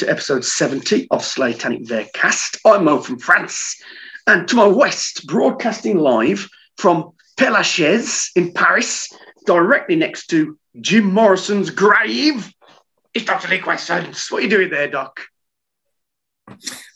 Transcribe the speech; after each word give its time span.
Hello 0.00 0.12
and 0.12 0.18
welcome 0.18 0.34
to 0.34 0.42
episode 0.42 0.44
70 0.44 1.08
of 1.10 1.24
Slatanic 1.24 1.84
Vercast. 1.84 2.58
I'm 2.64 2.84
Mo 2.84 3.00
from 3.00 3.18
France, 3.18 3.80
and 4.26 4.48
to 4.48 4.56
my 4.56 4.66
west, 4.66 5.26
broadcasting 5.26 5.98
live 5.98 6.48
from 6.78 7.10
Père 7.36 7.52
Lachaise 7.52 8.30
in 8.36 8.52
Paris, 8.52 9.12
directly 9.46 9.96
next 9.96 10.28
to 10.28 10.58
Jim 10.80 11.04
Morrison's 11.12 11.70
grave, 11.70 12.50
it's 13.14 13.24
Dr. 13.24 13.48
Lee 13.48 13.58
Quaysons. 13.58 14.30
What 14.30 14.38
are 14.38 14.42
you 14.42 14.50
doing 14.50 14.70
there, 14.70 14.88
Doc? 14.88 15.20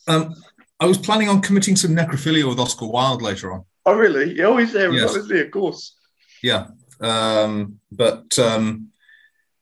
Um, 0.07 0.35
I 0.81 0.87
was 0.87 0.99
planning 0.99 1.29
on 1.29 1.41
committing 1.43 1.77
some 1.77 1.95
necrophilia 1.95 2.49
with 2.49 2.59
Oscar 2.59 2.87
Wilde 2.87 3.23
later 3.23 3.53
on. 3.53 3.65
Oh, 3.87 3.95
really? 3.95 4.35
You're 4.35 4.49
always 4.49 4.73
there, 4.73 4.93
Yes. 4.93 5.11
obviously, 5.11 5.41
of 5.41 5.51
course. 5.51 5.97
Yeah, 6.43 6.69
um, 7.01 7.81
but 7.93 8.39
um, 8.39 8.89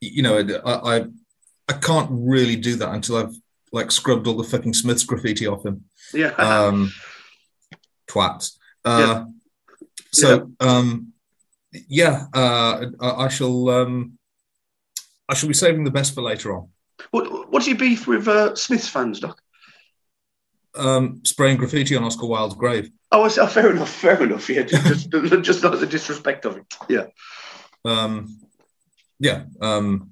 you 0.01 0.23
know, 0.23 0.39
I, 0.65 0.97
I 0.99 1.05
I 1.69 1.75
can't 1.75 2.09
really 2.11 2.57
do 2.57 2.77
that 2.77 2.93
until 2.93 3.17
I've 3.17 3.35
like 3.73 3.91
scrubbed 3.91 4.27
all 4.27 4.37
the 4.37 4.45
fucking 4.45 4.75
Smiths 4.75 5.05
graffiti 5.05 5.47
off 5.47 5.65
him. 5.65 5.85
Yeah. 6.13 6.33
Um, 6.33 6.93
twats. 8.09 8.57
Uh, 8.85 9.27
So 10.13 10.51
um, 10.61 11.13
yeah, 11.89 12.27
uh, 12.35 12.87
I, 13.01 13.11
I 13.25 13.29
shall 13.29 13.69
um, 13.71 14.19
I 15.29 15.35
shall 15.35 15.49
be 15.49 15.55
saving 15.55 15.85
the 15.85 15.91
best 15.91 16.15
for 16.15 16.23
later 16.23 16.55
on. 16.55 16.69
what, 17.11 17.51
what's 17.51 17.67
your 17.67 17.79
beef 17.79 18.07
with 18.07 18.29
uh, 18.29 18.55
Smiths 18.55 18.89
fans, 18.89 19.21
Doc? 19.21 19.41
Um, 20.75 21.23
spraying 21.25 21.57
graffiti 21.59 21.97
on 21.97 22.05
Oscar 22.05 22.27
Wilde's 22.27 22.55
grave. 22.55 22.91
Oh, 23.11 23.25
oh, 23.25 23.47
fair 23.47 23.71
enough, 23.71 23.91
fair 23.91 24.23
enough. 24.23 24.49
Yeah, 24.49 24.63
just, 24.63 25.11
just, 25.11 25.43
just 25.43 25.63
not 25.63 25.79
the 25.79 25.87
disrespect 25.87 26.45
of 26.45 26.57
it. 26.57 26.65
Yeah. 26.89 27.07
Um, 27.85 28.39
yeah. 29.19 29.45
Um, 29.61 30.12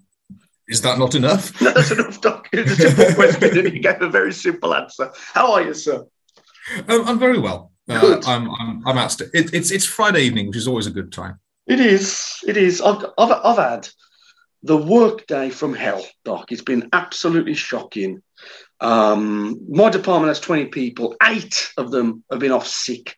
is 0.70 0.82
that 0.82 0.98
not 0.98 1.14
enough? 1.14 1.60
No, 1.60 1.70
that's 1.74 1.90
enough, 1.90 2.20
Doc. 2.20 2.48
It's 2.52 2.72
a 2.72 2.76
simple 2.76 3.14
question, 3.14 3.58
and 3.66 3.74
you 3.74 3.80
gave 3.80 4.00
a 4.00 4.08
very 4.08 4.32
simple 4.32 4.74
answer. 4.74 5.12
How 5.34 5.52
are 5.52 5.62
you, 5.62 5.74
sir? 5.74 6.06
Um, 6.88 7.06
I'm 7.06 7.18
very 7.18 7.38
well. 7.38 7.72
Uh. 7.88 8.20
I'm 8.24 8.50
I'm 8.54 8.86
I'm 8.86 8.98
out. 8.98 9.20
It, 9.20 9.52
it's 9.52 9.70
it's 9.70 9.84
Friday 9.84 10.22
evening, 10.22 10.46
which 10.46 10.56
is 10.56 10.68
always 10.68 10.86
a 10.86 10.92
good 10.92 11.12
time. 11.12 11.41
It 11.66 11.80
is. 11.80 12.38
It 12.46 12.56
is. 12.56 12.80
I've, 12.80 13.04
I've, 13.18 13.32
I've 13.44 13.58
had 13.58 13.88
the 14.62 14.76
work 14.76 15.26
day 15.26 15.50
from 15.50 15.74
hell, 15.74 16.06
Doc. 16.24 16.52
It's 16.52 16.62
been 16.62 16.88
absolutely 16.92 17.54
shocking. 17.54 18.22
Um, 18.80 19.60
my 19.68 19.91
department 19.91 20.30
has 20.30 20.41
20 20.41 20.66
people. 20.66 21.16
Eight 21.22 21.72
of 21.76 21.91
them 21.91 22.24
have 22.30 22.41
been 22.41 22.52
off 22.52 22.66
sick 22.66 23.16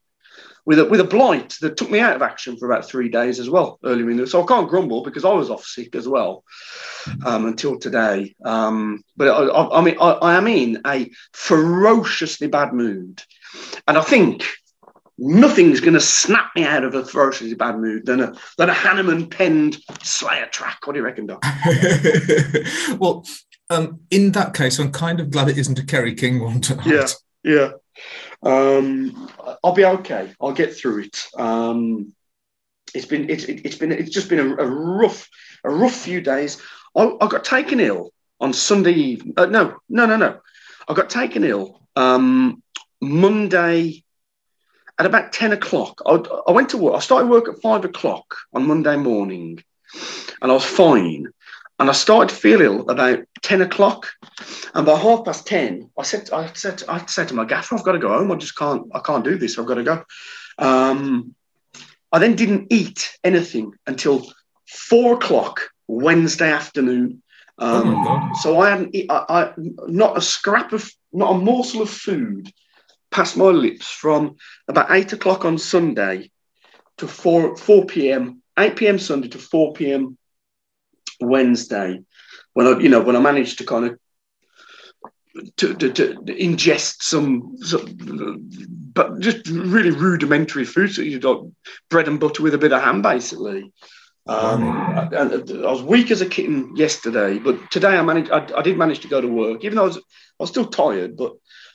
with 0.65 0.79
a, 0.79 0.85
with 0.85 1.01
a 1.01 1.05
blight 1.05 1.57
that 1.61 1.77
took 1.77 1.91
me 1.91 1.99
out 1.99 2.15
of 2.15 2.23
action 2.23 2.57
for 2.57 2.71
about 2.71 2.85
three 2.85 3.09
days 3.09 3.41
as 3.41 3.51
well 3.51 3.79
earlier 3.85 4.11
in 4.11 4.17
the 4.17 4.27
So 4.27 4.43
I 4.43 4.47
can't 4.47 4.69
grumble 4.69 5.03
because 5.03 5.25
I 5.25 5.33
was 5.33 5.51
off 5.51 5.65
sick 5.65 5.95
as 5.95 6.07
well 6.07 6.45
um, 7.25 7.47
until 7.47 7.79
today. 7.79 8.35
Um, 8.45 9.03
but 9.17 9.29
I, 9.29 9.47
I, 9.47 9.79
I 9.79 9.83
mean, 9.83 9.97
I, 10.01 10.11
I 10.11 10.35
am 10.35 10.47
in 10.47 10.81
a 10.87 11.11
ferociously 11.33 12.47
bad 12.47 12.73
mood. 12.73 13.23
And 13.89 13.99
I 13.99 14.03
think 14.03 14.47
nothing's 15.19 15.81
going 15.81 15.95
to 15.95 16.01
snap 16.01 16.51
me 16.55 16.65
out 16.65 16.85
of 16.85 16.95
a 16.95 17.05
ferociously 17.05 17.55
bad 17.55 17.79
mood 17.79 18.07
than 18.07 18.21
a 18.21 18.35
than 18.57 18.71
a 18.71 18.75
Hanneman 18.75 19.31
penned 19.31 19.79
Slayer 20.03 20.47
track. 20.47 20.87
What 20.87 20.95
do 20.95 21.01
you 21.01 21.05
reckon, 21.05 21.27
Doc? 21.27 21.45
well, 22.99 23.27
um, 23.69 24.01
in 24.11 24.33
that 24.33 24.55
case, 24.55 24.79
I'm 24.79 24.93
kind 24.93 25.21
of 25.21 25.31
glad 25.31 25.49
it 25.49 25.59
isn't 25.59 25.79
a 25.79 25.85
Kerry 25.85 26.15
King 26.15 26.41
one 26.41 26.61
tonight. 26.61 26.87
Yeah. 26.87 27.07
Yeah, 27.45 27.73
um, 28.43 29.31
I'll 29.63 29.73
be 29.73 29.85
okay. 29.85 30.33
I'll 30.41 30.53
get 30.53 30.75
through 30.75 31.05
it. 31.05 31.27
Um, 31.37 32.15
it's 32.95 33.07
been 33.07 33.31
it's 33.31 33.45
it, 33.45 33.65
it's 33.65 33.77
been 33.77 33.93
it's 33.93 34.11
just 34.11 34.29
been 34.29 34.39
a, 34.39 34.57
a 34.57 34.67
rough 34.67 35.29
a 35.65 35.71
rough 35.71 35.95
few 35.95 36.21
days. 36.21 36.61
I, 36.97 37.13
I 37.21 37.27
got 37.29 37.45
taken 37.45 37.81
ill 37.81 38.13
on 38.41 38.53
Sunday 38.53 38.93
evening. 38.93 39.35
Uh, 39.37 39.47
no, 39.47 39.77
no, 39.89 40.07
no, 40.07 40.17
no. 40.17 40.41
I 40.89 40.95
got 40.95 41.11
taken 41.11 41.45
ill 41.45 41.81
um, 41.97 42.63
Monday 43.01 44.05
at 44.99 45.07
about 45.07 45.33
10 45.33 45.53
o'clock. 45.53 46.03
I, 46.05 46.23
I 46.47 46.53
went 46.53 46.71
to 46.71 46.77
work. 46.77 46.95
I 46.95 46.99
started 46.99 47.29
work 47.31 47.49
at 47.49 47.63
five 47.63 47.85
o'clock 47.85 48.37
on 48.53 48.67
Monday 48.67 48.97
morning 48.97 49.63
and 50.41 50.51
I 50.51 50.55
was 50.55 50.65
fine. 50.65 51.29
And 51.83 51.91
I 51.91 51.95
started 51.95 52.29
to 52.33 52.41
feel 52.41 52.61
ill 52.61 52.89
about 52.89 53.25
10 53.43 53.61
o'clock. 53.61 54.07
And 54.73 54.87
by 54.87 54.97
half 54.97 55.25
past 55.25 55.49
10, 55.49 55.91
I 55.99 56.05
said, 56.05 56.31
I 56.33 56.53
said, 56.53 56.81
I 56.89 57.05
said 57.07 57.27
to 57.27 57.35
my 57.35 57.45
gaffer, 57.45 57.75
I've 57.75 57.83
got 57.83 57.93
to 57.93 57.99
go 57.99 58.17
home. 58.17 58.31
I 58.31 58.37
just 58.37 58.57
can't, 58.57 58.87
I 58.95 59.01
can't 59.01 59.25
do 59.25 59.37
this. 59.37 59.59
I've 59.59 59.67
got 59.67 59.75
to 59.75 59.83
go. 59.83 60.05
Um, 60.59 61.35
I 62.13 62.21
then 62.21 62.37
didn't 62.37 62.73
eat 62.73 63.19
anything 63.25 63.73
until 63.85 64.25
four 64.69 65.15
o'clock 65.15 65.71
Wednesday 65.89 66.53
afternoon. 66.53 67.21
Oh 67.59 67.81
Um, 67.81 68.05
god. 68.05 68.37
so 68.37 68.61
I 68.61 68.71
hadn't 68.71 68.95
I, 69.11 69.25
I, 69.29 69.53
not 69.89 70.17
a 70.17 70.21
scrap 70.21 70.73
of, 70.73 70.89
not 71.13 71.35
a 71.35 71.39
morsel 71.39 71.83
of 71.83 71.91
food 71.91 72.53
passed 73.11 73.37
my 73.37 73.47
lips 73.47 73.91
from 73.91 74.37
about 74.69 74.93
eight 74.93 75.13
o'clock 75.13 75.45
on 75.45 75.59
Sunday 75.59 76.31
to 76.99 77.09
four, 77.09 77.57
4 77.57 77.87
p.m., 77.87 78.41
8 78.57 78.77
p.m. 78.77 79.01
Sunday 79.01 79.27
to 79.31 79.39
4 79.39 79.73
p.m. 79.73 80.17
Wednesday, 81.23 82.01
when 82.55 82.67
I, 82.67 82.79
you 82.79 82.89
know, 82.89 83.01
when 83.01 83.17
I 83.17 83.21
managed 83.21 83.59
to 83.59 83.65
kind 83.65 83.87
of 83.87 83.99
to, 85.57 85.75
to, 85.75 85.93
to 85.93 86.15
ingest 86.25 87.03
some, 87.03 87.57
some, 87.59 88.51
but 88.93 89.19
just 89.21 89.49
really 89.49 89.91
rudimentary 89.91 90.65
food. 90.65 90.93
So 90.93 91.03
you 91.03 91.19
got 91.19 91.47
bread 91.89 92.09
and 92.09 92.21
butter 92.21 92.43
with 92.43 92.55
a 92.55 92.59
bit 92.59 92.73
of 92.73 92.83
ham, 92.83 93.03
basically. 93.03 93.73
Um, 94.27 94.63
and 95.13 95.67
I 95.67 95.71
was 95.71 95.83
weak 95.83 96.11
as 96.13 96.21
a 96.21 96.27
kitten 96.27 96.77
yesterday, 96.77 97.39
but 97.39 97.71
today 97.73 97.97
I 97.97 98.03
managed. 98.03 98.31
I, 98.31 98.47
I 98.57 98.63
did 98.63 98.79
manage 98.79 99.01
to 99.01 99.09
go 99.09 99.21
to 99.21 99.27
work, 99.27 99.65
even 99.65 99.77
though 99.77 99.83
I 99.83 99.87
was, 99.87 99.97
I 99.97 100.01
was 100.39 100.51
still 100.51 100.67
tired, 100.67 101.17
but 101.17 101.33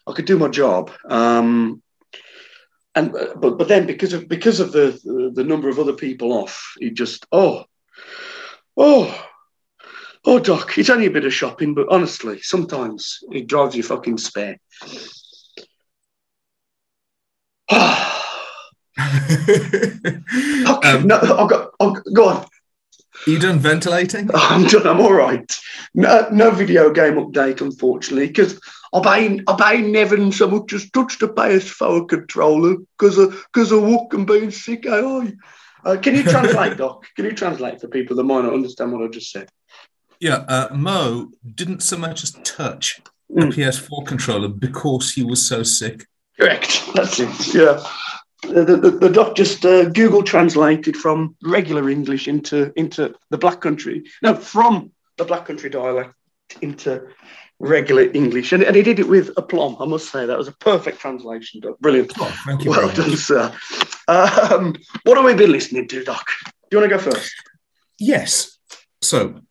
I 0.08 0.14
could 0.14 0.26
do 0.26 0.38
my 0.38 0.48
job. 0.48 0.92
Um, 1.10 1.82
and 2.96 3.14
uh, 3.14 3.36
but 3.36 3.58
but 3.58 3.68
then 3.68 3.86
because 3.86 4.14
of 4.14 4.30
because 4.30 4.62
of 4.62 4.72
the 4.72 5.32
the 5.36 5.44
number 5.44 5.68
of 5.68 5.78
other 5.78 5.94
people 5.94 6.32
off, 6.32 6.74
it 6.80 6.94
just 6.94 7.26
oh 7.34 7.66
oh 8.78 9.26
oh 10.28 10.40
doc, 10.40 10.78
it's 10.78 10.90
only 10.90 11.08
a 11.08 11.12
bit 11.12 11.26
of 11.26 11.34
shopping, 11.34 11.74
but 11.74 11.88
honestly, 11.90 12.40
sometimes 12.42 13.20
it 13.32 13.48
drives 13.48 13.76
you 13.76 13.82
fucking 13.82 14.20
spare. 14.20 14.58
Okay, 19.00 20.90
um, 20.90 21.08
no, 21.08 21.18
I've 21.18 21.50
got. 21.50 21.70
I've, 21.80 22.04
go 22.14 22.30
on. 22.30 22.46
you 23.28 23.38
done 23.40 23.60
ventilating? 23.60 24.30
I'm 24.34 24.66
done. 24.66 24.88
I'm 24.88 25.00
all 25.00 25.14
right. 25.14 25.56
No, 25.94 26.28
no 26.32 26.50
video 26.52 26.92
game 26.92 27.14
update, 27.14 27.62
unfortunately, 27.62 28.28
because 28.28 28.60
I 28.94 29.20
ain't, 29.20 29.44
I 29.48 29.76
ain't 29.76 29.90
never 29.90 30.32
so 30.32 30.48
much 30.50 30.74
as 30.74 30.90
touched 30.90 31.22
a 31.22 31.28
PS4 31.28 32.10
controller 32.10 32.78
because 32.98 33.18
of 33.18 33.40
because 33.54 33.72
of 33.72 33.84
work 33.84 34.14
and 34.14 34.26
being 34.26 34.52
sick. 34.52 34.86
eh. 34.86 35.32
Uh, 35.86 35.98
can 35.98 36.16
you 36.16 36.24
translate, 36.24 36.78
Doc? 36.78 37.06
Can 37.16 37.26
you 37.26 37.34
translate 37.34 37.80
for 37.80 37.88
people 37.88 38.16
that 38.18 38.24
might 38.24 38.42
not 38.44 38.54
understand 38.54 38.92
what 38.92 39.04
I 39.04 39.08
just 39.08 39.32
said? 39.32 39.50
Yeah. 40.20 40.46
Uh, 40.48 40.68
Mo 40.74 41.32
didn't 41.56 41.84
so 41.84 41.98
much 41.98 42.24
as 42.24 42.32
touch 42.44 43.00
a 43.30 43.34
Mm. 43.34 43.54
PS4 43.54 44.06
controller 44.08 44.48
because 44.48 45.12
he 45.14 45.22
was 45.24 45.46
so 45.46 45.62
sick. 45.62 46.08
Correct. 46.40 46.82
That's 46.96 47.20
it. 47.20 47.54
Yeah. 47.54 47.84
The, 48.44 48.64
the, 48.64 48.76
the, 48.78 48.92
the 48.92 49.10
doc 49.10 49.36
just 49.36 49.66
uh, 49.66 49.90
Google 49.90 50.24
translated 50.24 50.96
from 50.96 51.36
regular 51.44 51.90
English 51.90 52.28
into 52.30 52.72
into 52.80 53.14
the 53.30 53.38
Black 53.38 53.60
Country. 53.60 54.06
No, 54.22 54.36
from 54.36 54.92
the 55.18 55.26
Black 55.26 55.46
Country 55.46 55.70
dialect 55.70 56.14
into 56.62 57.08
regular 57.60 58.04
English, 58.14 58.54
and, 58.54 58.64
and 58.64 58.76
he 58.76 58.84
did 58.84 59.00
it 59.00 59.08
with 59.10 59.32
aplomb. 59.38 59.76
I 59.82 59.86
must 59.86 60.10
say 60.12 60.26
that 60.26 60.38
was 60.38 60.48
a 60.48 60.52
perfect 60.54 61.00
translation, 61.00 61.60
Doc. 61.60 61.80
Brilliant. 61.80 62.14
Oh, 62.20 62.34
thank 62.46 62.64
you. 62.64 62.70
Well 62.70 62.88
done, 62.94 63.10
much. 63.10 63.20
sir. 63.20 63.52
Um, 64.08 64.76
what 65.04 65.18
have 65.18 65.26
we 65.26 65.34
been 65.34 65.52
listening 65.52 65.88
to, 65.90 66.04
Doc? 66.04 66.26
Do 66.46 66.78
you 66.78 66.80
want 66.80 66.92
to 66.92 66.98
go 66.98 67.12
first? 67.12 67.34
Yes. 68.00 68.58
So, 69.02 69.42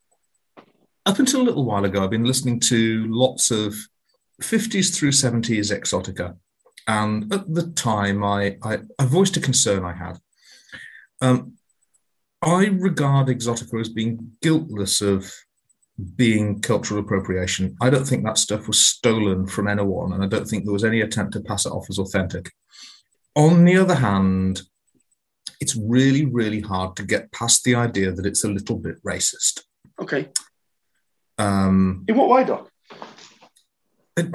up 1.07 1.19
until 1.19 1.41
a 1.41 1.45
little 1.45 1.65
while 1.65 1.85
ago, 1.85 2.03
I've 2.03 2.11
been 2.11 2.25
listening 2.25 2.61
to 2.61 3.07
lots 3.09 3.51
of 3.51 3.75
50s 4.43 4.95
through 4.95 5.13
70s 5.13 5.73
exotica. 5.73 6.37
And 6.89 7.33
at 7.33 7.53
the 7.53 7.69
time, 7.73 8.23
I, 8.23 8.59
I, 8.63 8.79
I 8.99 9.07
voiced 9.07 9.37
a 9.37 9.41
concern 9.41 9.85
I 9.85 9.93
had. 9.93 10.19
Um, 11.21 11.55
I 12.43 12.67
regard 12.67 13.29
exotica 13.29 13.81
as 13.81 13.89
being 13.89 14.33
guiltless 14.43 15.01
of 15.01 15.33
being 16.17 16.61
cultural 16.61 17.01
appropriation. 17.01 17.77
I 17.81 17.89
don't 17.89 18.05
think 18.05 18.25
that 18.25 18.39
stuff 18.39 18.67
was 18.67 18.85
stolen 18.85 19.47
from 19.47 19.67
anyone, 19.67 20.13
and 20.13 20.23
I 20.23 20.27
don't 20.27 20.47
think 20.47 20.65
there 20.65 20.73
was 20.73 20.85
any 20.85 21.01
attempt 21.01 21.33
to 21.33 21.41
pass 21.41 21.67
it 21.67 21.73
off 21.73 21.87
as 21.89 21.99
authentic. 21.99 22.53
On 23.35 23.65
the 23.65 23.77
other 23.79 23.95
hand, 23.95 24.63
it's 25.61 25.77
really, 25.77 26.27
really 26.27 26.61
hard 26.61 26.97
to 26.97 27.03
get 27.03 27.33
past 27.33 27.65
the 27.65 27.75
idea 27.75 28.13
that 28.13 28.27
it's 28.27 28.45
a 28.45 28.51
little 28.51 28.77
bit 28.77 29.03
racist. 29.03 29.63
Okay. 29.99 30.29
Um, 31.39 32.05
In 32.09 32.17
what 32.17 32.29
way, 32.29 32.45
Doc? 32.45 32.71
it- 34.17 34.33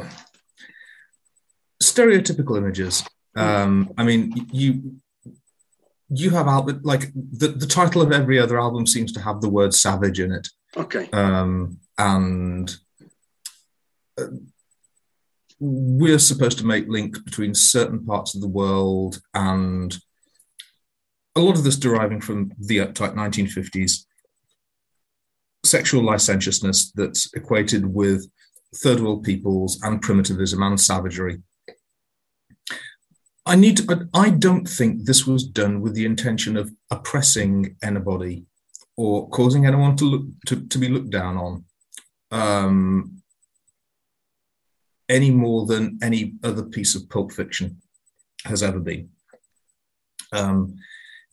stereotypical 1.81 2.57
images. 2.57 3.03
Um, 3.36 3.92
I 3.98 4.03
mean, 4.03 4.48
you 4.51 4.98
you 6.13 6.30
have 6.31 6.48
album 6.48 6.81
like 6.83 7.12
the, 7.15 7.48
the 7.48 7.65
title 7.65 8.01
of 8.01 8.12
every 8.12 8.38
other 8.38 8.59
album 8.59 8.86
seems 8.86 9.13
to 9.13 9.21
have 9.21 9.39
the 9.39 9.48
word 9.50 9.74
savage 9.74 10.19
in 10.19 10.31
it, 10.33 10.50
Okay. 10.75 11.09
um, 11.13 11.80
and 11.98 12.75
we're 15.59 16.19
supposed 16.19 16.57
to 16.57 16.65
make 16.65 16.88
links 16.88 17.19
between 17.19 17.54
certain 17.56 18.04
parts 18.06 18.36
of 18.36 18.42
the 18.42 18.47
world 18.47 19.21
and 19.33 19.97
a 21.36 21.39
lot 21.39 21.56
of 21.57 21.63
this 21.63 21.77
deriving 21.77 22.19
from 22.19 22.51
the 22.59 22.80
uptight 22.80 23.15
1950s 23.15 24.06
sexual 25.63 26.04
licentiousness 26.04 26.92
that's 26.92 27.34
equated 27.34 27.86
with 27.86 28.30
third 28.78 29.00
world 29.00 29.24
peoples 29.24 29.80
and 29.84 30.02
primitivism 30.02 30.62
and 30.63 30.80
savagery. 30.80 31.42
I 33.46 33.56
need 33.56 33.78
to, 33.78 33.84
but 33.84 34.04
I 34.13 34.30
don't 34.30 34.68
think 34.68 35.06
this 35.06 35.25
was 35.25 35.44
done 35.44 35.81
with 35.81 35.94
the 35.94 36.06
intention 36.06 36.58
of 36.58 36.72
oppressing 36.92 37.75
anybody 37.84 38.46
or 38.96 39.28
causing 39.30 39.66
anyone 39.66 39.96
to 39.98 40.06
look 40.06 40.25
to, 40.48 40.68
to 40.68 40.78
be 40.78 40.88
looked 40.88 41.10
down 41.10 41.38
on 41.38 41.66
um, 42.31 43.22
any 45.10 45.31
more 45.31 45.66
than 45.66 45.98
any 46.02 46.36
other 46.44 46.64
piece 46.64 46.96
of 46.96 47.10
pulp 47.10 47.31
fiction 47.31 47.81
has 48.46 48.62
ever 48.64 48.80
been. 48.80 49.10
Um, 50.31 50.75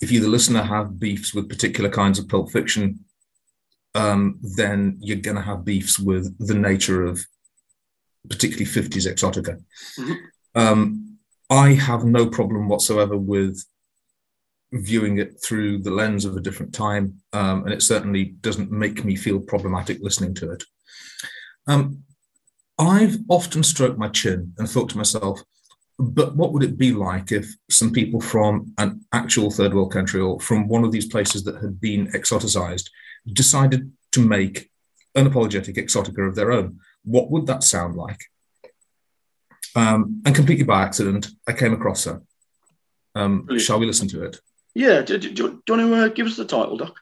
if 0.00 0.10
you, 0.10 0.20
the 0.20 0.28
listener, 0.28 0.62
have 0.62 0.98
beefs 0.98 1.34
with 1.34 1.48
particular 1.48 1.90
kinds 1.90 2.18
of 2.18 2.28
pulp 2.28 2.50
fiction, 2.50 3.04
um, 3.98 4.38
then 4.40 4.96
you're 5.00 5.16
going 5.16 5.36
to 5.36 5.42
have 5.42 5.64
beefs 5.64 5.98
with 5.98 6.32
the 6.38 6.54
nature 6.54 7.02
of 7.02 7.20
particularly 8.30 8.64
50s 8.64 9.12
exotica. 9.12 9.60
Mm-hmm. 9.98 10.14
Um, 10.54 11.18
I 11.50 11.72
have 11.72 12.04
no 12.04 12.26
problem 12.26 12.68
whatsoever 12.68 13.16
with 13.16 13.60
viewing 14.70 15.18
it 15.18 15.42
through 15.42 15.78
the 15.78 15.90
lens 15.90 16.24
of 16.24 16.36
a 16.36 16.40
different 16.40 16.72
time, 16.72 17.20
um, 17.32 17.64
and 17.64 17.72
it 17.72 17.82
certainly 17.82 18.36
doesn't 18.40 18.70
make 18.70 19.04
me 19.04 19.16
feel 19.16 19.40
problematic 19.40 19.98
listening 20.00 20.34
to 20.34 20.52
it. 20.52 20.62
Um, 21.66 22.04
I've 22.78 23.18
often 23.28 23.64
stroked 23.64 23.98
my 23.98 24.08
chin 24.08 24.52
and 24.58 24.70
thought 24.70 24.90
to 24.90 24.96
myself, 24.96 25.42
but 25.98 26.36
what 26.36 26.52
would 26.52 26.62
it 26.62 26.78
be 26.78 26.92
like 26.92 27.32
if 27.32 27.52
some 27.68 27.92
people 27.92 28.20
from 28.20 28.72
an 28.78 29.04
actual 29.12 29.50
third 29.50 29.74
world 29.74 29.90
country 29.90 30.20
or 30.20 30.38
from 30.38 30.68
one 30.68 30.84
of 30.84 30.92
these 30.92 31.06
places 31.08 31.42
that 31.44 31.60
had 31.60 31.80
been 31.80 32.06
exoticized 32.12 32.90
decided 33.32 33.92
to 34.12 34.20
make 34.20 34.70
unapologetic 35.16 35.76
exotica 35.76 36.28
of 36.28 36.34
their 36.34 36.52
own? 36.52 36.80
What 37.04 37.30
would 37.30 37.46
that 37.46 37.62
sound 37.62 37.96
like? 37.96 38.20
Um, 39.76 40.22
and 40.24 40.34
completely 40.34 40.64
by 40.64 40.82
accident, 40.82 41.28
I 41.46 41.52
came 41.52 41.72
across 41.72 42.04
her. 42.04 42.22
Um, 43.14 43.58
shall 43.58 43.78
we 43.78 43.86
listen 43.86 44.08
to 44.08 44.24
it? 44.24 44.40
Yeah. 44.74 45.02
Do, 45.02 45.18
do, 45.18 45.32
do 45.32 45.42
you 45.42 45.60
want 45.68 45.90
to 45.90 45.94
uh, 45.94 46.08
give 46.08 46.26
us 46.26 46.36
the 46.36 46.44
title, 46.44 46.76
Doc? 46.76 46.96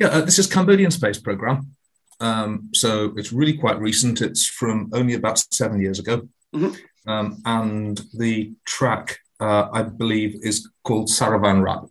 Yeah, 0.00 0.08
uh, 0.08 0.20
this 0.22 0.38
is 0.38 0.46
Cambodian 0.46 0.90
Space 0.90 1.18
Program. 1.18 1.74
Um, 2.20 2.70
so 2.72 3.12
it's 3.16 3.32
really 3.32 3.56
quite 3.56 3.78
recent. 3.80 4.22
It's 4.22 4.46
from 4.46 4.90
only 4.92 5.14
about 5.14 5.38
seven 5.52 5.80
years 5.80 5.98
ago. 5.98 6.28
Mm-hmm. 6.54 7.10
Um, 7.10 7.42
and 7.44 8.00
the 8.14 8.54
track, 8.64 9.18
uh, 9.40 9.68
I 9.72 9.82
believe, 9.82 10.38
is 10.42 10.68
called 10.82 11.08
Saravan 11.08 11.62
Rap. 11.62 11.84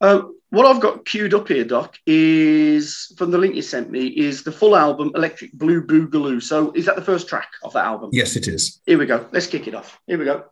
Uh, 0.00 0.22
what 0.50 0.66
I've 0.66 0.80
got 0.80 1.04
queued 1.04 1.34
up 1.34 1.48
here, 1.48 1.64
Doc, 1.64 1.96
is 2.06 3.12
from 3.16 3.30
the 3.30 3.38
link 3.38 3.54
you 3.54 3.62
sent 3.62 3.90
me, 3.90 4.06
is 4.06 4.42
the 4.42 4.52
full 4.52 4.76
album 4.76 5.12
Electric 5.14 5.52
Blue 5.52 5.82
Boogaloo. 5.82 6.42
So 6.42 6.72
is 6.72 6.86
that 6.86 6.96
the 6.96 7.02
first 7.02 7.28
track 7.28 7.48
of 7.62 7.72
that 7.72 7.84
album? 7.84 8.10
Yes, 8.12 8.36
it 8.36 8.48
is. 8.48 8.80
Here 8.86 8.98
we 8.98 9.06
go. 9.06 9.26
Let's 9.32 9.46
kick 9.46 9.66
it 9.68 9.74
off. 9.74 9.98
Here 10.06 10.18
we 10.18 10.24
go. 10.24 10.44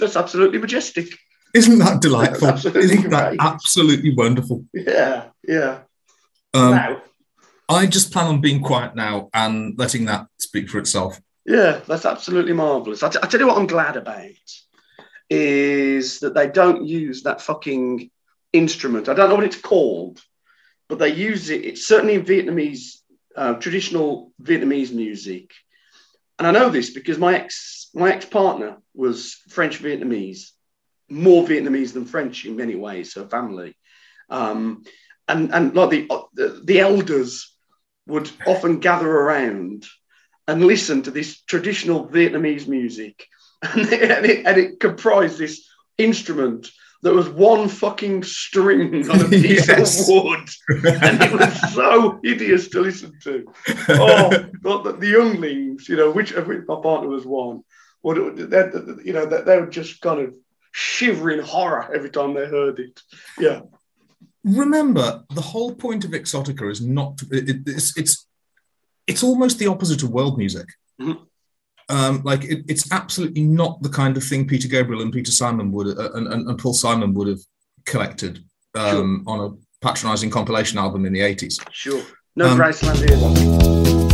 That's 0.00 0.16
absolutely 0.16 0.58
majestic. 0.58 1.06
Isn't 1.54 1.78
that 1.80 2.00
delightful? 2.00 2.48
Isn't 2.48 3.02
great. 3.02 3.10
that 3.10 3.36
absolutely 3.40 4.14
wonderful? 4.14 4.64
Yeah, 4.72 5.26
yeah. 5.46 5.80
Um, 6.54 6.70
wow. 6.70 7.02
I 7.68 7.86
just 7.86 8.12
plan 8.12 8.26
on 8.26 8.40
being 8.40 8.62
quiet 8.62 8.96
now 8.96 9.30
and 9.32 9.78
letting 9.78 10.06
that 10.06 10.26
speak 10.38 10.68
for 10.68 10.78
itself. 10.78 11.20
Yeah, 11.46 11.80
that's 11.86 12.04
absolutely 12.04 12.52
marvelous. 12.52 13.02
I, 13.02 13.08
t- 13.08 13.18
I 13.22 13.26
tell 13.26 13.40
you 13.40 13.46
what, 13.46 13.58
I'm 13.58 13.66
glad 13.66 13.96
about 13.96 14.30
is 15.28 16.18
that 16.20 16.34
they 16.34 16.48
don't 16.48 16.84
use 16.84 17.22
that 17.22 17.40
fucking 17.40 18.10
instrument. 18.52 19.08
I 19.08 19.14
don't 19.14 19.28
know 19.28 19.36
what 19.36 19.44
it's 19.44 19.60
called, 19.60 20.20
but 20.88 20.98
they 20.98 21.10
use 21.10 21.50
it. 21.50 21.64
It's 21.64 21.86
certainly 21.86 22.14
in 22.14 22.24
Vietnamese, 22.24 22.96
uh, 23.36 23.54
traditional 23.54 24.32
Vietnamese 24.42 24.92
music. 24.92 25.52
And 26.38 26.48
I 26.48 26.50
know 26.50 26.70
this 26.70 26.90
because 26.90 27.18
my 27.18 27.36
ex 27.36 27.90
my 27.94 28.12
ex 28.12 28.24
partner 28.24 28.78
was 29.00 29.34
French 29.48 29.82
Vietnamese, 29.82 30.50
more 31.08 31.42
Vietnamese 31.46 31.94
than 31.94 32.04
French 32.04 32.44
in 32.44 32.54
many 32.54 32.76
ways. 32.76 33.14
Her 33.14 33.26
family, 33.26 33.74
um, 34.28 34.84
and 35.26 35.52
and 35.52 35.74
like 35.74 35.90
the, 35.90 36.08
the 36.34 36.60
the 36.62 36.80
elders 36.80 37.56
would 38.06 38.30
often 38.46 38.78
gather 38.78 39.10
around 39.10 39.86
and 40.46 40.64
listen 40.64 41.02
to 41.02 41.10
this 41.10 41.40
traditional 41.42 42.06
Vietnamese 42.08 42.68
music, 42.68 43.26
and 43.62 43.92
it, 43.92 44.10
and 44.10 44.26
it, 44.26 44.46
and 44.46 44.58
it 44.58 44.80
comprised 44.80 45.38
this 45.38 45.66
instrument 45.98 46.70
that 47.02 47.14
was 47.14 47.28
one 47.30 47.66
fucking 47.68 48.22
string 48.22 49.08
on 49.10 49.20
a 49.22 49.28
piece 49.28 49.66
yes. 49.66 50.02
of 50.02 50.14
wood, 50.14 50.48
and 51.02 51.22
it 51.22 51.32
was 51.32 51.72
so 51.72 52.20
hideous 52.22 52.68
to 52.68 52.80
listen 52.80 53.18
to. 53.22 53.46
Oh, 53.88 54.28
the, 54.62 54.96
the 54.98 55.06
younglings, 55.06 55.88
you 55.88 55.96
know, 55.96 56.10
which 56.10 56.32
of 56.32 56.46
which 56.46 56.66
my 56.68 56.78
partner 56.82 57.08
was 57.08 57.24
one, 57.24 57.62
would 58.02 58.16
you 59.04 59.12
know 59.12 59.26
they, 59.26 59.42
they 59.42 59.60
would 59.60 59.70
just 59.70 60.00
kind 60.00 60.20
of 60.20 60.34
shiver 60.72 61.30
in 61.30 61.40
horror 61.40 61.90
every 61.94 62.10
time 62.10 62.34
they 62.34 62.46
heard 62.46 62.78
it. 62.78 63.00
Yeah. 63.38 63.62
Remember, 64.44 65.24
the 65.34 65.40
whole 65.40 65.74
point 65.74 66.04
of 66.04 66.12
Exotica 66.12 66.70
is 66.70 66.80
not 66.80 67.20
it, 67.30 67.62
it's 67.66 67.96
it's 67.96 68.26
it's 69.06 69.22
almost 69.22 69.58
the 69.58 69.66
opposite 69.66 70.02
of 70.02 70.10
world 70.10 70.38
music. 70.38 70.66
Mm-hmm. 71.00 71.24
Um, 71.90 72.22
like 72.24 72.44
it, 72.44 72.64
it's 72.68 72.90
absolutely 72.92 73.42
not 73.42 73.82
the 73.82 73.88
kind 73.88 74.16
of 74.16 74.22
thing 74.22 74.46
Peter 74.46 74.68
Gabriel 74.68 75.02
and 75.02 75.12
Peter 75.12 75.32
Simon 75.32 75.72
would 75.72 75.98
uh, 75.98 76.12
and, 76.12 76.28
and, 76.28 76.48
and, 76.48 76.58
Paul 76.58 76.72
Simon 76.72 77.12
would 77.14 77.26
have 77.26 77.40
collected 77.84 78.44
um, 78.76 79.24
sure. 79.26 79.34
on 79.34 79.40
a 79.40 79.84
patronizing 79.84 80.30
compilation 80.30 80.78
album 80.78 81.04
in 81.04 81.12
the 81.12 81.20
80s. 81.20 81.58
Sure. 81.72 82.02
No 82.36 82.50
um, 82.50 82.58
Graceland 82.58 83.02
either. 83.10 84.09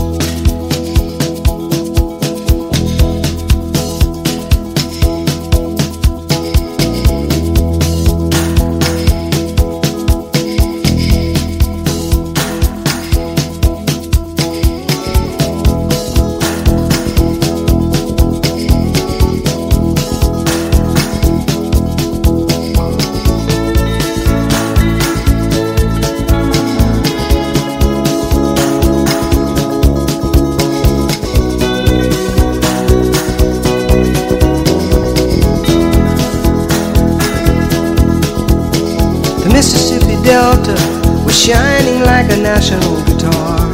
National 42.56 43.04
guitar. 43.04 43.68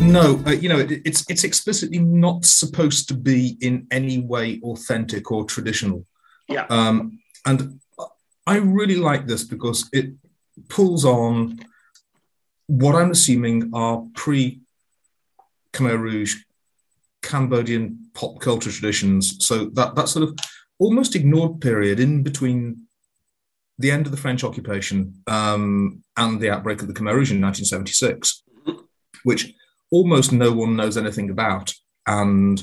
No, 0.00 0.42
uh, 0.46 0.52
you 0.52 0.70
know, 0.70 0.78
it, 0.78 1.02
it's 1.04 1.28
it's 1.28 1.44
explicitly 1.44 1.98
not 1.98 2.46
supposed 2.46 3.08
to 3.08 3.14
be 3.14 3.58
in 3.60 3.86
any 3.90 4.20
way 4.20 4.58
authentic 4.62 5.30
or 5.30 5.44
traditional. 5.44 6.06
Yeah. 6.48 6.64
Um, 6.70 7.20
and 7.44 7.78
I 8.46 8.56
really 8.56 8.96
like 8.96 9.26
this 9.26 9.44
because 9.44 9.86
it 9.92 10.14
pulls 10.70 11.04
on 11.04 11.60
what 12.68 12.94
I'm 12.94 13.10
assuming 13.10 13.70
are 13.74 14.02
pre 14.14 14.60
Khmer 15.74 16.00
Rouge 16.00 16.36
Cambodian 17.20 18.10
pop 18.14 18.40
culture 18.40 18.72
traditions. 18.72 19.46
So 19.46 19.66
that 19.74 19.94
that 19.94 20.08
sort 20.08 20.26
of 20.26 20.38
almost 20.78 21.14
ignored 21.14 21.60
period 21.60 22.00
in 22.00 22.22
between 22.22 22.86
the 23.80 23.90
end 23.90 24.04
of 24.04 24.12
the 24.12 24.18
French 24.18 24.44
occupation 24.44 25.14
um, 25.26 26.04
and 26.18 26.38
the 26.38 26.50
outbreak 26.50 26.82
of 26.82 26.88
the 26.88 26.92
Khmer 26.92 27.14
Rouge 27.14 27.32
in 27.32 27.40
1976, 27.40 28.42
which 29.24 29.54
almost 29.90 30.32
no 30.32 30.52
one 30.52 30.76
knows 30.76 30.98
anything 30.98 31.30
about. 31.30 31.72
And 32.06 32.62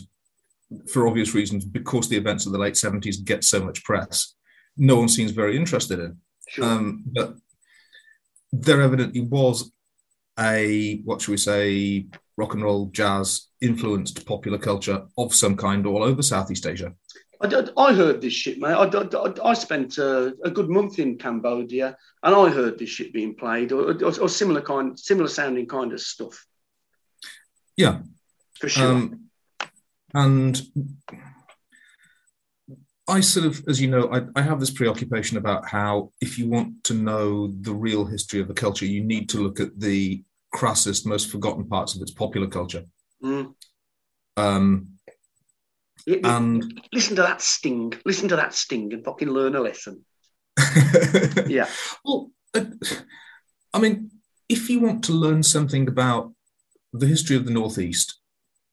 for 0.88 1.08
obvious 1.08 1.34
reasons, 1.34 1.66
because 1.66 2.08
the 2.08 2.18
events 2.18 2.46
of 2.46 2.52
the 2.52 2.60
late 2.60 2.76
70s 2.76 3.24
get 3.24 3.44
so 3.44 3.64
much 3.66 3.84
press, 3.84 4.36
no 4.78 4.98
one 4.98 5.10
seems 5.10 5.32
very 5.32 5.58
interested 5.58 6.00
in. 6.00 6.18
Sure. 6.50 6.66
Um, 6.66 7.04
but 7.08 7.34
there 8.52 8.82
evidently 8.82 9.22
was 9.22 9.72
a, 10.40 11.02
what 11.04 11.22
should 11.22 11.32
we 11.32 11.38
say, 11.38 12.06
rock 12.38 12.54
and 12.54 12.64
roll 12.64 12.88
jazz 12.88 13.48
influenced 13.60 14.24
popular 14.28 14.60
culture 14.60 15.08
of 15.18 15.34
some 15.34 15.58
kind 15.58 15.88
all 15.88 16.04
over 16.04 16.22
Southeast 16.22 16.68
Asia. 16.68 16.94
I, 17.42 17.68
I 17.78 17.94
heard 17.94 18.22
this 18.22 18.34
shit, 18.34 18.58
mate. 18.60 18.74
I, 18.74 18.86
I, 18.86 19.50
I 19.50 19.54
spent 19.54 20.00
uh, 20.00 20.32
a 20.44 20.50
good 20.50 20.70
month 20.70 21.00
in 21.00 21.18
Cambodia, 21.18 21.96
and 22.24 22.36
I 22.36 22.50
heard 22.50 22.80
this 22.80 22.90
shit 22.90 23.14
being 23.14 23.36
played, 23.36 23.72
or, 23.72 23.92
or, 23.92 24.20
or 24.22 24.30
similar 24.30 24.62
kind, 24.62 25.00
similar 25.00 25.28
sounding 25.28 25.68
kind 25.68 25.94
of 25.94 26.00
stuff, 26.00 26.46
Yeah. 27.76 28.00
for 28.60 28.70
sure. 28.70 28.88
Um, 28.88 29.30
and 30.14 30.62
I 33.08 33.22
sort 33.22 33.46
of, 33.46 33.64
as 33.68 33.80
you 33.80 33.88
know, 33.88 34.10
I, 34.12 34.24
I 34.36 34.42
have 34.42 34.60
this 34.60 34.72
preoccupation 34.72 35.38
about 35.38 35.68
how 35.68 36.12
if 36.20 36.38
you 36.38 36.50
want 36.50 36.84
to 36.86 36.94
know 36.94 37.48
the 37.62 37.74
real 37.74 38.06
history 38.06 38.42
of 38.42 38.50
a 38.50 38.54
culture, 38.54 38.86
you 38.86 39.04
need 39.04 39.30
to 39.30 39.38
look 39.38 39.60
at 39.60 39.80
the 39.80 40.24
crassest, 40.54 41.06
most 41.06 41.30
forgotten 41.32 41.68
parts 41.68 41.96
of 41.96 42.02
its 42.02 42.12
popular 42.12 42.48
culture. 42.48 42.84
Mm. 43.24 43.54
Um, 44.36 44.97
And 46.24 46.82
listen 46.94 47.16
to 47.18 47.22
that 47.24 47.42
sting. 47.42 47.94
Listen 48.06 48.30
to 48.30 48.36
that 48.38 48.54
sting, 48.54 48.94
and 48.94 49.04
fucking 49.04 49.30
learn 49.30 49.56
a 49.56 49.62
lesson. 49.62 50.04
Yeah. 51.48 51.68
Well, 52.04 52.32
uh, 52.54 52.66
I 53.74 53.80
mean, 53.80 54.12
if 54.50 54.70
you 54.70 54.80
want 54.80 55.04
to 55.06 55.14
learn 55.14 55.44
something 55.44 55.88
about 55.88 56.34
the 56.94 57.06
history 57.08 57.36
of 57.36 57.46
the 57.46 57.52
Northeast 57.52 58.20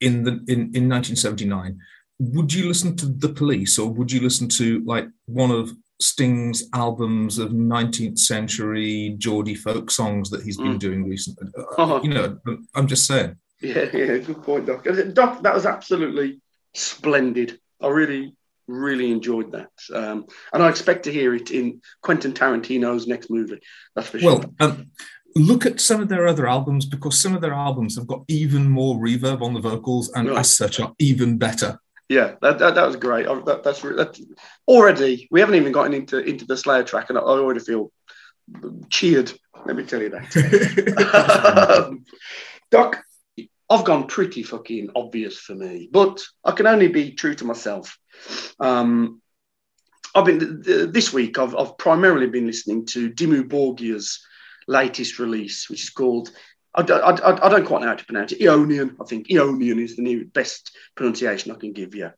in 0.00 0.22
the 0.24 0.32
in, 0.48 0.70
in 0.74 0.88
1979, 0.88 1.78
would 2.18 2.52
you 2.52 2.68
listen 2.68 2.96
to 2.96 3.06
the 3.06 3.28
Police 3.28 3.78
or 3.78 3.90
would 3.90 4.10
you 4.12 4.20
listen 4.20 4.48
to 4.50 4.82
like 4.84 5.08
one 5.26 5.50
of 5.50 5.72
Sting's 6.00 6.64
albums 6.72 7.38
of 7.38 7.50
19th 7.50 8.18
century 8.18 9.14
Geordie 9.18 9.54
folk 9.54 9.90
songs 9.90 10.30
that 10.30 10.42
he's 10.42 10.56
been 10.56 10.74
Mm. 10.76 10.78
doing 10.80 11.08
recently? 11.08 11.48
Uh, 11.58 11.82
Uh-huh. 11.82 12.00
You 12.02 12.10
know, 12.10 12.38
I'm 12.74 12.86
just 12.86 13.06
saying. 13.06 13.36
Yeah, 13.60 13.86
yeah, 13.94 14.18
good 14.18 14.42
point, 14.42 14.66
Doc. 14.66 14.84
Doc, 15.12 15.42
that 15.42 15.54
was 15.54 15.64
absolutely 15.66 16.40
splendid. 16.74 17.58
I 17.80 17.88
really, 17.88 18.34
really 18.66 19.10
enjoyed 19.12 19.52
that. 19.52 19.70
Um, 19.92 20.26
and 20.52 20.62
I 20.62 20.68
expect 20.68 21.04
to 21.04 21.12
hear 21.12 21.34
it 21.34 21.50
in 21.50 21.80
Quentin 22.02 22.32
Tarantino's 22.32 23.06
next 23.06 23.30
movie. 23.30 23.60
That's 23.94 24.08
for 24.08 24.18
sure. 24.18 24.38
Well, 24.38 24.54
um, 24.60 24.90
look 25.36 25.66
at 25.66 25.80
some 25.80 26.00
of 26.00 26.08
their 26.08 26.26
other 26.26 26.46
albums 26.48 26.86
because 26.86 27.20
some 27.20 27.34
of 27.34 27.40
their 27.40 27.52
albums 27.54 27.96
have 27.96 28.06
got 28.06 28.22
even 28.28 28.68
more 28.70 28.96
reverb 28.96 29.42
on 29.42 29.54
the 29.54 29.60
vocals 29.60 30.10
and 30.14 30.28
Right. 30.28 30.38
as 30.38 30.56
such 30.56 30.80
are 30.80 30.92
even 30.98 31.38
better. 31.38 31.78
yeah, 32.08 32.34
that, 32.42 32.58
that, 32.58 32.74
that 32.74 32.86
was 32.86 32.96
great. 32.96 33.26
I, 33.26 33.34
that, 33.46 33.62
that's 33.64 33.82
re- 33.82 33.96
that, 33.96 34.18
already, 34.68 35.26
we 35.30 35.40
haven't 35.40 35.56
even 35.56 35.72
gotten 35.72 35.94
into, 35.94 36.18
into 36.18 36.44
the 36.44 36.56
Slayer 36.56 36.82
track, 36.84 37.08
and 37.08 37.18
I, 37.18 37.22
I 37.22 37.24
already 37.24 37.60
feel 37.60 37.90
cheered. 38.90 39.32
Let 39.66 39.76
me 39.76 39.84
tell 39.84 40.02
you 40.02 40.10
that. 40.10 41.84
Um, 41.88 42.04
Doc, 42.70 43.02
I've 43.70 43.84
gone 43.84 44.06
pretty 44.06 44.42
fucking 44.42 44.90
obvious 44.94 45.38
for 45.38 45.54
me, 45.54 45.88
but 45.90 46.22
I 46.44 46.52
can 46.52 46.66
only 46.66 46.88
be 46.88 47.12
true 47.12 47.34
to 47.34 47.44
myself. 47.44 47.98
Um, 48.60 49.20
I've 50.14 50.26
been 50.26 50.38
th- 50.38 50.64
th- 50.64 50.90
this 50.90 51.12
week. 51.12 51.38
I've, 51.38 51.56
I've 51.56 51.76
primarily 51.78 52.26
been 52.28 52.46
listening 52.46 52.86
to 52.86 53.10
Dimmu 53.10 53.48
Borgir's 53.48 54.24
latest 54.68 55.18
release, 55.18 55.68
which 55.68 55.82
is 55.82 55.90
called. 55.90 56.30
I 56.74 56.82
don't, 56.82 57.02
I, 57.02 57.46
I- 57.46 57.48
don't 57.48 57.64
quite 57.66 57.80
know 57.82 57.88
how 57.88 57.94
to 57.94 58.04
pronounce 58.04 58.32
it. 58.32 58.42
Ionian, 58.42 58.96
I 59.00 59.04
think. 59.04 59.26
Ionian 59.30 59.78
is 59.78 59.96
the 59.96 60.02
new 60.02 60.26
best 60.26 60.76
pronunciation 60.94 61.50
I 61.52 61.56
can 61.56 61.72
give 61.72 61.94
you. 61.94 62.10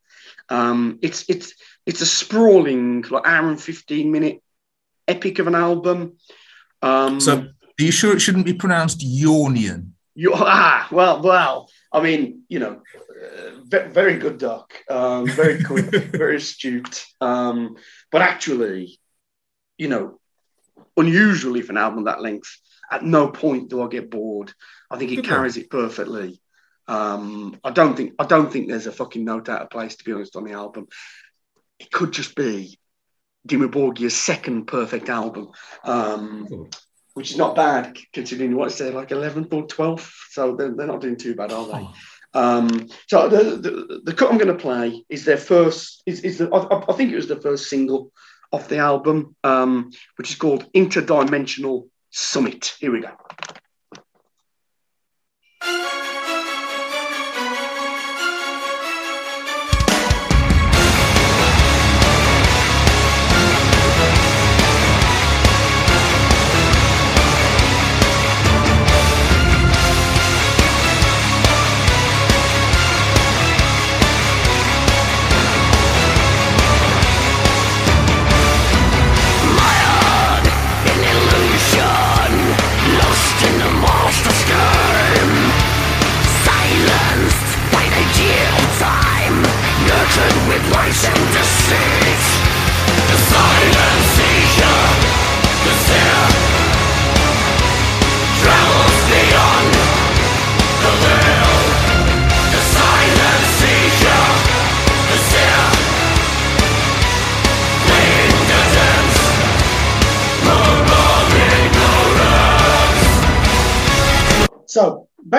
Um, 0.48 0.98
it's 1.02 1.24
it's 1.28 1.54
it's 1.86 2.00
a 2.00 2.06
sprawling, 2.06 3.02
like 3.10 3.26
hour 3.26 3.48
and 3.48 3.60
fifteen 3.60 4.10
minute 4.10 4.42
epic 5.06 5.38
of 5.38 5.46
an 5.46 5.54
album. 5.54 6.16
Um, 6.82 7.20
So, 7.20 7.38
are 7.38 7.48
you 7.78 7.92
sure 7.92 8.14
it 8.14 8.20
shouldn't 8.20 8.46
be 8.46 8.54
pronounced 8.54 9.00
Yornian? 9.00 9.90
You 10.16 10.32
ah 10.34 10.88
well 10.90 11.22
well. 11.22 11.70
I 11.92 12.00
mean, 12.02 12.42
you 12.48 12.58
know, 12.58 12.82
uh, 13.72 13.88
very 13.88 14.16
good 14.16 14.38
doc, 14.38 14.72
um, 14.90 15.26
very 15.28 15.62
quick, 15.62 15.84
very 16.12 16.36
astute. 16.36 17.04
Um, 17.20 17.76
but 18.10 18.22
actually, 18.22 18.98
you 19.78 19.88
know, 19.88 20.18
unusually 20.96 21.60
for 21.60 21.72
an 21.72 21.78
album 21.78 22.04
that 22.04 22.22
length, 22.22 22.58
at 22.90 23.04
no 23.04 23.28
point 23.28 23.68
do 23.68 23.82
I 23.82 23.88
get 23.88 24.10
bored. 24.10 24.52
I 24.90 24.96
think 24.96 25.12
it 25.12 25.24
carries 25.24 25.58
it 25.58 25.70
perfectly. 25.70 26.40
Um, 26.88 27.58
I 27.62 27.70
don't 27.70 27.96
think 27.96 28.14
I 28.18 28.24
don't 28.24 28.50
think 28.50 28.68
there's 28.68 28.86
a 28.86 28.92
fucking 28.92 29.24
note 29.24 29.48
out 29.48 29.62
of 29.62 29.70
place 29.70 29.96
to 29.96 30.04
be 30.04 30.12
honest 30.12 30.36
on 30.36 30.44
the 30.44 30.52
album. 30.52 30.86
It 31.78 31.92
could 31.92 32.12
just 32.12 32.34
be 32.34 32.78
Dimmu 33.46 33.70
Borgir's 33.70 34.14
second 34.14 34.66
perfect 34.66 35.10
album. 35.10 35.50
Um, 35.84 36.70
which 37.16 37.30
is 37.30 37.38
not 37.38 37.56
bad 37.56 37.96
considering 38.12 38.54
what 38.54 38.70
it's 38.70 38.78
like 38.78 39.08
11th 39.08 39.50
or 39.54 39.66
12th. 39.66 40.12
So 40.32 40.54
they're, 40.54 40.74
they're 40.74 40.86
not 40.86 41.00
doing 41.00 41.16
too 41.16 41.34
bad, 41.34 41.50
are 41.50 41.66
they? 41.66 41.88
Um, 42.38 42.88
so 43.06 43.30
the, 43.30 43.56
the, 43.56 44.00
the 44.04 44.12
cut 44.12 44.30
I'm 44.30 44.36
going 44.36 44.54
to 44.54 44.62
play 44.62 45.02
is 45.08 45.24
their 45.24 45.38
first, 45.38 46.02
is, 46.04 46.20
is 46.20 46.36
the, 46.36 46.50
I, 46.50 46.92
I 46.92 46.92
think 46.92 47.10
it 47.10 47.16
was 47.16 47.26
the 47.26 47.40
first 47.40 47.70
single 47.70 48.12
off 48.52 48.68
the 48.68 48.76
album, 48.76 49.34
um, 49.42 49.92
which 50.16 50.28
is 50.28 50.36
called 50.36 50.70
Interdimensional 50.74 51.88
Summit. 52.10 52.76
Here 52.80 52.92
we 52.92 53.00
go. 53.00 53.12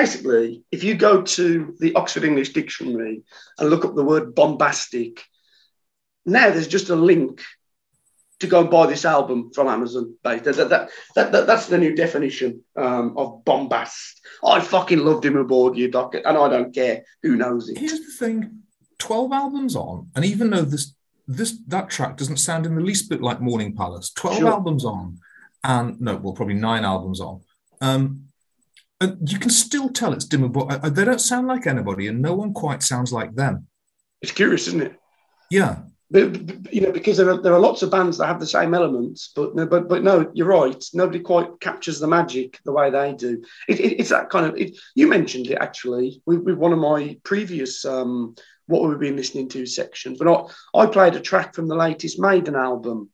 Basically, 0.01 0.63
if 0.71 0.83
you 0.83 0.93
go 0.93 1.23
to 1.23 1.75
the 1.79 1.95
Oxford 1.95 2.23
English 2.23 2.53
Dictionary 2.53 3.23
and 3.57 3.69
look 3.69 3.83
up 3.83 3.95
the 3.95 4.03
word 4.03 4.35
bombastic, 4.35 5.23
now 6.23 6.51
there's 6.51 6.67
just 6.67 6.89
a 6.89 6.95
link 6.95 7.41
to 8.41 8.45
go 8.45 8.61
and 8.61 8.69
buy 8.69 8.85
this 8.85 9.05
album 9.05 9.49
from 9.55 9.67
Amazon. 9.67 10.13
That, 10.23 10.43
that, 10.43 10.55
that, 10.55 10.89
that, 11.15 11.31
that- 11.31 11.47
that's 11.47 11.65
the 11.65 11.79
new 11.79 11.95
definition 11.95 12.63
um, 12.75 13.15
of 13.17 13.43
bombast. 13.43 14.21
I 14.43 14.59
fucking 14.59 14.99
loved 14.99 15.23
Dimmu 15.23 15.47
Borgir, 15.47 15.91
Doc, 15.91 16.13
and 16.13 16.37
I 16.37 16.47
don't 16.47 16.71
care 16.75 17.03
who 17.23 17.35
knows 17.35 17.67
it. 17.69 17.79
Here's 17.79 17.99
the 17.99 18.13
thing: 18.19 18.59
twelve 18.99 19.31
albums 19.31 19.75
on, 19.75 20.11
and 20.15 20.23
even 20.23 20.51
though 20.51 20.61
this 20.61 20.93
this 21.27 21.57
that 21.67 21.89
track 21.89 22.17
doesn't 22.17 22.37
sound 22.37 22.67
in 22.67 22.75
the 22.75 22.81
least 22.81 23.09
bit 23.09 23.21
like 23.23 23.41
Mourning 23.41 23.75
Palace, 23.75 24.11
twelve 24.11 24.37
Sure. 24.37 24.49
albums 24.51 24.85
on, 24.85 25.17
and 25.63 25.99
no, 25.99 26.17
well, 26.17 26.33
probably 26.33 26.53
nine 26.53 26.85
albums 26.85 27.19
on. 27.19 27.41
Um, 27.81 28.26
And 28.99 29.29
you 29.31 29.37
can 29.37 29.51
still 29.51 29.89
tell 29.89 30.13
it's 30.13 30.25
Borgir. 30.25 30.83
Uh, 30.83 30.89
They 30.89 31.05
don't 31.05 31.21
sound 31.21 31.47
like 31.47 31.67
anybody, 31.67 32.07
and 32.07 32.21
no 32.21 32.33
one 32.33 32.53
quite 32.53 32.81
sounds 32.81 33.11
like 33.11 33.35
them. 33.35 33.67
It's 34.21 34.31
curious, 34.31 34.67
isn't 34.67 34.81
it? 34.81 34.95
Yeah, 35.51 35.77
But, 36.09 36.45
but, 36.63 36.73
you 36.73 36.81
know, 36.81 36.91
because 36.91 37.17
there 37.17 37.29
are 37.29 37.39
there 37.41 37.53
are 37.53 37.59
lots 37.59 37.83
of 37.83 37.91
bands 37.91 38.17
that 38.17 38.25
have 38.27 38.39
the 38.39 38.47
same 38.47 38.73
elements, 38.73 39.31
but 39.35 39.55
no, 39.55 39.65
but 39.67 39.87
but 39.87 40.03
no, 40.03 40.29
you're 40.33 40.47
right. 40.47 40.83
Nobody 40.93 41.19
quite 41.19 41.59
captures 41.59 41.99
the 41.99 42.07
magic 42.07 42.59
the 42.65 42.71
way 42.71 42.89
they 42.89 43.13
do. 43.13 43.43
It, 43.69 43.79
it, 43.79 43.99
it's 43.99 44.09
that 44.09 44.29
kind 44.29 44.45
of. 44.47 44.57
It, 44.57 44.77
you 44.95 45.07
mentioned 45.07 45.47
it 45.47 45.59
actually 45.61 46.21
with, 46.25 46.39
with 46.39 46.57
one 46.57 46.73
of 46.73 46.79
my 46.79 47.17
previous 47.23 47.85
um, 47.85 48.35
what 48.65 48.81
we've 48.83 48.99
been 48.99 49.15
listening 49.15 49.47
to 49.49 49.65
sections. 49.65 50.17
But 50.17 50.27
I, 50.73 50.79
I 50.81 50.85
played 50.87 51.15
a 51.15 51.21
track 51.21 51.53
from 51.53 51.67
the 51.67 51.75
latest 51.75 52.19
Maiden 52.19 52.55
album, 52.55 53.09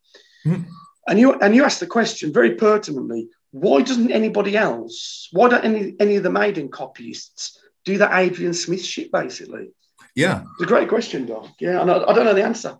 Mhm. 0.46 0.66
and 1.08 1.20
you 1.20 1.34
and 1.34 1.54
you 1.54 1.66
asked 1.66 1.82
the 1.82 1.88
question 1.88 2.32
very 2.32 2.56
pertinently. 2.56 3.28
Why 3.54 3.84
doesn't 3.84 4.12
anybody 4.12 4.58
else? 4.58 5.30
Why 5.32 5.48
don't 5.48 5.64
any 5.64 5.96
any 6.00 6.16
of 6.16 6.24
the 6.24 6.32
Maiden 6.32 6.70
copyists 6.70 7.60
do 7.86 8.00
that 8.00 8.18
Adrian 8.20 8.54
Smith 8.54 8.84
shit? 8.84 9.12
Basically, 9.12 9.68
yeah. 10.16 10.42
it's 10.54 10.64
a 10.64 10.66
great 10.66 10.90
question, 10.90 11.28
Doc. 11.28 11.50
Yeah, 11.60 11.80
and 11.80 11.92
I, 11.92 12.04
I 12.04 12.14
don't 12.14 12.26
know 12.26 12.34
the 12.34 12.44
answer. 12.44 12.78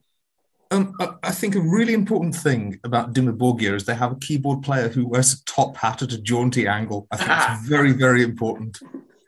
Um, 0.72 0.96
I, 1.00 1.10
I 1.22 1.32
think 1.32 1.54
a 1.54 1.60
really 1.60 1.94
important 1.94 2.36
thing 2.36 2.80
about 2.84 3.14
Dimmu 3.14 3.38
Borgir 3.38 3.76
is 3.76 3.86
they 3.86 3.94
have 3.94 4.14
a 4.14 4.16
keyboard 4.16 4.64
player 4.64 4.90
who 4.90 5.06
wears 5.06 5.34
a 5.34 5.46
top 5.46 5.78
hat 5.78 6.02
at 6.02 6.12
a 6.12 6.18
jaunty 6.18 6.68
angle. 6.68 7.06
I 7.12 7.18
think 7.18 7.30
it's 7.30 7.68
very, 7.70 7.92
very 7.92 8.24
important. 8.24 8.80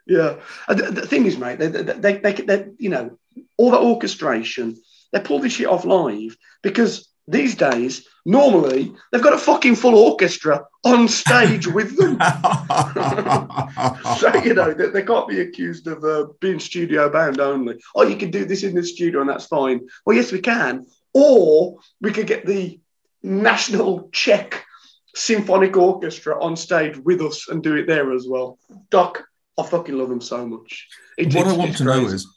Yeah, 0.07 0.37
the, 0.67 0.89
the 0.91 1.05
thing 1.05 1.27
is, 1.27 1.37
mate, 1.37 1.59
they, 1.59 1.67
they, 1.67 2.17
they, 2.17 2.33
they, 2.33 2.65
you 2.79 2.89
know, 2.89 3.19
all 3.57 3.69
that 3.69 3.81
orchestration, 3.81 4.77
they 5.13 5.19
pull 5.19 5.39
this 5.39 5.53
shit 5.53 5.67
off 5.67 5.85
live 5.85 6.35
because 6.63 7.07
these 7.27 7.55
days, 7.55 8.07
normally, 8.25 8.93
they've 9.11 9.23
got 9.23 9.33
a 9.33 9.37
fucking 9.37 9.75
full 9.75 9.95
orchestra 9.95 10.63
on 10.83 11.07
stage 11.07 11.67
with 11.67 11.97
them. 11.97 12.17
so, 14.17 14.33
you 14.43 14.53
know, 14.53 14.73
they, 14.73 14.87
they 14.89 15.03
can't 15.03 15.27
be 15.27 15.41
accused 15.41 15.87
of 15.87 16.03
uh, 16.03 16.27
being 16.39 16.59
studio 16.59 17.09
bound 17.09 17.39
only. 17.39 17.81
Oh, 17.95 18.03
you 18.03 18.15
can 18.15 18.29
do 18.29 18.45
this 18.45 18.63
in 18.63 18.75
the 18.75 18.83
studio 18.83 19.21
and 19.21 19.29
that's 19.29 19.47
fine. 19.47 19.87
Well, 20.05 20.15
yes, 20.15 20.31
we 20.31 20.39
can. 20.39 20.85
Or 21.13 21.77
we 22.01 22.11
could 22.11 22.27
get 22.27 22.45
the 22.45 22.79
National 23.23 24.09
Czech 24.11 24.63
Symphonic 25.15 25.75
Orchestra 25.77 26.41
on 26.43 26.55
stage 26.55 26.97
with 26.97 27.21
us 27.21 27.47
and 27.49 27.63
do 27.63 27.75
it 27.75 27.87
there 27.87 28.13
as 28.13 28.27
well. 28.27 28.59
Doc, 28.91 29.23
I 29.57 29.63
fucking 29.63 29.97
love 29.97 30.09
them 30.09 30.21
so 30.21 30.45
much. 30.45 30.87
It- 31.17 31.33
what 31.33 31.47
I 31.47 31.53
want 31.53 31.77
to 31.77 31.85
know 31.85 32.05
is 32.05 32.27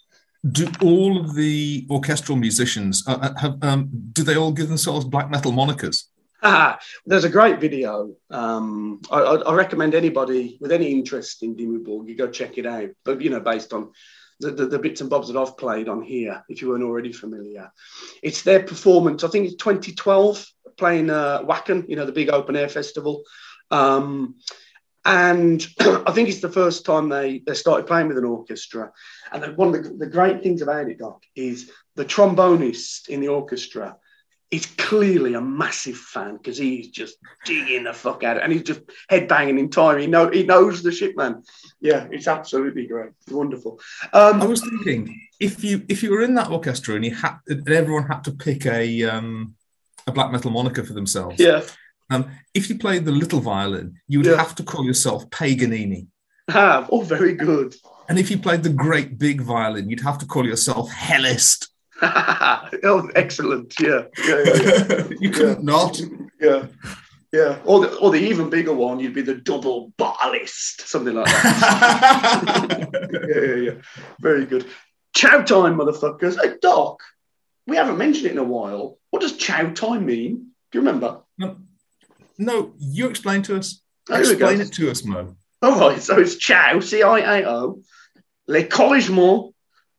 do 0.52 0.70
all 0.82 1.18
of 1.18 1.34
the 1.34 1.86
orchestral 1.90 2.36
musicians 2.36 3.02
uh, 3.06 3.18
uh, 3.20 3.34
have 3.38 3.58
um, 3.62 3.88
do 4.12 4.22
they 4.22 4.36
all 4.36 4.52
give 4.52 4.68
themselves 4.68 5.04
black 5.04 5.30
metal 5.30 5.52
monikers 5.52 6.04
Ah, 6.42 6.78
there's 7.04 7.24
a 7.24 7.28
great 7.28 7.58
video. 7.58 8.14
Um, 8.30 9.00
I, 9.10 9.18
I, 9.18 9.54
recommend 9.54 9.94
anybody 9.94 10.56
with 10.60 10.70
any 10.70 10.92
interest 10.92 11.42
in 11.42 11.56
Dimmu 11.56 11.84
Borg, 11.84 12.08
you 12.08 12.16
go 12.16 12.28
check 12.28 12.58
it 12.58 12.66
out. 12.66 12.90
But 13.04 13.20
you 13.20 13.30
know, 13.30 13.40
based 13.40 13.72
on 13.72 13.90
the, 14.38 14.52
the, 14.52 14.66
the 14.66 14.78
bits 14.78 15.00
and 15.00 15.10
bobs 15.10 15.28
that 15.28 15.38
I've 15.38 15.56
played 15.56 15.88
on 15.88 16.00
here, 16.00 16.44
if 16.48 16.62
you 16.62 16.68
weren't 16.68 16.84
already 16.84 17.12
familiar, 17.12 17.72
it's 18.22 18.42
their 18.42 18.62
performance. 18.62 19.24
I 19.24 19.28
think 19.28 19.46
it's 19.46 19.56
2012 19.56 20.46
playing 20.76 21.10
uh, 21.10 21.42
Wacken, 21.42 21.88
you 21.88 21.96
know, 21.96 22.06
the 22.06 22.12
big 22.12 22.30
open 22.30 22.54
air 22.54 22.68
festival. 22.68 23.24
Um, 23.72 24.36
and 25.08 25.66
I 25.80 26.12
think 26.12 26.28
it's 26.28 26.42
the 26.42 26.50
first 26.50 26.84
time 26.84 27.08
they, 27.08 27.42
they 27.46 27.54
started 27.54 27.86
playing 27.86 28.08
with 28.08 28.18
an 28.18 28.24
orchestra. 28.24 28.92
And 29.32 29.56
one 29.56 29.74
of 29.74 29.82
the, 29.82 29.90
the 29.90 30.06
great 30.06 30.42
things 30.42 30.60
about 30.60 30.88
it, 30.88 30.98
Doc, 30.98 31.22
is 31.34 31.70
the 31.96 32.04
trombonist 32.04 33.08
in 33.08 33.20
the 33.20 33.28
orchestra 33.28 33.96
is 34.50 34.66
clearly 34.66 35.34
a 35.34 35.40
massive 35.40 35.96
fan 35.96 36.36
because 36.36 36.56
he's 36.56 36.88
just 36.88 37.16
digging 37.44 37.84
the 37.84 37.92
fuck 37.92 38.22
out 38.22 38.36
of 38.36 38.42
it 38.42 38.44
and 38.44 38.52
he's 38.52 38.62
just 38.62 38.80
headbanging 39.10 39.58
in 39.58 39.70
time. 39.70 39.98
He 39.98 40.06
know 40.06 40.30
he 40.30 40.42
knows 40.42 40.82
the 40.82 40.92
shit, 40.92 41.16
man. 41.16 41.42
Yeah, 41.80 42.06
it's 42.10 42.28
absolutely 42.28 42.86
great. 42.86 43.10
It's 43.22 43.32
wonderful. 43.32 43.80
i 44.12 44.30
Um, 44.30 44.40
was 44.40 44.60
thinking 44.60 45.20
if 45.40 45.64
you 45.64 45.84
if 45.88 46.02
you 46.02 46.10
were 46.10 46.22
in 46.22 46.34
that 46.34 46.50
orchestra 46.50 46.94
and 46.94 47.04
you 47.04 47.14
had 47.14 47.36
and 47.46 47.68
everyone 47.68 48.06
had 48.06 48.24
to 48.24 48.32
pick 48.32 48.64
a 48.66 49.04
um 49.04 49.54
a 50.06 50.12
black 50.12 50.32
metal 50.32 50.50
moniker 50.50 50.82
for 50.82 50.94
themselves 50.94 51.38
yeah. 51.38 51.62
Um 52.10 52.30
if 52.54 52.68
you 52.68 52.78
played 52.78 53.04
the 53.04 53.12
little 53.12 53.40
violin 53.40 53.94
you 54.08 54.18
would 54.18 54.26
Yeah. 54.26 54.36
have 54.36 54.54
to 54.56 54.62
call 54.62 54.84
yourself 54.84 55.28
paganini 55.30 56.06
Have. 56.48 56.88
Oh, 56.90 57.02
very 57.02 57.34
good. 57.34 57.74
and 58.08 58.18
if 58.18 58.30
you 58.30 58.38
played 58.38 58.62
the 58.62 58.70
great 58.86 59.18
big 59.18 59.40
violin 59.42 59.88
you'd 59.90 60.00
have 60.10 60.18
to 60.18 60.26
call 60.26 60.46
yourself 60.46 60.90
hellist 60.90 61.68
oh, 62.02 63.10
excellent. 63.16 63.74
Yeah. 63.80 64.02
Yeah. 64.28 64.42
Yeah. 64.44 64.84
yeah. 64.88 65.08
you 65.20 65.30
couldn't 65.30 65.64
not 65.64 66.00
yeah. 66.40 66.66
Yeah. 67.32 67.58
Or 67.64 67.80
the, 67.80 67.96
or 67.96 68.10
the 68.12 68.18
even 68.30 68.48
bigger 68.50 68.72
one, 68.72 69.00
you'd 69.00 69.14
be 69.14 69.22
the 69.22 69.34
double 69.34 69.92
barlist, 69.98 70.86
something 70.88 71.14
like 71.14 71.26
that. 71.26 72.88
yeah, 73.28 73.42
yeah, 73.42 73.54
yeah. 73.72 73.82
Very 74.20 74.46
good. 74.46 74.64
Chow 75.14 75.42
time, 75.42 75.76
motherfuckers. 75.76 76.36
Hey, 76.40 76.54
Doc, 76.62 77.00
we 77.66 77.76
haven't 77.76 77.98
mentioned 77.98 78.26
it 78.26 78.32
in 78.32 78.38
a 78.38 78.44
while. 78.44 78.98
What 79.10 79.20
does 79.22 79.36
chow 79.36 79.70
time 79.72 80.06
mean? 80.06 80.52
Do 80.70 80.78
you 80.78 80.80
remember? 80.80 81.20
no 81.36 81.56
you 82.78 83.08
explain 83.08 83.42
to 83.42 83.56
us 83.56 83.82
here 84.08 84.18
we 84.20 84.24
go. 84.36 84.48
explain 84.48 84.60
it 84.60 84.72
to 84.72 84.90
us 84.90 85.04
mo 85.04 85.36
All 85.62 85.78
right, 85.80 86.00
so 86.00 86.18
it's 86.18 86.36
ciao, 86.36 86.78
C-I-A-O, 86.80 87.82
les 88.46 88.64
corrigements, 88.68 89.54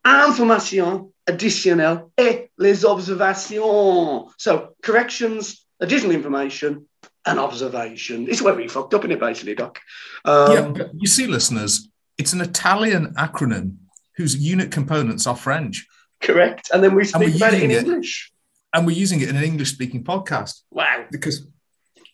informations 0.06 1.12
additionnelles 1.28 2.10
et 2.18 2.50
les 2.58 2.86
observations. 2.86 4.34
So 4.38 4.76
corrections, 4.82 5.66
additional 5.82 6.12
information, 6.16 6.88
and 7.26 7.38
observation. 7.40 8.28
It's 8.30 8.42
where 8.42 8.56
we 8.56 8.68
fucked 8.70 8.94
up 8.94 9.04
in 9.06 9.12
it, 9.12 9.20
basically, 9.20 9.54
Doc. 9.56 9.80
Um, 10.26 10.76
yeah 10.76 10.84
you 10.94 11.08
see 11.08 11.28
listeners 11.28 11.88
it's 12.18 12.34
an 12.34 12.42
italian 12.42 13.14
acronym 13.16 13.76
whose 14.18 14.36
unit 14.36 14.70
components 14.72 15.26
are 15.28 15.36
french 15.36 15.86
Correct. 16.22 16.70
And 16.74 16.84
then 16.84 16.94
we 16.96 17.06
speak 17.06 17.36
about 17.38 17.54
it 17.54 17.64
in 17.64 17.72
it. 17.72 17.86
English. 17.86 18.32
and 18.74 18.86
we're 18.86 18.98
using 19.06 19.22
it 19.22 19.30
in 19.30 19.38
an 19.38 19.44
english 19.44 19.72
speaking 19.72 20.04
podcast 20.04 20.64
Wow. 20.72 21.06
because 21.12 21.48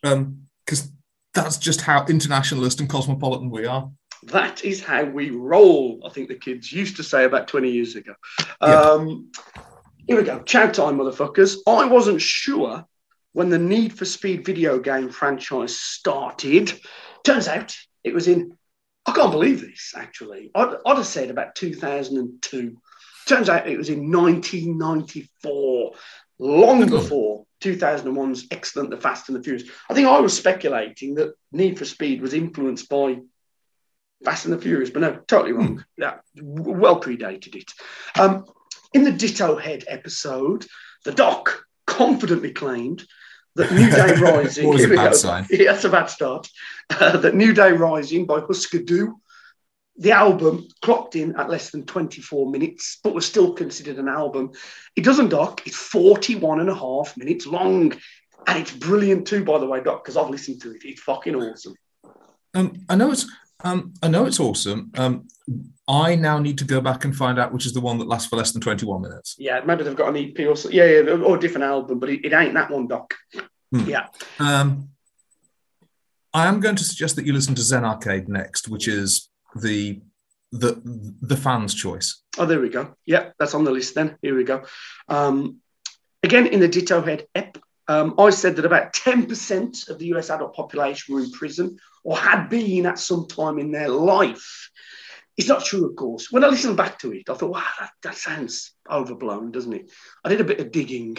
um 0.06 0.48
because 0.66 0.92
that's 1.34 1.58
just 1.58 1.82
how 1.82 2.06
internationalist 2.08 2.80
and 2.80 2.90
cosmopolitan 2.90 3.50
we 3.50 3.66
are 3.66 3.92
That 4.24 4.64
is 4.64 4.84
how 4.84 5.04
we 5.04 5.30
roll, 5.30 6.02
I 6.06 6.10
think 6.10 6.30
the 6.30 6.36
kids 6.36 6.72
used 6.72 6.96
to 6.98 7.04
say 7.04 7.26
about 7.26 7.48
20 7.48 7.70
years 7.70 7.96
ago. 7.96 8.16
Yeah. 8.62 8.82
Um, 8.82 9.32
here 10.08 10.18
we 10.18 10.24
go. 10.24 10.40
Chow 10.44 10.68
time, 10.68 10.98
motherfuckers. 10.98 11.58
I 11.68 11.86
wasn't 11.86 12.22
sure 12.22 12.86
when 13.34 13.50
the 13.50 13.60
Need 13.60 13.94
for 13.94 14.06
Speed 14.06 14.46
video 14.46 14.80
game 14.80 15.10
franchise 15.10 15.78
started. 15.80 16.74
Turns 17.24 17.48
out 17.48 17.76
it 18.04 18.14
was 18.14 18.28
in, 18.28 18.58
I 19.06 19.12
can't 19.12 19.32
believe 19.32 19.62
this 19.62 19.94
actually. 19.96 20.52
I'd, 20.56 20.76
I'd 20.86 20.98
have 20.98 21.06
said 21.06 21.30
about 21.30 21.56
2002. 21.56 22.78
Turns 23.28 23.50
out 23.50 23.68
it 23.68 23.78
was 23.78 23.90
in 23.90 24.12
1994, 24.12 25.92
long 26.40 26.88
before 26.90 27.46
2001's 27.66 28.48
Excellent, 28.52 28.90
The 28.92 28.98
Fast 28.98 29.30
and 29.30 29.38
the 29.38 29.44
Furious. 29.44 29.68
I 29.90 29.94
think 29.94 30.08
I 30.08 30.20
was 30.20 30.38
speculating 30.38 31.16
that 31.16 31.34
Need 31.52 31.78
for 31.78 31.86
Speed 31.86 32.22
was 32.22 32.34
influenced 32.34 32.88
by 32.90 33.18
Fast 34.24 34.46
and 34.46 34.54
the 34.54 34.62
Furious, 34.62 34.90
but 34.90 35.02
no, 35.02 35.20
totally 35.28 35.54
wrong. 35.54 35.84
Yeah, 35.98 36.16
w- 36.36 36.80
well 36.80 37.02
predated 37.02 37.56
it. 37.56 37.72
Um, 38.20 38.46
in 38.94 39.04
the 39.04 39.12
Ditto 39.12 39.58
Head 39.58 39.84
episode, 39.88 40.66
the 41.04 41.12
Doc 41.12 41.66
confidently 41.86 42.52
claimed 42.52 43.06
that 43.56 43.72
New 43.72 43.90
Day 43.90 44.16
Rising. 44.22 44.74
A 44.74 44.88
bad 44.96 45.12
go. 45.12 45.18
sign. 45.18 45.48
Yeah, 45.50 45.72
that's 45.74 45.84
a 45.86 45.90
bad 45.90 46.10
start. 46.10 46.48
Uh, 46.88 47.18
that 47.18 47.34
New 47.34 47.52
Day 47.52 47.72
Rising 47.72 48.28
by 48.28 48.42
Husker 48.42 48.78
Du. 48.78 49.20
The 49.98 50.12
album 50.12 50.68
clocked 50.82 51.16
in 51.16 51.36
at 51.38 51.50
less 51.50 51.72
than 51.72 51.86
24 51.86 52.52
minutes, 52.52 53.00
but 53.04 53.14
was 53.14 53.26
still 53.26 53.54
considered 53.54 53.98
an 53.98 54.10
album. 54.10 54.52
It 54.96 55.04
doesn't, 55.06 55.30
Doc. 55.30 55.66
It's 55.66 55.78
41 55.78 56.60
and 56.60 56.70
a 56.70 56.76
half 56.76 57.16
minutes 57.16 57.46
long. 57.48 57.94
And 58.48 58.60
it's 58.60 58.72
brilliant 58.72 59.26
too, 59.26 59.44
by 59.46 59.58
the 59.58 59.66
way, 59.66 59.82
Doc, 59.82 60.04
because 60.04 60.18
I've 60.18 60.30
listened 60.30 60.62
to 60.64 60.72
it. 60.72 60.82
It's 60.84 61.02
fucking 61.02 61.36
awesome. 61.36 61.76
um 62.54 62.74
i 62.90 62.96
know 62.96 63.12
it's 63.12 63.26
um 63.64 63.94
i 64.04 64.08
know 64.08 64.26
it's 64.26 64.40
awesome 64.40 64.92
um 64.98 65.28
i 65.88 66.16
now 66.16 66.40
need 66.40 66.58
to 66.58 66.64
go 66.66 66.80
back 66.82 67.04
and 67.06 67.16
find 67.16 67.40
out 67.40 67.52
which 67.54 67.66
is 67.66 67.74
the 67.74 67.82
one 67.82 67.98
that 67.98 68.08
lasts 68.08 68.30
for 68.30 68.36
less 68.38 68.52
than 68.52 68.62
21 68.62 69.02
minutes 69.02 69.36
Yeah, 69.40 69.62
maybe 69.66 69.84
they've 69.84 69.96
got 69.96 70.16
an 70.16 70.18
EP 70.18 70.40
or 70.48 70.56
so. 70.56 70.70
Yeah, 70.70 70.86
yeah, 70.86 71.12
or 71.12 71.38
a 71.38 71.40
different 71.40 71.64
album, 71.66 72.00
but 72.00 72.10
it, 72.10 72.26
it 72.26 72.34
ain't 72.34 72.54
that 72.54 72.70
one, 72.70 72.88
Doc. 72.88 73.14
Hmm. 73.72 73.90
Yeah. 73.90 74.08
um 74.40 74.90
i 76.34 76.48
am 76.48 76.60
going 76.60 76.76
to 76.76 76.84
suggest 76.84 77.16
that 77.16 77.26
you 77.26 77.34
listen 77.34 77.56
to 77.56 77.62
zen 77.62 77.84
arcade 77.86 78.28
next 78.30 78.68
which 78.68 78.88
is 78.88 79.30
the 79.56 80.02
the 80.52 80.82
the 81.22 81.36
fans 81.36 81.74
choice 81.74 82.24
Oh, 82.38 82.46
there 82.46 82.60
we 82.60 82.70
go. 82.70 82.96
Yeah, 83.06 83.32
that's 83.40 83.54
on 83.54 83.64
the 83.64 83.72
list 83.72 83.96
then. 83.96 84.18
Here 84.22 84.36
we 84.36 84.44
go. 84.44 84.64
Um, 85.08 85.58
again, 86.24 86.48
in 86.48 86.60
the 86.60 86.68
Ditto 86.68 87.02
Head 87.02 87.28
ep, 87.34 87.58
um, 87.88 88.16
I 88.18 88.30
said 88.32 88.56
that 88.56 88.66
about 88.66 88.94
10% 88.94 89.90
of 89.90 90.00
the 90.00 90.08
US 90.16 90.30
adult 90.30 90.56
population 90.56 91.16
were 91.16 91.22
in 91.22 91.32
prison 91.32 91.78
or 92.04 92.18
had 92.18 92.50
been 92.50 92.86
at 92.86 93.00
some 93.00 93.28
time 93.28 93.60
in 93.60 93.72
their 93.72 93.90
life. 93.90 94.70
It's 95.38 95.48
not 95.48 95.66
true, 95.66 95.90
of 95.90 95.96
course. 95.96 96.32
When 96.32 96.44
I 96.44 96.48
listened 96.48 96.78
back 96.78 97.00
to 97.00 97.12
it, 97.12 97.30
I 97.30 97.34
thought, 97.36 97.52
wow, 97.52 97.64
that, 97.80 97.92
that 98.04 98.16
sounds 98.16 98.74
overblown, 98.90 99.52
doesn't 99.52 99.74
it? 99.74 99.92
I 100.24 100.30
did 100.30 100.42
a 100.42 100.46
bit 100.46 100.60
of 100.60 100.72
digging 100.72 101.18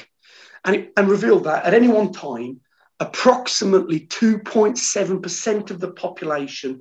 and, 0.64 0.76
it, 0.76 0.92
and 0.96 1.08
revealed 1.08 1.44
that 1.44 1.64
at 1.64 1.74
any 1.74 1.88
one 1.88 2.12
time, 2.12 2.60
approximately 2.98 4.00
2.7% 4.00 5.70
of 5.70 5.80
the 5.80 5.92
population 5.92 6.80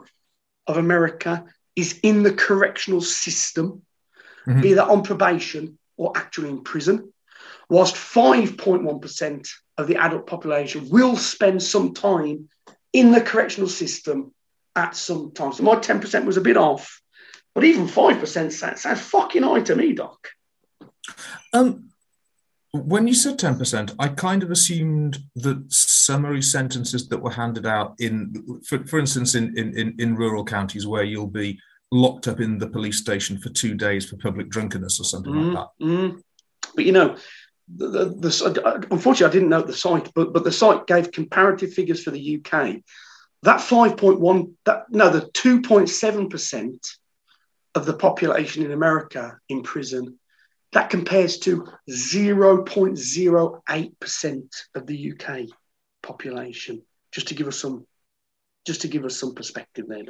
of 0.67 0.77
America 0.77 1.45
is 1.75 1.99
in 2.03 2.23
the 2.23 2.33
correctional 2.33 3.01
system, 3.01 3.81
Mhm. 4.47 4.61
be 4.61 4.73
that 4.73 4.87
on 4.87 5.03
probation 5.03 5.77
or 5.97 6.11
actually 6.15 6.49
in 6.49 6.63
prison, 6.63 7.13
whilst 7.69 7.95
5.1% 7.95 9.47
of 9.77 9.87
the 9.87 9.97
adult 9.97 10.27
population 10.27 10.89
will 10.89 11.17
spend 11.17 11.61
some 11.61 11.93
time 11.93 12.49
in 12.93 13.11
the 13.11 13.21
correctional 13.21 13.69
system 13.69 14.33
at 14.75 14.95
some 14.95 15.31
time. 15.31 15.53
So 15.53 15.63
my 15.63 15.75
10% 15.75 16.25
was 16.25 16.37
a 16.37 16.41
bit 16.41 16.57
off, 16.57 17.01
but 17.53 17.63
even 17.63 17.87
5% 17.87 18.53
sounds, 18.53 18.81
sounds 18.81 19.01
fucking 19.01 19.43
high 19.43 19.61
to 19.61 19.75
me, 19.75 19.93
Doc. 19.93 20.29
Um, 21.53 21.89
when 22.83 23.07
you 23.07 23.13
said 23.13 23.37
10%, 23.37 23.95
I 23.99 24.07
kind 24.09 24.43
of 24.43 24.51
assumed 24.51 25.19
that 25.35 25.71
summary 25.71 26.41
sentences 26.41 27.07
that 27.09 27.21
were 27.21 27.31
handed 27.31 27.65
out 27.65 27.95
in, 27.99 28.61
for, 28.67 28.83
for 28.85 28.99
instance, 28.99 29.35
in, 29.35 29.57
in, 29.57 29.95
in, 29.99 30.15
rural 30.15 30.43
counties 30.43 30.87
where 30.87 31.03
you'll 31.03 31.27
be 31.27 31.59
locked 31.91 32.27
up 32.27 32.39
in 32.39 32.57
the 32.57 32.67
police 32.67 32.97
station 32.97 33.37
for 33.37 33.49
two 33.49 33.75
days 33.75 34.09
for 34.09 34.17
public 34.17 34.49
drunkenness 34.49 34.99
or 34.99 35.03
something 35.03 35.33
like 35.33 35.53
that. 35.53 35.85
Mm. 35.85 36.21
But 36.75 36.85
you 36.85 36.91
know, 36.91 37.15
the, 37.73 37.87
the, 37.87 38.29
the, 38.29 38.87
unfortunately, 38.91 39.25
I 39.25 39.39
didn't 39.39 39.49
note 39.49 39.67
the 39.67 39.73
site, 39.73 40.11
but 40.13 40.33
but 40.33 40.43
the 40.43 40.51
site 40.51 40.87
gave 40.87 41.11
comparative 41.11 41.73
figures 41.73 42.03
for 42.03 42.11
the 42.11 42.43
UK. 42.43 42.77
That 43.43 43.61
five 43.61 43.97
point 43.97 44.19
one, 44.19 44.55
that 44.65 44.85
no, 44.89 45.09
the 45.09 45.29
two 45.33 45.61
point 45.61 45.89
seven 45.89 46.29
percent 46.29 46.87
of 47.73 47.85
the 47.85 47.93
population 47.93 48.63
in 48.63 48.71
America 48.71 49.37
in 49.49 49.63
prison, 49.63 50.19
that 50.75 50.89
compares 50.89 51.39
to 51.39 51.65
zero 51.89 52.61
point 52.61 52.97
zero 52.97 53.63
eight 53.69 53.97
percent 54.01 54.53
of 54.75 54.85
the 54.85 55.13
UK 55.13 55.47
population. 56.03 56.81
Just 57.13 57.29
to 57.29 57.33
give 57.33 57.47
us 57.47 57.57
some, 57.57 57.87
just 58.67 58.81
to 58.81 58.89
give 58.89 59.05
us 59.05 59.17
some 59.17 59.33
perspective 59.33 59.85
there. 59.87 60.03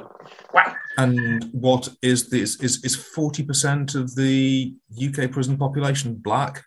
Wow. 0.52 0.74
And 0.98 1.44
what 1.52 1.88
is 2.02 2.30
this? 2.30 2.60
Is 2.60 2.84
is 2.84 2.96
forty 2.96 3.44
percent 3.44 3.94
of 3.94 4.16
the 4.16 4.74
UK 4.92 5.30
prison 5.30 5.56
population 5.56 6.16
black? 6.16 6.64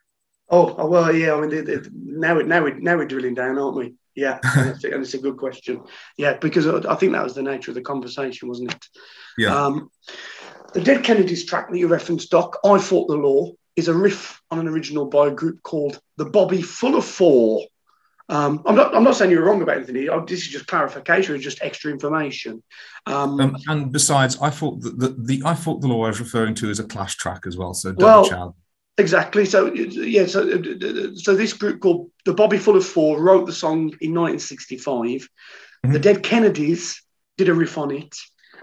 Oh, 0.49 0.75
oh, 0.77 0.88
well, 0.88 1.13
yeah. 1.13 1.33
I 1.35 1.41
mean, 1.41 1.49
they, 1.49 1.62
they, 1.62 1.89
now, 1.93 2.35
we- 2.35 2.43
now, 2.43 2.63
we, 2.63 2.73
now 2.73 2.95
we're 2.95 3.05
drilling 3.05 3.35
down, 3.35 3.59
aren't 3.59 3.75
we? 3.75 3.95
Yeah, 4.15 4.39
and 4.55 4.69
it's, 4.69 4.83
and 4.85 5.01
it's 5.03 5.13
a 5.13 5.19
good 5.19 5.35
question. 5.35 5.81
Yeah, 6.17 6.38
because 6.38 6.65
I 6.65 6.93
I 6.93 6.95
think 6.95 7.12
that 7.12 7.23
was 7.23 7.35
the 7.35 7.43
nature 7.43 7.71
of 7.71 7.75
the 7.75 7.81
conversation, 7.81 8.47
wasn't 8.47 8.73
it? 8.73 8.85
Yeah. 9.38 9.53
Um, 9.53 9.89
the 10.73 10.81
Dead 10.81 11.03
Kennedys 11.03 11.45
track 11.45 11.69
that 11.69 11.77
you 11.77 11.88
referenced, 11.88 12.29
Doc, 12.31 12.57
I 12.63 12.77
Fought 12.79 13.09
the 13.09 13.15
Law, 13.15 13.51
is 13.75 13.88
a 13.88 13.93
riff 13.93 14.41
on 14.51 14.60
an 14.60 14.67
original 14.67 15.05
by 15.05 15.27
a 15.27 15.32
group 15.32 15.62
called 15.63 15.99
the 16.17 16.25
Bobby 16.25 16.62
Fuller 16.62 17.01
Four. 17.01 17.65
Um, 18.27 18.62
I'm 18.65 18.75
not. 18.75 18.93
I'm 18.95 19.03
not 19.03 19.15
saying 19.15 19.32
you're 19.32 19.43
wrong 19.43 19.62
about 19.62 19.77
anything. 19.77 19.95
here. 19.95 20.12
Oh, 20.13 20.23
This 20.23 20.41
is 20.41 20.49
just 20.49 20.67
clarification, 20.67 21.34
it's 21.36 21.43
just 21.43 21.62
extra 21.63 21.91
information. 21.91 22.62
Um, 23.08 23.39
Um, 23.39 23.58
and 23.67 23.91
besides, 23.91 24.38
I 24.39 24.51
thought 24.51 24.82
that 24.82 24.99
the, 24.99 25.15
the 25.17 25.41
I 25.45 25.55
thought 25.55 25.82
the 25.82 25.88
law 25.88 26.03
I 26.05 26.10
was 26.10 26.19
referring 26.19 26.53
to 26.55 26.69
is 26.69 26.79
a 26.79 26.84
clash 26.84 27.15
track 27.15 27.43
as 27.47 27.58
well. 27.58 27.73
So 27.73 27.91
double 27.91 28.29
Well. 28.29 28.55
Exactly. 28.99 29.45
So 29.45 29.73
yeah. 29.73 30.25
So 30.27 30.62
so 31.15 31.34
this 31.36 31.53
group 31.53 31.79
called 31.79 32.12
the 32.25 32.34
Bobby 32.34 32.58
Fuller 32.58 32.82
Four 32.82 33.19
wrote 33.21 33.45
the 33.47 33.53
song 33.53 33.93
in 34.01 34.13
1965. 34.13 35.27
The 35.84 35.88
Mhm. 35.88 36.01
Dead 36.01 36.21
Kennedys 36.23 37.01
did 37.38 37.47
a 37.49 37.53
riff 37.53 37.77
on 37.77 37.91
it 37.91 38.13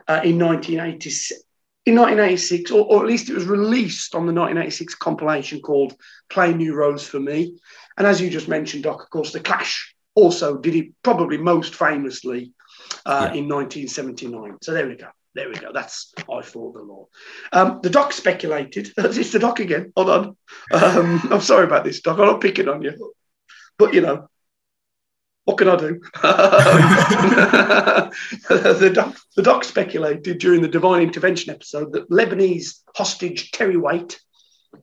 uh, 0.07 0.21
in 0.23 0.39
1986. 0.39 1.41
In 1.87 1.95
1986, 1.95 2.73
or, 2.73 2.85
or 2.87 3.01
at 3.03 3.07
least 3.09 3.31
it 3.31 3.35
was 3.35 3.47
released 3.47 4.15
on 4.17 4.27
the 4.27 4.33
1986 4.33 4.97
compilation 4.97 5.61
called 5.61 5.95
"Play 6.29 6.53
New 6.53 6.75
Rose 6.75 7.07
for 7.07 7.21
Me." 7.21 7.57
And 7.97 8.07
as 8.07 8.21
you 8.21 8.29
just 8.29 8.49
mentioned, 8.49 8.83
Doc, 8.83 9.03
of 9.03 9.11
course, 9.11 9.33
the 9.33 9.41
Clash 9.41 9.95
also 10.15 10.57
did 10.59 10.75
it 10.75 10.89
probably 11.03 11.39
most 11.39 11.75
famously 11.77 12.53
uh, 13.07 13.31
Yeah. 13.33 13.39
in 13.39 13.49
1979. 13.49 14.57
So 14.63 14.73
there 14.73 14.89
we 14.89 14.97
go. 14.97 15.09
There 15.35 15.49
we 15.49 15.55
go. 15.55 15.71
That's 15.73 16.13
I 16.33 16.43
fought 16.43 16.75
the 16.75 16.83
law. 16.83 17.07
Um, 17.53 17.81
the 17.83 17.91
doc 17.91 18.13
speculated. 18.13 18.93
It's 18.99 19.33
the 19.33 19.39
doc 19.39 19.61
again. 19.61 19.93
Hold 19.97 20.11
on. 20.11 20.37
Um, 20.73 21.21
I'm 21.31 21.41
sorry 21.41 21.65
about 21.65 21.85
this, 21.85 22.01
doc. 22.01 22.19
I'm 22.19 22.27
not 22.27 22.41
picking 22.41 22.69
on 22.69 22.83
you, 22.83 23.13
but 23.79 23.95
you 23.95 24.01
know, 24.01 24.29
what 25.47 25.59
can 25.59 25.69
I 25.69 25.77
do? 25.77 26.01
the 28.49 28.91
doc, 28.93 29.17
the 29.37 29.43
doc 29.43 29.63
speculated 29.63 30.39
during 30.39 30.61
the 30.61 30.67
divine 30.69 31.03
intervention 31.03 31.55
episode 31.55 31.93
that 31.93 32.11
Lebanese 32.11 32.81
hostage 32.97 33.53
Terry 33.53 33.77
Waite 33.77 34.19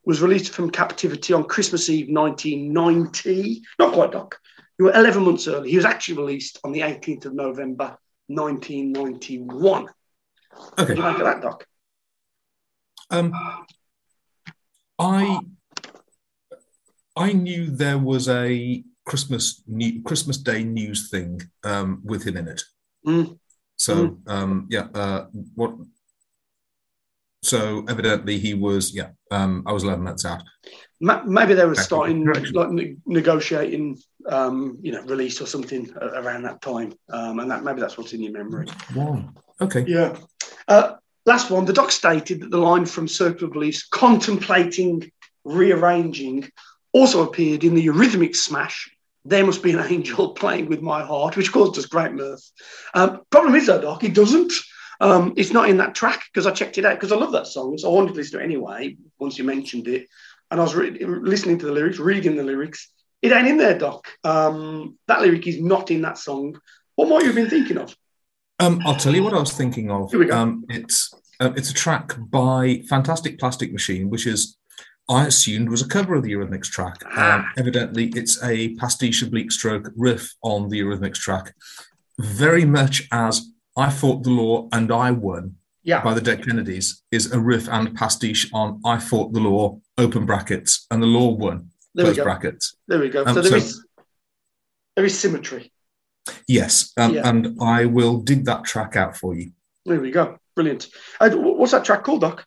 was 0.05 0.21
released 0.21 0.53
from 0.53 0.69
captivity 0.69 1.33
on 1.33 1.43
Christmas 1.43 1.89
Eve 1.89 2.07
1990. 2.09 3.61
Not 3.77 3.93
quite, 3.93 4.13
doc. 4.13 4.39
You 4.79 4.85
were 4.85 4.93
11 4.95 5.23
months 5.23 5.49
early. 5.49 5.69
He 5.69 5.75
was 5.75 5.85
actually 5.85 6.17
released 6.17 6.59
on 6.63 6.71
the 6.71 6.79
18th 6.79 7.25
of 7.25 7.33
November 7.33 7.97
1991. 8.27 9.83
What 9.83 9.93
do 10.77 10.83
Okay. 10.83 10.93
make 10.95 11.17
of 11.17 11.25
that, 11.25 11.41
doc? 11.41 11.65
Um, 13.09 13.33
I 14.97 15.41
I 17.17 17.33
knew 17.33 17.69
there 17.69 17.97
was 17.99 18.29
a 18.29 18.83
Christmas 19.05 19.63
new, 19.67 20.01
Christmas 20.03 20.37
Day 20.37 20.63
news 20.63 21.09
thing 21.09 21.41
um, 21.63 22.01
with 22.03 22.23
him 22.23 22.37
in 22.37 22.47
it. 22.47 22.61
Mm. 23.05 23.37
So 23.75 24.17
um, 24.27 24.67
yeah, 24.69 24.87
uh, 24.93 25.25
what? 25.55 25.75
So 27.41 27.83
evidently 27.89 28.39
he 28.39 28.53
was 28.53 28.95
yeah. 28.95 29.09
Um, 29.29 29.63
I 29.65 29.73
was 29.73 29.83
eleven 29.83 30.03
months 30.03 30.25
out. 30.25 30.43
Maybe 31.01 31.53
they 31.53 31.65
were 31.65 31.73
Exactly. 31.73 31.83
starting 31.83 32.25
like 32.53 32.69
ne- 32.69 32.95
negotiating, 33.05 33.99
um, 34.29 34.77
you 34.81 34.93
know, 34.93 35.01
release 35.01 35.41
or 35.41 35.47
something 35.47 35.91
around 35.97 36.43
that 36.43 36.61
time, 36.61 36.93
um, 37.09 37.39
and 37.39 37.51
that 37.51 37.65
maybe 37.65 37.81
that's 37.81 37.97
what's 37.97 38.13
in 38.13 38.23
your 38.23 38.31
memory. 38.31 38.67
One. 38.93 39.35
Okay. 39.59 39.83
Yeah. 39.85 40.15
Uh, 40.69 40.93
last 41.25 41.51
one. 41.51 41.65
The 41.65 41.73
doc 41.73 41.91
stated 41.91 42.39
that 42.39 42.51
the 42.51 42.57
line 42.57 42.85
from 42.85 43.09
Circle 43.09 43.47
of 43.47 43.53
Beliefs, 43.53 43.85
contemplating 43.89 45.11
rearranging, 45.43 46.49
also 46.93 47.23
appeared 47.23 47.63
in 47.63 47.75
the 47.75 47.85
Eurythmics 47.85 48.37
smash. 48.37 48.89
There 49.25 49.45
must 49.45 49.63
be 49.63 49.71
an 49.71 49.79
angel 49.79 50.29
playing 50.33 50.67
with 50.67 50.81
my 50.81 51.03
heart, 51.03 51.35
which 51.35 51.51
caused 51.51 51.77
us 51.77 51.85
great 51.85 52.13
mirth. 52.13 52.49
Um, 52.93 53.21
problem 53.29 53.55
is, 53.55 53.67
though, 53.67 53.81
Doc, 53.81 54.03
it 54.03 54.13
doesn't. 54.13 54.53
Um, 55.01 55.33
it's 55.35 55.51
not 55.51 55.69
in 55.69 55.77
that 55.77 55.95
track 55.95 56.23
because 56.31 56.45
I 56.45 56.51
checked 56.51 56.77
it 56.77 56.85
out 56.85 56.95
because 56.95 57.11
I 57.11 57.17
love 57.17 57.31
that 57.33 57.47
song. 57.47 57.77
So 57.77 57.89
I 57.89 57.93
wanted 57.93 58.09
to 58.09 58.13
listen 58.15 58.37
to 58.37 58.43
it 58.43 58.45
anyway 58.45 58.95
once 59.19 59.37
you 59.37 59.43
mentioned 59.43 59.87
it. 59.87 60.07
And 60.51 60.59
I 60.59 60.63
was 60.63 60.75
re- 60.75 61.03
listening 61.03 61.57
to 61.59 61.65
the 61.65 61.71
lyrics, 61.71 61.99
reading 61.99 62.35
the 62.35 62.43
lyrics. 62.43 62.89
It 63.21 63.31
ain't 63.31 63.47
in 63.47 63.57
there, 63.57 63.77
Doc. 63.77 64.07
Um, 64.23 64.97
that 65.07 65.21
lyric 65.21 65.47
is 65.47 65.59
not 65.59 65.89
in 65.89 66.01
that 66.03 66.17
song. 66.17 66.59
What 66.95 67.09
might 67.09 67.21
you 67.21 67.27
have 67.27 67.35
been 67.35 67.49
thinking 67.49 67.77
of? 67.77 67.95
Um, 68.59 68.81
I'll 68.85 68.95
tell 68.95 69.15
you 69.15 69.23
what 69.23 69.33
I 69.33 69.39
was 69.39 69.51
thinking 69.51 69.89
of. 69.89 70.11
Here 70.11 70.19
we 70.19 70.27
go. 70.27 70.37
Um, 70.37 70.65
it's 70.69 71.13
uh, 71.39 71.51
it's 71.55 71.71
a 71.71 71.73
track 71.73 72.13
by 72.17 72.83
Fantastic 72.87 73.39
Plastic 73.39 73.73
Machine, 73.73 74.09
which 74.09 74.27
is 74.27 74.57
I 75.09 75.27
assumed 75.27 75.69
was 75.69 75.81
a 75.81 75.87
cover 75.87 76.15
of 76.15 76.23
the 76.23 76.31
Eurythmics 76.31 76.69
track. 76.69 77.03
Um, 77.05 77.11
Ah. 77.17 77.51
evidently, 77.57 78.07
it's 78.15 78.41
a 78.43 78.73
pastiche 78.75 79.21
oblique 79.21 79.51
stroke 79.51 79.91
riff 79.97 80.33
on 80.41 80.69
the 80.69 80.79
Eurythmics 80.79 81.15
track, 81.17 81.53
very 82.19 82.63
much 82.65 83.07
as 83.11 83.41
I 83.75 83.89
fought 83.89 84.23
the 84.23 84.29
law 84.29 84.69
and 84.71 84.91
I 84.91 85.11
won 85.11 85.55
Yeah. 85.83 86.01
by 86.03 86.13
the 86.13 86.21
Dead 86.21 86.45
Kennedys 86.45 87.01
is 87.11 87.31
a 87.31 87.39
riff 87.39 87.67
and 87.67 87.93
pastiche 87.95 88.49
on 88.53 88.79
I 88.85 88.99
fought 88.99 89.33
the 89.33 89.39
law 89.41 89.79
open 89.97 90.25
brackets 90.25 90.85
and 90.89 91.01
the 91.03 91.07
law 91.07 91.31
won 91.31 91.71
There 91.95 92.05
close 92.05 92.23
brackets. 92.23 92.75
There 92.87 92.99
we 92.99 93.09
go. 93.09 93.25
Um, 93.25 93.33
so 93.33 93.41
there 93.41 93.51
so- 93.51 93.57
is 93.57 93.85
there 94.95 95.05
is 95.05 95.17
symmetry. 95.19 95.71
Yes, 96.47 96.93
um, 96.97 97.15
Yeah. 97.15 97.27
and 97.27 97.57
I 97.61 97.85
will 97.85 98.19
dig 98.21 98.45
that 98.45 98.63
track 98.63 98.95
out 98.95 99.17
for 99.17 99.35
you. 99.35 99.51
There 99.85 99.99
we 99.99 100.11
go. 100.11 100.37
Brilliant. 100.55 100.87
Wh- 101.19 101.57
what's 101.59 101.71
that 101.73 101.83
track 101.83 102.03
called, 102.03 102.21
Doc? 102.21 102.45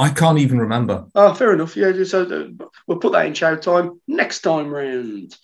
I 0.00 0.10
can't 0.10 0.38
even 0.38 0.60
remember. 0.60 1.06
Oh, 1.14 1.34
fair 1.34 1.52
enough. 1.52 1.76
Yeah. 1.76 2.04
So 2.04 2.22
uh, 2.22 2.66
we'll 2.86 2.98
put 2.98 3.12
that 3.12 3.26
in 3.26 3.34
show 3.34 3.56
time 3.56 4.00
next 4.06 4.40
time 4.40 4.68
round. 4.68 5.36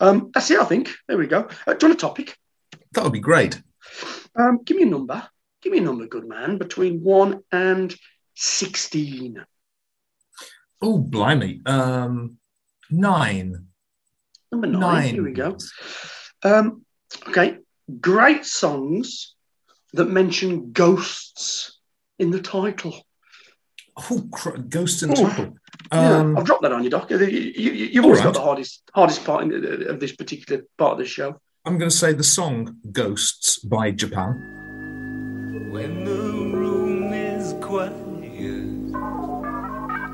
Um, 0.00 0.30
that's 0.32 0.50
it, 0.50 0.58
I 0.58 0.64
think. 0.64 0.90
There 1.06 1.18
we 1.18 1.26
go. 1.26 1.48
Uh, 1.66 1.74
do 1.74 1.86
you 1.86 1.88
want 1.90 2.02
a 2.02 2.06
topic? 2.06 2.36
That 2.92 3.04
would 3.04 3.12
be 3.12 3.20
great. 3.20 3.60
Um, 4.34 4.60
give 4.64 4.78
me 4.78 4.84
a 4.84 4.86
number. 4.86 5.28
Give 5.60 5.72
me 5.72 5.78
a 5.78 5.82
number, 5.82 6.06
good 6.06 6.26
man, 6.26 6.56
between 6.56 7.02
one 7.02 7.42
and 7.52 7.94
sixteen. 8.34 9.44
Oh, 10.80 10.98
blimey. 10.98 11.60
Um, 11.66 12.38
nine. 12.90 13.66
Number 14.50 14.66
nine. 14.66 14.80
Nine. 14.80 15.14
Here 15.14 15.22
we 15.22 15.32
go. 15.32 15.58
Um, 16.42 16.86
okay. 17.28 17.58
Great 18.00 18.46
songs 18.46 19.34
that 19.92 20.06
mention 20.06 20.72
ghosts 20.72 21.78
in 22.18 22.30
the 22.30 22.40
title. 22.40 22.94
Oh, 24.10 24.22
cr- 24.32 24.56
Ghosts 24.56 25.02
in 25.02 25.10
Ooh. 25.10 25.14
Title. 25.14 25.56
Yeah, 25.92 26.18
Um, 26.18 26.36
I've 26.38 26.44
dropped 26.44 26.62
that 26.62 26.72
on 26.72 26.84
you, 26.84 26.90
Doc. 26.90 27.10
You, 27.10 27.18
you, 27.18 27.72
you've 27.72 28.04
always 28.04 28.20
right. 28.20 28.26
got 28.26 28.34
the 28.34 28.40
hardest 28.40 28.82
hardest 28.94 29.24
part 29.24 29.42
in, 29.44 29.52
uh, 29.52 29.92
of 29.92 30.00
this 30.00 30.14
particular 30.14 30.62
part 30.78 30.92
of 30.92 30.98
the 30.98 31.04
show. 31.06 31.40
I'm 31.64 31.76
going 31.78 31.90
to 31.90 31.96
say 31.96 32.12
the 32.12 32.24
song 32.24 32.76
Ghosts 32.92 33.58
by 33.58 33.90
Japan. 33.90 35.68
When 35.70 36.04
the 36.04 36.56
room 36.56 37.12
is 37.12 37.54
quiet, 37.60 37.92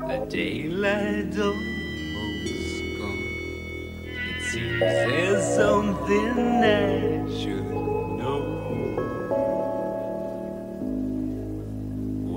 the 0.07 0.25
daylight 0.29 1.37
almost 1.39 2.81
gone. 2.99 3.23
It 4.03 4.41
seems 4.51 4.79
there's 4.79 5.45
something 5.55 6.37
I 6.63 7.27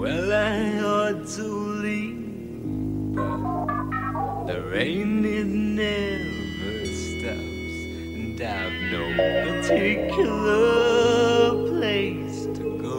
Well, 0.01 0.33
I 0.33 0.81
ought 0.81 1.27
to 1.37 1.45
leave, 1.85 3.15
but 3.15 4.47
the 4.47 4.63
rain 4.73 5.27
it 5.27 5.47
never 5.47 6.87
stops, 6.87 7.77
and 8.17 8.41
I've 8.41 8.81
no 8.95 9.03
particular 9.51 10.57
place 11.69 12.47
to 12.57 12.65
go. 12.81 12.97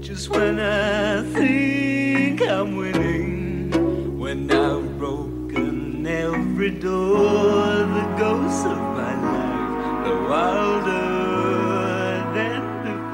Just 0.00 0.30
when 0.30 0.58
I 0.58 1.22
think 1.34 2.40
I'm 2.40 2.76
winning, 2.76 4.18
when 4.18 4.50
I've 4.50 4.98
broken 4.98 6.06
every 6.06 6.70
door. 6.70 7.75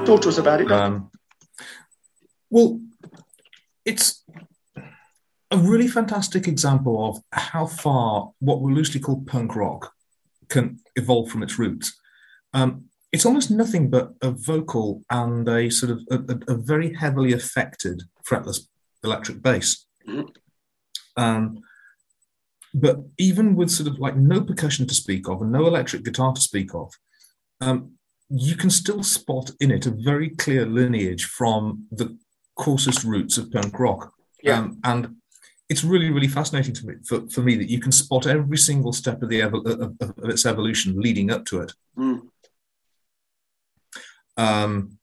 Talk 0.05 0.21
to 0.23 0.29
us 0.29 0.37
about 0.37 0.59
it. 0.61 0.69
Um, 0.71 1.09
well, 2.49 2.81
it's 3.85 4.23
a 5.49 5.57
really 5.57 5.87
fantastic 5.87 6.47
example 6.47 7.07
of 7.07 7.21
how 7.31 7.65
far 7.67 8.31
what 8.39 8.61
we 8.61 8.73
loosely 8.73 8.99
call 8.99 9.23
punk 9.25 9.55
rock 9.55 9.93
can 10.49 10.79
evolve 10.97 11.29
from 11.29 11.41
its 11.41 11.57
roots. 11.57 11.97
Um, 12.53 12.85
it's 13.13 13.25
almost 13.25 13.49
nothing 13.49 13.89
but 13.89 14.13
a 14.21 14.31
vocal 14.31 15.03
and 15.09 15.47
a 15.47 15.69
sort 15.69 15.91
of 15.91 16.01
a, 16.11 16.37
a- 16.53 16.57
very 16.57 16.93
heavily 16.93 17.31
affected 17.31 18.03
fretless 18.29 18.59
electric 19.03 19.41
bass. 19.41 19.85
Um, 21.15 21.59
but 22.73 22.97
even 23.17 23.55
with 23.55 23.69
sort 23.69 23.87
of 23.87 23.99
like 23.99 24.17
no 24.17 24.41
percussion 24.41 24.85
to 24.87 24.93
speak 24.95 25.29
of 25.29 25.41
and 25.41 25.51
no 25.51 25.65
electric 25.67 26.03
guitar 26.03 26.33
to 26.33 26.41
speak 26.41 26.73
of, 26.73 26.91
um, 27.61 27.93
you 28.35 28.55
can 28.55 28.71
still 28.71 29.03
spot 29.03 29.51
in 29.59 29.69
it 29.69 29.85
a 29.85 29.91
very 29.91 30.29
clear 30.29 30.65
lineage 30.65 31.25
from 31.25 31.85
the 31.91 32.17
coarsest 32.55 33.03
roots 33.03 33.37
of 33.37 33.51
punk 33.51 33.79
rock. 33.79 34.11
Yeah. 34.41 34.57
Um, 34.57 34.79
and 34.83 35.15
it's 35.69 35.83
really, 35.83 36.09
really 36.09 36.27
fascinating 36.27 36.73
to 36.73 36.87
me 36.87 36.95
for, 37.05 37.29
for 37.29 37.41
me 37.41 37.55
that 37.55 37.69
you 37.69 37.79
can 37.79 37.91
spot 37.91 38.25
every 38.25 38.57
single 38.57 38.91
step 38.91 39.21
of 39.21 39.29
the 39.29 39.41
evol- 39.41 39.65
of, 39.65 39.95
of, 39.99 40.29
its 40.29 40.47
evolution 40.47 40.99
leading 40.99 41.29
up 41.29 41.45
to 41.45 41.61
it. 41.61 41.73
Mm. 41.95 42.21
Um, 44.35 44.97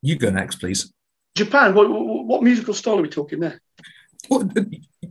you 0.00 0.16
go 0.16 0.30
next, 0.30 0.56
please. 0.56 0.92
Japan. 1.36 1.74
What, 1.74 1.90
what, 1.90 2.24
what 2.24 2.42
musical 2.44 2.74
style 2.74 3.00
are 3.00 3.02
we 3.02 3.08
talking 3.08 3.40
there? 3.40 3.60
Well, 4.30 4.48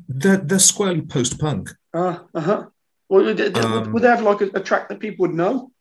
they're, 0.07 0.37
they're 0.37 0.59
squarely 0.59 1.01
post-punk. 1.01 1.71
Ah, 1.93 2.23
uh 2.33 2.39
huh. 2.39 2.65
Well, 3.09 3.25
would 3.25 3.37
they, 3.37 3.51
Um, 3.51 3.91
would 3.91 4.01
they 4.01 4.07
have 4.07 4.21
like 4.21 4.41
a, 4.41 4.49
a 4.55 4.61
track 4.61 4.87
that 4.87 5.01
people 5.01 5.23
would 5.23 5.35
know? 5.35 5.72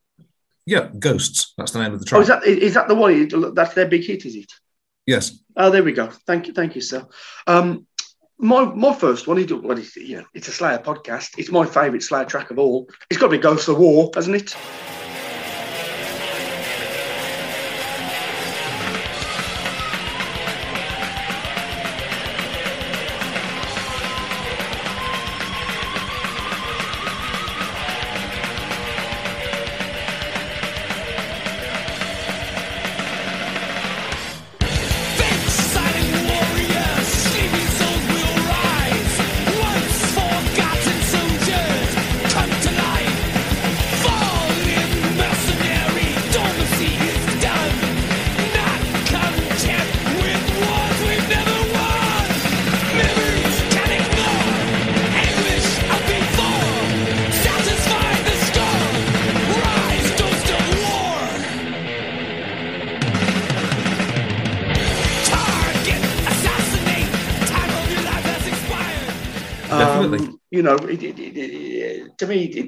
Yeah, 0.67 0.89
Ghosts. 0.99 1.55
That's 1.59 1.73
the 1.73 1.81
name 1.81 1.93
of 1.93 1.99
the 1.99 2.07
track. 2.07 2.19
Oh, 2.19 2.23
is 2.23 2.29
that 2.29 2.45
is 2.45 2.75
that 2.75 2.89
the 2.89 2.95
one? 2.95 3.55
That's 3.55 3.75
their 3.75 3.87
big 3.87 4.05
hit, 4.05 4.25
is 4.25 4.37
it? 4.37 4.53
yes. 5.07 5.39
Oh, 5.57 5.71
there 5.71 5.83
we 5.83 5.93
go. 5.93 6.09
Thank 6.27 6.47
you, 6.47 6.55
thank 6.55 6.75
you, 6.75 6.81
sir. 6.81 7.07
Um, 7.47 7.87
my 8.39 8.65
my 8.65 8.95
first 8.95 9.27
one, 9.27 9.45
well, 9.63 9.79
it's, 9.79 9.97
you 9.97 10.19
know, 10.19 10.25
it's 10.35 10.49
a 10.49 10.53
Slayer 10.53 10.79
podcast. 10.79 11.39
It's 11.39 11.51
my 11.51 11.67
favourite 11.67 12.03
Slayer 12.03 12.25
track 12.25 12.51
of 12.51 12.59
all. 12.59 12.89
It's 13.11 13.21
got 13.21 13.27
to 13.27 13.33
be 13.33 13.39
Ghosts 13.39 13.69
of 13.69 13.79
War, 13.79 14.11
hasn't 14.15 14.37
it? 14.37 14.57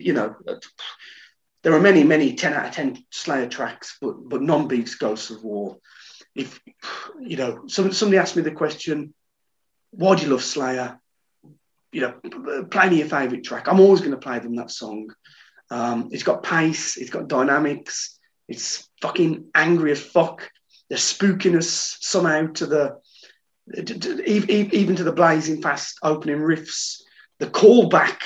You 0.05 0.12
know, 0.12 0.37
there 1.62 1.73
are 1.73 1.81
many, 1.81 2.05
many 2.05 2.35
ten 2.35 2.53
out 2.53 2.67
of 2.67 2.73
ten 2.73 3.03
Slayer 3.11 3.49
tracks, 3.49 3.97
but 4.01 4.29
but 4.29 4.43
none 4.43 4.69
beats 4.69 4.97
Ghosts 4.97 5.31
of 5.31 5.43
War. 5.43 5.79
If 6.35 6.61
you 7.21 7.37
know, 7.37 7.67
some, 7.69 7.93
somebody 7.93 8.19
asked 8.19 8.37
me 8.37 8.43
the 8.43 8.51
question, 8.51 9.14
"Why 9.90 10.14
do 10.14 10.25
you 10.25 10.33
love 10.33 10.45
Slayer?" 10.45 11.01
You 11.90 12.01
know, 12.03 12.64
play 12.71 12.90
me 12.90 12.99
your 12.99 13.09
favorite 13.09 13.45
track. 13.45 13.67
I'm 13.67 13.81
always 13.81 14.01
going 14.01 14.11
to 14.11 14.19
play 14.19 14.40
them 14.40 14.57
that 14.57 14.71
song. 14.71 15.11
Um, 15.71 16.09
it's 16.12 16.25
got 16.25 16.43
pace, 16.43 16.97
it's 16.97 17.11
got 17.11 17.29
dynamics, 17.29 18.19
it's 18.49 18.88
fucking 19.01 19.47
angry 19.55 19.93
as 19.93 20.01
fuck. 20.01 20.51
There's 20.90 21.01
spookiness 21.01 21.97
somehow 22.01 22.49
to 22.55 22.67
the 22.67 23.01
even 24.27 24.97
to 24.97 25.05
the 25.05 25.12
blazing 25.12 25.62
fast 25.62 25.99
opening 26.03 26.40
riffs. 26.40 27.01
The 27.38 27.47
callback 27.47 28.19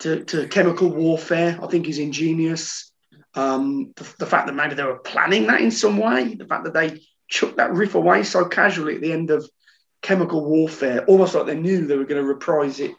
to, 0.00 0.24
to 0.24 0.48
chemical 0.48 0.88
warfare, 0.88 1.58
I 1.62 1.66
think, 1.66 1.88
is 1.88 1.98
ingenious. 1.98 2.92
Um, 3.34 3.92
the, 3.96 4.14
the 4.18 4.26
fact 4.26 4.46
that 4.46 4.54
maybe 4.54 4.74
they 4.74 4.84
were 4.84 4.98
planning 4.98 5.46
that 5.46 5.60
in 5.60 5.70
some 5.70 5.98
way, 5.98 6.34
the 6.34 6.46
fact 6.46 6.64
that 6.64 6.74
they 6.74 7.00
chucked 7.28 7.56
that 7.56 7.72
riff 7.72 7.94
away 7.94 8.22
so 8.22 8.46
casually 8.46 8.96
at 8.96 9.00
the 9.00 9.12
end 9.12 9.30
of 9.30 9.48
chemical 10.02 10.44
warfare, 10.44 11.04
almost 11.04 11.34
like 11.34 11.46
they 11.46 11.58
knew 11.58 11.86
they 11.86 11.96
were 11.96 12.04
going 12.04 12.22
to 12.22 12.26
reprise 12.26 12.80
it 12.80 12.92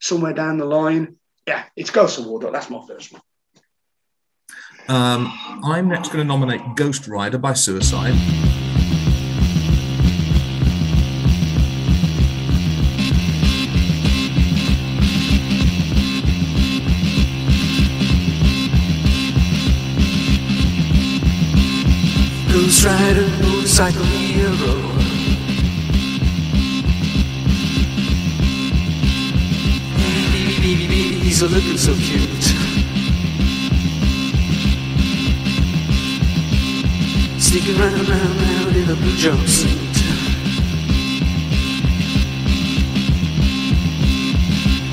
somewhere 0.00 0.32
down 0.32 0.58
the 0.58 0.64
line. 0.64 1.16
Yeah, 1.46 1.64
it's 1.76 1.90
Ghost 1.90 2.18
of 2.18 2.26
War. 2.26 2.40
That's 2.40 2.70
my 2.70 2.84
first 2.86 3.12
one. 3.12 3.22
Um, 4.88 5.32
I'm 5.64 5.88
next 5.88 6.08
going 6.08 6.18
to 6.18 6.24
nominate 6.24 6.60
Ghost 6.76 7.08
Rider 7.08 7.38
by 7.38 7.54
Suicide. 7.54 8.14
Rider, 22.86 23.26
motorcycle 23.42 24.04
hero. 24.04 24.74
He's 31.24 31.42
a 31.42 31.48
looking 31.48 31.76
so 31.76 31.94
cute. 31.96 32.44
Sneaking 37.40 37.76
round, 37.76 38.08
round, 38.08 38.40
round 38.40 38.76
in 38.76 38.88
a 38.88 38.94
blue 38.94 39.16
jumpsuit. 39.16 39.96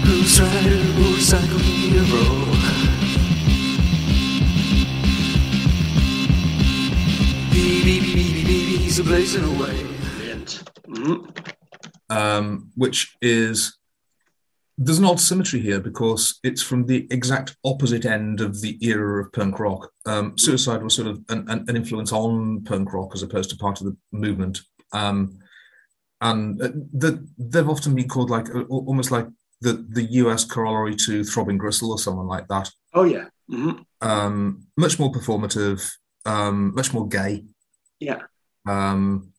Ghost 0.04 0.40
Rider, 0.40 0.84
motorcycle 1.00 1.60
hero. 1.60 2.93
He's 7.54 9.00
a 9.00 9.04
blazing 9.04 9.44
away. 9.44 9.84
Brilliant. 10.18 10.64
Mhm. 10.88 11.48
um, 12.10 12.70
which 12.76 13.16
is 13.22 13.78
there's 14.78 14.98
an 15.00 15.06
odd 15.06 15.20
symmetry 15.20 15.60
here 15.60 15.80
because 15.80 16.40
it's 16.44 16.62
from 16.62 16.86
the 16.88 17.08
exact 17.12 17.56
opposite 17.64 18.06
end 18.06 18.42
of 18.42 18.60
the 18.62 18.78
era 18.86 19.24
of 19.24 19.32
punk 19.32 19.60
rock. 19.60 19.92
Um, 20.06 20.36
Suicide 20.38 20.84
was 20.84 20.96
sort 20.96 21.08
of 21.08 21.22
an, 21.30 21.48
an, 21.50 21.66
an 21.68 21.76
influence 21.76 22.12
on 22.12 22.64
punk 22.64 22.92
rock 22.94 23.12
as 23.14 23.22
opposed 23.24 23.50
to 23.52 23.56
part 23.58 23.80
of 23.82 23.88
the 23.88 23.96
movement. 24.12 24.62
Um, 24.92 25.38
and 26.22 26.60
uh, 26.62 26.70
the, 26.94 27.26
they've 27.38 27.70
often 27.70 27.94
been 27.96 28.08
called 28.10 28.30
like 28.30 28.50
uh, 28.54 28.64
almost 28.64 29.12
like 29.12 29.28
the, 29.62 29.86
the 29.90 30.04
US 30.24 30.44
corollary 30.44 30.96
to 31.06 31.24
Throbbing 31.24 31.58
Gristle 31.58 31.92
or 31.92 32.00
someone 32.00 32.28
like 32.28 32.48
that. 32.48 32.70
Oh 32.94 33.04
yeah. 33.04 33.26
Mhm. 33.52 33.86
Um, 34.02 34.68
much 34.78 35.00
more 35.00 35.12
performative, 35.12 35.88
um, 36.26 36.74
much 36.76 36.94
more 36.94 37.08
gay. 37.08 37.46
Yeah. 38.00 38.22
Um, 38.68 39.32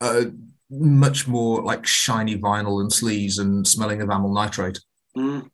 uh, 0.00 0.24
much 0.70 1.26
more 1.26 1.62
like 1.62 1.86
shiny 1.86 2.38
vinyl 2.38 2.80
and 2.80 2.92
sleeves 2.92 3.38
and 3.38 3.66
smelling 3.66 4.02
of 4.02 4.10
amyl 4.10 4.32
nitrate. 4.32 4.80
Mm. 5.16 5.50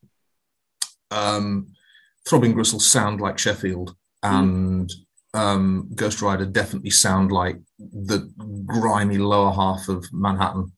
Um, 1.11 1.69
Throbbing 2.29 2.53
Gristle 2.53 2.81
sound 2.81 3.21
like 3.21 3.39
Sheffield, 3.39 3.97
and 4.23 4.93
um, 5.33 5.89
Ghost 5.95 6.21
Rider 6.21 6.45
definitely 6.45 6.91
sound 6.91 7.31
like 7.31 7.61
the 7.79 8.31
grimy 8.67 9.19
lower 9.19 9.53
half 9.53 9.89
of 9.89 10.05
Manhattan 10.13 10.73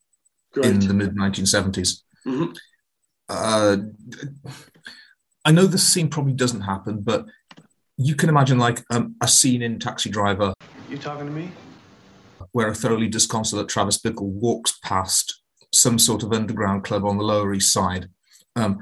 Great. 0.52 0.66
in 0.66 0.80
the 0.80 0.94
mid 0.94 1.14
1970s. 1.16 2.02
Mhm. 2.26 2.56
Uh, 3.28 3.76
I 5.44 5.52
know 5.52 5.66
this 5.66 5.86
scene 5.86 6.08
probably 6.08 6.34
doesn't 6.34 6.60
happen, 6.62 7.00
but 7.00 7.26
you 7.98 8.14
can 8.14 8.28
imagine 8.28 8.58
like 8.58 8.82
um, 8.90 9.16
a 9.20 9.28
scene 9.28 9.60
in 9.60 9.78
Taxi 9.78 10.08
Driver 10.08 10.54
You 10.88 10.96
talking 10.96 11.26
to 11.26 11.32
me? 11.32 11.50
where 12.52 12.68
a 12.68 12.74
thoroughly 12.74 13.08
disconsolate 13.08 13.68
Travis 13.68 13.98
Bickle 13.98 14.30
walks 14.30 14.78
past 14.82 15.42
some 15.72 15.98
sort 15.98 16.22
of 16.22 16.32
underground 16.32 16.82
club 16.84 17.04
on 17.04 17.18
the 17.18 17.24
Lower 17.24 17.52
East 17.52 17.72
Side. 17.72 18.08
Um, 18.56 18.78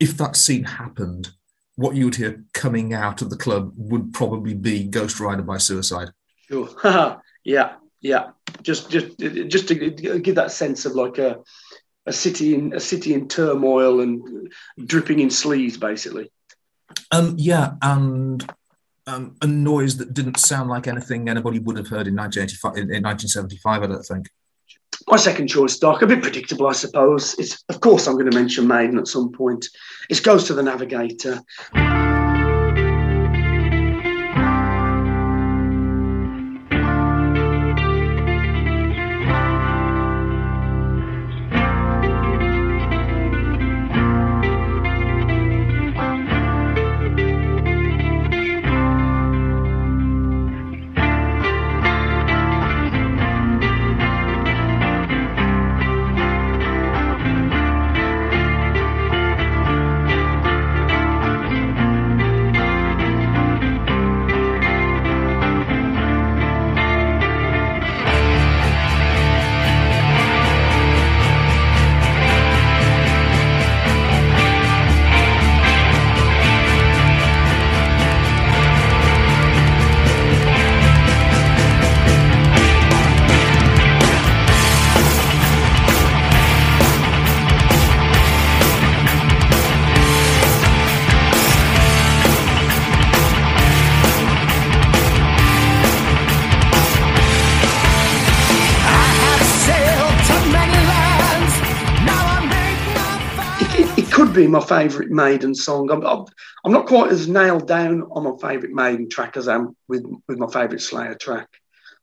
if 0.00 0.16
that 0.16 0.34
scene 0.34 0.64
happened, 0.64 1.30
what 1.76 1.94
you 1.94 2.06
would 2.06 2.16
hear 2.16 2.42
coming 2.54 2.92
out 2.92 3.22
of 3.22 3.30
the 3.30 3.36
club 3.36 3.72
would 3.76 4.12
probably 4.12 4.54
be 4.54 4.84
Ghost 4.84 5.20
Rider 5.20 5.42
by 5.42 5.58
Suicide. 5.58 6.10
Sure. 6.48 6.68
yeah, 7.44 7.76
yeah. 8.00 8.30
Just, 8.62 8.90
just, 8.90 9.16
just 9.18 9.68
to 9.68 9.74
give 9.74 10.34
that 10.34 10.50
sense 10.50 10.84
of 10.84 10.92
like 10.92 11.18
a, 11.18 11.38
a 12.06 12.12
city 12.12 12.54
in 12.54 12.74
a 12.74 12.80
city 12.80 13.14
in 13.14 13.28
turmoil 13.28 14.00
and 14.00 14.52
dripping 14.84 15.20
in 15.20 15.28
sleaze, 15.28 15.78
basically. 15.78 16.32
Um, 17.10 17.34
yeah, 17.38 17.74
and 17.82 18.48
um, 19.06 19.36
a 19.40 19.46
noise 19.46 19.96
that 19.96 20.14
didn't 20.14 20.38
sound 20.38 20.68
like 20.68 20.86
anything 20.86 21.28
anybody 21.28 21.58
would 21.58 21.76
have 21.76 21.88
heard 21.88 22.06
in 22.06 22.14
1985, 22.14 22.76
in, 22.76 22.94
in 22.94 23.02
1975, 23.02 23.82
I 23.82 23.86
don't 23.86 24.02
think. 24.02 24.30
My 25.08 25.16
second 25.16 25.48
choice, 25.48 25.78
Doc, 25.78 26.02
a 26.02 26.06
bit 26.06 26.22
predictable, 26.22 26.66
I 26.66 26.72
suppose. 26.72 27.34
It's 27.38 27.64
of 27.68 27.80
course 27.80 28.06
I'm 28.06 28.14
going 28.14 28.30
to 28.30 28.36
mention 28.36 28.66
Maiden 28.66 28.98
at 28.98 29.06
some 29.06 29.32
point. 29.32 29.66
It 30.10 30.22
goes 30.22 30.44
to 30.44 30.54
the 30.54 30.62
Navigator. 30.62 31.40
Be 104.38 104.46
my 104.46 104.60
favourite 104.60 105.10
Maiden 105.10 105.52
song. 105.52 105.90
I'm, 105.90 106.06
I'm, 106.06 106.70
not 106.72 106.86
quite 106.86 107.10
as 107.10 107.26
nailed 107.26 107.66
down 107.66 108.04
on 108.12 108.22
my 108.22 108.36
favourite 108.40 108.72
Maiden 108.72 109.08
track 109.08 109.36
as 109.36 109.48
I 109.48 109.56
am 109.56 109.76
with, 109.88 110.06
with 110.28 110.38
my 110.38 110.46
favourite 110.46 110.80
Slayer 110.80 111.16
track. 111.16 111.48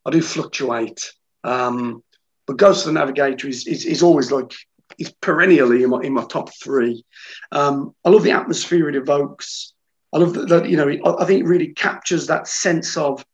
I 0.05 0.11
do 0.11 0.21
fluctuate. 0.21 1.13
Um, 1.45 2.03
but 2.45 2.57
Ghost 2.57 2.85
of 2.85 2.93
the 2.93 2.99
Navigator 2.99 3.47
is, 3.47 3.65
is, 3.67 3.85
is 3.85 4.03
always 4.03 4.33
like, 4.33 4.51
is 4.99 5.13
perennially 5.21 5.83
in 5.83 5.91
my, 5.91 6.01
in 6.01 6.11
my 6.11 6.25
top 6.25 6.49
three. 6.61 7.05
Um, 7.53 7.95
I 8.03 8.09
love 8.09 8.23
the 8.23 8.31
atmosphere 8.31 8.89
it 8.89 8.97
evokes. 8.97 9.73
I 10.11 10.17
love 10.17 10.33
that, 10.33 10.49
that 10.49 10.69
you 10.69 10.75
know, 10.75 10.89
I, 10.89 11.23
I 11.23 11.25
think 11.25 11.39
it 11.39 11.47
really 11.47 11.69
captures 11.69 12.27
that 12.27 12.49
sense 12.49 12.97
of, 12.97 13.25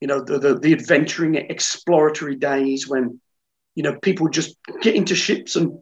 you 0.00 0.08
know, 0.08 0.24
the, 0.24 0.40
the, 0.40 0.54
the 0.58 0.72
adventuring, 0.72 1.36
exploratory 1.36 2.34
days 2.34 2.88
when, 2.88 3.20
you 3.76 3.84
know, 3.84 3.96
people 4.00 4.28
just 4.28 4.56
get 4.82 4.96
into 4.96 5.14
ships 5.14 5.54
and 5.54 5.78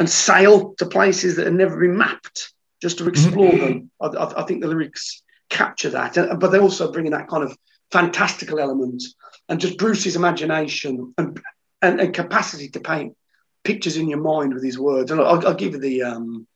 and 0.00 0.08
sail 0.10 0.74
to 0.78 0.86
places 0.86 1.36
that 1.36 1.44
have 1.44 1.54
never 1.54 1.78
been 1.78 1.96
mapped 1.96 2.52
just 2.82 2.98
to 2.98 3.06
explore 3.06 3.52
them. 3.52 3.90
I, 4.00 4.06
I, 4.06 4.42
I 4.42 4.46
think 4.46 4.62
the 4.62 4.66
lyrics 4.68 5.22
capture 5.50 5.90
that, 5.90 6.14
but 6.40 6.48
they 6.50 6.58
also 6.58 6.90
bring 6.90 7.06
in 7.06 7.12
that 7.12 7.28
kind 7.28 7.44
of 7.44 7.56
fantastical 7.92 8.58
element 8.58 9.02
and 9.48 9.60
just 9.60 9.76
Bruce's 9.78 10.16
imagination 10.16 11.12
and, 11.18 11.38
and, 11.82 12.00
and 12.00 12.14
capacity 12.14 12.70
to 12.70 12.80
paint 12.80 13.14
pictures 13.62 13.98
in 13.98 14.08
your 14.08 14.20
mind 14.20 14.54
with 14.54 14.64
his 14.64 14.78
words. 14.78 15.10
And 15.10 15.20
I'll, 15.20 15.46
I'll 15.46 15.54
give 15.54 15.72
you 15.74 15.80
the, 15.80 16.02
um, 16.02 16.46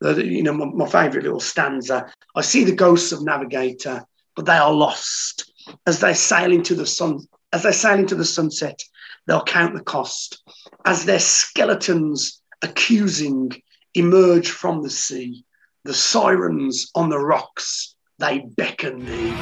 the, 0.00 0.14
the- 0.14 0.26
you 0.26 0.42
know, 0.42 0.52
my, 0.52 0.66
my 0.66 0.86
favourite 0.86 1.22
little 1.24 1.40
stanza. 1.40 2.12
I 2.34 2.40
see 2.40 2.64
the 2.64 2.74
ghosts 2.74 3.12
of 3.12 3.22
Navigator, 3.24 4.04
but 4.34 4.44
they 4.46 4.56
are 4.56 4.72
lost 4.72 5.52
as 5.86 6.00
they 6.00 6.14
sail 6.14 6.50
into 6.50 6.74
the 6.74 6.86
sun. 6.86 7.20
As 7.52 7.62
they 7.62 7.72
sail 7.72 7.98
into 7.98 8.16
the 8.16 8.24
sunset, 8.24 8.80
they'll 9.26 9.44
count 9.44 9.74
the 9.74 9.84
cost. 9.84 10.42
As 10.84 11.04
their 11.04 11.20
skeletons 11.20 12.41
accusing 12.62 13.50
emerge 13.94 14.50
from 14.50 14.82
the 14.82 14.90
sea, 14.90 15.44
the 15.84 15.94
sirens 15.94 16.90
on 16.94 17.10
the 17.10 17.18
rocks 17.18 17.94
they 18.18 18.38
beckon 18.56 19.00
thee. 19.04 19.34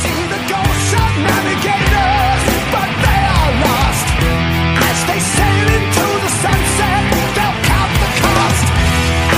See 0.00 0.22
the 0.28 0.40
ghosts 0.44 0.92
of 0.92 1.12
navigators, 1.24 2.42
but 2.68 2.90
they 3.00 3.22
are 3.32 3.52
lost. 3.64 4.08
As 4.76 4.98
they 5.08 5.20
sail 5.20 5.66
into 5.78 6.06
the 6.20 6.32
sunset, 6.44 7.02
they'll 7.32 7.60
count 7.64 7.92
the 7.96 8.10
cost. 8.20 8.66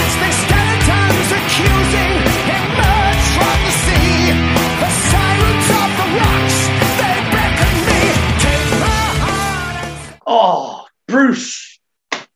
As 0.02 0.12
skeletons 0.42 1.30
accusing 1.38 2.14
emerge 2.58 3.26
from 3.38 3.56
the 3.62 3.74
sea, 3.86 4.34
the 4.82 4.90
sirens 5.10 5.68
of 5.78 5.88
the 6.00 6.08
rocks, 6.18 6.58
they 6.98 7.16
beckon 7.30 7.74
me. 7.86 8.02
Take 8.42 8.68
my 8.82 9.04
heart 9.22 9.76
and 9.86 10.20
Oh, 10.26 10.86
Bruce, 11.06 11.61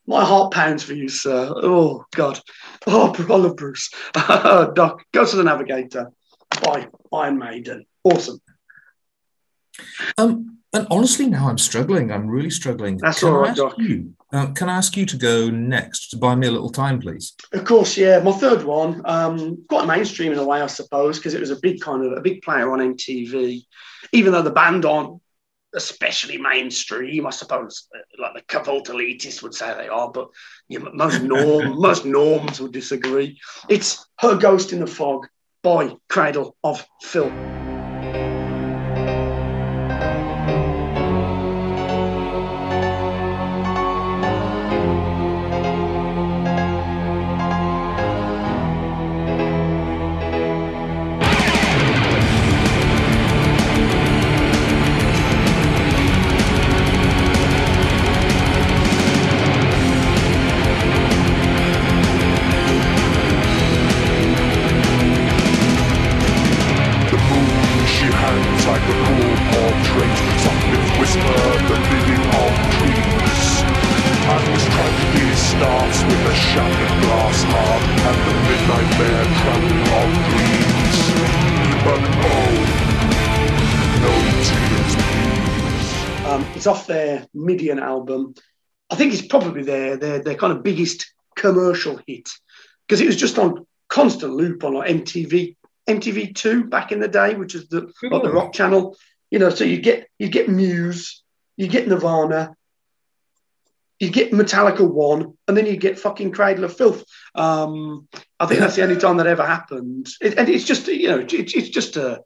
my 0.06 0.24
heart 0.24 0.52
pounds 0.52 0.82
for 0.82 0.94
you, 0.94 1.08
sir. 1.08 1.52
Oh, 1.54 2.04
God. 2.14 2.40
Oh, 2.86 3.14
love 3.28 3.56
Bruce. 3.56 3.90
Doc, 4.14 5.04
Ghost 5.12 5.32
of 5.32 5.38
the 5.38 5.44
Navigator 5.44 6.12
by, 6.62 6.88
Iron 7.12 7.38
Maiden. 7.38 7.86
Awesome. 8.04 8.40
Um, 10.16 10.58
and 10.72 10.86
honestly, 10.90 11.26
now 11.26 11.48
I'm 11.48 11.58
struggling. 11.58 12.12
I'm 12.12 12.28
really 12.28 12.50
struggling. 12.50 12.98
That's 12.98 13.20
can 13.20 13.28
all 13.28 13.38
right, 13.38 13.56
Doc. 13.56 13.74
You, 13.78 14.14
uh, 14.32 14.52
can 14.52 14.68
I 14.68 14.76
ask 14.76 14.96
you 14.96 15.06
to 15.06 15.16
go 15.16 15.48
next 15.50 16.10
to 16.10 16.16
buy 16.16 16.34
me 16.34 16.46
a 16.46 16.50
little 16.50 16.70
time, 16.70 17.00
please? 17.00 17.34
Of 17.52 17.64
course, 17.64 17.96
yeah. 17.96 18.18
My 18.20 18.32
third 18.32 18.62
one, 18.62 19.02
um, 19.04 19.64
quite 19.68 19.86
mainstream 19.86 20.32
in 20.32 20.38
a 20.38 20.44
way, 20.44 20.60
I 20.60 20.66
suppose, 20.66 21.18
because 21.18 21.34
it 21.34 21.40
was 21.40 21.50
a 21.50 21.60
big 21.60 21.80
kind 21.80 22.04
of 22.04 22.12
a 22.12 22.20
big 22.20 22.42
player 22.42 22.70
on 22.72 22.80
MTV. 22.80 23.64
Even 24.12 24.32
though 24.32 24.42
the 24.42 24.50
band 24.50 24.84
aren't 24.84 25.20
especially 25.76 26.38
mainstream, 26.38 27.26
I 27.26 27.30
suppose, 27.30 27.86
uh, 27.94 28.00
like 28.20 28.34
the 28.34 28.42
Cavalt 28.42 28.86
elitists 28.86 29.42
would 29.42 29.54
say 29.54 29.74
they 29.74 29.88
are, 29.88 30.10
but 30.10 30.28
you 30.68 30.80
know, 30.80 30.90
most 30.92 31.22
norm, 31.22 31.78
most 31.80 32.04
norms 32.04 32.60
would 32.60 32.72
disagree. 32.72 33.38
It's 33.68 34.04
Her 34.18 34.36
Ghost 34.36 34.72
in 34.72 34.80
the 34.80 34.86
Fog 34.86 35.28
by 35.62 35.94
Cradle 36.08 36.56
of 36.64 36.84
Filth. 37.02 37.65
Um, 86.36 86.50
it's 86.54 86.66
off 86.66 86.86
their 86.86 87.26
Midian 87.34 87.78
album. 87.78 88.34
I 88.90 88.94
think 88.94 89.12
it's 89.12 89.26
probably 89.26 89.62
their 89.62 89.96
their, 89.96 90.22
their 90.22 90.34
kind 90.34 90.52
of 90.52 90.62
biggest 90.62 91.12
commercial 91.34 92.00
hit 92.06 92.28
because 92.86 93.00
it 93.00 93.06
was 93.06 93.16
just 93.16 93.38
on 93.38 93.66
constant 93.88 94.32
loop 94.34 94.62
on 94.64 94.74
like 94.74 94.90
MTV 94.90 95.56
MTV 95.88 96.34
Two 96.34 96.64
back 96.64 96.92
in 96.92 97.00
the 97.00 97.08
day, 97.08 97.34
which 97.34 97.54
is 97.54 97.68
the 97.68 97.92
like 98.02 98.22
the 98.22 98.32
rock 98.32 98.52
channel. 98.52 98.96
You 99.30 99.38
know, 99.38 99.50
so 99.50 99.64
you 99.64 99.80
get 99.80 100.08
you 100.18 100.28
get 100.28 100.48
Muse, 100.48 101.22
you 101.56 101.68
get 101.68 101.88
Nirvana, 101.88 102.54
you 103.98 104.10
get 104.10 104.32
Metallica 104.32 104.88
One, 104.88 105.34
and 105.48 105.56
then 105.56 105.66
you 105.66 105.76
get 105.76 105.98
fucking 105.98 106.32
Cradle 106.32 106.64
of 106.64 106.76
Filth. 106.76 107.04
Um, 107.34 108.08
I 108.38 108.46
think 108.46 108.60
that's 108.60 108.76
the 108.76 108.82
only 108.82 108.98
time 108.98 109.16
that 109.16 109.26
ever 109.26 109.44
happened, 109.44 110.08
it, 110.20 110.38
and 110.38 110.48
it's 110.48 110.64
just 110.64 110.86
you 110.86 111.08
know 111.08 111.20
it, 111.20 111.32
it's 111.32 111.70
just 111.70 111.96
a 111.96 112.22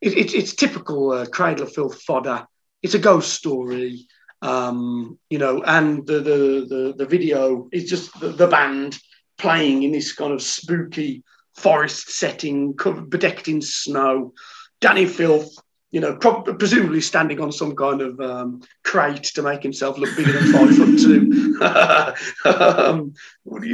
it, 0.00 0.12
it, 0.16 0.34
it's 0.34 0.54
typical 0.54 1.12
uh, 1.12 1.26
Cradle 1.26 1.64
of 1.64 1.72
Filth 1.72 2.02
fodder. 2.02 2.46
It's 2.82 2.94
a 2.94 2.98
ghost 2.98 3.34
story, 3.34 4.06
um, 4.42 5.18
you 5.28 5.38
know, 5.38 5.62
and 5.62 6.06
the 6.06 6.20
the 6.20 6.66
the, 6.68 6.94
the 6.96 7.06
video 7.06 7.68
is 7.72 7.88
just 7.88 8.18
the, 8.20 8.28
the 8.28 8.46
band 8.46 8.98
playing 9.38 9.82
in 9.82 9.92
this 9.92 10.12
kind 10.12 10.32
of 10.32 10.42
spooky 10.42 11.22
forest 11.54 12.10
setting, 12.10 12.74
covered, 12.74 13.10
bedecked 13.10 13.48
in 13.48 13.60
snow. 13.60 14.32
Dani 14.80 15.08
Filth, 15.08 15.52
you 15.90 16.00
know, 16.00 16.16
prob- 16.16 16.58
presumably 16.58 17.00
standing 17.00 17.40
on 17.40 17.52
some 17.52 17.76
kind 17.76 18.00
of 18.00 18.18
um, 18.20 18.62
crate 18.82 19.24
to 19.24 19.42
make 19.42 19.62
himself 19.62 19.98
look 19.98 20.14
bigger 20.16 20.32
than 20.32 20.52
five 20.52 20.76
foot 20.76 20.98
two. 20.98 21.58
um, 22.44 23.12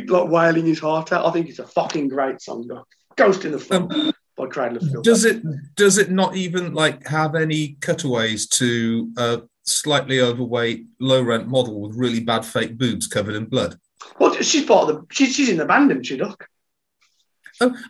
like 0.08 0.28
wailing 0.28 0.66
his 0.66 0.80
heart 0.80 1.12
out? 1.12 1.26
I 1.26 1.30
think 1.30 1.48
it's 1.48 1.60
a 1.60 1.66
fucking 1.66 2.08
great 2.08 2.40
song. 2.40 2.68
Ghost 3.16 3.44
in 3.44 3.52
the 3.52 3.58
Fog 3.58 4.14
by 4.36 4.46
Cradle 4.46 4.76
of 4.78 5.02
Does 5.02 5.24
it 5.24 5.42
does 5.76 5.98
it 5.98 6.10
not 6.10 6.36
even 6.36 6.74
like 6.74 7.06
have 7.06 7.34
any 7.34 7.76
cutaways 7.80 8.46
to 8.50 9.10
a 9.16 9.42
slightly 9.64 10.20
overweight, 10.20 10.86
low 11.00 11.22
rent 11.22 11.48
model 11.48 11.80
with 11.80 11.96
really 11.96 12.20
bad 12.20 12.44
fake 12.44 12.76
boobs 12.78 13.06
covered 13.06 13.34
in 13.34 13.46
blood? 13.46 13.78
Well, 14.20 14.34
she's 14.34 14.64
part 14.64 14.88
of 14.88 14.96
the. 14.96 15.06
She's, 15.10 15.34
she's 15.34 15.48
in 15.48 15.56
the 15.56 15.64
band, 15.64 15.90
isn't 15.90 16.04
she, 16.04 16.16
Doc? 16.16 16.48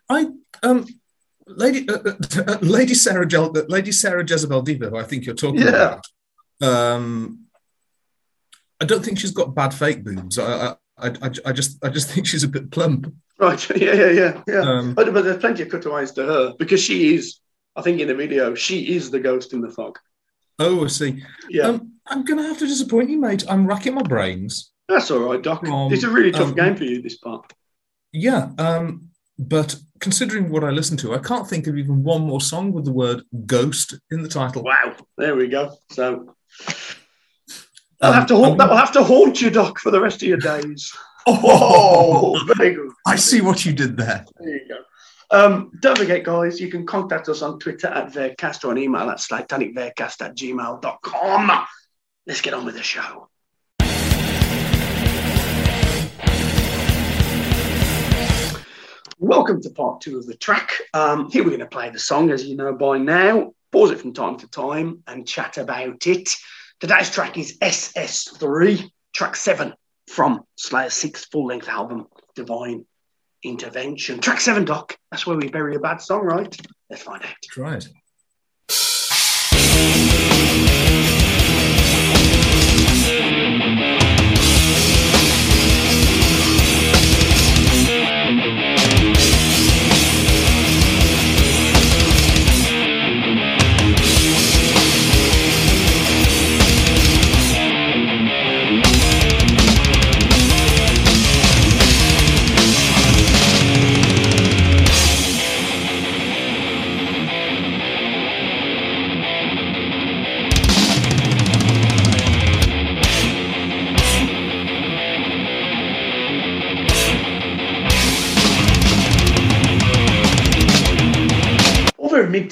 I 0.09 0.29
um, 0.63 0.87
Lady 1.47 1.89
uh, 1.89 1.99
uh, 2.47 2.59
Lady 2.63 2.95
Sarah 2.95 3.27
Jel- 3.27 3.53
Lady 3.69 3.93
Sarah 3.93 4.25
Jezebel 4.27 4.63
Deva, 4.63 4.91
who 4.91 4.97
I 4.97 5.03
think 5.03 5.27
you're 5.27 5.35
talking 5.35 5.61
Yeah. 5.61 5.99
about. 6.61 6.97
Um, 6.97 7.47
I 8.81 8.85
don't 8.85 9.05
think 9.05 9.19
she's 9.19 9.33
got 9.33 9.55
bad 9.55 9.75
fake 9.75 10.05
boobs. 10.05 10.39
I, 10.39 10.77
I, 10.99 11.09
I, 11.09 11.31
I 11.47 11.53
just 11.53 11.85
I 11.85 11.89
just 11.89 12.11
think 12.11 12.27
she's 12.27 12.45
a 12.45 12.49
bit 12.49 12.71
plump. 12.71 13.13
Right. 13.39 13.71
Yeah, 13.77 13.93
yeah, 13.95 14.11
yeah, 14.11 14.43
yeah. 14.49 14.61
Um, 14.61 14.95
But, 14.95 15.13
but 15.13 15.25
there's 15.25 15.39
plenty 15.39 15.63
of 15.63 15.69
cutaways 15.69 16.13
to 16.13 16.25
her 16.25 16.55
because 16.59 16.83
she 16.83 17.15
is. 17.15 17.39
I 17.77 17.83
think 17.83 18.01
in 18.01 18.09
the 18.09 18.15
video, 18.15 18.55
she 18.55 18.97
is 18.97 19.11
the 19.11 19.21
ghost 19.21 19.53
in 19.53 19.61
the 19.61 19.71
fog. 19.71 19.99
oh, 20.59 20.85
I 20.85 20.89
see. 20.89 21.23
Yeah, 21.51 21.67
Um, 21.69 21.93
I'm 22.07 22.25
gonna 22.25 22.45
have 22.45 22.59
to 22.59 22.67
disappoint 22.67 23.11
you, 23.11 23.19
mate. 23.21 23.45
I'm 23.49 23.67
racking 23.67 23.95
my 23.95 24.03
brains. 24.03 24.73
that's 24.89 25.11
all 25.11 25.19
right, 25.21 25.43
Doc. 25.43 25.63
um, 25.69 25.93
it's 25.93 26.05
a 26.05 26.11
really 26.11 26.31
tough 26.31 26.49
um, 26.49 26.55
game 26.55 26.77
for 26.77 26.85
you, 26.85 27.03
this 27.03 27.19
part. 27.19 27.53
Yeah, 28.13 28.49
um, 28.57 29.11
but 29.39 29.77
considering 30.01 30.49
what 30.49 30.65
I 30.65 30.71
listen 30.71 30.97
to, 30.99 31.15
I 31.15 31.19
can't 31.19 31.47
think 31.47 31.67
of 31.67 31.77
even 31.77 32.03
one 32.03 32.23
more 32.23 32.41
song 32.41 32.73
with 32.73 32.87
the 32.87 32.93
word 32.93 33.23
"ghost" 33.45 33.99
in 34.11 34.23
the 34.23 34.29
title. 34.31 34.63
Wow, 34.63 34.97
there 35.19 35.37
we 35.37 35.49
go. 35.49 35.77
So 35.91 36.35
Um, 38.01 38.13
have 38.15 38.27
to 38.29 38.37
haunt, 38.37 38.57
that'll 38.59 38.77
have 38.77 38.93
to 38.93 39.03
haunt 39.05 39.43
you, 39.43 39.51
Doc, 39.51 39.79
for 39.79 39.91
the 39.91 40.01
rest 40.01 40.23
of 40.23 40.29
your 40.29 40.39
days. 40.39 40.91
Oh, 41.29 42.41
very 42.57 42.75
good. 42.75 42.91
I 43.05 43.17
see 43.17 43.41
what 43.41 43.65
you 43.65 43.73
did 43.73 43.97
there. 43.97 44.25
There 44.39 44.49
you 44.49 44.69
go. 44.69 44.77
Um, 45.29 45.73
don't 45.81 45.99
forget, 45.99 46.23
guys, 46.23 46.61
you 46.61 46.71
can 46.71 46.87
contact 46.87 47.29
us 47.29 47.43
on 47.43 47.59
Twitter 47.59 47.89
at 47.89 48.13
Vercast 48.13 48.65
or 48.65 48.71
on 48.71 48.79
email 48.79 49.11
at 49.11 49.19
slatanicvercast 49.19 50.23
at 50.23 50.37
gmail.com. 50.37 51.67
Let's 52.29 52.41
get 52.41 52.55
on 52.55 52.65
with 52.65 52.77
the 52.77 52.83
show. 52.85 53.29
Welcome 59.19 59.63
to 59.63 59.71
part 59.71 60.03
two 60.03 60.19
of 60.19 60.27
the 60.27 60.37
track. 60.37 60.75
Um, 60.95 61.29
here 61.31 61.43
we're 61.43 61.51
going 61.51 61.61
to 61.61 61.67
play 61.67 61.91
the 61.91 61.99
song, 61.99 62.31
as 62.31 62.45
you 62.45 62.55
know 62.55 62.73
by 62.75 62.99
now. 62.99 63.53
Pause 63.73 63.93
it 63.93 64.01
from 64.01 64.13
time 64.13 64.37
to 64.39 64.49
time 64.49 65.03
and 65.09 65.27
chat 65.27 65.59
about 65.59 66.07
it. 66.07 66.31
Today's 66.79 67.11
track 67.11 67.37
is 67.37 67.59
SS3, 67.59 68.89
track 69.13 69.35
seven 69.35 69.75
from 70.09 70.43
Slayer's 70.57 70.95
sixth 70.95 71.29
full 71.31 71.47
length 71.47 71.69
album, 71.69 72.07
Divine 72.35 72.85
Intervention. 73.43 74.21
Track 74.21 74.41
seven, 74.41 74.65
Doc. 74.65 74.97
That's 75.11 75.27
where 75.27 75.37
we 75.37 75.49
bury 75.49 75.77
a 75.77 75.81
bad 75.81 76.01
song, 76.01 76.23
right? 76.23 76.55
Let's 76.91 77.03
find 77.03 77.23
out. 77.23 77.35
Try 77.45 77.77
it. 77.77 77.89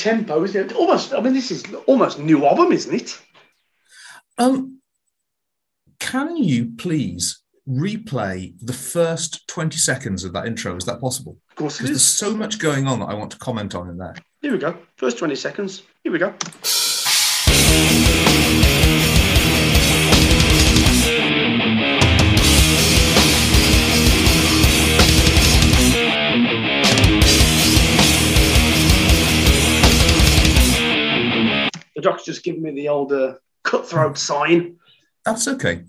Tempo, 0.05 0.44
isn't 0.44 0.70
it? 0.70 0.76
Almost, 0.76 1.14
I 1.14 1.20
mean, 1.20 1.32
this 1.32 1.50
is 1.50 1.64
almost 1.86 2.18
new 2.18 2.44
album, 2.44 2.72
isn't 2.72 2.94
it? 2.94 3.20
Um, 4.36 4.80
can 5.98 6.36
you 6.36 6.72
please 6.76 7.40
replay 7.66 8.52
the 8.61 8.74
first 8.74 9.48
20 9.48 9.78
seconds 9.78 10.22
of 10.22 10.34
that 10.34 10.46
intro? 10.46 10.76
Is 10.76 10.84
that 10.84 11.00
possible? 11.00 11.38
Of 11.50 11.57
course 11.57 11.80
it 11.80 11.84
Because 11.84 11.90
there's 11.90 12.05
so 12.05 12.36
much 12.36 12.59
going 12.59 12.86
on 12.86 13.00
that 13.00 13.07
I 13.07 13.14
want 13.14 13.30
to 13.30 13.38
comment 13.38 13.74
on 13.74 13.88
in 13.88 13.96
there. 13.96 14.14
Here 14.42 14.52
we 14.52 14.59
go. 14.59 14.76
First 14.96 15.16
20 15.18 15.34
seconds. 15.36 15.82
Here 16.02 16.12
we 16.12 16.18
go. 16.18 16.34
Just 32.25 32.43
giving 32.43 32.62
me 32.62 32.70
the 32.72 32.89
old 32.89 33.12
uh, 33.12 33.35
cutthroat 33.62 34.18
sign. 34.18 34.77
That's 35.25 35.49
okay. 35.49 35.85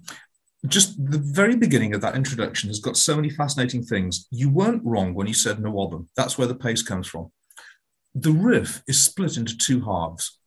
Just 0.68 0.98
the 1.12 1.20
very 1.20 1.56
beginning 1.56 1.94
of 1.94 2.02
that 2.02 2.16
introduction 2.16 2.70
has 2.70 2.80
got 2.80 2.98
so 2.98 3.16
many 3.16 3.30
fascinating 3.30 3.84
things. 3.84 4.28
You 4.32 4.50
weren't 4.50 4.84
wrong 4.84 5.14
when 5.14 5.28
you 5.28 5.34
said 5.34 5.60
no 5.60 5.78
album. 5.80 6.10
That's 6.16 6.38
where 6.38 6.48
the 6.48 6.56
pace 6.56 6.82
comes 6.82 7.08
from. 7.08 7.32
The 8.16 8.32
riff 8.32 8.82
is 8.88 9.04
split 9.04 9.38
into 9.38 9.58
two 9.58 9.82
halves. 9.82 10.40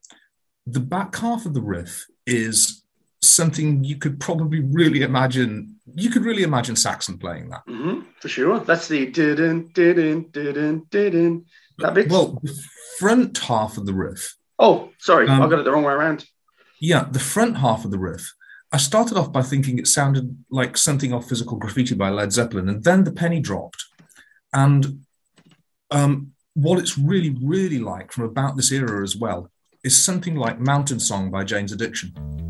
The 0.66 0.80
back 0.80 1.14
half 1.16 1.46
of 1.46 1.54
the 1.54 1.60
riff 1.62 2.06
is 2.26 2.82
something 3.22 3.84
you 3.84 3.96
could 3.96 4.18
probably 4.20 4.60
really 4.60 5.02
imagine. 5.02 5.76
You 5.94 6.10
could 6.10 6.24
really 6.24 6.42
imagine 6.42 6.76
Saxon 6.76 7.18
playing 7.18 7.50
that. 7.50 7.62
hmm 7.66 8.00
for 8.20 8.28
sure. 8.28 8.58
That's 8.60 8.88
the 8.88 9.06
didn't, 9.06 9.74
didn't, 9.74 10.32
didn't, 10.32 10.90
didn't. 10.90 11.44
That 11.78 11.94
bit. 11.94 12.10
Well, 12.10 12.38
the 12.42 12.58
front 12.98 13.38
half 13.38 13.76
of 13.78 13.86
the 13.86 13.94
riff 13.94 14.34
oh, 14.58 14.90
sorry. 14.98 15.28
Um, 15.28 15.42
I 15.42 15.48
got 15.48 15.58
it 15.58 15.64
the 15.64 15.72
wrong 15.72 15.84
way 15.84 15.92
around. 15.92 16.24
Yeah, 16.80 17.06
the 17.10 17.18
front 17.18 17.56
half 17.58 17.84
of 17.84 17.90
the 17.90 17.98
riff. 17.98 18.34
I 18.70 18.76
started 18.76 19.16
off 19.16 19.32
by 19.32 19.42
thinking 19.42 19.78
it 19.78 19.86
sounded 19.86 20.44
like 20.50 20.76
something 20.76 21.12
off 21.12 21.28
Physical 21.28 21.56
Graffiti 21.56 21.94
by 21.94 22.10
Led 22.10 22.32
Zeppelin, 22.32 22.68
and 22.68 22.84
then 22.84 23.04
the 23.04 23.12
penny 23.12 23.40
dropped. 23.40 23.82
And 24.52 25.04
um, 25.90 26.32
what 26.54 26.78
it's 26.78 26.98
really, 26.98 27.36
really 27.42 27.78
like 27.78 28.12
from 28.12 28.24
about 28.24 28.56
this 28.56 28.70
era 28.70 29.02
as 29.02 29.16
well 29.16 29.50
is 29.84 29.96
something 29.96 30.34
like 30.34 30.60
Mountain 30.60 31.00
Song 31.00 31.30
by 31.30 31.44
Jane's 31.44 31.72
Addiction. 31.72 32.47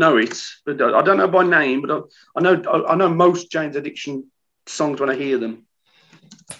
Know 0.00 0.16
it, 0.16 0.36
but 0.66 0.82
I 0.82 1.02
don't 1.02 1.18
know 1.18 1.28
by 1.28 1.44
name. 1.44 1.82
But 1.82 1.90
I, 1.92 2.00
I 2.36 2.40
know 2.42 2.84
I, 2.88 2.96
know 2.96 3.08
most 3.08 3.50
Jane's 3.52 3.76
Addiction 3.76 4.24
songs 4.66 5.00
when 5.00 5.10
I 5.10 5.14
hear 5.14 5.38
them. 5.38 5.66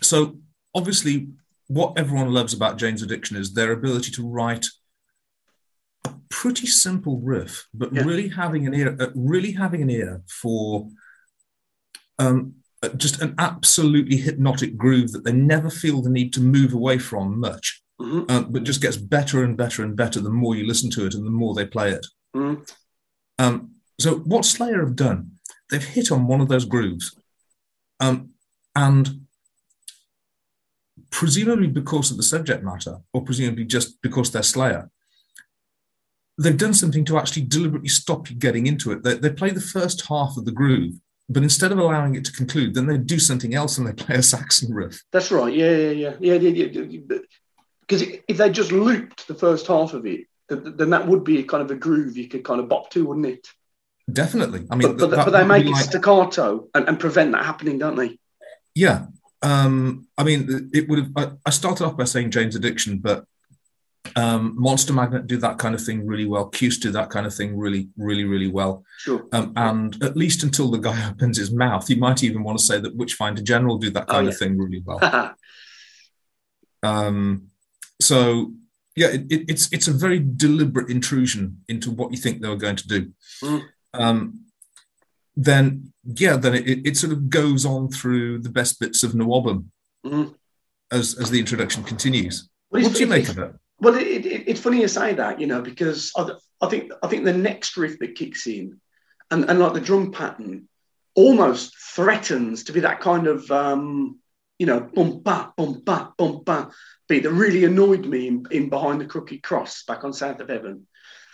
So 0.01 0.39
obviously, 0.75 1.29
what 1.67 1.99
everyone 1.99 2.33
loves 2.33 2.55
about 2.55 2.79
Jane's 2.79 3.03
Addiction 3.03 3.37
is 3.37 3.53
their 3.55 3.73
ability 3.73 4.13
to 4.13 4.27
write 4.27 4.67
a 6.05 6.13
pretty 6.29 6.67
simple 6.67 7.19
riff, 7.21 7.67
but 7.75 7.93
Yeah. 7.93 8.05
really 8.05 8.29
having 8.29 8.67
an 8.67 8.75
ear, 8.75 8.97
uh, 9.01 9.09
really 9.15 9.53
having 9.53 9.83
an 9.83 9.91
ear 9.91 10.23
for 10.29 10.89
um, 12.19 12.55
uh, 12.83 12.89
just 12.91 13.21
an 13.23 13.35
absolutely 13.39 14.17
hypnotic 14.17 14.77
groove 14.77 15.13
that 15.13 15.25
they 15.25 15.33
never 15.33 15.71
feel 15.71 16.03
the 16.03 16.11
need 16.11 16.33
to 16.35 16.41
move 16.41 16.73
away 16.75 16.99
from 16.99 17.41
much, 17.41 17.83
Mhm. 18.01 18.31
uh, 18.31 18.43
but 18.43 18.63
just 18.65 18.83
gets 18.83 18.97
better 18.99 19.43
and 19.43 19.57
better 19.57 19.83
and 19.83 19.97
better 19.97 20.21
the 20.21 20.31
more 20.31 20.55
you 20.55 20.67
listen 20.67 20.91
to 20.91 21.07
it 21.07 21.15
and 21.15 21.25
the 21.27 21.31
more 21.31 21.55
they 21.55 21.65
play 21.67 21.93
it. 21.93 22.07
Mm. 22.35 22.67
Um, 23.41 23.77
so 23.99 24.17
what 24.17 24.45
Slayer 24.45 24.85
have 24.85 24.97
done, 24.97 25.39
they've 25.71 25.83
hit 25.83 26.13
on 26.13 26.27
one 26.27 26.43
of 26.43 26.49
those 26.49 26.67
grooves, 26.67 27.17
um, 27.99 28.35
and 28.77 29.23
presumably 31.09 31.67
because 31.67 32.11
of 32.11 32.19
the 32.19 32.23
subject 32.23 32.63
matter, 32.63 32.99
or 33.15 33.25
presumably 33.25 33.65
just 33.65 34.03
because 34.03 34.31
they're 34.31 34.43
Slayer, 34.43 34.91
they've 36.39 36.57
done 36.57 36.75
something 36.75 37.05
to 37.07 37.17
actually 37.17 37.47
deliberately 37.47 37.89
stop 37.89 38.29
you 38.29 38.37
getting 38.37 38.67
into 38.67 38.93
it. 38.93 39.03
They, 39.03 39.15
they 39.15 39.31
play 39.31 39.51
the 39.51 39.61
first 39.61 40.07
half 40.07 40.37
of 40.37 40.45
the 40.45 40.53
groove, 40.53 40.97
but 41.31 41.43
instead 41.43 41.73
of 41.73 41.79
allowing 41.79 42.17
it 42.17 42.27
to 42.27 42.33
conclude, 42.33 42.75
then 42.75 42.87
they 42.87 42.99
do 42.99 43.19
something 43.19 43.55
else 43.55 43.79
and 43.79 43.87
they 43.87 43.95
play 43.95 44.17
a 44.17 44.23
Saxon 44.23 44.75
riff. 44.75 45.03
That's 45.13 45.31
right. 45.31 45.55
Yeah, 45.55 45.71
yeah, 45.71 45.91
yeah, 45.91 46.15
yeah. 46.21 46.35
yeah, 46.35 46.67
yeah, 46.67 46.83
yeah. 46.83 47.19
Because 47.81 48.03
if 48.29 48.37
they 48.37 48.51
just 48.51 48.71
looped 48.71 49.27
the 49.27 49.35
first 49.35 49.67
half 49.67 49.95
of 49.95 50.05
it, 50.05 50.27
then 50.51 50.91
that 50.91 51.07
would 51.07 51.25
be 51.25 51.43
kind 51.45 51.63
of 51.63 51.71
a 51.71 51.75
groove 51.77 52.17
you 52.17 52.29
could 52.29 52.45
kind 52.45 52.61
of 52.61 52.69
bop 52.69 52.91
to, 52.91 53.07
wouldn't 53.07 53.27
it? 53.27 53.49
Definitely. 54.13 54.67
I 54.71 54.75
mean, 54.77 54.89
But, 54.89 54.99
but, 54.99 55.11
that- 55.11 55.25
but 55.27 55.31
they 55.31 55.45
make 55.45 55.65
it 55.67 55.71
like- 55.71 55.85
staccato 55.85 56.69
and, 56.75 56.89
and 56.89 56.99
prevent 56.99 57.33
that 57.33 57.45
happening, 57.45 57.79
don't 57.79 57.97
they? 57.97 58.19
Yeah. 58.75 59.07
Um, 59.43 60.07
I 60.19 60.25
mean, 60.25 60.71
it 60.75 60.89
would 60.89 60.99
have. 60.99 61.11
I, 61.17 61.31
I 61.47 61.51
started 61.51 61.85
off 61.85 61.97
by 61.97 62.05
saying 62.05 62.31
Jane's 62.31 62.57
Addiction, 62.57 62.99
but 62.99 63.25
um, 64.17 64.55
Monster 64.59 64.93
Magnet 64.93 65.27
do 65.27 65.37
that 65.39 65.59
kind 65.59 65.75
of 65.75 65.83
thing 65.83 66.07
really 66.07 66.27
well. 66.27 66.51
Kyuss 66.51 66.81
do 66.81 66.91
that 66.91 67.09
kind 67.11 67.27
of 67.27 67.35
thing 67.35 67.57
really, 67.57 67.89
really, 67.97 68.25
really 68.25 68.49
well. 68.49 68.85
Sure. 68.99 69.27
Um, 69.33 69.53
and 69.57 70.03
at 70.03 70.17
least 70.17 70.43
until 70.43 70.71
the 70.71 70.79
guy 70.79 71.09
opens 71.11 71.39
his 71.39 71.51
mouth, 71.53 71.89
you 71.89 71.97
might 71.97 72.23
even 72.23 72.43
want 72.43 72.59
to 72.59 72.65
say 72.65 72.81
that 72.81 72.97
Witchfinder 72.97 73.43
General 73.43 73.79
do 73.79 73.91
that 73.91 74.05
Oh, 74.09 74.13
kind 74.13 74.27
yeah. 74.27 74.33
of 74.33 74.39
thing 74.39 74.59
really 74.59 74.83
well. 74.85 75.35
Um, 76.83 77.49
so 78.01 78.53
yeah, 79.01 79.09
it, 79.09 79.23
it, 79.33 79.41
it's 79.49 79.73
it's 79.73 79.89
a 79.89 79.93
very 79.93 80.19
deliberate 80.19 80.91
intrusion 80.91 81.63
into 81.69 81.91
what 81.91 82.11
you 82.13 82.19
think 82.19 82.43
they 82.43 82.49
were 82.49 82.65
going 82.67 82.77
to 82.77 82.87
do. 82.87 83.13
Mm. 83.43 83.63
Um, 83.95 84.45
then 85.37 85.93
yeah, 86.05 86.37
then 86.37 86.55
it, 86.55 86.87
it, 86.89 86.97
sort 86.99 87.13
of 87.15 87.31
goes 87.31 87.65
on 87.65 87.89
through 87.89 88.41
the 88.41 88.51
best 88.51 88.79
bits 88.79 89.03
of 89.03 89.13
Nawabum 89.13 89.71
Mhm. 90.05 90.35
as 90.93 91.19
as 91.19 91.31
the 91.31 91.39
introduction 91.39 91.83
continues. 91.83 92.51
Well, 92.71 92.83
What 92.83 92.95
do 92.95 93.01
you 93.01 93.07
make 93.07 93.29
of 93.31 93.39
it? 93.39 93.55
Well, 93.81 93.95
it, 93.95 94.27
it, 94.27 94.49
it's 94.51 94.61
funny 94.61 94.83
you 94.83 94.89
say 94.89 95.15
that, 95.15 95.41
you 95.41 95.47
know, 95.47 95.63
because 95.63 96.13
I, 96.15 96.23
I 96.61 96.69
think 96.69 96.93
I 97.03 97.09
think 97.09 97.25
the 97.25 97.33
next 97.33 97.79
riff 97.79 97.99
that 98.01 98.17
kicks 98.17 98.47
in, 98.47 98.81
and, 99.31 99.49
and 99.49 99.59
like 99.59 99.73
the 99.73 99.81
drum 99.81 100.13
pattern, 100.13 100.69
almost 101.15 101.75
threatens 101.97 102.65
to 102.65 102.73
be 102.73 102.81
that 102.81 103.01
kind 103.01 103.27
of, 103.27 103.51
um, 103.51 104.19
you 104.59 104.67
know, 104.67 104.81
bum 104.81 105.23
ba 105.23 105.55
bum 105.57 105.81
ba 105.87 106.13
bum 106.19 106.43
ba 106.45 106.71
beat 107.11 107.25
that 107.25 107.33
really 107.33 107.65
annoyed 107.65 108.07
me 108.07 108.29
in, 108.29 108.47
in 108.51 108.69
behind 108.71 109.01
the 109.01 109.07
crooked 109.07 109.43
cross 109.43 109.83
back 109.83 110.05
on 110.05 110.13
South 110.13 110.41
of 110.41 110.49
Heaven. 110.49 110.87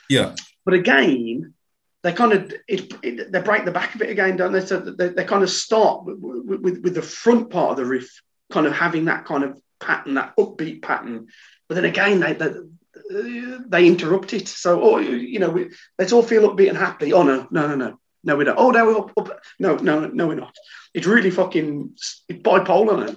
Yeah, 0.09 0.35
But 0.65 0.75
again, 0.75 1.55
they 2.03 2.13
kind 2.13 2.33
of 2.33 2.53
it, 2.69 2.93
it, 3.03 3.33
they 3.33 3.41
break 3.41 3.65
the 3.65 3.73
back 3.73 3.95
of 3.95 4.03
it 4.03 4.11
again, 4.11 4.37
don't 4.37 4.53
they? 4.53 4.65
So 4.65 4.79
they, 4.81 5.09
they 5.09 5.25
kind 5.25 5.43
of 5.43 5.51
start 5.51 6.05
with, 6.05 6.19
with, 6.21 6.83
with 6.83 6.95
the 6.95 7.03
front 7.03 7.51
part 7.51 7.73
of 7.73 7.77
the 7.77 7.85
riff, 7.85 8.23
kind 8.51 8.67
of 8.67 8.73
having 8.73 9.07
that 9.07 9.25
kind 9.25 9.45
of 9.45 9.61
pattern, 9.81 10.15
that 10.15 10.35
upbeat 10.37 10.83
pattern. 10.83 11.27
But 11.69 11.75
then 11.75 11.85
again, 11.85 12.21
they 12.21 12.33
they, 12.35 12.55
they 13.67 13.87
interrupt 13.87 14.33
it. 14.33 14.49
So, 14.49 14.83
oh, 14.83 14.99
you 14.99 15.39
know, 15.39 15.51
we, 15.51 15.71
let's 15.99 16.13
all 16.13 16.23
feel 16.23 16.49
upbeat 16.49 16.69
and 16.69 16.79
happy. 16.79 17.13
Oh 17.13 17.23
no, 17.23 17.47
no, 17.51 17.67
no, 17.67 17.75
no, 17.75 17.99
no, 18.23 18.37
we 18.37 18.45
don't. 18.45 18.59
Oh, 18.59 18.71
no, 18.71 18.87
we're 18.87 18.99
up, 18.99 19.13
up. 19.17 19.41
no, 19.59 19.77
no, 19.77 20.07
no, 20.07 20.29
we're 20.29 20.35
not. 20.37 20.55
It's 20.95 21.07
really 21.07 21.31
fucking 21.31 21.91
it's 21.95 22.23
bipolar 22.31 23.07
now. 23.07 23.17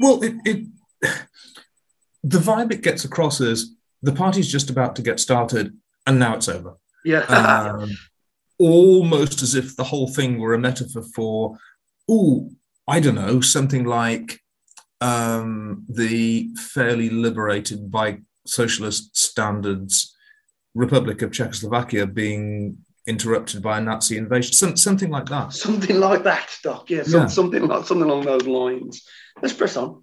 Well, 0.00 0.22
it, 0.22 0.34
it 0.44 0.66
the 1.02 2.38
vibe 2.38 2.72
it 2.72 2.82
gets 2.82 3.04
across 3.04 3.40
is 3.40 3.74
the 4.02 4.12
party's 4.12 4.50
just 4.50 4.70
about 4.70 4.96
to 4.96 5.02
get 5.02 5.20
started 5.20 5.76
and 6.06 6.18
now 6.18 6.34
it's 6.36 6.48
over. 6.48 6.74
Yeah, 7.04 7.20
Um, 7.20 7.90
almost 8.58 9.42
as 9.42 9.54
if 9.54 9.76
the 9.76 9.84
whole 9.84 10.08
thing 10.08 10.38
were 10.38 10.54
a 10.54 10.58
metaphor 10.58 11.02
for, 11.14 11.56
oh, 12.08 12.50
I 12.86 13.00
don't 13.00 13.14
know, 13.14 13.40
something 13.40 13.84
like 13.84 14.40
um, 15.00 15.84
the 15.88 16.50
fairly 16.74 17.08
liberated 17.08 17.90
by 17.90 18.18
socialist 18.46 19.16
standards 19.16 20.14
Republic 20.74 21.22
of 21.22 21.32
Czechoslovakia 21.32 22.06
being 22.06 22.76
interrupted 23.06 23.62
by 23.62 23.78
a 23.78 23.80
Nazi 23.80 24.18
invasion, 24.18 24.52
some, 24.52 24.76
something 24.76 25.10
like 25.10 25.26
that. 25.26 25.52
something 25.52 25.98
like 25.98 26.22
that, 26.24 26.48
Doc. 26.62 26.90
Yeah, 26.90 27.02
some, 27.02 27.20
Yeah. 27.22 27.26
something 27.26 27.66
like 27.66 27.86
something 27.86 28.08
along 28.08 28.24
those 28.26 28.46
lines. 28.46 29.02
Let's 29.42 29.54
press 29.54 29.76
on. 29.76 30.02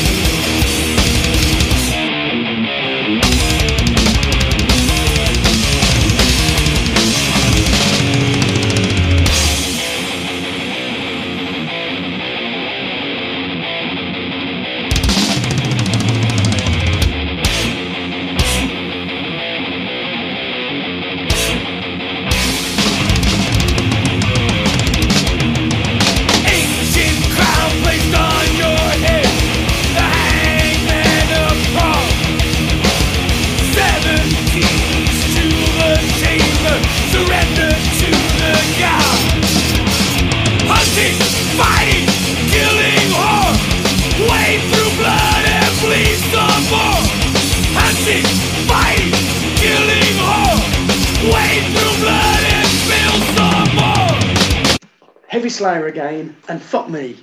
Again, 55.91 56.35
and 56.47 56.61
fuck 56.61 56.89
me, 56.89 57.17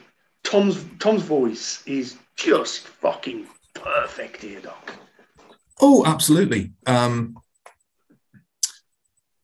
Tom's 0.44 0.84
Tom's 0.98 1.22
voice 1.22 1.82
is 1.86 2.16
just 2.36 2.80
fucking 2.80 3.46
perfect 3.74 4.42
here, 4.42 4.60
Doc. 4.60 4.94
Oh, 5.80 6.04
absolutely. 6.06 6.72
Um, 6.86 7.36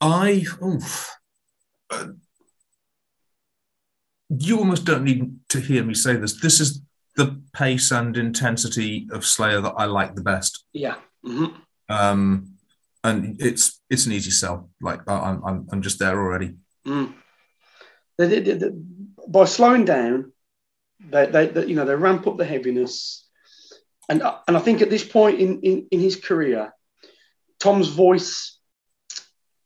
I, 0.01 0.45
oof. 0.63 1.11
Uh, 1.91 2.09
you 4.29 4.59
almost 4.59 4.85
don't 4.85 5.05
need 5.05 5.37
to 5.49 5.61
hear 5.61 5.85
me 5.85 5.95
say 5.95 6.17
this. 6.17 6.41
This 6.41 6.61
is 6.61 6.83
the 7.17 7.41
pace 7.53 7.91
and 7.93 8.17
intensity 8.17 9.07
of 9.13 9.25
Slayer 9.25 9.61
that 9.61 9.75
I 9.77 9.85
like 9.85 10.15
the 10.15 10.23
best. 10.23 10.65
Yeah. 10.73 10.97
Mhm. 11.25 11.55
Um, 11.89 12.55
and 13.05 13.37
it's 13.41 13.81
it's 13.91 14.07
an 14.07 14.13
easy 14.13 14.31
sell. 14.31 14.71
Like 14.81 15.01
I- 15.09 15.21
I'm 15.31 15.45
I'm, 15.45 15.67
I'm 15.71 15.83
just 15.83 15.99
there 15.99 16.19
already. 16.19 16.57
Mm. 16.87 17.15
They, 18.19 18.27
they, 18.29 18.41
they, 18.41 18.55
they- 18.55 18.71
by 19.29 19.45
slowing 19.45 19.85
down, 19.85 20.33
they, 21.01 21.27
they, 21.27 21.47
they, 21.47 21.67
you 21.67 21.75
know, 21.77 21.85
they 21.85 21.95
ramp 21.95 22.27
up 22.27 22.37
the 22.37 22.45
heaviness, 22.45 23.29
and 24.09 24.23
and 24.47 24.57
I 24.57 24.61
think 24.61 24.83
at 24.83 24.91
this 24.91 25.05
point 25.05 25.41
in, 25.41 25.61
in, 25.61 25.89
in 25.91 26.01
his 26.01 26.17
career, 26.17 26.73
Tom's 27.59 27.89
voice 27.89 28.55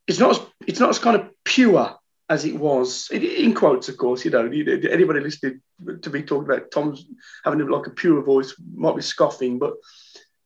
it's 0.08 0.18
not 0.18 0.30
as 0.30 0.40
it's 0.66 0.80
not 0.80 0.90
as 0.90 0.98
kind 0.98 1.16
of 1.16 1.28
pure 1.44 1.94
as 2.30 2.44
it 2.44 2.56
was 2.56 3.08
in- 3.10 3.54
quotes, 3.54 3.88
of 3.88 3.96
course. 3.96 4.24
You 4.24 4.30
know, 4.30 4.46
anybody 4.46 5.20
listening 5.20 5.60
to 6.02 6.10
me 6.10 6.22
talking 6.22 6.50
about 6.50 6.70
Tom's 6.70 7.06
having 7.44 7.66
like 7.68 7.86
a 7.86 7.90
pure 7.90 8.22
voice 8.22 8.54
might 8.74 8.96
be 8.96 9.02
scoffing, 9.02 9.58
but 9.58 9.74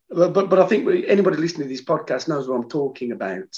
but 0.09 0.33
but, 0.33 0.49
but 0.49 0.59
I 0.59 0.67
think 0.67 0.87
anybody 1.07 1.37
listening 1.37 1.67
to 1.67 1.73
this 1.73 1.83
podcast 1.83 2.27
knows 2.27 2.47
what 2.47 2.55
I'm 2.55 2.69
talking 2.69 3.11
about. 3.11 3.57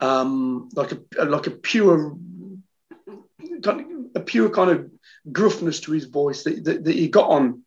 Um, 0.00 0.68
like 0.74 0.92
a 0.92 1.24
like 1.24 1.46
a 1.46 1.50
pure 1.50 2.16
kind 3.62 3.80
of- 3.80 3.86
a 4.14 4.20
pure 4.20 4.50
kind 4.50 4.70
of 4.70 4.90
gruffness 5.30 5.80
to 5.80 5.92
his 5.92 6.06
voice 6.06 6.44
that, 6.44 6.64
that, 6.64 6.84
that 6.84 6.94
he 6.94 7.08
got 7.08 7.28
on 7.28 7.62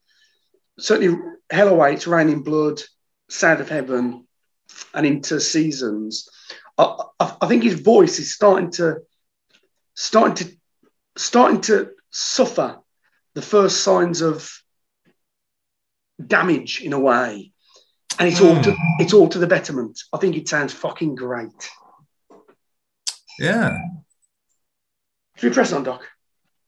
certainly 0.80 1.18
Hell 1.50 1.70
Awaits, 1.70 2.08
Reign 2.08 2.30
in 2.30 2.44
Blood, 2.44 2.82
South 3.30 3.60
of 3.60 3.70
Heaven, 3.70 4.28
and 4.94 5.06
into 5.06 5.40
seasons, 5.40 6.30
I, 6.78 6.96
I, 7.20 7.38
I 7.42 7.48
think 7.48 7.64
his 7.64 7.80
voice 7.80 8.20
is 8.20 8.34
starting 8.34 8.72
to 8.72 9.02
starting 9.94 10.36
to 10.36 10.58
starting 11.18 11.62
to 11.62 11.92
suffer 12.10 12.80
the 13.34 13.42
first 13.42 13.84
signs 13.84 14.22
of 14.22 14.50
damage 16.26 16.82
in 16.82 16.94
a 16.94 17.00
way, 17.00 17.52
and 18.20 18.30
it's 18.30 18.42
all 18.42 18.62
to, 18.62 18.72
hmm. 18.72 18.78
it's 19.00 19.14
all 19.14 19.28
to 19.30 19.40
the 19.40 19.48
betterment. 19.48 20.00
I 20.14 20.18
think 20.18 20.36
it 20.36 20.48
sounds 20.48 20.74
fucking 20.74 21.16
great. 21.16 21.70
Yeah. 23.40 23.78
Should 25.42 25.50
we 25.50 25.54
press 25.56 25.74
on, 25.74 25.82
Doc? 25.82 26.08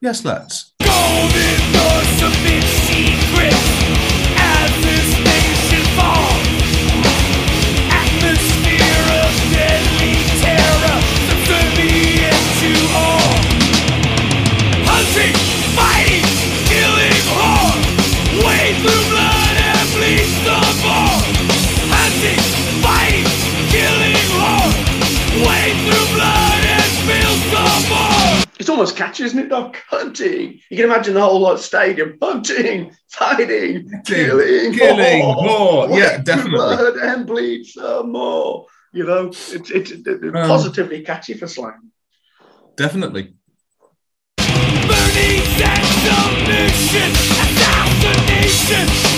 Yes, 0.01 0.25
let's. 0.25 0.73
Almost 28.73 28.95
catchy, 28.97 29.23
isn't 29.23 29.39
it, 29.39 29.49
Doc? 29.49 29.77
Hunting. 29.89 30.59
You 30.69 30.77
can 30.77 30.85
imagine 30.85 31.13
the 31.13 31.21
whole 31.21 31.39
like, 31.39 31.59
stadium 31.59 32.17
hunting, 32.21 32.91
fighting, 33.09 33.89
killing, 34.05 34.73
killing 34.73 35.19
more. 35.19 35.87
Wait 35.89 35.99
Yeah, 35.99 36.17
definitely. 36.17 36.57
Blood 36.57 36.95
and 36.97 37.25
bleed 37.27 37.65
some 37.65 38.11
more. 38.11 38.65
You 38.91 39.05
know, 39.05 39.27
it's 39.27 39.51
it's 39.53 39.91
it's 39.91 40.07
Um, 40.07 40.33
positively 40.33 41.01
catchy 41.01 41.33
for 41.35 41.47
slang. 41.47 41.91
Definitely. 42.75 43.35
Burning 44.37 45.41
sense 45.57 46.05
of 46.17 46.31
mission, 46.47 47.11
assassination, 47.45 48.87
symbol 48.87 49.12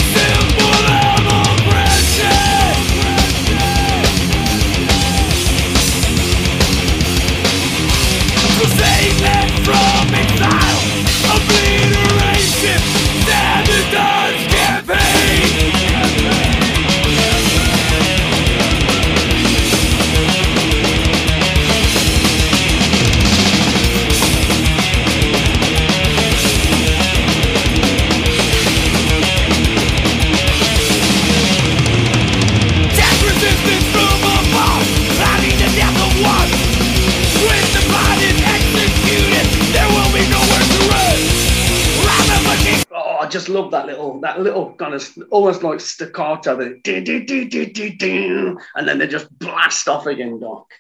just 43.35 43.49
love 43.49 43.71
that 43.71 43.85
little 43.85 44.21
that 44.21 44.39
little 44.39 44.73
kind 44.75 44.93
of 44.93 45.05
almost 45.29 45.61
like 45.61 45.81
staccato, 45.81 46.55
the 46.55 46.79
do, 46.85 47.01
do, 47.03 47.25
do, 47.25 47.49
do, 47.49 47.65
do, 47.65 47.89
do, 47.97 48.57
and 48.75 48.87
then 48.87 48.97
they 48.97 49.07
just 49.07 49.27
blast 49.37 49.89
off 49.89 50.05
again, 50.05 50.39
Doc. 50.39 50.71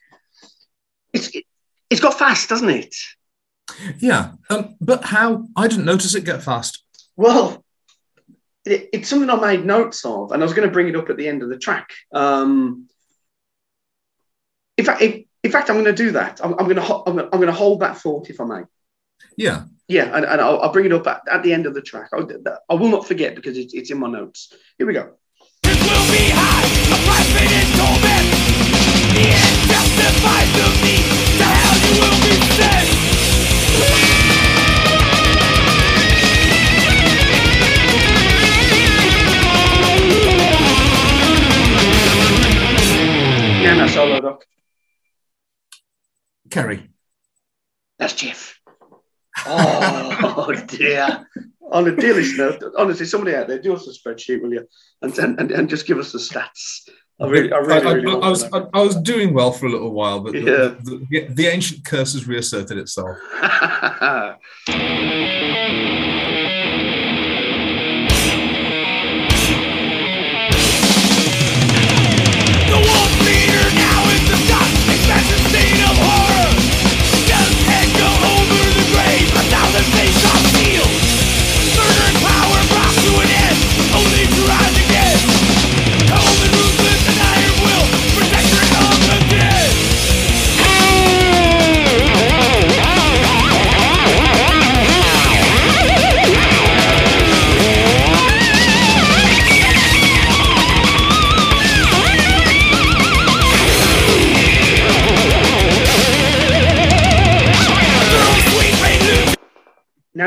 It's 1.11 1.27
it, 1.35 1.43
it's 1.89 1.99
got 1.99 2.17
fast, 2.17 2.47
doesn't 2.47 2.69
it? 2.69 2.95
Yeah. 3.99 4.31
Um, 4.49 4.75
but 4.79 5.03
how? 5.03 5.47
I 5.57 5.67
didn't 5.67 5.83
notice 5.83 6.15
it 6.15 6.23
get 6.23 6.43
fast. 6.43 6.81
Well, 7.17 7.61
it, 8.65 8.87
it's 8.93 9.09
something 9.09 9.29
I 9.29 9.35
made 9.35 9.65
notes 9.65 10.05
of, 10.05 10.31
and 10.31 10.41
I 10.41 10.45
was 10.45 10.53
going 10.53 10.67
to 10.67 10.73
bring 10.73 10.87
it 10.87 10.95
up 10.95 11.09
at 11.09 11.17
the 11.17 11.27
end 11.27 11.43
of 11.43 11.49
the 11.49 11.57
track. 11.57 11.89
Um, 12.13 12.87
in 14.77 14.85
fact, 14.85 15.01
if, 15.01 15.25
in 15.43 15.51
fact, 15.51 15.69
I'm 15.69 15.75
going 15.75 15.93
to 15.93 16.03
do 16.05 16.11
that. 16.11 16.39
I'm, 16.41 16.51
I'm 16.53 16.65
going 16.65 16.77
to 16.77 16.81
ho- 16.81 17.03
I'm, 17.05 17.17
gonna- 17.17 17.29
I'm 17.33 17.39
going 17.41 17.51
to 17.51 17.59
hold 17.59 17.81
that 17.81 17.97
thought, 17.97 18.29
if 18.29 18.39
I 18.39 18.45
may. 18.45 18.61
Yeah. 19.35 19.63
Yeah, 19.87 20.15
and, 20.15 20.25
and 20.25 20.41
I'll, 20.41 20.59
I'll 20.61 20.71
bring 20.71 20.85
it 20.85 20.93
up 20.93 21.05
at, 21.05 21.21
at 21.31 21.43
the 21.43 21.53
end 21.53 21.67
of 21.67 21.75
the 21.75 21.81
track. 21.81 22.09
I'll, 22.11 22.27
I 22.69 22.73
will 22.73 22.89
not 22.89 23.07
forget 23.07 23.35
because 23.35 23.55
it's, 23.57 23.73
it's 23.73 23.91
in 23.91 23.99
my 23.99 24.09
notes. 24.09 24.51
Here 24.77 24.87
we 24.87 24.93
go. 24.93 25.13
will 25.63 26.11
be 26.11 26.29
high, 26.33 26.65
a 26.89 26.97
private 27.05 27.51
in 27.53 27.67
torment. 27.77 28.25
The 29.13 29.29
end 29.29 29.57
justifies 29.69 30.49
the 30.57 30.67
means. 30.81 31.37
To 31.37 31.45
hell 31.45 31.77
you 31.85 31.93
will 32.01 32.17
be 32.25 32.33
sent. 32.55 32.89
Yeah, 43.61 43.75
no 43.75 43.87
solo, 43.87 44.19
Doc. 44.19 44.45
Kerry. 46.49 46.89
That's 47.99 48.13
Jeff. 48.13 48.59
Oh 49.45 50.53
dear. 50.67 51.27
On 51.71 51.87
a 51.87 51.95
dearest 51.95 52.37
note, 52.37 52.63
honestly, 52.77 53.07
somebody 53.07 53.35
out 53.35 53.47
there, 53.47 53.59
do 53.59 53.73
us 53.73 53.87
a 53.87 53.91
spreadsheet, 53.91 54.41
will 54.41 54.53
you? 54.53 54.67
And 55.01 55.17
and, 55.17 55.51
and, 55.51 55.69
just 55.69 55.87
give 55.87 55.97
us 55.97 56.11
the 56.11 56.19
stats. 56.19 56.87
I 57.19 57.27
really, 57.27 57.51
I 57.51 57.57
really, 57.57 57.87
I, 57.87 57.91
really 57.93 58.21
I 58.21 58.29
was 58.29 58.43
I, 58.43 58.65
I 58.73 58.81
was 58.81 58.95
doing 58.97 59.33
well 59.33 59.51
for 59.51 59.65
a 59.65 59.69
little 59.69 59.91
while, 59.91 60.19
but 60.19 60.35
Yeah. 60.35 60.75
the, 60.83 61.05
the, 61.09 61.27
the 61.29 61.47
ancient 61.47 61.83
curse 61.83 62.13
has 62.13 62.27
reasserted 62.27 62.77
itself. 62.77 63.17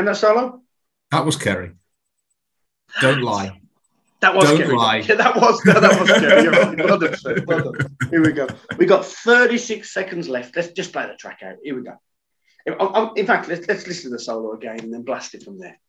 Nano 0.09 0.17
solo? 0.17 0.61
That 1.11 1.25
was 1.25 1.35
Kerry. 1.35 1.71
Don't 3.01 3.21
lie. 3.21 3.61
That 4.21 4.35
was 4.35 4.45
Don't 4.45 4.57
scary. 4.57 4.75
lie. 4.75 4.97
Yeah, 4.97 5.15
that 5.15 5.35
was 5.35 5.63
no, 5.65 5.79
that 5.79 5.99
was 5.99 6.09
scary. 6.09 6.43
You're 6.43 6.51
right. 6.51 6.77
Well 6.77 6.97
done, 6.97 7.15
sir. 7.15 7.43
Well 7.45 7.71
done. 7.71 7.95
Here 8.09 8.21
we 8.21 8.31
go. 8.33 8.47
We 8.77 8.85
got 8.85 9.05
36 9.05 9.93
seconds 9.93 10.27
left. 10.27 10.55
Let's 10.55 10.71
just 10.71 10.91
play 10.91 11.05
the 11.07 11.15
track 11.15 11.41
out. 11.43 11.55
Here 11.63 11.75
we 11.75 11.83
go. 11.83 13.13
In 13.15 13.25
fact, 13.25 13.47
let's, 13.47 13.67
let's 13.67 13.87
listen 13.87 14.11
to 14.11 14.17
the 14.17 14.19
solo 14.19 14.53
again 14.53 14.79
and 14.81 14.93
then 14.93 15.03
blast 15.03 15.35
it 15.35 15.43
from 15.43 15.59
there. 15.59 15.79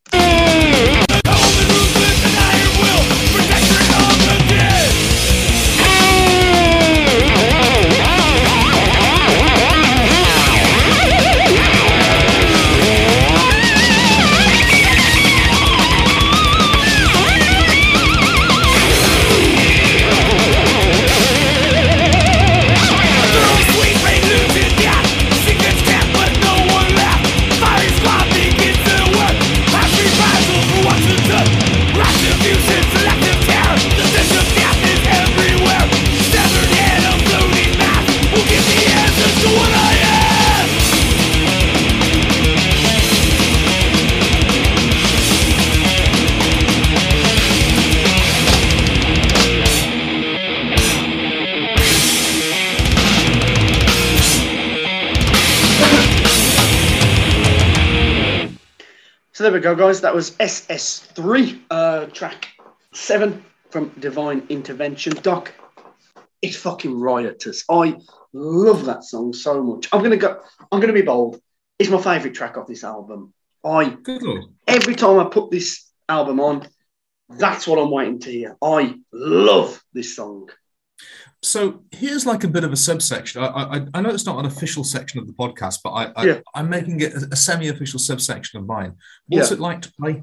Guys. 59.80 60.02
That 60.02 60.14
was 60.14 60.32
SS3, 60.32 61.58
uh, 61.70 62.04
track 62.06 62.48
seven 62.92 63.42
from 63.70 63.88
Divine 63.98 64.44
Intervention. 64.50 65.14
Doc, 65.22 65.54
it's 66.42 66.56
fucking 66.56 67.00
riotous. 67.00 67.64
I 67.70 67.96
love 68.34 68.84
that 68.84 69.04
song 69.04 69.32
so 69.32 69.62
much. 69.62 69.88
I'm 69.90 70.02
gonna 70.02 70.18
go. 70.18 70.38
I'm 70.70 70.80
gonna 70.80 70.92
be 70.92 71.00
bold. 71.00 71.40
It's 71.78 71.88
my 71.88 71.96
favourite 71.96 72.34
track 72.34 72.58
off 72.58 72.66
this 72.66 72.84
album. 72.84 73.32
I 73.64 73.96
every 74.66 74.94
time 74.94 75.18
I 75.18 75.24
put 75.24 75.50
this 75.50 75.90
album 76.10 76.40
on, 76.40 76.68
that's 77.30 77.66
what 77.66 77.78
I'm 77.78 77.90
waiting 77.90 78.18
to 78.18 78.30
hear. 78.30 78.58
I 78.60 78.96
love 79.10 79.82
this 79.94 80.14
song. 80.14 80.50
So 81.42 81.82
here's 81.90 82.26
like 82.26 82.44
a 82.44 82.48
bit 82.48 82.64
of 82.64 82.72
a 82.72 82.76
subsection. 82.76 83.42
I, 83.42 83.46
I, 83.46 83.86
I 83.94 84.00
know 84.02 84.10
it's 84.10 84.26
not 84.26 84.38
an 84.38 84.44
official 84.46 84.84
section 84.84 85.20
of 85.20 85.26
the 85.26 85.32
podcast, 85.32 85.78
but 85.82 85.90
I, 85.90 86.12
I 86.14 86.24
Yeah. 86.26 86.40
I'm 86.54 86.68
making 86.68 87.00
it 87.00 87.14
a, 87.14 87.28
a 87.32 87.36
semi-official 87.36 87.98
subsection 87.98 88.60
of 88.60 88.66
mine. 88.66 88.94
What's 89.26 89.50
Yeah. 89.50 89.54
it 89.56 89.60
like 89.60 89.82
to 89.82 89.92
play? 89.98 90.22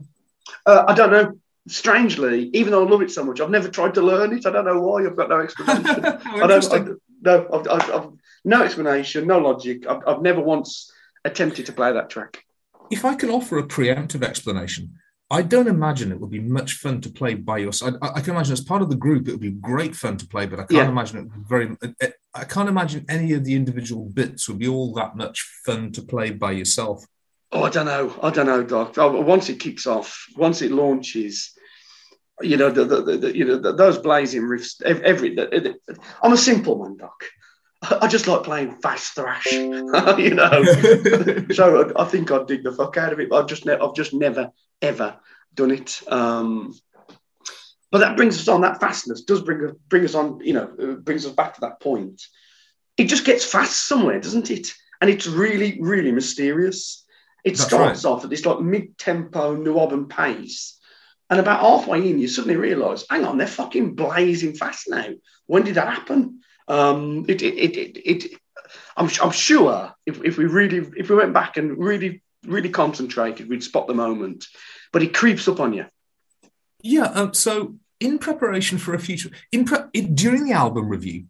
Uh, 0.65 0.85
I 0.87 0.93
don't 0.93 1.11
know. 1.11 1.39
Strangely, 1.67 2.49
even 2.53 2.71
though 2.71 2.85
I 2.85 2.89
love 2.89 3.01
it 3.01 3.11
so 3.11 3.25
much, 3.25 3.41
I've 3.41 3.49
never 3.49 3.67
tried 3.67 3.93
to 3.95 4.01
learn 4.01 4.31
it. 4.37 4.45
I 4.45 4.51
don't 4.51 4.63
know 4.63 4.79
why. 4.79 5.05
I've 5.05 5.17
got 5.17 5.27
no 5.29 5.39
explanation. 5.41 6.05
I 6.05 6.47
don't. 6.47 6.73
I, 6.73 6.85
no, 7.23 7.47
I've, 7.51 7.67
I've, 7.67 7.91
I've 7.93 8.09
no 8.45 8.61
explanation, 8.63 9.27
no 9.27 9.39
logic. 9.39 9.85
I've, 9.85 10.01
I've 10.07 10.21
never 10.21 10.39
once 10.39 10.89
attempted 11.25 11.65
to 11.65 11.73
play 11.73 11.91
that 11.91 12.09
track. 12.09 12.45
If 12.89 13.03
I 13.03 13.15
can 13.15 13.29
offer 13.29 13.57
a 13.57 13.63
preemptive 13.67 14.23
explanation, 14.23 14.93
I 15.29 15.41
don't 15.41 15.67
imagine 15.67 16.11
it 16.11 16.19
would 16.21 16.31
be 16.31 16.39
much 16.39 16.73
fun 16.73 17.01
to 17.01 17.09
play 17.09 17.33
by 17.33 17.57
yourself. 17.57 17.95
I, 18.01 18.09
I 18.15 18.21
can 18.21 18.33
imagine 18.33 18.53
as 18.53 18.61
part 18.61 18.81
of 18.81 18.89
the 18.89 18.95
group, 18.95 19.27
it 19.27 19.31
would 19.31 19.41
be 19.41 19.51
great 19.51 19.93
fun 19.95 20.15
to 20.17 20.27
play, 20.27 20.45
but 20.45 20.59
I 20.59 20.63
can't 20.63 20.71
Yeah. 20.71 20.87
imagine 20.89 21.17
it 21.17 21.21
would 21.23 21.33
be 21.33 21.49
very. 21.49 21.77
I- 22.01 22.13
I 22.33 22.43
can't 22.45 22.69
imagine 22.69 23.03
any 23.09 23.33
of 23.33 23.43
the 23.43 23.55
individual 23.55 24.05
bits 24.05 24.47
would 24.47 24.59
be 24.59 24.67
all 24.67 24.93
that 24.93 25.15
much 25.17 25.41
fun 25.65 25.91
to 25.93 26.03
play 26.03 26.29
by 26.29 26.51
yourself. 26.51 27.03
Oh, 27.51 27.63
I 27.63 27.69
don't 27.71 27.87
know. 27.87 28.13
I 28.21 28.29
don't 28.29 28.45
know, 28.45 28.61
Doc. 28.63 28.95
Oh, 28.99 29.19
Once 29.21 29.49
it 29.49 29.59
kicks 29.59 29.87
off, 29.87 30.23
once 30.37 30.61
it 30.61 30.71
launches, 30.71 31.51
you 32.41 32.55
know, 32.55 32.69
the, 32.69 32.85
the, 32.85 33.17
the, 33.17 33.35
you 33.35 33.43
know, 33.43 33.57
the, 33.57 33.73
those 33.73 33.97
blazing 33.97 34.43
riffs. 34.43 34.79
ev- 34.85 35.01
Every, 35.01 35.33
the, 35.33 35.75
the- 35.87 35.97
I'm 36.21 36.33
a 36.33 36.37
simple 36.37 36.77
man, 36.83 36.97
Doc. 36.97 37.15
I 37.81 38.07
just 38.07 38.27
like 38.27 38.43
playing 38.43 38.77
fast 38.81 39.13
thrash, 39.13 39.51
you 39.51 40.33
know. 40.33 40.63
so 41.53 41.93
I, 41.95 42.01
I 42.01 42.05
think 42.05 42.31
I'd 42.31 42.47
dig 42.47 42.63
the 42.63 42.71
fuck 42.71 42.97
out 42.97 43.13
of 43.13 43.19
it. 43.19 43.29
But 43.29 43.41
I've 43.41 43.47
just, 43.47 43.65
ne- 43.65 43.77
I've 43.77 43.95
just 43.95 44.13
never 44.13 44.51
ever 44.81 45.17
done 45.53 45.71
it. 45.71 46.01
Um, 46.07 46.73
but 47.91 47.99
that 47.99 48.17
brings 48.17 48.39
us 48.39 48.47
on. 48.47 48.61
That 48.61 48.81
fastness 48.81 49.21
does 49.21 49.41
bring 49.41 49.65
us, 49.65 49.75
bring 49.87 50.03
us 50.05 50.15
on. 50.15 50.39
You 50.41 50.53
know, 50.53 50.97
brings 51.01 51.25
us 51.25 51.33
back 51.33 51.55
to 51.55 51.61
that 51.61 51.79
point. 51.79 52.21
It 52.97 53.05
just 53.05 53.25
gets 53.25 53.45
fast 53.45 53.87
somewhere, 53.87 54.19
doesn't 54.19 54.49
it? 54.49 54.73
And 54.99 55.09
it's 55.09 55.27
really, 55.27 55.77
really 55.79 56.11
mysterious. 56.11 57.05
It 57.43 57.51
That's 57.51 57.63
starts 57.63 58.05
off 58.05 58.23
at 58.23 58.31
this 58.31 58.45
like 58.45 58.59
mid-tempo 58.59 59.55
Nuoban 59.55 60.09
pace, 60.09 60.79
and 61.29 61.39
about 61.39 61.61
halfway 61.61 62.09
in, 62.09 62.19
you 62.19 62.27
suddenly 62.27 62.55
realise, 62.55 63.05
hang 63.09 63.25
on, 63.25 63.37
they're 63.37 63.47
fucking 63.47 63.95
blazing 63.95 64.53
fast 64.55 64.89
now. 64.89 65.09
When 65.45 65.63
did 65.63 65.75
that 65.75 65.93
happen? 65.93 66.41
Um, 66.67 67.25
it, 67.27 67.41
it, 67.41 67.55
it, 67.55 67.77
it, 67.77 68.25
it 68.25 68.41
I'm, 68.95 69.09
I'm 69.21 69.31
sure 69.31 69.93
if, 70.05 70.23
if 70.23 70.37
we 70.37 70.45
really, 70.45 70.87
if 70.97 71.09
we 71.09 71.15
went 71.15 71.33
back 71.33 71.57
and 71.57 71.77
really, 71.77 72.21
really 72.45 72.69
concentrated, 72.69 73.49
we'd 73.49 73.63
spot 73.63 73.87
the 73.87 73.93
moment. 73.93 74.45
But 74.91 75.03
it 75.03 75.13
creeps 75.13 75.47
up 75.47 75.59
on 75.59 75.73
you. 75.73 75.85
Yeah. 76.81 77.05
Um, 77.05 77.33
so, 77.33 77.75
in 77.99 78.19
preparation 78.19 78.77
for 78.77 78.93
a 78.93 78.99
future, 78.99 79.29
in, 79.51 79.65
pre- 79.65 79.89
in 79.93 80.13
during 80.15 80.45
the 80.45 80.53
album 80.53 80.87
review, 80.87 81.25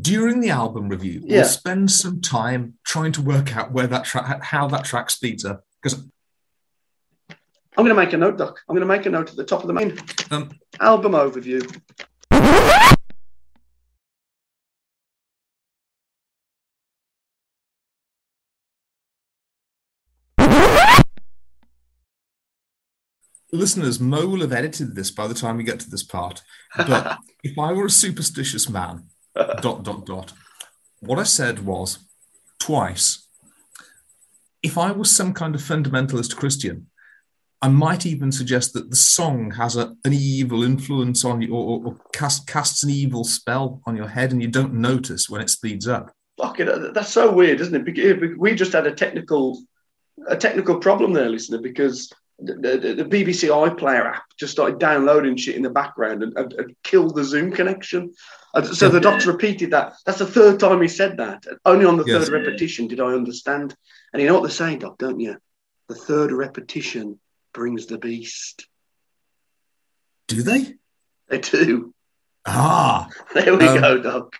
during 0.00 0.40
the 0.40 0.50
album 0.50 0.88
review, 0.88 1.22
Yeah. 1.24 1.40
we'll 1.40 1.48
spend 1.48 1.90
some 1.90 2.20
time 2.20 2.74
trying 2.84 3.12
to 3.12 3.22
work 3.22 3.56
out 3.56 3.72
where 3.72 3.86
that 3.86 4.04
track, 4.04 4.42
how 4.42 4.66
that 4.68 4.84
track 4.84 5.10
speeds 5.10 5.44
up. 5.44 5.64
Because 5.82 6.02
I'm 7.28 7.84
going 7.86 7.88
to 7.88 7.94
make 7.94 8.12
a 8.12 8.16
note, 8.16 8.36
Doc. 8.36 8.60
I'm 8.68 8.74
going 8.74 8.86
to 8.86 8.94
make 8.94 9.06
a 9.06 9.10
note 9.10 9.30
at 9.30 9.36
the 9.36 9.44
top 9.44 9.62
of 9.62 9.66
the 9.66 9.72
main 9.72 9.98
um, 10.30 10.50
album 10.80 11.12
overview. 11.12 11.62
Listeners, 23.52 24.00
Mo 24.00 24.26
will 24.26 24.40
have 24.40 24.52
edited 24.52 24.94
this 24.94 25.10
by 25.10 25.26
the 25.26 25.34
time 25.34 25.56
we 25.56 25.64
get 25.64 25.80
to 25.80 25.90
this 25.90 26.02
part. 26.02 26.42
But 26.76 27.18
if 27.42 27.58
I 27.58 27.72
were 27.72 27.86
a 27.86 27.90
superstitious 27.90 28.68
man, 28.68 29.04
dot 29.34 29.82
dot 29.84 30.06
dot, 30.06 30.32
what 31.00 31.18
I 31.18 31.24
said 31.24 31.64
was 31.64 31.98
twice. 32.58 33.26
If 34.62 34.76
I 34.76 34.92
was 34.92 35.10
some 35.10 35.32
kind 35.32 35.54
of 35.54 35.62
fundamentalist 35.62 36.36
Christian, 36.36 36.86
I 37.62 37.68
might 37.68 38.06
even 38.06 38.32
suggest 38.32 38.72
that 38.72 38.90
the 38.90 38.96
song 38.96 39.50
has 39.52 39.76
a, 39.76 39.94
an 40.04 40.12
evil 40.12 40.62
influence 40.62 41.24
on 41.24 41.42
you, 41.42 41.54
or, 41.54 41.64
or, 41.64 41.86
or 41.86 41.96
cast, 42.12 42.46
casts 42.46 42.82
an 42.82 42.90
evil 42.90 43.24
spell 43.24 43.82
on 43.86 43.96
your 43.96 44.08
head, 44.08 44.32
and 44.32 44.40
you 44.40 44.48
don't 44.48 44.74
notice 44.74 45.28
when 45.28 45.42
it 45.42 45.50
speeds 45.50 45.86
up. 45.86 46.10
Fuck 46.38 46.60
it, 46.60 46.94
that's 46.94 47.10
so 47.10 47.30
weird, 47.30 47.60
isn't 47.60 47.88
it? 47.88 48.38
We 48.38 48.54
just 48.54 48.72
had 48.72 48.86
a 48.86 48.92
technical, 48.92 49.62
a 50.26 50.36
technical 50.36 50.78
problem 50.78 51.12
there, 51.12 51.28
listener, 51.28 51.58
because 51.58 52.10
the, 52.42 52.78
the, 52.78 52.94
the 52.94 53.04
BBC 53.04 53.48
iPlayer 53.50 54.06
app 54.14 54.24
just 54.38 54.52
started 54.52 54.78
downloading 54.78 55.36
shit 55.36 55.56
in 55.56 55.62
the 55.62 55.70
background 55.70 56.22
and, 56.22 56.36
and, 56.36 56.52
and 56.54 56.74
killed 56.82 57.14
the 57.14 57.24
Zoom 57.24 57.52
connection. 57.52 58.12
And 58.54 58.66
so 58.66 58.88
the 58.88 59.00
doctor 59.00 59.30
repeated 59.30 59.70
that. 59.72 59.94
That's 60.06 60.18
the 60.18 60.26
third 60.26 60.58
time 60.58 60.80
he 60.82 60.88
said 60.88 61.18
that. 61.18 61.44
Only 61.64 61.84
on 61.84 61.96
the 61.96 62.04
Yes. 62.04 62.28
third 62.28 62.32
repetition 62.32 62.88
did 62.88 63.00
I 63.00 63.12
understand. 63.12 63.74
And 64.12 64.20
you 64.20 64.26
know 64.28 64.34
what 64.34 64.42
they're 64.42 64.50
saying, 64.50 64.80
Doc, 64.80 64.98
don't 64.98 65.20
you? 65.20 65.36
The 65.88 65.94
third 65.94 66.32
repetition 66.32 67.20
brings 67.52 67.86
the 67.86 67.98
beast. 67.98 68.66
Do 70.28 70.42
they? 70.42 70.74
They 71.28 71.38
do. 71.38 71.94
Ah, 72.46 73.08
There 73.34 73.56
we 73.56 73.66
Um, 73.66 73.80
go, 73.80 73.98
Doc. 74.02 74.36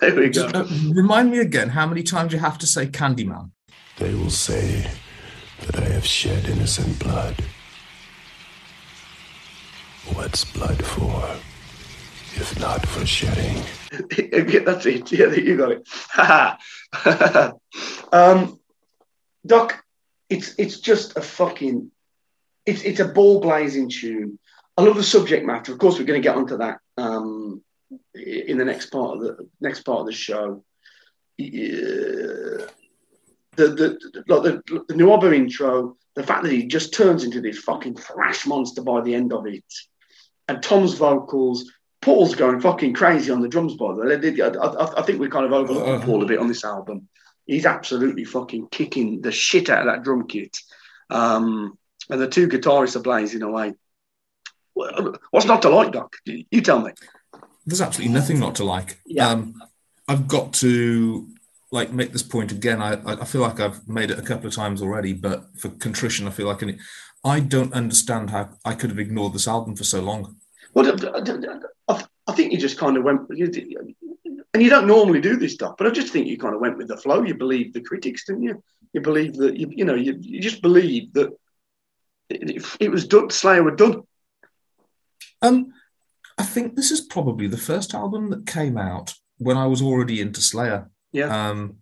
There 0.00 0.14
we 0.14 0.28
go. 0.28 0.46
uh, 0.46 0.66
remind 0.90 1.30
me 1.30 1.38
again 1.38 1.68
how 1.70 1.86
many 1.86 2.02
times 2.02 2.32
you 2.32 2.38
have 2.40 2.58
to 2.58 2.66
say 2.66 2.86
Candyman. 2.86 3.50
They 3.98 4.12
will 4.14 4.30
say 4.30 4.90
that 5.62 5.76
I 5.76 5.88
have 5.88 6.06
shed 6.06 6.46
innocent 6.46 6.98
blood. 6.98 7.36
What's 10.12 10.44
blood 10.44 10.84
for, 10.84 11.22
if 12.34 12.58
not 12.60 12.86
for 12.86 13.06
shedding? 13.06 13.62
That's 14.64 14.86
it. 14.86 15.12
Yeah, 15.12 15.32
you 15.32 15.56
got 15.56 15.72
it. 15.72 17.54
um, 18.12 18.58
Doc, 19.46 19.82
it's 20.28 20.54
it's 20.58 20.80
just 20.80 21.16
a 21.16 21.22
fucking 21.22 21.90
it's 22.66 22.82
it's 22.82 23.00
a 23.00 23.08
ball 23.08 23.40
blazing 23.40 23.88
tune. 23.88 24.38
I 24.76 24.82
love 24.82 24.96
the 24.96 25.02
subject 25.02 25.46
matter. 25.46 25.72
Of 25.72 25.78
course, 25.78 25.98
we're 25.98 26.06
going 26.06 26.20
to 26.20 26.28
get 26.28 26.36
onto 26.36 26.58
that 26.58 26.78
um, 26.96 27.62
in 28.14 28.58
the 28.58 28.64
next 28.64 28.86
part 28.86 29.16
of 29.16 29.22
the 29.22 29.48
next 29.60 29.82
part 29.82 30.00
of 30.00 30.06
the 30.06 30.12
show. 30.12 30.64
Yeah. 31.36 32.66
The 33.56 33.68
the 33.68 34.24
like 34.28 34.42
the, 34.42 34.84
the 34.88 34.94
Nuobo 34.94 35.34
intro, 35.34 35.96
the 36.14 36.22
fact 36.22 36.42
that 36.44 36.52
he 36.52 36.66
just 36.66 36.92
turns 36.94 37.24
into 37.24 37.40
this 37.40 37.58
fucking 37.58 37.96
thrash 37.96 38.46
monster 38.46 38.82
by 38.82 39.00
the 39.00 39.14
end 39.14 39.32
of 39.32 39.46
it, 39.46 39.64
and 40.48 40.62
Tom's 40.62 40.94
vocals, 40.94 41.70
Paul's 42.02 42.34
going 42.34 42.60
fucking 42.60 42.94
crazy 42.94 43.30
on 43.30 43.40
the 43.40 43.48
drums, 43.48 43.74
by 43.76 43.88
the 43.94 44.00
way. 44.00 44.42
I, 44.42 44.46
I, 44.48 45.00
I 45.00 45.02
think 45.02 45.20
we 45.20 45.28
kind 45.28 45.46
of 45.46 45.52
overlooked 45.52 46.02
Uh. 46.02 46.04
Paul 46.06 46.22
a 46.22 46.26
bit 46.26 46.38
on 46.38 46.48
this 46.48 46.64
album. 46.64 47.08
He's 47.46 47.66
absolutely 47.66 48.24
fucking 48.24 48.68
kicking 48.70 49.20
the 49.20 49.30
shit 49.32 49.68
out 49.68 49.80
of 49.80 49.94
that 49.94 50.02
drum 50.02 50.26
kit. 50.26 50.56
Um, 51.10 51.76
and 52.10 52.20
the 52.20 52.28
two 52.28 52.48
guitarists 52.48 52.96
are 52.96 53.00
blazing 53.00 53.42
away. 53.42 53.74
What- 54.72 55.20
What's 55.30 55.46
not 55.46 55.62
to 55.62 55.68
like, 55.68 55.92
Doc? 55.92 56.14
You 56.24 56.60
tell 56.62 56.80
me. 56.80 56.92
There's 57.66 57.80
absolutely 57.80 58.14
nothing 58.14 58.40
not 58.40 58.54
to 58.56 58.64
like. 58.64 58.98
Yeah. 59.06 59.28
Um, 59.28 59.62
I've 60.08 60.26
got 60.28 60.52
to 60.54 61.26
like 61.74 61.92
make 61.92 62.12
this 62.12 62.22
point 62.22 62.52
again. 62.52 62.80
I, 62.80 62.92
I 63.04 63.24
feel 63.24 63.40
like 63.40 63.58
I've 63.58 63.86
made 63.88 64.12
it 64.12 64.18
a 64.18 64.22
couple 64.22 64.46
of 64.46 64.54
times 64.54 64.80
already, 64.80 65.12
but 65.12 65.46
for 65.58 65.70
contrition, 65.70 66.28
I 66.28 66.30
feel 66.30 66.46
like 66.46 66.62
I, 66.62 66.76
I 67.24 67.40
don't 67.40 67.74
understand 67.74 68.30
how 68.30 68.50
I 68.64 68.74
could 68.74 68.90
have 68.90 68.98
ignored 69.00 69.32
this 69.32 69.48
album 69.48 69.74
for 69.74 69.82
so 69.82 70.00
long. 70.00 70.36
Well, 70.72 70.96
I 71.88 72.32
think 72.32 72.52
you 72.52 72.58
just 72.58 72.78
kind 72.78 72.96
of 72.96 73.02
went, 73.02 73.28
and 73.28 74.62
you 74.62 74.70
don't 74.70 74.86
normally 74.86 75.20
do 75.20 75.36
this 75.36 75.54
stuff, 75.54 75.74
but 75.76 75.88
I 75.88 75.90
just 75.90 76.12
think 76.12 76.28
you 76.28 76.38
kind 76.38 76.54
of 76.54 76.60
went 76.60 76.78
with 76.78 76.88
the 76.88 76.96
flow. 76.96 77.24
You 77.24 77.34
believed 77.34 77.74
the 77.74 77.80
critics, 77.80 78.24
didn't 78.24 78.44
you? 78.44 78.62
You 78.92 79.00
believe 79.00 79.34
that 79.34 79.56
you, 79.56 79.68
you 79.70 79.84
know, 79.84 79.96
you, 79.96 80.16
you 80.20 80.40
just 80.40 80.62
believed 80.62 81.14
that 81.14 81.36
it, 82.30 82.64
it 82.78 82.90
was 82.90 83.08
done. 83.08 83.30
Slayer 83.30 83.64
were 83.64 83.74
done. 83.74 84.02
Um, 85.42 85.74
I 86.38 86.44
think 86.44 86.76
this 86.76 86.92
is 86.92 87.00
probably 87.00 87.48
the 87.48 87.56
first 87.56 87.94
album 87.94 88.30
that 88.30 88.46
came 88.46 88.78
out 88.78 89.14
when 89.38 89.56
I 89.56 89.66
was 89.66 89.82
already 89.82 90.20
into 90.20 90.40
Slayer. 90.40 90.88
Yeah. 91.14 91.30
Um, 91.48 91.76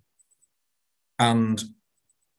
and 1.18 1.62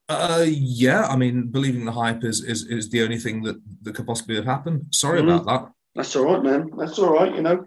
uh, 0.10 0.46
yeah, 0.48 1.06
I 1.08 1.16
mean, 1.16 1.48
believing 1.48 1.86
the 1.86 1.92
hype 1.92 2.24
is 2.24 2.44
is, 2.44 2.64
is 2.68 2.90
the 2.90 3.02
only 3.04 3.18
thing 3.18 3.42
that, 3.44 3.58
that 3.84 3.96
could 3.96 4.06
possibly 4.08 4.36
have 4.36 4.46
happened. 4.46 4.88
Sorry 4.92 5.22
Mhm. 5.22 5.24
about 5.36 5.46
that. 5.48 5.72
That's 5.96 6.16
all 6.16 6.26
right, 6.26 6.44
man. 6.44 6.72
That's 6.78 6.98
all 7.00 7.14
right. 7.14 7.34
You 7.36 7.42
know, 7.42 7.66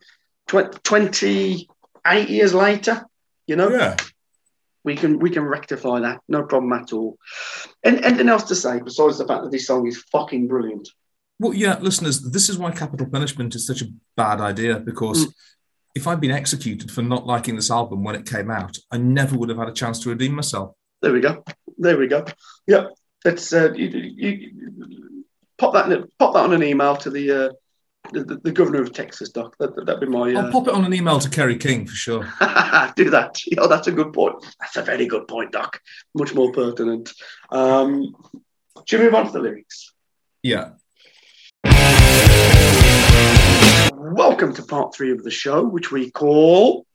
Tw- 0.49 0.83
twenty-eight 0.85 2.29
years 2.31 2.55
later, 2.55 3.05
you 3.47 3.57
know, 3.57 3.69
Yeah. 3.71 3.97
We 4.85 4.95
can 4.95 5.19
we 5.19 5.31
can 5.31 5.43
rectify 5.43 5.99
that. 6.01 6.21
No 6.29 6.45
problem 6.45 6.73
at 6.73 6.93
all. 6.93 7.19
And 7.83 8.05
anything 8.05 8.29
else 8.29 8.45
to 8.45 8.55
say 8.55 8.81
besides 8.81 9.19
the 9.19 9.27
fact 9.27 9.43
that 9.43 9.51
this 9.51 9.67
song 9.67 9.89
is 9.89 10.01
fucking 10.13 10.47
brilliant? 10.47 10.89
Well, 11.41 11.53
yeah, 11.55 11.79
listeners, 11.81 12.21
this 12.37 12.49
is 12.49 12.57
why 12.57 12.71
capital 12.71 13.09
punishment 13.17 13.57
is 13.57 13.67
such 13.67 13.83
a 13.83 13.89
bad 14.17 14.41
idea 14.41 14.79
because 14.79 15.27
Mm. 15.27 15.33
If 15.97 16.07
I'd 16.07 16.21
been 16.21 16.31
executed 16.31 16.91
for 16.91 17.03
not 17.03 17.27
liking 17.27 17.57
this 17.57 17.71
album 17.71 18.05
when 18.05 18.15
it 18.15 18.29
came 18.29 18.51
out, 18.51 18.77
I 18.91 18.99
never 18.99 19.37
would 19.37 19.49
have 19.49 19.59
had 19.59 19.69
a 19.69 19.73
chance 19.73 19.99
to 20.01 20.11
redeem 20.11 20.35
myself. 20.35 20.75
There 21.01 21.13
we 21.13 21.21
go. 21.21 21.43
There 21.79 21.99
we 21.99 22.07
go. 22.07 22.25
Yep. 22.67 22.91
That's 23.25 23.53
uh, 23.53 23.73
you, 23.73 23.89
you, 23.89 25.25
pop 25.59 25.73
that 25.73 25.91
in, 25.91 26.07
pop 26.19 26.35
that 26.35 26.45
on 26.45 26.53
an 26.53 26.63
email 26.63 26.97
to 26.97 27.11
the 27.11 27.33
uh, 27.33 27.49
the, 28.13 28.41
the, 28.45 28.53
governor 28.53 28.83
of 28.83 28.93
Texas, 28.93 29.31
Doc. 29.31 29.57
That, 29.59 29.75
that'd 29.85 30.01
be 30.01 30.07
my. 30.07 30.31
I'll 30.31 30.47
Uh, 30.47 30.53
pop 30.53 30.69
it 30.69 30.75
on 30.75 30.85
an 30.85 30.95
email 30.95 31.19
to 31.19 31.31
Kerry 31.31 31.57
King 31.57 31.87
for 31.87 31.95
sure. 31.95 32.23
do 32.95 33.11
that. 33.11 33.41
Yeah, 33.47 33.67
that's 33.69 33.89
a 33.89 33.93
good 33.93 34.13
point. 34.13 34.37
That's 34.61 34.77
a 34.77 34.83
very 34.83 35.07
good 35.07 35.27
point, 35.27 35.51
Doc. 35.51 35.81
Much 36.15 36.35
more 36.35 36.53
pertinent. 36.53 37.13
Um, 37.51 38.15
should 38.85 39.01
we 39.01 39.07
move 39.07 39.15
on 39.15 39.27
to 39.27 39.33
the 39.33 39.41
lyrics? 39.41 39.93
Yeah. 40.43 40.73
Welcome 43.99 44.53
to 44.57 44.63
part 44.63 44.95
three 44.95 45.11
of 45.11 45.23
the 45.25 45.31
show, 45.31 45.65
which 45.65 45.91
we 45.91 46.11
call 46.11 46.87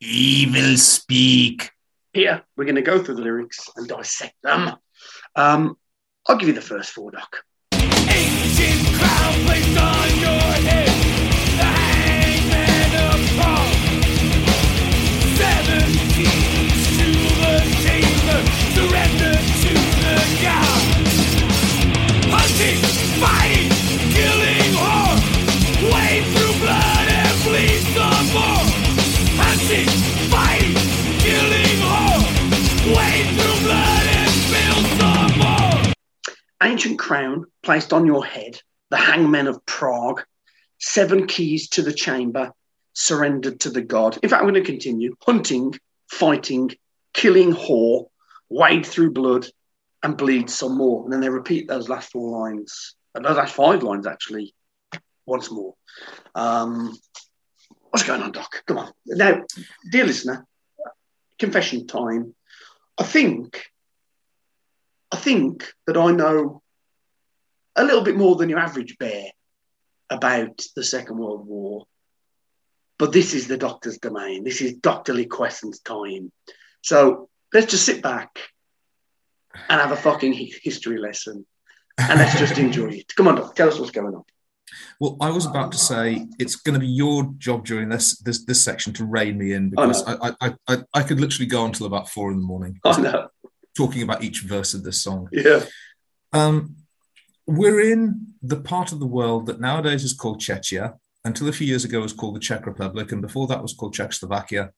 Evil 0.00 0.76
speak. 0.76 1.70
Here. 2.12 2.42
We're 2.58 2.66
going 2.66 2.74
to 2.74 2.82
go 2.82 3.02
through 3.02 3.14
the 3.14 3.22
lyrics 3.22 3.70
and 3.74 3.88
dissect 3.88 4.34
them. 4.42 4.76
Um, 5.34 5.78
I'll 6.28 6.36
give 6.36 6.48
you 6.48 6.54
the 6.54 6.60
first 6.60 6.90
four, 6.90 7.10
Doc. 7.10 7.42
Crown 37.12 37.44
placed 37.62 37.92
on 37.92 38.06
your 38.06 38.24
head, 38.24 38.58
the 38.88 38.96
hangman 38.96 39.46
of 39.46 39.66
Prague, 39.66 40.22
seven 40.78 41.26
keys 41.26 41.68
to 41.68 41.82
the 41.82 41.92
chamber, 41.92 42.52
surrendered 42.94 43.60
to 43.60 43.68
the 43.68 43.82
god. 43.82 44.18
In 44.22 44.30
fact, 44.30 44.42
I'm 44.42 44.48
going 44.48 44.64
to 44.64 44.72
continue 44.72 45.14
hunting, 45.20 45.74
fighting, 46.10 46.70
killing 47.12 47.52
whore, 47.52 48.06
wade 48.48 48.86
through 48.86 49.12
blood, 49.12 49.46
and 50.02 50.16
bleed 50.16 50.48
some 50.48 50.78
more. 50.78 51.04
And 51.04 51.12
then 51.12 51.20
they 51.20 51.28
repeat 51.28 51.68
those 51.68 51.90
last 51.90 52.10
four 52.10 52.30
lines, 52.40 52.96
and 53.14 53.26
those 53.26 53.36
last 53.36 53.54
five 53.54 53.82
lines 53.82 54.06
actually, 54.06 54.54
once 55.26 55.50
more. 55.50 55.74
Um, 56.34 56.96
what's 57.90 58.06
going 58.06 58.22
on, 58.22 58.32
Doc? 58.32 58.62
Come 58.64 58.78
on. 58.78 58.90
Now, 59.04 59.42
dear 59.90 60.06
listener, 60.06 60.46
confession 61.38 61.86
time. 61.86 62.34
I 62.96 63.04
think 63.04 63.66
I 65.12 65.18
think 65.18 65.70
that 65.86 65.98
I 65.98 66.10
know 66.12 66.61
a 67.76 67.84
little 67.84 68.02
bit 68.02 68.16
more 68.16 68.36
than 68.36 68.48
your 68.48 68.58
average 68.58 68.96
bear 68.98 69.26
about 70.10 70.62
the 70.76 70.84
Second 70.84 71.18
World 71.18 71.46
War. 71.46 71.86
But 72.98 73.12
this 73.12 73.34
is 73.34 73.48
the 73.48 73.56
doctor's 73.56 73.98
domain. 73.98 74.44
This 74.44 74.60
is 74.60 74.74
Dr. 74.74 75.14
Lee 75.14 75.26
Quesson's 75.26 75.80
time. 75.80 76.30
So 76.82 77.28
let's 77.52 77.70
just 77.70 77.84
sit 77.84 78.02
back 78.02 78.38
and 79.68 79.80
have 79.80 79.92
a 79.92 79.96
fucking 79.96 80.32
history 80.62 80.98
lesson. 80.98 81.46
And 81.98 82.18
let's 82.18 82.38
just 82.38 82.58
enjoy 82.58 82.88
it. 82.88 83.14
Come 83.16 83.28
on, 83.28 83.36
Doc, 83.36 83.54
tell 83.54 83.68
us 83.68 83.78
what's 83.78 83.90
going 83.90 84.14
on. 84.14 84.24
Well, 84.98 85.16
I 85.20 85.30
was 85.30 85.44
about 85.44 85.72
to 85.72 85.78
say 85.78 86.26
it's 86.38 86.56
going 86.56 86.74
to 86.74 86.80
be 86.80 86.86
your 86.86 87.24
job 87.36 87.66
during 87.66 87.90
this 87.90 88.18
this 88.20 88.44
this 88.46 88.64
section 88.64 88.94
to 88.94 89.04
rein 89.04 89.36
me 89.36 89.52
in 89.52 89.72
Oh, 89.76 89.86
because 89.86 90.02
I, 90.06 90.32
I, 90.40 90.54
I 90.66 90.82
I 90.94 91.02
could 91.02 91.20
literally 91.20 91.46
go 91.46 91.66
until 91.66 91.86
about 91.86 92.08
four 92.08 92.30
in 92.30 92.38
the 92.38 92.44
morning 92.44 92.80
I 92.84 92.98
know. 93.00 93.28
talking 93.76 94.02
about 94.02 94.22
each 94.22 94.40
verse 94.40 94.72
of 94.72 94.82
this 94.82 95.02
song. 95.02 95.28
Yeah. 95.30 95.64
Um, 96.32 96.76
we're 97.46 97.80
in 97.80 98.34
the 98.42 98.60
part 98.60 98.92
of 98.92 99.00
the 99.00 99.06
world 99.06 99.46
that 99.46 99.60
nowadays 99.60 100.04
is 100.04 100.14
called 100.14 100.40
Czechia. 100.40 100.94
Until 101.24 101.48
a 101.48 101.52
few 101.52 101.66
years 101.66 101.84
ago, 101.84 102.00
it 102.00 102.02
was 102.02 102.12
called 102.12 102.34
the 102.34 102.40
Czech 102.40 102.66
Republic, 102.66 103.12
and 103.12 103.22
before 103.22 103.46
that 103.46 103.62
was 103.62 103.74
called 103.74 103.94
Czechoslovakia, 103.94 104.72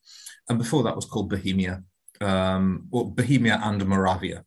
and 0.49 0.59
before 0.59 0.83
that 0.83 0.95
was 0.95 1.07
called 1.07 1.31
Bohemia, 1.31 1.83
um, 2.21 2.87
or 2.91 3.11
Bohemia 3.11 3.61
and 3.65 3.85
Moravia. 3.87 4.45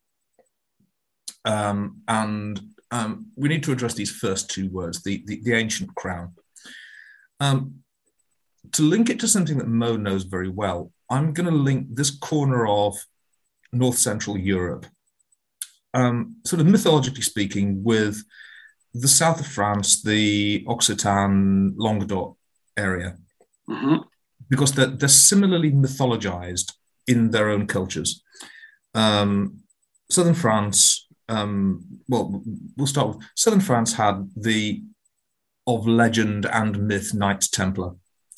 Um, 1.43 2.01
and 2.07 2.61
um, 2.91 3.27
we 3.35 3.49
need 3.49 3.63
to 3.63 3.71
address 3.71 3.95
these 3.95 4.11
first 4.11 4.49
two 4.49 4.69
words, 4.69 5.01
the 5.01 5.23
the, 5.25 5.41
the 5.43 5.53
ancient 5.53 5.95
crown. 5.95 6.33
Um, 7.39 7.83
to 8.73 8.83
link 8.83 9.09
it 9.09 9.19
to 9.21 9.27
something 9.27 9.57
that 9.57 9.67
Mo 9.67 9.97
knows 9.97 10.23
very 10.23 10.49
well, 10.49 10.91
I'm 11.09 11.33
going 11.33 11.49
to 11.49 11.55
link 11.55 11.87
this 11.95 12.11
corner 12.11 12.67
of 12.67 12.95
North 13.71 13.97
Central 13.97 14.37
Europe 14.37 14.85
um, 15.93 16.35
sort 16.45 16.59
of 16.61 16.67
mythologically 16.67 17.21
speaking, 17.21 17.83
with 17.83 18.23
the 18.93 19.07
south 19.07 19.39
of 19.39 19.47
France, 19.47 20.01
the 20.01 20.63
Occitan 20.67 21.73
Languedoc 21.77 22.35
area, 22.77 23.17
Mhm. 23.69 24.05
because 24.49 24.73
they're, 24.73 24.87
they're 24.87 25.09
similarly 25.09 25.71
mythologized 25.71 26.73
in 27.05 27.31
their 27.31 27.49
own 27.49 27.67
cultures. 27.67 28.23
Um, 28.93 29.59
southern 30.09 30.33
France, 30.35 31.07
um, 31.29 32.01
well, 32.07 32.41
we'll 32.75 32.87
start 32.87 33.09
with 33.09 33.27
southern 33.35 33.59
France 33.61 33.93
had 33.93 34.29
the 34.35 34.83
of 35.67 35.85
legend 35.85 36.45
and 36.45 36.87
myth 36.87 37.13
Knights 37.13 37.49
Templar 37.49 37.93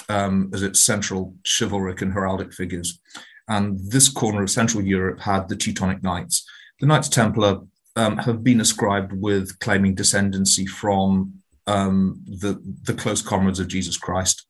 um, 0.10 0.50
as 0.54 0.64
its 0.64 0.80
central 0.80 1.36
chivalric 1.44 2.02
and 2.02 2.14
heraldic 2.14 2.54
figures. 2.54 3.00
And 3.48 3.80
this 3.92 4.10
corner 4.10 4.42
of 4.42 4.50
Central 4.50 4.84
Europe 4.84 5.20
had 5.20 5.48
the 5.48 5.56
Teutonic 5.56 6.02
Knights. 6.02 6.46
The 6.80 6.88
Knights 6.88 7.10
Templar 7.10 7.62
um, 7.96 8.18
have 8.18 8.44
been 8.44 8.62
ascribed 8.62 9.14
with 9.14 9.60
claiming 9.60 9.96
descendancy 9.96 10.68
from 10.68 11.34
um, 11.68 12.22
the, 12.26 12.62
the 12.84 12.94
close 12.94 13.22
comrades 13.22 13.60
of 13.60 13.68
Jesus 13.68 13.98
Christ. 13.98 14.46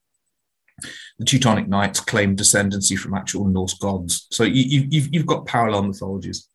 The 1.18 1.26
Teutonic 1.26 1.68
Knights 1.68 2.00
claim 2.00 2.36
descendancy 2.36 2.98
from 2.98 3.14
actual 3.14 3.46
Norse 3.46 3.74
gods. 3.74 4.28
So 4.32 4.44
you, 4.44 4.64
you, 4.64 4.88
you've, 4.90 5.14
you've 5.14 5.26
got 5.26 5.46
parallel 5.46 5.84
mythologies. 5.84 6.48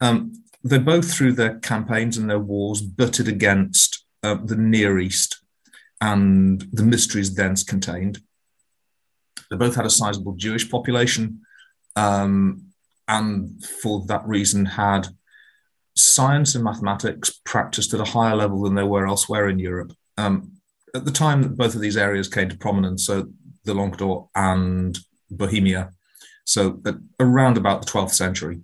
Um, 0.00 0.32
they 0.62 0.78
both, 0.78 1.12
through 1.12 1.32
their 1.32 1.58
campaigns 1.60 2.16
and 2.16 2.28
their 2.28 2.38
wars, 2.38 2.80
butted 2.80 3.28
against 3.28 4.04
uh, 4.22 4.36
the 4.42 4.56
Near 4.56 4.98
East 4.98 5.42
and 6.00 6.66
the 6.72 6.82
mysteries 6.82 7.34
thence 7.34 7.62
contained. 7.62 8.18
They 9.50 9.56
both 9.56 9.76
had 9.76 9.86
a 9.86 9.90
sizable 9.90 10.34
Jewish 10.34 10.70
population, 10.70 11.42
um, 11.96 12.66
and 13.08 13.64
for 13.64 14.04
that 14.06 14.26
reason 14.26 14.64
had 14.64 15.08
science 15.96 16.54
and 16.54 16.64
mathematics 16.64 17.30
practiced 17.44 17.94
at 17.94 18.00
a 18.00 18.04
higher 18.04 18.34
level 18.34 18.62
than 18.62 18.74
they 18.74 18.82
were 18.82 19.06
elsewhere 19.06 19.48
in 19.48 19.58
Europe. 19.58 19.92
Um, 20.16 20.52
at 20.94 21.04
the 21.04 21.10
time 21.10 21.42
that 21.42 21.56
both 21.56 21.74
of 21.74 21.80
these 21.80 21.96
areas 21.96 22.28
came 22.28 22.48
to 22.48 22.56
prominence, 22.56 23.06
so 23.06 23.28
the 23.64 23.74
Languedoc 23.74 24.28
and 24.34 24.98
Bohemia, 25.30 25.90
so 26.44 26.80
around 27.20 27.56
about 27.56 27.84
the 27.84 27.90
12th 27.90 28.12
century, 28.12 28.60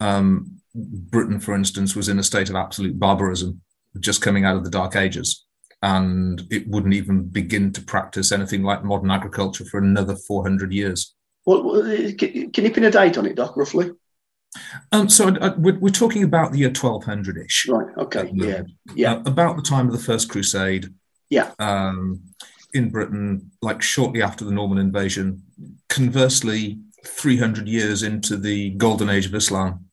um, 0.00 0.60
Britain, 0.74 1.40
for 1.40 1.54
instance, 1.54 1.94
was 1.94 2.08
in 2.08 2.18
a 2.18 2.22
state 2.22 2.50
of 2.50 2.56
absolute 2.56 2.98
barbarism, 2.98 3.60
just 4.00 4.22
coming 4.22 4.44
out 4.44 4.56
of 4.56 4.64
the 4.64 4.70
Dark 4.70 4.96
Ages. 4.96 5.44
And 5.82 6.42
it 6.50 6.68
wouldn't 6.68 6.94
even 6.94 7.24
begin 7.28 7.72
to 7.72 7.82
practice 7.82 8.32
anything 8.32 8.62
like 8.62 8.84
modern 8.84 9.10
agriculture 9.10 9.64
for 9.64 9.78
another 9.78 10.16
400 10.16 10.72
years. 10.72 11.13
What, 11.44 11.64
what, 11.64 11.84
can, 12.18 12.50
can 12.50 12.64
you 12.64 12.70
pin 12.70 12.84
a 12.84 12.90
date 12.90 13.18
on 13.18 13.26
it, 13.26 13.36
Doc, 13.36 13.56
roughly? 13.56 13.90
Um, 14.92 15.08
so 15.08 15.28
uh, 15.28 15.54
we're, 15.58 15.78
we're 15.78 15.90
talking 15.90 16.22
about 16.22 16.52
the 16.52 16.58
year 16.58 16.68
1200 16.68 17.38
ish. 17.44 17.68
Right. 17.68 17.86
Okay. 17.98 18.30
Yeah. 18.32 18.62
Yeah. 18.94 19.14
Uh, 19.14 19.22
about 19.26 19.56
the 19.56 19.62
time 19.62 19.86
of 19.86 19.92
the 19.92 19.98
First 19.98 20.28
Crusade. 20.28 20.88
Yeah. 21.28 21.52
Um, 21.58 22.22
in 22.72 22.90
Britain, 22.90 23.50
like 23.62 23.82
shortly 23.82 24.22
after 24.22 24.44
the 24.44 24.50
Norman 24.50 24.78
invasion. 24.78 25.42
Conversely, 25.88 26.78
300 27.06 27.68
years 27.68 28.02
into 28.02 28.36
the 28.36 28.70
golden 28.70 29.08
age 29.08 29.26
of 29.26 29.34
Islam. 29.34 29.86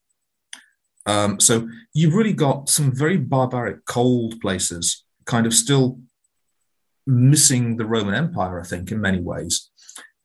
Um, 1.05 1.39
so 1.39 1.67
you've 1.93 2.13
really 2.13 2.33
got 2.33 2.69
some 2.69 2.95
very 2.95 3.17
barbaric, 3.17 3.85
cold 3.85 4.39
places, 4.39 5.03
kind 5.25 5.45
of 5.45 5.53
still 5.53 5.99
missing 7.07 7.77
the 7.77 7.85
Roman 7.85 8.13
Empire, 8.13 8.61
I 8.61 8.63
think, 8.63 8.91
in 8.91 9.01
many 9.01 9.19
ways, 9.19 9.70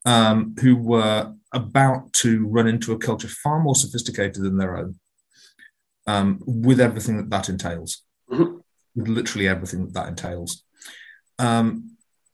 um, 0.07 0.55
who 0.61 0.75
were 0.75 1.33
about 1.53 2.11
to 2.13 2.47
run 2.47 2.67
into 2.67 2.93
a 2.93 2.97
culture 2.97 3.27
far 3.27 3.59
more 3.59 3.75
sophisticated 3.75 4.41
than 4.43 4.57
their 4.57 4.77
own, 4.77 4.99
um, 6.07 6.41
with 6.45 6.79
everything 6.79 7.17
that 7.17 7.29
that 7.29 7.49
entails, 7.49 8.03
Mhm. 8.31 8.61
with 8.95 9.07
literally 9.07 9.47
everything 9.47 9.79
that 9.85 9.93
that 9.93 10.07
entails. 10.07 10.63
Um, 11.39 11.67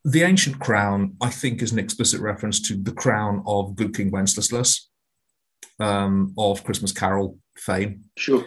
the 0.05 0.23
ancient 0.23 0.59
crown, 0.59 1.15
I 1.21 1.29
think, 1.29 1.61
is 1.61 1.71
an 1.71 1.79
explicit 1.79 2.19
reference 2.21 2.59
to 2.67 2.73
the 2.75 2.91
crown 3.03 3.43
of 3.45 3.75
good 3.75 3.95
King 3.95 4.11
Wenceslas, 4.11 4.89
um, 5.79 6.33
of 6.37 6.63
Christmas 6.63 6.91
Carol 6.91 7.39
fame. 7.57 8.03
Sure. 8.17 8.45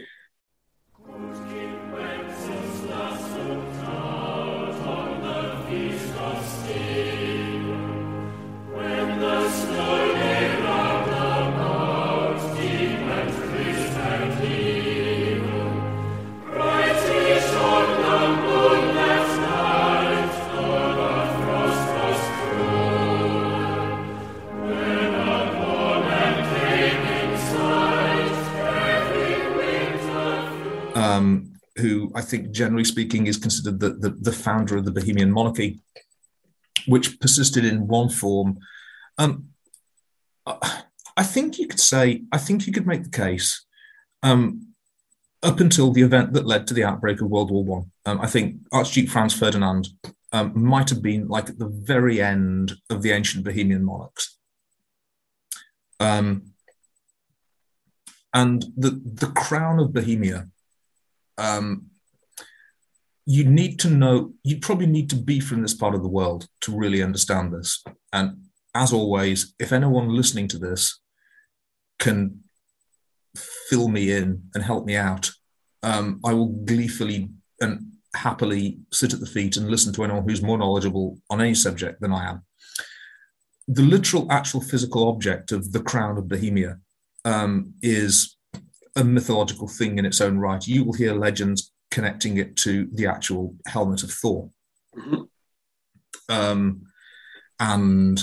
Who 31.87 32.13
I 32.15 32.23
think, 32.23 32.51
generally 32.51 32.85
speaking, 32.85 33.27
is 33.27 33.39
considered 33.47 33.79
the, 33.81 33.91
the, 33.91 34.11
the 34.11 34.33
founder 34.33 34.77
of 34.77 34.85
the 34.85 34.97
Bohemian 34.99 35.31
monarchy, 35.31 35.81
which 36.87 37.21
persisted 37.21 37.65
in 37.65 37.87
one 37.87 38.09
form. 38.09 38.59
Um, 39.19 39.49
I 41.17 41.25
think 41.35 41.59
you 41.59 41.67
could 41.69 41.81
say, 41.81 42.23
I 42.33 42.39
think 42.39 42.67
you 42.67 42.73
could 42.73 42.87
make 42.87 43.05
the 43.05 43.19
case 43.27 43.65
um, 44.23 44.75
up 45.43 45.61
until 45.61 45.93
the 45.93 46.03
event 46.03 46.33
that 46.33 46.47
led 46.53 46.67
to 46.67 46.75
the 46.75 46.85
outbreak 46.85 47.21
of 47.21 47.31
World 47.31 47.51
War 47.51 47.65
One. 47.65 47.91
Um, 48.05 48.21
I 48.21 48.27
think 48.27 48.47
Archduke 48.73 49.09
Franz 49.09 49.35
Ferdinand 49.35 49.89
um, 50.33 50.53
might 50.55 50.91
have 50.91 51.03
been 51.03 51.29
like 51.29 51.49
at 51.49 51.59
the 51.59 51.69
very 51.69 52.21
end 52.21 52.75
of 52.91 53.03
the 53.03 53.13
ancient 53.13 53.45
Bohemian 53.45 53.85
monarchs. 53.85 54.39
Um, 55.99 56.53
and 58.35 58.65
the, 58.77 58.91
the 59.23 59.33
crown 59.45 59.79
of 59.79 59.95
Bohemia 59.95 60.49
um, 61.39 61.87
you 63.27 63.45
need 63.45 63.79
to 63.81 63.91
know, 63.91 64.33
you 64.45 64.59
probably 64.59 64.87
need 64.87 65.11
to 65.11 65.17
be 65.17 65.41
from 65.41 65.63
this 65.63 65.75
part 65.75 65.95
of 65.95 66.03
the 66.03 66.09
world 66.09 66.47
to 66.63 66.77
really 66.77 67.03
understand 67.03 67.53
this. 67.53 67.83
And 68.13 68.47
as 68.75 68.93
always, 68.93 69.55
if 69.59 69.73
anyone 69.73 70.09
listening 70.09 70.49
to 70.49 70.59
this 70.59 71.01
can 71.99 72.41
fill 73.69 73.89
me 73.89 74.13
in 74.13 74.45
and 74.55 74.63
help 74.63 74.87
me 74.87 74.97
out, 74.97 75.31
um, 75.83 76.21
I 76.25 76.33
will 76.33 76.49
gleefully 76.49 77.31
and 77.61 77.93
happily 78.15 78.79
sit 78.93 79.13
at 79.13 79.21
the 79.21 79.27
feet 79.27 79.57
and 79.57 79.69
listen 79.69 79.93
to 79.95 80.05
anyone 80.05 80.27
who's 80.27 80.43
more 80.43 80.59
knowledgeable 80.59 81.19
on 81.29 81.41
any 81.41 81.55
subject 81.55 82.01
than 82.01 82.13
I 82.13 82.31
am. 82.31 82.43
The 83.69 83.83
literal, 83.83 84.31
actual 84.31 84.61
physical 84.61 85.09
object 85.09 85.51
of 85.51 85.73
the 85.73 85.83
crown 85.83 86.17
of 86.17 86.29
Bohemia 86.29 86.79
um, 87.25 87.75
is 87.83 88.36
a 88.97 89.05
mythological 89.05 89.69
thing 89.69 89.99
in 89.99 90.07
its 90.07 90.21
own 90.21 90.39
right. 90.39 90.67
You 90.67 90.85
will 90.85 90.95
hear 90.95 91.15
legends 91.15 91.73
connecting 91.91 92.39
it 92.39 92.57
to 92.57 92.89
the 92.93 93.07
actual 93.07 93.55
helmet 93.67 94.03
of 94.03 94.11
Thor. 94.11 94.51
Mhm. 94.97 95.29
Um, 96.29 96.83
and 97.61 98.23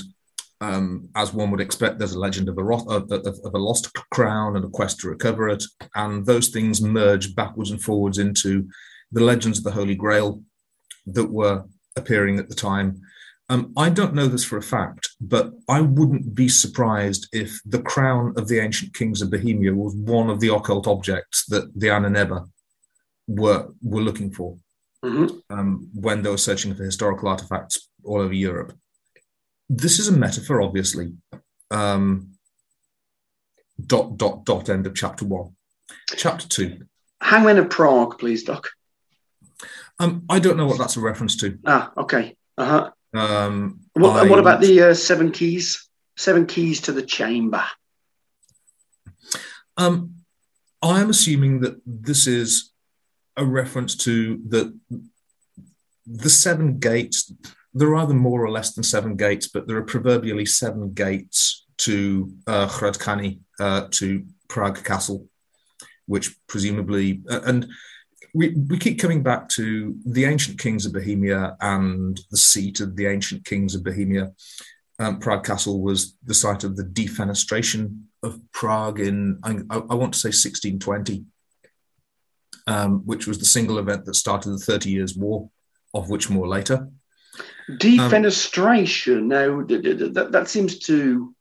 um, 0.62 1.10
as 1.16 1.34
one 1.34 1.52
would 1.52 1.60
expect, 1.60 2.00
there's 2.00 2.14
a 2.14 2.20
legend 2.20 2.50
of 2.50 2.58
a, 2.58 2.64
ro- 2.64 2.86
of, 2.88 3.12
of, 3.12 3.26
of 3.26 3.54
a 3.54 3.58
lost 3.58 3.94
crown 4.12 4.56
and 4.56 4.66
a 4.66 4.70
quest 4.70 5.00
to 5.02 5.10
recover 5.10 5.50
it. 5.50 5.64
And 5.96 6.26
those 6.26 6.50
things 6.50 6.82
merge 6.82 7.36
backwards 7.36 7.72
and 7.72 7.82
forwards 7.82 8.18
into 8.18 8.68
the 9.12 9.24
legends 9.24 9.58
of 9.58 9.64
the 9.64 9.72
Holy 9.72 9.96
Grail 9.96 10.42
that 11.08 11.30
were 11.30 11.66
appearing 11.96 12.40
at 12.40 12.50
the 12.50 12.56
time. 12.56 13.02
Um, 13.54 13.72
I 13.78 13.92
don't 13.92 14.16
know 14.16 14.28
this 14.28 14.44
for 14.44 14.58
a 14.58 14.64
fact, 14.64 15.10
but 15.22 15.52
I 15.70 15.80
wouldn't 15.82 16.34
be 16.34 16.50
surprised 16.50 17.28
if 17.32 17.60
the 17.68 17.84
crown 17.84 18.34
of 18.36 18.48
the 18.48 18.60
ancient 18.60 18.96
kings 18.96 19.22
of 19.22 19.30
Bohemia 19.30 19.76
was 19.76 19.94
one 19.96 20.32
of 20.32 20.40
the 20.40 20.52
occult 20.52 20.88
objects 20.88 21.46
that 21.50 21.66
the 21.80 21.88
Ahnenerbe 21.88 22.50
were 23.28 23.68
were 23.84 24.02
looking 24.02 24.32
for 24.32 24.58
Mhm. 25.04 25.40
um, 25.52 25.88
when 25.94 26.24
they 26.24 26.32
were 26.32 26.38
searching 26.50 26.74
for 26.74 26.84
historical 26.84 27.28
artifacts 27.30 27.88
all 28.04 28.22
over 28.22 28.34
Europe. 28.34 28.74
This 29.70 30.00
is 30.00 30.08
a 30.08 30.12
metaphor, 30.26 30.60
obviously. 30.64 31.14
Um, 31.70 32.32
dot 33.86 34.18
dot 34.18 34.46
dot. 34.46 34.68
End 34.68 34.88
of 34.88 34.96
chapter 34.96 35.26
one. 35.26 35.56
Chapter 36.18 36.48
two. 36.48 36.88
Hangman 37.22 37.60
of 37.60 37.70
Prague, 37.70 38.18
please, 38.18 38.44
Doc. 38.44 38.70
Um, 40.00 40.26
I 40.28 40.40
don't 40.40 40.58
know 40.58 40.66
what 40.66 40.80
that's 40.80 40.98
a 40.98 41.02
reference 41.02 41.36
to. 41.38 41.60
Ah, 41.68 41.94
okay. 41.98 42.36
Uh 42.58 42.66
huh. 42.66 42.92
Um, 43.14 43.80
What, 43.94 44.26
I 44.26 44.30
what 44.30 44.40
about 44.40 44.62
the 44.62 44.82
uh, 44.82 44.94
seven 44.94 45.32
keys? 45.32 45.88
Seven 46.18 46.46
keys 46.46 46.82
to 46.82 46.92
the 46.92 47.02
chamber. 47.02 47.64
Um, 49.78 50.16
I 50.82 51.02
am 51.02 51.10
assuming 51.10 51.62
that 51.62 51.82
this 51.86 52.28
is 52.28 52.72
a 53.38 53.46
reference 53.46 53.96
to 53.98 54.40
the 54.48 54.78
the 56.06 56.30
seven 56.30 56.80
gates. 56.80 57.32
There 57.74 57.90
are 57.90 57.96
either 57.96 58.14
more 58.14 58.44
or 58.44 58.52
less 58.52 58.74
than 58.74 58.84
seven 58.84 59.16
gates, 59.16 59.48
but 59.48 59.68
there 59.68 59.78
are 59.78 59.84
proverbially 59.84 60.46
seven 60.46 60.94
gates 60.94 61.66
to 61.78 62.32
uh, 62.46 62.68
Hradčany, 62.68 63.40
uh, 63.60 63.88
to 63.92 64.26
Prague 64.48 64.84
Castle, 64.84 65.28
which 66.06 66.36
presumably 66.48 67.24
uh, 67.30 67.42
and 67.46 67.68
we, 68.34 68.50
we 68.50 68.78
keep 68.80 69.00
coming 69.00 69.22
back 69.22 69.48
to 69.50 69.96
the 70.06 70.26
ancient 70.26 70.60
kings 70.60 70.86
of 70.86 70.94
Bohemia 70.94 71.56
and 71.62 72.20
the 72.32 72.38
seat 72.38 72.80
of 72.80 72.96
the 72.96 73.06
ancient 73.06 73.46
kings 73.46 73.76
of 73.76 73.84
Bohemia. 73.84 74.32
Um, 75.00 75.20
Prague 75.20 75.44
Castle 75.44 75.82
was 75.82 76.16
the 76.24 76.34
site 76.34 76.64
of 76.64 76.76
the 76.76 76.84
defenestration 76.84 78.04
of 78.24 78.40
Prague 78.52 79.00
in, 79.00 79.40
I, 79.44 79.52
I 79.72 79.96
want 79.96 80.14
to 80.14 80.20
say 80.20 80.30
1620, 80.30 81.26
um, 82.66 83.02
which 83.06 83.28
was 83.28 83.38
the 83.38 83.46
single 83.46 83.78
event 83.78 84.06
that 84.06 84.16
started 84.16 84.52
the 84.52 84.58
Thirty 84.58 84.90
Years' 84.90 85.18
War, 85.18 85.50
of 85.94 86.10
which 86.10 86.30
more 86.30 86.48
later. 86.48 86.88
Defenestration. 87.70 89.24
now, 89.24 89.64
th- 89.64 89.84
th- 89.84 89.98
th- 89.98 90.14
that, 90.14 90.32
that 90.32 90.48
seems 90.48 90.80
to 90.80 91.36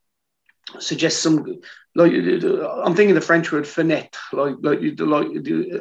suggest 0.78 1.22
some. 1.22 1.60
Like 1.94 2.12
I'm 2.12 2.94
thinking 2.94 3.14
the 3.14 3.20
French 3.20 3.52
word 3.52 3.64
fenêtre, 3.64 4.16
like 4.32 4.54
like 4.62 4.80
you- 4.80 4.94
like 4.96 5.28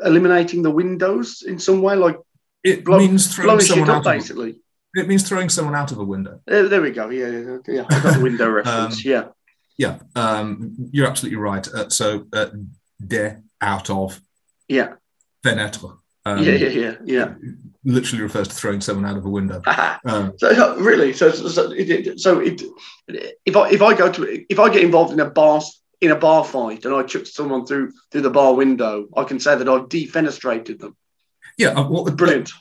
eliminating 0.05 0.61
the 0.63 0.71
windows 0.71 1.43
in 1.47 1.57
some 1.59 1.81
way, 1.81 1.95
like 1.95 2.17
It 2.63 2.83
blow, 2.83 2.99
means 2.99 3.33
throwing 3.33 3.59
someone 3.61 3.89
up, 3.89 3.95
out. 3.95 4.07
Of, 4.07 4.13
basically. 4.19 4.61
it 4.93 5.07
means 5.07 5.27
throwing 5.27 5.49
someone 5.49 5.75
out 5.75 5.91
of 5.91 5.99
a 5.99 6.03
window. 6.03 6.41
There, 6.45 6.67
there 6.67 6.81
we 6.81 6.91
go. 6.91 7.09
Yeah, 7.09 7.29
yeah, 7.29 7.57
yeah. 7.67 7.85
I 7.89 8.03
got 8.03 8.13
the 8.17 8.23
window 8.23 8.49
reference. 8.59 8.97
Um, 9.05 9.11
yeah, 9.11 9.23
Yeah, 9.77 9.99
um, 10.15 10.75
you're 10.91 11.07
absolutely 11.07 11.37
right. 11.39 11.65
Uh, 11.67 11.89
so, 11.89 12.25
uh, 12.33 12.47
de 12.99 13.41
out 13.61 13.89
of 13.89 14.19
yeah, 14.67 14.95
fenêtre. 15.43 15.97
Um, 16.25 16.43
yeah, 16.43 16.53
yeah, 16.55 16.69
yeah, 16.69 16.95
yeah. 17.05 17.33
Literally 17.83 18.21
refers 18.23 18.47
to 18.47 18.53
throwing 18.55 18.79
someone 18.81 19.05
out 19.09 19.17
of 19.17 19.25
a 19.25 19.29
window. 19.29 19.61
Um, 20.05 20.33
So 20.37 20.77
really, 20.79 21.13
so 21.13 21.31
so, 21.31 21.71
it, 21.71 21.89
it- 21.89 22.19
so 22.19 22.39
it, 22.39 22.61
if 23.45 23.55
I 23.55 23.69
if 23.69 23.81
I 23.81 23.93
go 23.95 24.11
to 24.11 24.45
if 24.49 24.59
I 24.59 24.69
get 24.73 24.83
involved 24.83 25.13
in 25.13 25.19
a 25.19 25.29
bar 25.29 25.61
in 26.01 26.09
a 26.11 26.15
bar 26.15 26.43
fight 26.43 26.85
and 26.85 26.93
I 26.95 27.03
chuck 27.03 27.25
someone 27.27 27.65
through 27.65 27.91
through 28.11 28.21
the 28.21 28.29
bar 28.31 28.53
window, 28.55 29.07
I 29.15 29.23
can 29.23 29.39
say 29.39 29.55
that 29.55 29.69
I've 29.69 29.89
defenestrated 29.89 30.79
them. 30.79 30.95
yeah, 31.57 31.69
uh, 31.69 31.87
well, 31.87 32.05
Brilliant. 32.05 32.51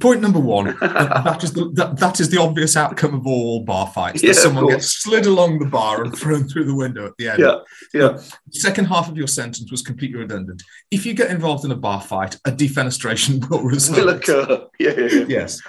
Point 0.00 0.22
number 0.22 0.38
one: 0.38 0.68
uh, 0.82 1.22
that 1.22 1.44
is 1.44 1.52
the 1.52 1.70
that, 1.74 1.98
that 1.98 2.20
is 2.20 2.30
the 2.30 2.40
obvious 2.40 2.76
outcome 2.76 3.14
of 3.14 3.26
all 3.26 3.60
bar 3.60 3.86
fights. 3.88 4.22
Yeah, 4.22 4.32
that 4.32 4.40
someone 4.40 4.68
gets 4.68 4.88
slid 4.88 5.26
along 5.26 5.58
the 5.58 5.66
bar 5.66 6.02
and 6.02 6.16
thrown 6.18 6.48
through 6.48 6.64
the 6.64 6.74
window 6.74 7.06
at 7.06 7.12
the 7.18 7.28
end. 7.28 7.40
Yeah, 7.40 7.58
yeah. 7.92 8.08
The 8.52 8.58
second 8.58 8.86
half 8.86 9.08
of 9.08 9.16
your 9.18 9.26
sentence 9.28 9.70
was 9.70 9.82
completely 9.82 10.18
redundant. 10.18 10.62
If 10.90 11.04
you 11.04 11.12
get 11.14 11.30
involved 11.30 11.64
in 11.64 11.70
a 11.72 11.76
bar 11.76 12.00
fight, 12.00 12.36
a 12.46 12.50
defenestration 12.52 13.46
will 13.50 13.62
result. 13.62 13.98
Will 13.98 14.08
occur. 14.10 14.66
Yeah, 14.78 14.94
yeah, 14.96 15.08
yeah. 15.12 15.24
Yes. 15.28 15.60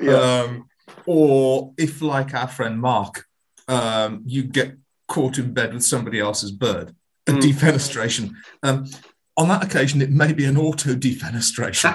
yeah. 0.00 0.12
Um, 0.14 0.68
or 1.04 1.72
if, 1.76 2.02
like 2.02 2.34
our 2.34 2.48
friend 2.48 2.80
Mark, 2.80 3.24
um, 3.68 4.22
you 4.26 4.42
get 4.44 4.76
caught 5.08 5.38
in 5.38 5.52
bed 5.54 5.74
with 5.74 5.84
somebody 5.84 6.20
else's 6.20 6.50
bird, 6.52 6.94
a 7.26 7.32
Mm. 7.32 7.40
defenestration. 7.40 8.34
Um, 8.62 8.86
on 9.36 9.48
that 9.48 9.62
occasion, 9.64 10.00
it 10.00 10.10
may 10.10 10.32
be 10.32 10.44
an 10.46 10.56
auto 10.56 10.94
defenestration. 10.94 11.92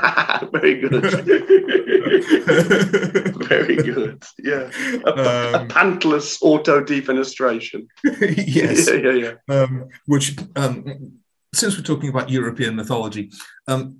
Very 0.51 0.79
good. 0.81 1.03
Very 3.47 3.75
good. 3.77 4.23
Yeah. 4.37 4.69
A, 5.05 5.09
a 5.09 5.61
Um, 5.61 5.67
pantless 5.67 6.37
auto 6.41 6.83
defenestration. 6.83 7.87
yes. 8.03 8.87
Yeah, 8.89 8.95
yeah, 8.95 9.33
yeah. 9.49 9.61
um, 9.63 9.89
which, 10.05 10.35
um, 10.55 11.13
since 11.53 11.75
we're 11.77 11.83
talking 11.83 12.09
about 12.09 12.29
European 12.29 12.75
mythology, 12.75 13.31
um, 13.67 13.97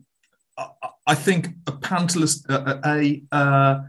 I, 0.58 0.68
I 1.08 1.16
think 1.16 1.48
a 1.68 1.72
pantalus, 1.72 2.44
uh, 2.50 2.80
a 2.86 3.24
uh, 3.32 3.80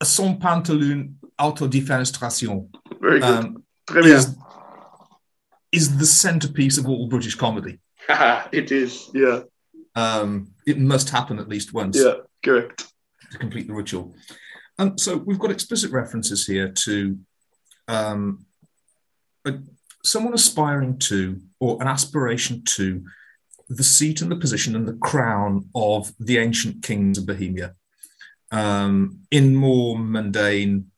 a 0.00 0.04
sans 0.04 0.38
pantalon 0.40 1.16
autodefenestration 1.40 2.68
Very 3.00 3.20
good. 3.20 3.28
um, 3.28 3.64
is, 3.96 4.36
is 5.72 5.96
the 5.98 6.06
centerpiece 6.06 6.78
of 6.78 6.88
all 6.88 7.06
British 7.08 7.34
comedy. 7.34 7.78
it 8.52 8.72
is. 8.72 9.10
Yeah. 9.14 9.42
Um, 9.94 10.52
it 10.66 10.78
must 10.78 11.10
happen 11.10 11.38
at 11.38 11.48
least 11.48 11.72
once 11.74 11.98
Yeah. 11.98 12.14
Correct. 12.44 12.92
to 13.30 13.38
complete 13.38 13.66
the 13.66 13.74
ritual. 13.74 14.14
Um, 14.78 14.98
so 14.98 15.16
we've 15.16 15.38
got 15.38 15.50
explicit 15.50 15.90
references 15.90 16.46
here 16.46 16.68
to 16.68 17.18
um, 17.88 18.46
uh, 19.44 19.52
someone 20.04 20.34
aspiring 20.34 20.98
to 20.98 21.40
or 21.60 21.80
an 21.80 21.88
aspiration 21.88 22.62
to 22.64 23.04
the 23.68 23.82
seat 23.82 24.22
and 24.22 24.30
the 24.30 24.36
position 24.36 24.74
and 24.76 24.86
the 24.86 24.94
crown 24.94 25.68
of 25.74 26.12
the 26.18 26.38
ancient 26.38 26.82
kings 26.82 27.18
of 27.18 27.26
Bohemia. 27.26 27.74
Um, 28.50 29.20
in 29.30 29.54
more 29.54 29.98
mundane, 29.98 30.90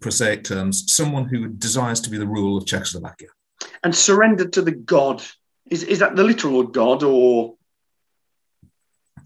prosaic 0.00 0.44
terms, 0.44 0.94
someone 0.94 1.26
who 1.26 1.48
desires 1.48 2.00
to 2.02 2.10
be 2.10 2.18
the 2.18 2.26
ruler 2.26 2.58
of 2.58 2.66
Czechoslovakia. 2.66 3.28
And 3.82 3.94
surrender 3.94 4.48
to 4.48 4.62
the 4.62 4.72
god. 4.72 5.22
Is, 5.70 5.82
is 5.82 5.98
that 5.98 6.16
the 6.16 6.24
literal 6.24 6.62
god 6.64 7.02
or? 7.02 7.54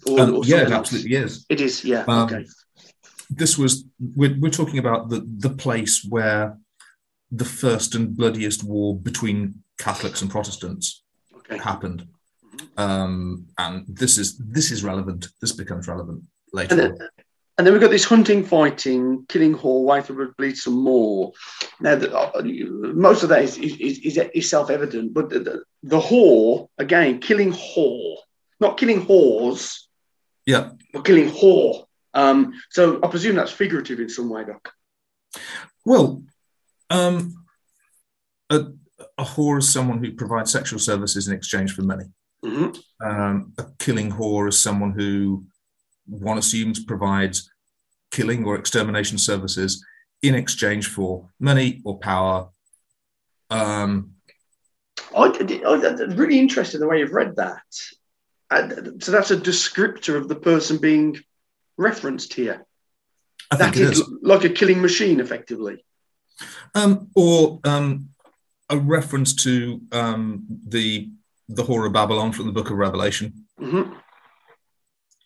or, 0.06 0.20
Um, 0.20 0.34
or 0.36 0.44
yeah, 0.44 0.62
it 0.62 0.72
absolutely 0.72 1.14
is. 1.14 1.46
It 1.48 1.60
is, 1.60 1.84
yeah. 1.84 2.04
Um, 2.08 2.24
okay. 2.26 2.46
This 3.30 3.56
was 3.56 3.84
we're, 4.16 4.36
we're 4.38 4.50
talking 4.50 4.78
about 4.78 5.08
the 5.08 5.26
the 5.38 5.50
place 5.50 6.04
where 6.08 6.58
the 7.30 7.44
first 7.44 7.94
and 7.94 8.14
bloodiest 8.16 8.62
war 8.62 8.96
between 8.96 9.62
Catholics 9.78 10.20
and 10.22 10.30
Protestants 10.30 11.02
Okay. 11.36 11.56
happened. 11.58 12.06
Um, 12.76 13.46
and 13.58 13.84
this 13.88 14.18
is 14.18 14.36
this 14.38 14.70
is 14.70 14.84
relevant. 14.84 15.28
This 15.40 15.52
becomes 15.52 15.88
relevant 15.88 16.24
later. 16.52 16.80
And 16.80 17.00
and 17.58 17.66
then 17.66 17.74
we've 17.74 17.82
got 17.82 17.90
this 17.90 18.04
hunting, 18.04 18.44
fighting, 18.44 19.26
killing 19.28 19.56
for 19.56 19.84
blood, 20.14 20.36
bleed 20.38 20.56
some 20.56 20.82
more. 20.82 21.32
Now, 21.80 21.96
the, 21.96 22.16
uh, 22.16 22.42
most 22.94 23.22
of 23.22 23.28
that 23.28 23.42
is, 23.42 23.58
is, 23.58 23.98
is, 23.98 24.18
is 24.34 24.48
self-evident, 24.50 25.12
but 25.12 25.28
the, 25.28 25.38
the, 25.40 25.64
the 25.82 26.00
whore, 26.00 26.68
again, 26.78 27.20
killing 27.20 27.52
whore, 27.52 28.16
not 28.58 28.78
killing 28.78 29.04
whores, 29.04 29.80
Yeah. 30.46 30.70
but 30.92 31.04
killing 31.04 31.30
whore. 31.30 31.84
Um, 32.14 32.54
so 32.70 32.98
I 33.02 33.08
presume 33.08 33.36
that's 33.36 33.52
figurative 33.52 34.00
in 34.00 34.08
some 34.08 34.30
way, 34.30 34.44
Doc. 34.44 34.72
Well, 35.84 36.22
um, 36.90 37.44
a, 38.48 38.66
a 39.18 39.24
whore 39.24 39.58
is 39.58 39.68
someone 39.68 40.02
who 40.02 40.12
provides 40.12 40.50
sexual 40.52 40.78
services 40.78 41.28
in 41.28 41.34
exchange 41.34 41.72
for 41.74 41.82
money. 41.82 42.06
hmm 42.42 42.68
Um, 43.04 43.52
a 43.58 43.66
killing 43.78 44.10
whore 44.10 44.48
is 44.48 44.58
someone 44.58 44.92
who 44.92 45.44
one 46.06 46.38
assumes 46.38 46.82
provides 46.84 47.50
killing 48.10 48.44
or 48.44 48.56
extermination 48.56 49.18
services 49.18 49.84
in 50.22 50.34
exchange 50.34 50.86
for 50.86 51.28
money 51.40 51.80
or 51.84 51.98
power. 51.98 52.48
Um, 53.50 54.12
I, 55.16 55.24
I, 55.26 55.74
I'm 55.74 56.16
really 56.16 56.38
interested 56.38 56.76
in 56.76 56.80
the 56.82 56.88
way 56.88 57.00
you've 57.00 57.12
read 57.12 57.36
that. 57.36 57.62
And 58.50 59.02
so 59.02 59.12
that's 59.12 59.30
a 59.30 59.36
descriptor 59.36 60.16
of 60.16 60.28
the 60.28 60.34
person 60.36 60.78
being 60.78 61.18
referenced 61.76 62.34
here. 62.34 62.64
I 63.50 63.56
That 63.56 63.76
is 63.76 64.00
is. 64.00 64.10
like 64.22 64.44
a 64.44 64.50
killing 64.50 64.80
machine, 64.80 65.20
effectively. 65.20 65.84
Um, 66.74 67.08
or 67.14 67.60
um, 67.64 68.10
a 68.70 68.78
reference 68.78 69.34
to 69.44 69.80
um, 69.92 70.44
the 70.66 71.10
the 71.48 71.62
horror 71.64 71.86
of 71.86 71.92
Babylon 71.92 72.32
from 72.32 72.46
the 72.46 72.52
Book 72.52 72.70
of 72.70 72.76
Revelation. 72.76 73.46
hmm 73.58 73.92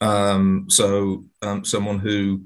Um, 0.00 0.66
so 0.68 1.24
um, 1.42 1.64
someone 1.64 1.98
who 1.98 2.42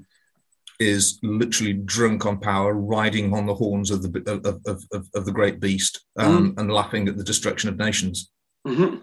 is 0.79 1.19
literally 1.21 1.73
drunk 1.73 2.25
on 2.25 2.39
power, 2.39 2.73
riding 2.73 3.33
on 3.33 3.45
the 3.45 3.53
horns 3.53 3.91
of 3.91 4.01
the 4.01 4.23
of, 4.31 4.61
of, 4.65 4.83
of, 4.91 5.07
of 5.13 5.25
the 5.25 5.31
great 5.31 5.59
beast, 5.59 6.01
um, 6.17 6.53
and 6.57 6.71
laughing 6.71 7.07
at 7.07 7.17
the 7.17 7.23
destruction 7.23 7.69
of 7.69 7.77
nations. 7.77 8.31
hmm 8.65 8.95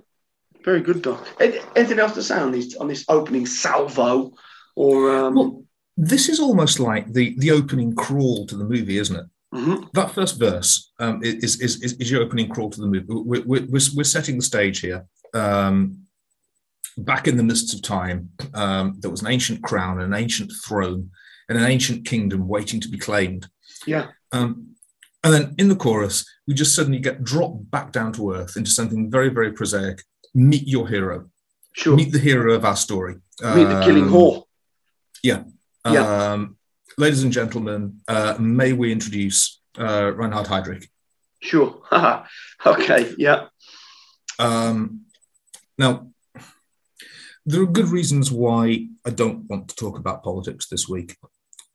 Very 0.65 0.81
good, 0.81 1.03
Doc. 1.03 1.27
Anything 1.41 1.99
else 1.99 2.15
to 2.15 2.23
say 2.23 2.39
on 2.39 2.51
this 2.53 2.75
on 2.77 2.89
this 2.89 3.05
opening 3.09 3.47
salvo, 3.47 4.33
or 4.75 5.15
um, 5.15 5.35
Well, 5.35 5.65
this 5.97 6.29
is 6.29 6.41
almost 6.41 6.81
like 6.81 7.13
the 7.13 7.35
the 7.39 7.51
opening 7.53 7.95
crawl 7.95 8.47
to 8.47 8.57
the 8.57 8.65
movie, 8.65 8.99
isn't 8.99 9.17
it? 9.17 9.27
mhm, 9.55 9.91
That 9.93 10.11
first 10.11 10.39
verse 10.39 10.93
um, 10.99 11.23
is, 11.23 11.61
is, 11.61 11.83
is, 11.83 11.93
is 11.95 12.11
your 12.11 12.23
opening 12.23 12.49
crawl 12.49 12.71
to 12.71 12.81
the 12.81 12.87
movie. 12.87 13.07
We're, 13.09 13.43
we're, 13.45 13.67
we're, 13.67 13.89
we're 13.95 14.05
setting 14.05 14.37
the 14.37 14.43
stage 14.43 14.81
here. 14.81 15.07
Um, 15.33 16.08
back 17.05 17.29
in 17.29 17.37
the 17.37 17.43
mists 17.43 17.75
of 17.75 17.83
time, 17.83 18.31
um, 18.55 18.95
there 18.99 19.11
was 19.11 19.21
an 19.23 19.29
ancient 19.29 19.63
crown, 19.63 20.01
an 20.01 20.15
ancient 20.15 20.51
throne, 20.67 21.11
and 21.49 21.57
an 21.59 21.65
ancient 21.65 22.07
kingdom 22.07 22.47
waiting 22.49 22.81
to 22.81 22.89
be 22.89 22.99
claimed. 22.99 23.47
yeah, 23.87 24.09
Um, 24.33 24.75
and 25.25 25.33
then 25.35 25.55
in 25.59 25.69
the 25.69 25.77
chorus, 25.77 26.25
we 26.47 26.55
just 26.55 26.75
suddenly 26.75 26.99
get 26.99 27.25
dropped 27.25 27.71
back 27.71 27.93
down 27.93 28.13
to 28.15 28.33
earth 28.33 28.57
into 28.57 28.71
something 28.71 29.11
very, 29.11 29.29
very 29.31 29.53
prosaic. 29.53 30.03
Meet 30.35 30.67
your 30.69 30.87
hero. 30.89 31.29
sure. 31.73 31.97
Meet 31.97 32.13
the 32.13 32.19
hero 32.19 32.53
of 32.55 32.65
our 32.65 32.77
story. 32.77 33.15
Meet 33.43 33.65
the 33.65 33.83
killing 33.85 34.05
Um, 34.05 34.11
whore. 34.13 34.43
Yeah. 35.23 35.43
Yeah. 35.91 36.33
Um, 36.33 36.57
ladies 36.99 37.23
and 37.23 37.33
gentlemen, 37.33 38.01
uh, 38.09 38.37
may 38.39 38.73
we 38.73 38.93
introduce 38.93 39.61
uh, 39.79 40.13
Reinhard 40.15 40.47
Heydrich. 40.47 40.87
Sure. 41.41 41.83
Okay. 42.67 43.15
Yeah. 43.17 43.47
Um, 44.39 45.03
now, 45.79 46.11
there 47.49 47.63
are 47.63 47.67
good 47.67 47.89
reasons 47.89 48.31
why 48.31 48.87
I 49.07 49.11
don't 49.11 49.49
want 49.49 49.69
to 49.69 49.75
talk 49.75 49.99
about 49.99 50.23
politics 50.23 50.69
this 50.69 50.87
week. 50.87 51.17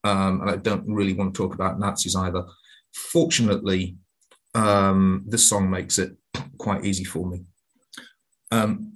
Um, 0.03 0.41
and 0.41 0.49
I 0.51 0.55
don't 0.57 0.85
really 0.85 1.13
want 1.13 1.33
to 1.33 1.37
talk 1.37 1.55
about 1.55 1.79
Nazis 1.79 2.15
either. 2.15 2.43
Fortunately, 2.93 3.97
um, 4.53 5.23
this 5.27 5.49
song 5.49 5.71
makes 5.71 5.97
it 5.97 6.15
quite 6.59 6.85
easy 6.85 7.03
for 7.03 7.25
me. 7.25 7.45
Um, 8.51 8.93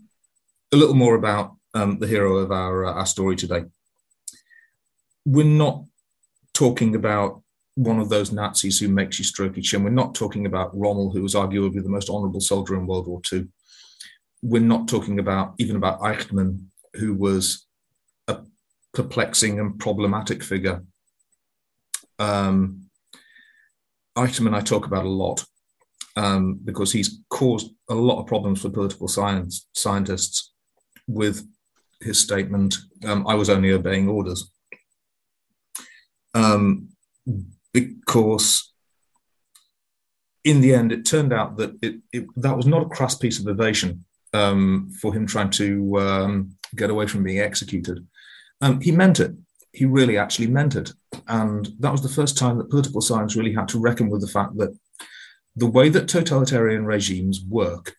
a 0.71 0.77
little 0.77 0.93
more 0.93 1.15
about 1.15 1.55
um, 1.73 1.97
the 1.97 2.05
hero 2.05 2.37
of 2.37 2.51
our, 2.51 2.85
uh, 2.85 2.93
our 2.93 3.07
story 3.07 3.35
today. 3.35 3.63
We're 5.25 5.45
not 5.45 5.83
talking 6.53 6.93
about 6.93 7.41
one 7.73 7.99
of 7.99 8.09
those 8.09 8.31
Nazis 8.31 8.79
who 8.79 8.87
makes 8.87 9.17
you 9.17 9.25
stroke 9.25 9.55
your 9.55 9.63
chin. 9.63 9.83
We're 9.83 9.89
not 9.89 10.13
talking 10.13 10.45
about 10.45 10.77
Rommel, 10.77 11.09
who 11.11 11.23
was 11.23 11.33
arguably 11.33 11.81
the 11.81 11.89
most 11.89 12.07
honourable 12.07 12.39
soldier 12.39 12.75
in 12.75 12.85
World 12.85 13.07
War 13.07 13.21
II. 13.33 13.47
We're 14.41 14.61
not 14.61 14.87
talking 14.87 15.19
about 15.19 15.55
even 15.57 15.75
about 15.75 15.99
Eichmann, 16.01 16.65
who 16.95 17.13
was 17.13 17.65
a 18.27 18.39
perplexing 18.93 19.59
and 19.59 19.79
problematic 19.79 20.43
figure. 20.43 20.83
Um, 22.19 22.89
Eichmann 24.17 24.55
I 24.55 24.61
talk 24.61 24.85
about 24.85 25.05
a 25.05 25.09
lot 25.09 25.45
um, 26.15 26.59
because 26.63 26.91
he's 26.91 27.19
caused 27.29 27.71
a 27.89 27.95
lot 27.95 28.19
of 28.19 28.27
problems 28.27 28.61
for 28.61 28.69
political 28.69 29.07
science 29.07 29.67
scientists 29.73 30.53
with 31.07 31.47
his 32.01 32.19
statement, 32.19 32.75
um, 33.05 33.27
"I 33.27 33.35
was 33.35 33.49
only 33.49 33.71
obeying 33.71 34.09
orders." 34.09 34.51
Um, 36.33 36.89
because 37.73 38.73
in 40.43 40.61
the 40.61 40.73
end, 40.73 40.91
it 40.91 41.05
turned 41.05 41.33
out 41.33 41.57
that 41.57 41.77
it, 41.81 42.01
it 42.11 42.27
that 42.35 42.57
was 42.57 42.65
not 42.65 42.83
a 42.83 42.89
crass 42.89 43.15
piece 43.15 43.39
of 43.39 43.47
evasion 43.47 44.05
um, 44.33 44.89
for 45.01 45.13
him 45.13 45.25
trying 45.25 45.49
to 45.51 45.99
um, 45.99 46.51
get 46.75 46.89
away 46.89 47.07
from 47.07 47.23
being 47.23 47.39
executed. 47.39 48.05
Um, 48.61 48.81
he 48.81 48.91
meant 48.91 49.19
it. 49.19 49.33
He 49.71 49.85
really 49.85 50.17
actually 50.17 50.47
meant 50.47 50.75
it, 50.75 50.93
and 51.27 51.69
that 51.79 51.91
was 51.91 52.01
the 52.01 52.09
first 52.09 52.37
time 52.37 52.57
that 52.57 52.69
political 52.69 53.01
science 53.01 53.35
really 53.35 53.53
had 53.53 53.67
to 53.69 53.79
reckon 53.79 54.09
with 54.09 54.21
the 54.21 54.27
fact 54.27 54.57
that 54.57 54.75
the 55.55 55.67
way 55.67 55.89
that 55.89 56.07
totalitarian 56.07 56.85
regimes 56.85 57.41
work 57.47 57.95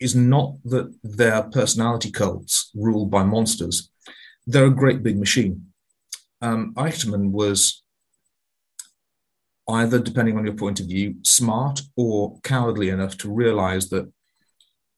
is 0.00 0.16
not 0.16 0.54
that 0.64 0.92
they're 1.04 1.42
personality 1.42 2.10
cults 2.10 2.70
ruled 2.74 3.10
by 3.10 3.22
monsters. 3.22 3.90
They're 4.46 4.66
a 4.66 4.74
great 4.74 5.02
big 5.02 5.18
machine. 5.18 5.66
Um, 6.40 6.74
Eichmann 6.74 7.30
was 7.30 7.82
either, 9.68 9.98
depending 9.98 10.36
on 10.36 10.44
your 10.44 10.54
point 10.54 10.80
of 10.80 10.86
view, 10.86 11.16
smart 11.22 11.82
or 11.96 12.40
cowardly 12.40 12.88
enough 12.88 13.16
to 13.18 13.32
realize 13.32 13.90
that 13.90 14.10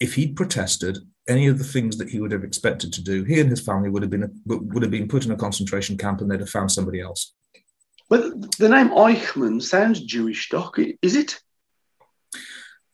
if 0.05 0.15
he'd 0.17 0.37
protested 0.37 0.99
any 1.29 1.47
of 1.47 1.57
the 1.59 1.65
things 1.75 1.97
that 1.99 2.09
he 2.11 2.19
would 2.21 2.33
have 2.33 2.45
expected 2.45 2.93
to 2.93 3.03
do, 3.03 3.23
he 3.25 3.41
and 3.41 3.49
his 3.49 3.61
family 3.61 3.89
would 3.91 4.03
have 4.03 4.11
been 4.11 4.27
would 4.47 4.83
have 4.83 4.91
been 4.91 5.09
put 5.09 5.25
in 5.25 5.31
a 5.33 5.37
concentration 5.37 5.97
camp 5.97 6.21
and 6.21 6.29
they'd 6.31 6.41
have 6.41 6.51
found 6.59 6.71
somebody 6.73 7.01
else. 7.01 7.35
Well, 8.11 8.25
the 8.59 8.69
name 8.69 8.89
Eichmann 8.91 9.63
sounds 9.63 10.01
Jewish, 10.01 10.49
Doc. 10.51 10.77
Is 11.01 11.15
it? 11.17 11.41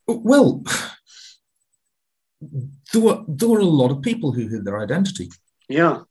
Well, 0.06 0.62
there 2.92 3.02
were 3.02 3.24
there 3.26 3.48
were 3.48 3.58
a 3.60 3.64
lot 3.82 3.90
of 3.90 4.02
people 4.02 4.32
who 4.32 4.46
hid 4.48 4.64
their 4.64 4.78
identity. 4.80 5.28
Yeah. 5.68 6.02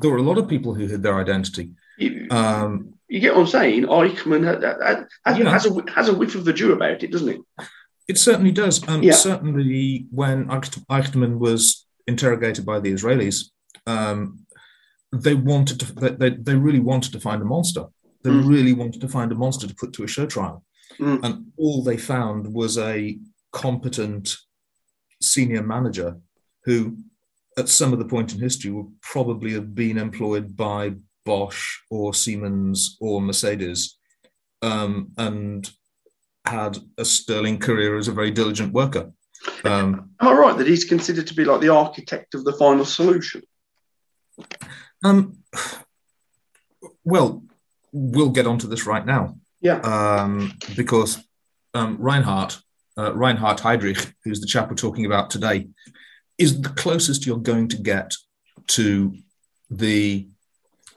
There 0.00 0.10
were 0.10 0.18
a 0.18 0.22
lot 0.30 0.38
of 0.38 0.48
people 0.48 0.74
who 0.74 0.86
hid 0.86 1.02
their 1.02 1.18
identity. 1.18 1.70
You, 1.98 2.26
Um, 2.30 2.94
you 3.08 3.20
get 3.20 3.34
what 3.34 3.42
I'm 3.42 3.46
saying? 3.48 3.84
Eichmann 3.86 4.44
ha- 4.44 4.60
ha- 4.86 5.04
has, 5.26 5.38
Yeah. 5.38 5.50
has, 5.50 5.66
a, 5.66 5.90
has 5.92 6.08
a 6.08 6.14
whiff 6.14 6.34
of 6.34 6.44
the 6.44 6.52
Jew 6.52 6.72
about 6.72 7.02
it, 7.02 7.10
doesn't 7.10 7.28
it? 7.28 7.40
It 8.10 8.18
certainly 8.18 8.50
does. 8.50 8.76
Um, 8.88 9.02
Yeah. 9.04 9.12
Certainly, 9.12 10.06
when 10.10 10.38
Eichmann 10.46 11.38
was 11.38 11.86
interrogated 12.08 12.66
by 12.66 12.80
the 12.80 12.92
Israelis, 12.92 13.38
um, 13.86 14.18
they 15.12 15.34
wanted 15.34 15.78
to. 15.80 15.86
They, 16.22 16.30
they, 16.30 16.56
really 16.66 16.80
wanted 16.80 17.12
to 17.12 17.20
find 17.20 17.40
a 17.40 17.44
monster. 17.44 17.84
They 18.24 18.30
Mm. 18.30 18.48
really 18.48 18.72
wanted 18.72 19.00
to 19.02 19.08
find 19.16 19.30
a 19.30 19.36
monster 19.44 19.66
to 19.68 19.74
put 19.80 19.92
to 19.94 20.02
a 20.04 20.08
show 20.16 20.26
trial, 20.26 20.64
Mm. 20.98 21.18
and 21.24 21.34
all 21.56 21.78
they 21.84 21.96
found 21.96 22.40
was 22.60 22.72
a 22.78 22.96
competent 23.52 24.24
senior 25.22 25.62
manager 25.62 26.10
who, 26.64 26.76
at 27.56 27.68
some 27.68 27.92
of 27.92 28.00
the 28.00 28.10
point 28.14 28.32
in 28.34 28.40
history, 28.40 28.72
would 28.72 28.90
probably 29.14 29.52
have 29.52 29.70
been 29.84 29.98
employed 29.98 30.56
by 30.56 30.82
Bosch 31.24 31.62
or 31.90 32.12
Siemens 32.12 32.96
or 33.00 33.20
Mercedes, 33.20 33.80
um, 34.62 35.12
and 35.16 35.70
had 36.50 36.78
a 36.98 37.04
sterling 37.04 37.58
career 37.58 37.96
as 37.96 38.08
a 38.08 38.12
very 38.12 38.30
diligent 38.30 38.72
worker. 38.72 39.12
Um, 39.64 40.10
Am 40.20 40.28
I 40.28 40.32
right 40.32 40.58
that 40.58 40.66
he's 40.66 40.84
considered 40.84 41.26
to 41.28 41.34
be 41.34 41.44
like 41.44 41.60
the 41.60 41.68
architect 41.70 42.34
of 42.34 42.44
the 42.44 42.52
final 42.52 42.84
solution? 42.84 43.42
um, 45.04 45.38
well, 47.04 47.42
we'll 47.92 48.30
get 48.30 48.46
onto 48.46 48.68
this 48.68 48.86
right 48.86 49.04
now. 49.04 49.36
Yeah. 49.60 49.80
um, 49.80 50.52
because 50.74 51.22
um, 51.74 51.98
Reinhardt, 51.98 52.58
uh, 52.96 53.14
Reinhard 53.14 53.58
Heydrich, 53.58 54.12
who's 54.24 54.40
the 54.40 54.46
chap 54.46 54.68
we're 54.70 54.74
talking 54.74 55.06
about 55.06 55.30
today, 55.30 55.68
is 56.38 56.60
the 56.60 56.70
closest 56.70 57.26
you're 57.26 57.36
going 57.36 57.68
to 57.68 57.76
get 57.76 58.14
to 58.68 59.14
the 59.70 60.28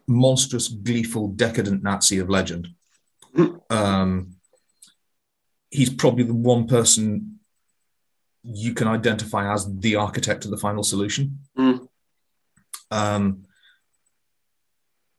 monstrous, 0.08 0.68
gleeful, 0.70 1.28
decadent 1.28 1.84
Nazi 1.84 2.20
of 2.20 2.30
legend. 2.30 2.70
Um, 3.70 4.36
he's 5.74 5.90
probably 5.90 6.24
the 6.24 6.34
one 6.34 6.68
person 6.68 7.40
you 8.44 8.74
can 8.74 8.88
identify 8.88 9.52
as 9.52 9.62
the 9.80 9.96
architect 9.96 10.46
of 10.46 10.52
the 10.52 10.58
final 10.58 10.84
solution. 10.84 11.40
Mm. 11.58 11.88
Um, 12.92 13.46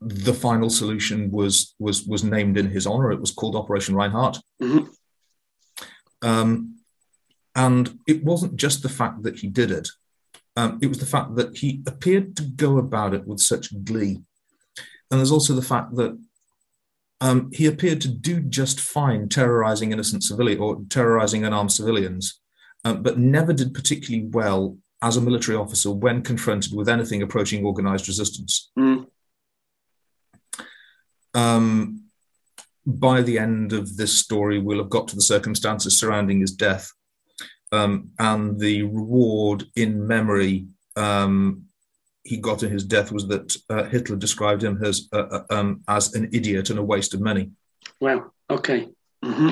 the 0.01 0.35
final 0.35 0.70
solution 0.70 1.31
was 1.31 1.74
was 1.78 2.06
was 2.06 2.22
named 2.22 2.56
in 2.59 2.68
his 2.68 2.86
honor. 2.86 3.10
It 3.10 3.20
was 3.20 3.32
called 3.32 3.56
Operation 3.56 3.94
Reinhardt. 3.94 4.39
Mhm. 4.62 4.89
Um, 6.22 6.76
and 7.55 7.98
it 8.06 8.22
wasn't 8.22 8.56
just 8.56 8.82
the 8.82 8.89
fact 8.89 9.22
that 9.22 9.39
he 9.39 9.48
did 9.48 9.70
it; 9.70 9.89
um, 10.56 10.78
it 10.82 10.89
was 10.89 10.98
the 10.98 11.12
fact 11.14 11.36
that 11.36 11.56
he 11.59 11.82
appeared 11.86 12.36
to 12.36 12.43
go 12.43 12.78
about 12.78 13.14
it 13.14 13.26
with 13.26 13.40
such 13.40 13.85
glee. 13.85 14.22
And 15.10 15.18
there's 15.18 15.32
also 15.32 15.55
the 15.55 15.62
fact 15.62 15.97
that 15.97 16.18
um, 17.20 17.50
he 17.52 17.66
appeared 17.66 18.00
to 18.02 18.08
do 18.08 18.40
just 18.40 18.80
fine 18.80 19.28
terrorizing 19.28 19.92
innocent 19.92 20.22
civilians 20.24 20.60
or 20.60 20.82
terrorizing 20.88 21.44
unarmed 21.44 21.72
civilians, 21.72 22.40
um, 22.84 23.02
but 23.02 23.18
never 23.18 23.52
did 23.52 23.74
particularly 23.74 24.26
well 24.28 24.76
as 25.02 25.16
a 25.16 25.20
military 25.20 25.56
officer 25.56 25.90
when 25.90 26.22
confronted 26.22 26.74
with 26.74 26.88
anything 26.88 27.22
approaching 27.22 27.64
organized 27.64 28.08
resistance. 28.08 28.70
Mm. 28.78 29.06
Um, 31.34 32.04
by 32.86 33.22
the 33.22 33.38
end 33.38 33.72
of 33.72 33.96
this 33.96 34.16
story, 34.16 34.58
we'll 34.58 34.78
have 34.78 34.90
got 34.90 35.08
to 35.08 35.16
the 35.16 35.22
circumstances 35.22 35.98
surrounding 35.98 36.40
his 36.40 36.52
death. 36.52 36.90
Um, 37.72 38.10
and 38.18 38.58
the 38.58 38.82
reward 38.82 39.64
in 39.74 40.06
memory 40.06 40.68
um, 40.96 41.63
he 42.24 42.38
got 42.38 42.62
in 42.62 42.70
his 42.70 42.84
death 42.84 43.12
was 43.12 43.28
that 43.28 43.56
uh, 43.70 43.84
Hitler 43.84 44.16
described 44.16 44.64
him 44.64 44.82
as, 44.82 45.09
uh, 45.12 45.18
uh, 45.18 45.44
um, 45.51 45.82
as 45.88 46.14
an 46.14 46.30
idiot 46.32 46.70
and 46.70 46.78
a 46.78 46.82
waste 46.82 47.14
of 47.14 47.20
money. 47.20 47.51
Wow. 48.01 48.32
Okay. 48.51 48.88
hmm 49.22 49.51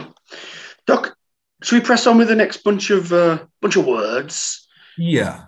Doc, 0.86 1.14
should 1.62 1.80
we 1.80 1.84
press 1.84 2.06
on 2.06 2.18
with 2.18 2.28
the 2.28 2.34
next 2.34 2.64
bunch 2.64 2.90
of 2.90 3.12
uh, 3.12 3.38
bunch 3.60 3.76
of 3.76 3.86
words? 3.86 4.66
Yeah. 4.98 5.44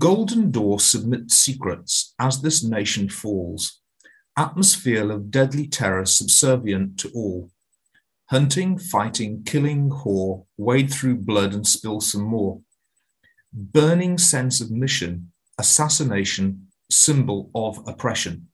Golden 0.00 0.50
Door 0.50 0.80
submits 0.80 1.36
secrets 1.36 2.14
as 2.18 2.40
this 2.40 2.64
nation 2.64 3.10
falls. 3.10 3.82
Atmosphere 4.34 5.12
of 5.12 5.30
deadly 5.30 5.66
terror 5.66 6.06
subservient 6.06 6.98
to 7.00 7.10
all. 7.10 7.50
Hunting, 8.30 8.78
fighting, 8.78 9.42
killing, 9.44 9.90
whore, 9.90 10.46
wade 10.56 10.90
through 10.90 11.16
blood 11.16 11.52
and 11.52 11.66
spill 11.66 12.00
some 12.00 12.22
more. 12.22 12.62
Burning 13.52 14.16
sense 14.16 14.62
of 14.62 14.70
mission, 14.70 15.32
assassination, 15.58 16.68
symbol 16.90 17.50
of 17.54 17.86
oppression. 17.86 18.48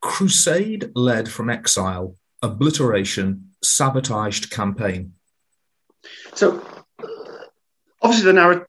Crusade 0.00 0.92
led 0.94 1.28
from 1.28 1.50
exile, 1.50 2.16
obliteration, 2.40 3.50
sabotaged 3.62 4.50
campaign. 4.50 5.12
So, 6.32 6.66
obviously, 8.00 8.24
the 8.24 8.32
narrative 8.32 8.66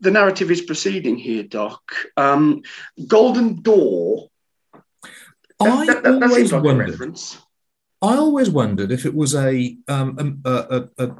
the 0.00 0.10
narrative 0.10 0.50
is 0.50 0.62
proceeding 0.62 1.16
here, 1.16 1.42
Doc. 1.42 1.80
Um, 2.16 2.62
Golden 3.06 3.62
Door. 3.62 4.28
I 5.60 5.86
that, 5.86 6.02
that, 6.02 6.20
that 6.20 6.22
always 6.22 6.52
like 6.52 6.62
wondered. 6.62 7.18
I 8.02 8.16
always 8.16 8.50
wondered 8.50 8.92
if 8.92 9.06
it 9.06 9.14
was 9.14 9.34
a 9.34 9.76
um, 9.88 10.40
a, 10.44 10.50
a, 10.50 10.88
a, 10.98 11.16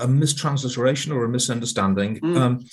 a 0.00 0.06
mistransliteration 0.06 1.14
or 1.14 1.24
a 1.24 1.28
misunderstanding. 1.28 2.20
Mm. 2.20 2.36
Um, 2.36 2.64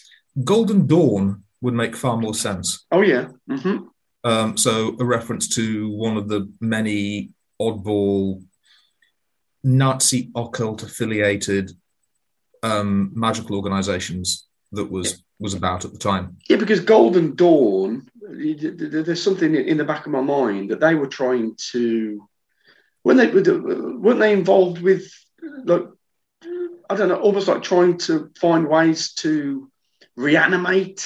Golden 0.43 0.85
Dawn 0.88 1.43
would 1.61 1.73
make 1.73 1.95
far 1.95 2.18
more 2.18 2.34
sense. 2.34 2.85
Oh 2.91 3.01
yeah. 3.01 3.30
hmm 3.49 3.88
Um, 4.23 4.57
so 4.57 4.95
a 4.99 5.05
reference 5.05 5.47
to 5.55 5.89
one 5.91 6.18
of 6.18 6.27
the 6.27 6.51
many 6.59 7.31
oddball 7.61 8.43
Nazi 9.64 10.31
occult 10.35 10.84
affiliated 10.84 11.72
um, 12.64 13.11
magical 13.14 13.55
organizations 13.55 14.47
that 14.72 14.91
was 14.91 15.23
was 15.39 15.53
about 15.53 15.85
at 15.85 15.91
the 15.91 15.99
time. 15.99 16.38
Yeah, 16.49 16.57
because 16.57 16.80
Golden 16.80 17.35
Dawn, 17.35 18.07
th- 18.22 18.60
th- 18.60 18.77
th- 18.77 19.06
there's 19.06 19.23
something 19.23 19.53
in 19.53 19.77
the 19.77 19.84
back 19.84 20.06
of 20.06 20.11
my 20.11 20.22
mind 20.22 20.72
that 20.72 20.80
they 20.80 20.95
were 20.95 21.07
trying 21.07 21.56
to, 21.72 22.27
when 23.03 23.18
they 23.18 23.27
weren't 23.27 24.19
they 24.19 24.34
involved 24.34 24.81
with 24.81 25.11
like 25.64 25.85
I 26.89 26.95
don't 26.95 27.10
know, 27.10 27.19
almost 27.19 27.48
like 27.48 27.64
trying 27.64 27.98
to 27.99 28.31
find 28.39 28.68
ways 28.68 29.14
to 29.15 29.69
reanimate 30.15 31.06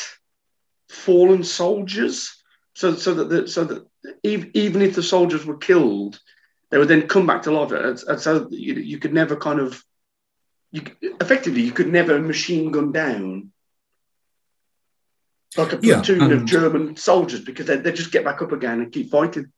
fallen 0.90 1.44
soldiers, 1.44 2.42
so 2.74 2.96
so 2.96 3.14
that 3.16 3.30
the, 3.30 3.48
so 3.48 3.66
that 3.66 3.88
ev- 4.24 4.52
even 4.54 4.82
if 4.82 4.96
the 4.96 5.04
soldiers 5.04 5.46
were 5.46 5.58
killed, 5.58 6.20
they 6.70 6.78
would 6.78 6.88
then 6.88 7.08
come 7.08 7.28
back 7.28 7.44
to 7.44 7.52
life, 7.52 7.72
and 7.72 8.20
so 8.20 8.48
you, 8.52 8.76
you 8.76 9.00
could 9.00 9.14
never 9.14 9.36
kind 9.36 9.60
of, 9.60 9.84
you 10.72 10.84
effectively 11.20 11.62
you 11.62 11.72
could 11.72 11.92
never 11.92 12.20
machine 12.20 12.72
gun 12.72 12.92
down 12.92 13.51
like 15.58 15.74
a 15.74 15.80
Yeah, 15.82 15.96
platoon 15.96 16.32
of 16.32 16.46
German 16.46 16.96
soldiers 16.96 17.42
because 17.42 17.66
they 17.66 17.78
they 17.78 17.92
just 17.92 18.12
get 18.12 18.24
back 18.24 18.42
up 18.42 18.52
again 18.52 18.82
and 18.82 18.92
keep 18.92 19.12
fighting. 19.12 19.52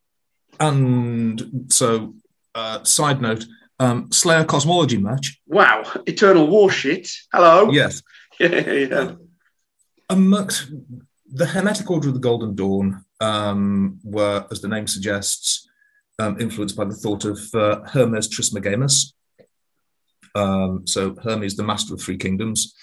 And 0.59 1.67
so, 1.69 2.15
uh, 2.53 2.83
side 2.83 3.21
note, 3.21 3.45
um, 3.79 4.11
Slayer 4.11 4.43
cosmology 4.43 4.97
match. 4.97 5.39
Wow, 5.47 5.83
eternal 6.05 6.47
war 6.47 6.69
shit. 6.69 7.09
Hello. 7.31 7.69
Yes, 7.71 8.01
yeah, 8.39 8.59
yeah. 8.71 9.11
amongst 10.09 10.71
the 11.31 11.45
Hermetic 11.47 11.89
Order 11.89 12.09
of 12.09 12.13
the 12.13 12.19
Golden 12.19 12.55
Dawn 12.55 13.03
um, 13.19 13.99
were, 14.03 14.45
as 14.51 14.61
the 14.61 14.67
name 14.67 14.85
suggests, 14.85 15.67
um, 16.19 16.39
influenced 16.39 16.77
by 16.77 16.85
the 16.85 16.93
thought 16.93 17.25
of 17.25 17.39
uh, 17.55 17.81
Hermes 17.87 18.29
Trismegistus. 18.29 19.13
Um, 20.35 20.85
so 20.85 21.15
Hermes, 21.23 21.55
the 21.55 21.63
master 21.63 21.93
of 21.93 22.01
three 22.01 22.17
kingdoms. 22.17 22.75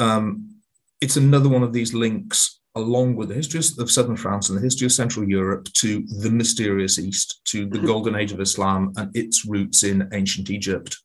Um, 0.00 0.57
it's 1.00 1.16
another 1.16 1.48
one 1.48 1.62
of 1.62 1.72
these 1.72 1.94
links, 1.94 2.60
along 2.74 3.16
with 3.16 3.28
the 3.28 3.34
history 3.34 3.60
of 3.78 3.90
southern 3.90 4.16
France 4.16 4.48
and 4.48 4.58
the 4.58 4.62
history 4.62 4.86
of 4.86 4.92
Central 4.92 5.28
Europe, 5.28 5.64
to 5.74 6.02
the 6.20 6.30
mysterious 6.30 6.98
East, 6.98 7.40
to 7.46 7.66
the 7.66 7.78
Mhm. 7.78 7.86
Golden 7.86 8.14
Age 8.14 8.32
of 8.32 8.40
Islam 8.40 8.92
and 8.96 9.14
its 9.16 9.44
roots 9.44 9.82
in 9.84 10.08
ancient 10.12 10.50
Egypt. 10.50 10.96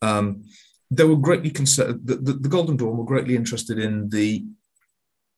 Um, 0.00 0.44
they 0.90 1.04
were 1.04 1.16
greatly 1.16 1.50
concerned. 1.50 2.00
The, 2.04 2.16
the, 2.16 2.32
the 2.34 2.48
Golden 2.48 2.76
Dawn 2.76 2.96
were 2.96 3.04
greatly 3.04 3.36
interested 3.36 3.78
in 3.78 4.08
the 4.10 4.44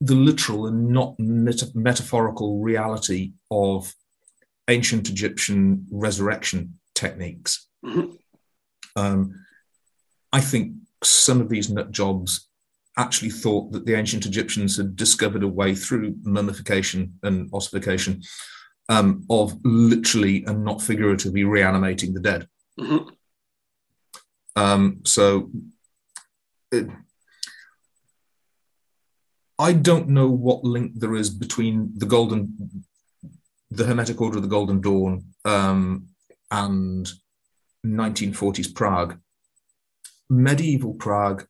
the 0.01 0.15
literal 0.15 0.67
and 0.67 0.89
not 0.89 1.19
meta- 1.19 1.71
metaphorical 1.75 2.61
reality 2.61 3.33
of 3.51 3.95
ancient 4.69 5.09
Egyptian 5.09 5.87
resurrection 5.91 6.79
techniques. 6.95 7.69
Mhm. 7.85 8.19
Um, 8.97 9.47
I 10.33 10.41
think 10.41 10.75
some 11.03 11.41
of 11.41 11.49
these 11.49 11.71
nut 11.71 11.91
jobs 11.93 12.49
actually 12.97 13.31
thought 13.31 13.73
that 13.73 13.87
the 13.87 13.95
ancient 13.95 14.27
Egyptians 14.27 14.77
had 14.77 14.97
discovered 14.97 15.43
a 15.43 15.49
way 15.49 15.75
through 15.75 16.17
mummification 16.23 17.19
and 17.23 17.51
ossification 17.53 18.23
um, 18.89 19.25
of 19.31 19.59
literally 19.65 20.45
and 20.45 20.65
not 20.65 20.83
figuratively 20.83 21.45
reanimating 21.45 22.15
the 22.15 22.21
dead. 22.21 22.49
Mhm. 22.79 23.11
Um, 24.57 25.01
so 25.05 25.51
it, 26.71 26.89
I 29.59 29.73
don't 29.73 30.09
know 30.09 30.29
what 30.29 30.65
link 30.65 30.93
there 30.95 31.15
is 31.15 31.31
between 31.31 31.93
the 31.97 32.07
Golden, 32.07 32.85
the 33.71 33.85
Hermetic 33.85 34.21
Order 34.21 34.37
of 34.37 34.43
the 34.43 34.49
Golden 34.49 34.81
Dawn, 34.81 35.25
um, 35.45 36.09
and 36.51 37.11
1940s 37.85 38.75
Prague. 38.75 39.19
Medieval 40.31 40.95
Prague 40.95 41.47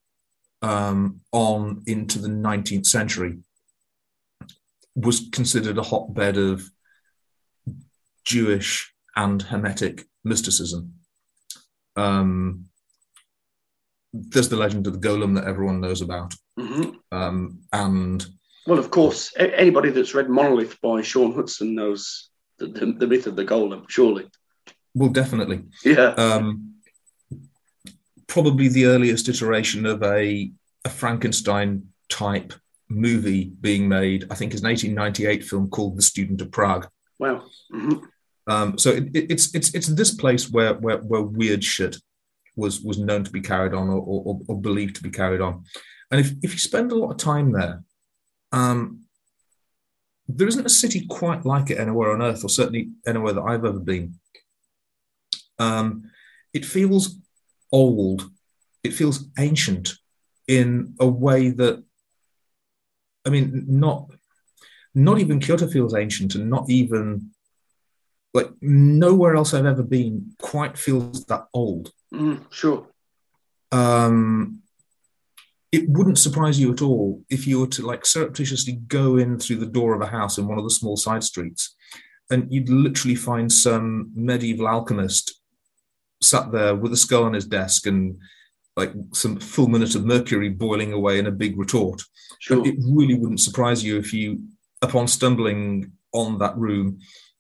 um, 0.65 1.21
on 1.33 1.83
into 1.87 2.19
the 2.19 2.29
19th 2.29 2.87
century 2.87 3.39
was 4.95 5.29
considered 5.33 5.77
a 5.79 5.83
hotbed 5.83 6.37
of 6.39 6.63
Jewish 8.25 8.93
and 9.17 9.43
Hermetic 9.43 10.07
mysticism. 10.25 10.95
Um, 11.97 12.67
there's 14.13 14.49
the 14.49 14.57
legend 14.57 14.87
of 14.87 14.95
the 15.01 15.09
golem 15.09 15.35
that 15.35 15.47
everyone 15.47 15.81
knows 15.81 16.01
about. 16.01 16.35
Mhm. 16.59 16.97
Um, 17.13 17.59
and 17.73 18.25
Well, 18.67 18.79
of 18.79 18.91
course, 18.91 19.33
anybody 19.37 19.91
that's 19.91 20.15
read 20.15 20.31
Monolith 20.31 20.81
by 20.81 21.03
Sean 21.03 21.35
Hudson 21.35 21.75
knows 21.75 22.31
the, 22.59 22.67
the, 22.69 22.87
the 23.01 23.07
myth 23.07 23.27
of 23.27 23.37
the 23.37 23.45
golem, 23.45 23.85
surely. 23.89 24.27
well, 24.95 25.11
definitely. 25.11 25.65
Yeah. 25.85 26.15
Um, 26.17 26.74
probably 28.27 28.69
the 28.69 28.87
earliest 28.87 29.29
iteration 29.29 29.87
of 29.87 30.03
a, 30.03 30.51
a 30.85 30.89
Frankenstein 30.89 31.89
type 32.09 32.53
movie 32.89 33.53
being 33.61 33.89
made, 33.89 34.27
I 34.31 34.35
think, 34.35 34.55
is 34.55 34.61
an 34.61 34.69
1898 34.69 35.45
film 35.45 35.69
called 35.71 35.97
The 35.97 36.03
Student 36.03 36.41
of 36.41 36.51
Prague. 36.51 36.89
Wow. 37.19 37.45
Mhm. 37.73 38.03
Um, 38.47 38.77
so 38.79 38.91
it, 38.91 39.05
it- 39.15 39.31
it's 39.31 39.55
it's 39.55 39.75
it's 39.75 39.87
this 39.89 40.15
place 40.15 40.51
where 40.51 40.75
where, 40.75 40.99
where 40.99 41.23
weird 41.23 41.65
shit 41.65 41.97
was 42.57 42.81
was 42.83 42.99
known 42.99 43.25
to 43.25 43.31
be 43.31 43.41
carried 43.41 43.73
on 43.75 43.89
or, 43.89 44.01
or, 44.01 44.41
or 44.49 44.61
believed 44.61 44.97
to 44.97 45.03
be 45.03 45.11
carried 45.11 45.41
on, 45.41 45.65
and 46.11 46.21
if 46.21 46.33
if 46.43 46.53
you 46.53 46.59
spend 46.59 46.93
a 46.93 46.95
lot 46.95 47.11
of 47.11 47.17
time 47.17 47.53
there, 47.53 47.83
um, 48.53 49.01
there 50.29 50.47
isn't 50.47 50.67
a 50.67 50.71
city 50.71 51.07
quite 51.07 51.47
like 51.47 51.71
it 51.71 51.79
anywhere 51.79 52.13
on 52.13 52.21
earth, 52.23 52.45
or 52.45 52.49
certainly 52.51 52.91
anywhere 53.07 53.33
that 53.33 53.43
I've 53.43 53.65
ever 53.65 53.81
been. 53.81 54.17
Um, 55.59 56.11
it 56.53 56.65
feels 56.65 57.17
old, 57.75 58.31
it 58.85 58.95
feels 58.95 59.29
ancient 59.39 59.95
in 60.47 60.95
a 61.01 61.07
way 61.07 61.51
that, 61.51 61.83
I 63.27 63.31
mean, 63.31 63.65
not 63.67 64.11
not 64.95 65.19
even 65.19 65.41
Kyoto 65.41 65.67
feels 65.67 65.95
ancient, 65.95 66.37
and 66.37 66.49
not 66.49 66.71
even 66.71 67.31
like 68.33 68.51
nowhere 68.61 69.35
else 69.35 69.53
I've 69.53 69.67
ever 69.67 69.83
been 69.83 70.35
quite 70.41 70.79
feels 70.79 71.25
that 71.27 71.47
old. 71.53 71.91
Mm, 72.13 72.45
sure. 72.51 72.87
Um, 73.73 74.61
it 75.73 75.89
wouldn't 75.89 76.19
surprise 76.19 76.61
you 76.61 76.73
at 76.73 76.83
all 76.83 77.25
if 77.29 77.47
you 77.49 77.59
were 77.61 77.67
to 77.67 77.85
like 77.85 78.07
surreptitiously 78.07 78.75
go 78.87 79.17
in 79.17 79.41
through 79.41 79.57
the 79.57 79.67
door 79.67 79.95
of 79.95 80.01
a 80.01 80.07
house 80.07 80.39
in 80.39 80.47
one 80.47 80.59
of 80.59 80.65
the 80.65 80.71
small 80.71 80.97
side 80.97 81.25
streets, 81.25 81.75
and 82.31 82.53
you'd 82.53 82.69
literally 82.69 83.17
find 83.17 83.51
some 83.51 84.13
medieval 84.15 84.69
alchemist 84.69 85.41
sat 86.25 86.53
there 86.53 86.75
with 86.75 86.93
a 86.93 86.97
skull 86.97 87.25
on 87.25 87.33
his 87.33 87.47
desk 87.47 87.87
and 87.87 88.19
like 88.77 88.93
some 89.13 89.39
fulminate 89.39 89.95
of 89.95 90.05
mercury 90.05 90.49
boiling 90.49 90.93
away 90.93 91.19
in 91.19 91.27
a 91.27 91.33
big 91.33 91.59
retort. 91.59 92.03
Sure. 92.41 92.59
But 92.59 92.67
it 92.67 92.77
really 92.81 93.15
wouldn't 93.15 93.41
surprise 93.41 93.85
you 93.85 93.99
if 93.99 94.13
you, 94.13 94.43
upon 94.83 95.07
stumbling 95.07 95.93
on 96.13 96.39
that 96.39 96.57
room, 96.57 96.99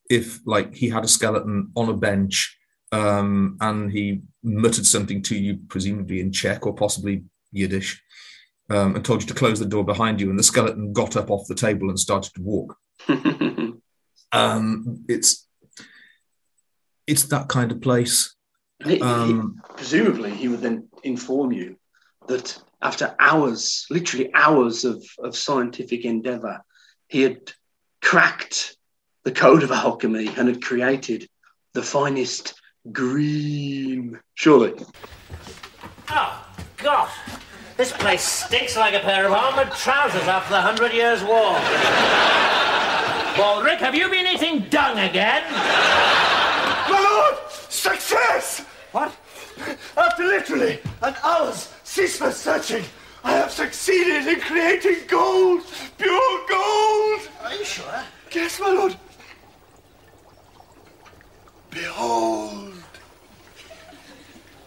if 0.08 0.40
like 0.46 0.74
he 0.74 0.88
had 0.88 1.04
a 1.04 1.08
skeleton 1.08 1.70
on 1.74 1.88
a 1.88 1.94
bench 1.94 2.56
um, 2.92 3.56
and 3.60 3.90
he 3.90 4.22
muttered 4.42 4.86
something 4.86 5.22
to 5.22 5.36
you, 5.36 5.58
presumably 5.68 6.20
in 6.20 6.30
Czech 6.32 6.66
or 6.66 6.74
possibly 6.74 7.24
Yiddish, 7.50 8.00
um, 8.70 8.94
and 8.94 9.04
told 9.04 9.22
you 9.22 9.28
to 9.28 9.34
close 9.34 9.58
the 9.58 9.66
door 9.66 9.84
behind 9.84 10.20
you, 10.20 10.30
and 10.30 10.38
the 10.38 10.44
skeleton 10.44 10.92
got 10.92 11.16
up 11.16 11.30
off 11.30 11.48
the 11.48 11.54
table 11.54 11.88
and 11.88 11.98
started 11.98 12.32
to 12.34 12.42
walk. 12.42 12.76
Um, 14.34 15.04
it's 15.08 15.46
it's 17.06 17.24
that 17.24 17.48
kind 17.48 17.70
of 17.70 17.80
place. 17.80 18.34
He- 18.82 18.96
he- 18.96 19.00
Um, 19.02 19.60
presumably, 19.76 20.30
he 20.30 20.48
would 20.48 20.60
then 20.60 20.88
inform 21.02 21.52
you 21.52 21.76
that 22.26 22.58
after 22.82 23.14
hours, 23.18 23.86
literally 23.90 24.30
hours 24.34 24.84
of, 24.84 25.04
of 25.18 25.36
scientific 25.36 26.04
endeavor, 26.04 26.62
he 27.08 27.22
had 27.22 27.52
cracked 28.02 28.76
the 29.24 29.32
code 29.32 29.62
of 29.62 29.70
alchemy 29.72 30.28
and 30.36 30.48
had 30.48 30.62
created 30.62 31.28
the 31.72 31.82
finest 31.82 32.54
green. 32.92 34.20
Surely. 34.34 34.74
Oh, 36.10 36.44
God. 36.76 37.08
This 37.76 37.92
place 37.92 38.22
stinks 38.22 38.76
like 38.76 38.94
a 38.94 39.00
pair 39.00 39.26
of 39.26 39.32
armored 39.32 39.72
trousers 39.72 40.28
after 40.28 40.50
the 40.50 40.60
Hundred 40.60 40.92
Years' 40.92 41.22
War. 41.24 41.54
Baldrick, 43.36 43.78
have 43.78 43.94
you 43.96 44.08
been 44.10 44.26
eating 44.26 44.66
dung 44.70 44.98
again? 44.98 45.42
Success! 47.74 48.60
What? 48.92 49.12
After 49.96 50.24
literally 50.24 50.80
an 51.02 51.14
hour's 51.22 51.72
ceaseless 51.82 52.36
searching, 52.36 52.84
I 53.24 53.32
have 53.32 53.50
succeeded 53.50 54.26
in 54.28 54.40
creating 54.40 55.06
gold! 55.08 55.62
Pure 55.98 56.40
gold! 56.48 57.20
Are 57.42 57.54
you 57.54 57.64
sure? 57.64 58.04
Yes, 58.32 58.60
my 58.60 58.70
lord. 58.70 58.96
Behold. 61.70 62.74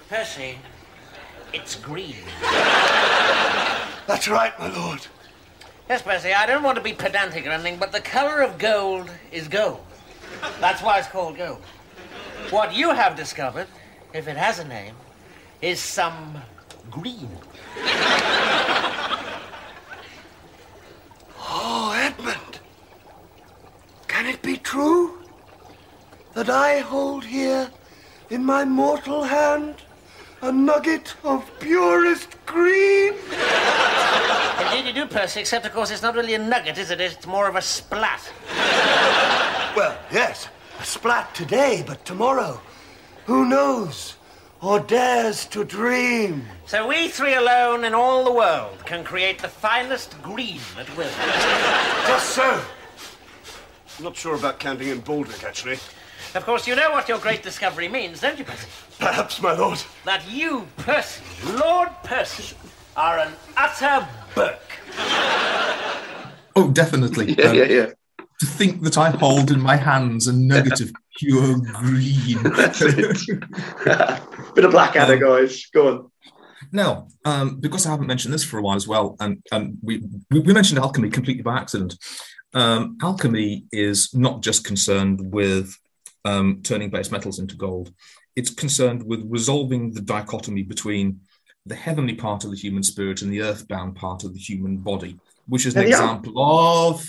Percy, 0.09 0.57
it's 1.53 1.75
green. 1.75 2.15
That's 4.05 4.27
right, 4.27 4.57
my 4.59 4.67
lord. 4.67 5.07
Yes, 5.89 6.01
Percy, 6.01 6.33
I 6.33 6.45
don't 6.45 6.63
want 6.63 6.75
to 6.75 6.83
be 6.83 6.93
pedantic 6.93 7.47
or 7.47 7.51
anything, 7.51 7.77
but 7.77 7.93
the 7.93 8.01
color 8.01 8.41
of 8.41 8.57
gold 8.57 9.09
is 9.31 9.47
gold. 9.47 9.79
That's 10.59 10.83
why 10.83 10.99
it's 10.99 11.07
called 11.07 11.37
gold. 11.37 11.61
What 12.49 12.73
you 12.73 12.91
have 12.93 13.15
discovered, 13.15 13.67
if 14.13 14.27
it 14.27 14.37
has 14.37 14.59
a 14.59 14.67
name, 14.67 14.95
is 15.61 15.79
some 15.79 16.41
green. 16.89 17.29
Oh, 21.49 21.93
Edmund. 21.95 22.59
Can 24.07 24.25
it 24.25 24.41
be 24.41 24.57
true 24.57 25.19
that 26.33 26.49
I 26.49 26.79
hold 26.79 27.23
here 27.23 27.71
in 28.29 28.43
my 28.43 28.65
mortal 28.65 29.23
hand 29.23 29.75
a 30.41 30.51
nugget 30.51 31.15
of 31.23 31.49
purest 31.59 32.35
green? 32.45 33.13
Indeed 34.59 34.87
you 34.87 34.93
do, 34.93 35.05
Percy, 35.07 35.39
except, 35.39 35.65
of 35.65 35.73
course, 35.73 35.89
it's 35.91 36.01
not 36.01 36.15
really 36.15 36.33
a 36.33 36.39
nugget, 36.39 36.77
is 36.77 36.91
it? 36.91 36.99
It's 36.99 37.25
more 37.25 37.47
of 37.47 37.55
a 37.55 37.61
splat. 37.61 38.21
Well, 39.75 39.97
yes, 40.11 40.47
a 40.79 40.83
splat 40.85 41.33
today, 41.33 41.83
but 41.85 42.03
tomorrow, 42.05 42.59
who 43.25 43.45
knows 43.47 44.15
or 44.61 44.79
dares 44.79 45.45
to 45.47 45.63
dream? 45.63 46.45
So 46.65 46.87
we 46.87 47.07
three 47.09 47.35
alone 47.35 47.83
in 47.83 47.93
all 47.93 48.23
the 48.23 48.31
world 48.31 48.85
can 48.85 49.03
create 49.03 49.39
the 49.39 49.47
finest 49.47 50.21
green 50.21 50.59
at 50.79 50.87
will. 50.97 51.09
Just 52.07 52.29
so. 52.29 52.61
I'm 53.97 54.03
not 54.03 54.15
sure 54.15 54.35
about 54.35 54.59
counting 54.59 54.89
in 54.89 55.01
Baldrick, 55.01 55.43
actually. 55.43 55.79
Of 56.35 56.45
course, 56.45 56.67
you 56.67 56.75
know 56.75 56.91
what 56.91 57.09
your 57.09 57.19
great 57.19 57.41
discovery 57.41 57.87
means, 57.87 58.21
don't 58.21 58.37
you, 58.37 58.45
Percy? 58.45 58.67
Perhaps, 58.99 59.41
my 59.41 59.53
lord. 59.53 59.81
That 60.05 60.29
you, 60.29 60.67
Percy, 60.77 61.23
Lord 61.53 61.89
Percy, 62.03 62.55
are 62.95 63.19
an 63.19 63.33
utter 63.55 64.07
Burke. 64.35 64.59
Oh, 66.55 66.71
definitely. 66.71 67.35
Yeah, 67.37 67.45
Um, 67.49 67.55
yeah, 67.55 67.63
yeah. 67.65 67.85
To 68.39 68.45
think 68.45 68.83
that 68.83 68.97
I 68.99 69.09
hold 69.09 69.49
in 69.49 69.59
my 69.59 69.75
hands 69.75 70.27
a 70.27 70.33
nugget 70.33 70.79
of 70.79 70.91
pure 71.17 71.57
green. 71.59 72.43
Bit 74.53 74.65
of 74.65 74.71
Blackadder, 74.71 75.13
Um, 75.13 75.19
guys. 75.19 75.65
Go 75.73 75.87
on. 75.87 76.11
Now, 76.71 77.07
um, 77.25 77.59
because 77.59 77.85
I 77.85 77.91
haven't 77.91 78.07
mentioned 78.07 78.33
this 78.33 78.43
for 78.43 78.59
a 78.59 78.61
while 78.61 78.75
as 78.75 78.87
well, 78.87 79.15
and, 79.19 79.41
and 79.51 79.77
we, 79.81 80.03
we 80.29 80.53
mentioned 80.53 80.79
alchemy 80.79 81.09
completely 81.09 81.43
by 81.43 81.57
accident. 81.57 81.95
Um, 82.53 82.97
alchemy 83.01 83.65
is 83.71 84.13
not 84.13 84.41
just 84.41 84.63
concerned 84.63 85.19
with 85.31 85.75
um, 86.25 86.61
turning 86.63 86.89
base 86.89 87.09
metals 87.11 87.39
into 87.39 87.55
gold; 87.55 87.91
it's 88.35 88.49
concerned 88.49 89.03
with 89.03 89.23
resolving 89.27 89.93
the 89.93 90.01
dichotomy 90.01 90.63
between 90.63 91.21
the 91.65 91.75
heavenly 91.75 92.15
part 92.15 92.43
of 92.43 92.51
the 92.51 92.57
human 92.57 92.83
spirit 92.83 93.21
and 93.21 93.31
the 93.31 93.41
earthbound 93.41 93.95
part 93.95 94.23
of 94.23 94.33
the 94.33 94.39
human 94.39 94.77
body, 94.77 95.19
which 95.47 95.65
is 95.65 95.75
an 95.75 95.85
example 95.85 96.33
of 96.39 97.05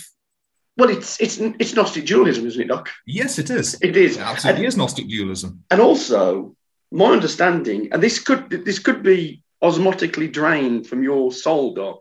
Well, 0.78 0.90
it's 0.90 1.20
it's 1.20 1.38
it's 1.38 1.74
Gnostic 1.74 2.06
dualism, 2.06 2.46
isn't 2.46 2.62
it, 2.62 2.68
Doc? 2.68 2.88
yes, 3.04 3.38
it 3.38 3.50
is. 3.50 3.76
It 3.82 3.96
is. 3.96 4.16
It 4.16 4.20
absolutely 4.20 4.60
And- 4.62 4.68
is 4.68 4.76
Gnostic 4.76 5.08
dualism. 5.08 5.64
And 5.70 5.80
also, 5.80 6.54
my 6.92 7.10
understanding, 7.10 7.88
and 7.92 8.00
this 8.02 8.20
could 8.20 8.48
this 8.64 8.78
could 8.78 9.02
be 9.02 9.42
osmotically 9.62 10.32
drained 10.32 10.86
from 10.86 11.02
your 11.02 11.32
soul, 11.32 11.74
Doc. 11.74 12.00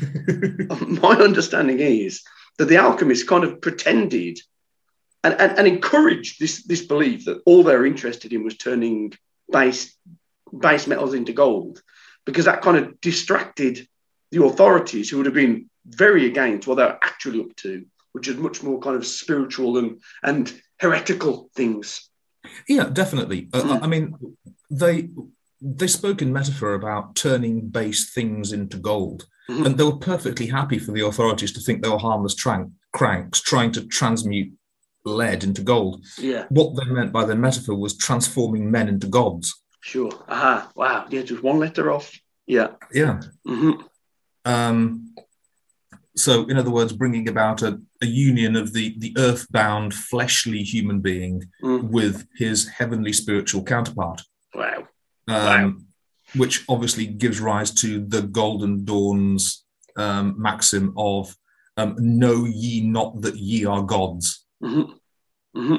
my 0.80 1.14
understanding 1.14 1.78
is 1.78 2.22
that 2.58 2.64
the 2.64 2.78
alchemists 2.78 3.28
kind 3.28 3.44
of 3.44 3.60
pretended 3.60 4.40
and, 5.22 5.34
and, 5.40 5.58
and 5.58 5.68
encouraged 5.68 6.40
this, 6.40 6.64
this 6.64 6.84
belief 6.84 7.26
that 7.26 7.42
all 7.46 7.62
they're 7.62 7.86
interested 7.86 8.32
in 8.32 8.42
was 8.42 8.56
turning 8.56 9.12
base, 9.52 9.94
base 10.58 10.86
metals 10.88 11.14
into 11.14 11.32
gold, 11.32 11.80
because 12.24 12.46
that 12.46 12.62
kind 12.62 12.76
of 12.76 13.00
distracted 13.00 13.86
the 14.32 14.42
authorities 14.44 15.08
who 15.08 15.18
would 15.18 15.26
have 15.26 15.34
been 15.34 15.70
very 15.86 16.26
against 16.26 16.66
what 16.66 16.76
they're 16.76 16.98
actually 17.02 17.40
up 17.40 17.54
to, 17.56 17.86
which 18.16 18.28
is 18.28 18.36
much 18.38 18.62
more 18.62 18.80
kind 18.80 18.96
of 18.96 19.06
spiritual 19.06 19.76
and, 19.76 20.00
and 20.22 20.58
heretical 20.80 21.50
things. 21.54 22.08
Yeah, 22.66 22.88
definitely. 22.90 23.48
Uh, 23.52 23.78
I 23.82 23.86
mean, 23.86 24.14
they 24.70 25.10
they 25.60 25.86
spoke 25.86 26.22
in 26.22 26.32
metaphor 26.32 26.72
about 26.74 27.14
turning 27.14 27.68
base 27.68 28.12
things 28.14 28.52
into 28.52 28.78
gold, 28.78 29.26
Mhm. 29.50 29.66
and 29.66 29.76
they 29.76 29.84
were 29.84 29.96
perfectly 30.14 30.46
happy 30.46 30.78
for 30.78 30.92
the 30.92 31.04
authorities 31.04 31.52
to 31.52 31.60
think 31.60 31.82
they 31.82 31.88
were 31.90 31.98
harmless 31.98 32.34
tran- 32.34 32.72
cranks 32.92 33.40
trying 33.42 33.72
to 33.72 33.86
transmute 33.86 34.52
lead 35.04 35.44
into 35.44 35.62
gold. 35.62 36.02
Yeah, 36.18 36.46
What 36.48 36.74
they 36.76 36.90
meant 36.90 37.12
by 37.12 37.24
their 37.26 37.36
metaphor 37.48 37.74
was 37.76 37.96
transforming 37.96 38.70
men 38.70 38.88
into 38.88 39.06
gods. 39.08 39.46
sure. 39.80 40.10
Aha. 40.28 40.70
Wow. 40.74 41.06
Yeah, 41.10 41.22
just 41.22 41.42
one 41.44 41.58
letter 41.60 41.92
off. 41.92 42.10
Yeah. 42.46 42.68
Yeah. 42.92 43.20
hmm 43.44 43.72
Um, 44.44 45.05
so, 46.16 46.44
in 46.46 46.56
other 46.56 46.70
words, 46.70 46.92
bringing 46.92 47.28
about 47.28 47.62
a, 47.62 47.78
a 48.02 48.06
union 48.06 48.56
of 48.56 48.72
the 48.72 48.94
the 48.98 49.14
earthbound, 49.18 49.92
fleshly 49.94 50.62
human 50.62 51.00
being 51.00 51.44
Mm. 51.62 51.90
with 51.90 52.26
his 52.36 52.68
heavenly 52.68 53.12
spiritual 53.12 53.62
counterpart. 53.64 54.22
Wow. 54.54 54.88
um, 55.28 55.34
Wow. 55.36 55.74
which 56.36 56.64
obviously 56.68 57.06
gives 57.06 57.40
rise 57.40 57.70
to 57.82 58.04
the 58.06 58.22
Golden 58.22 58.84
Dawn's 58.84 59.64
um, 59.96 60.34
maxim 60.38 60.92
of 60.96 61.34
um, 61.76 61.94
"Know 61.98 62.44
ye 62.44 62.80
not 62.80 63.20
that 63.22 63.36
ye 63.36 63.64
are 63.66 63.82
gods." 63.82 64.44
hmm 64.60 64.82
hmm 65.54 65.76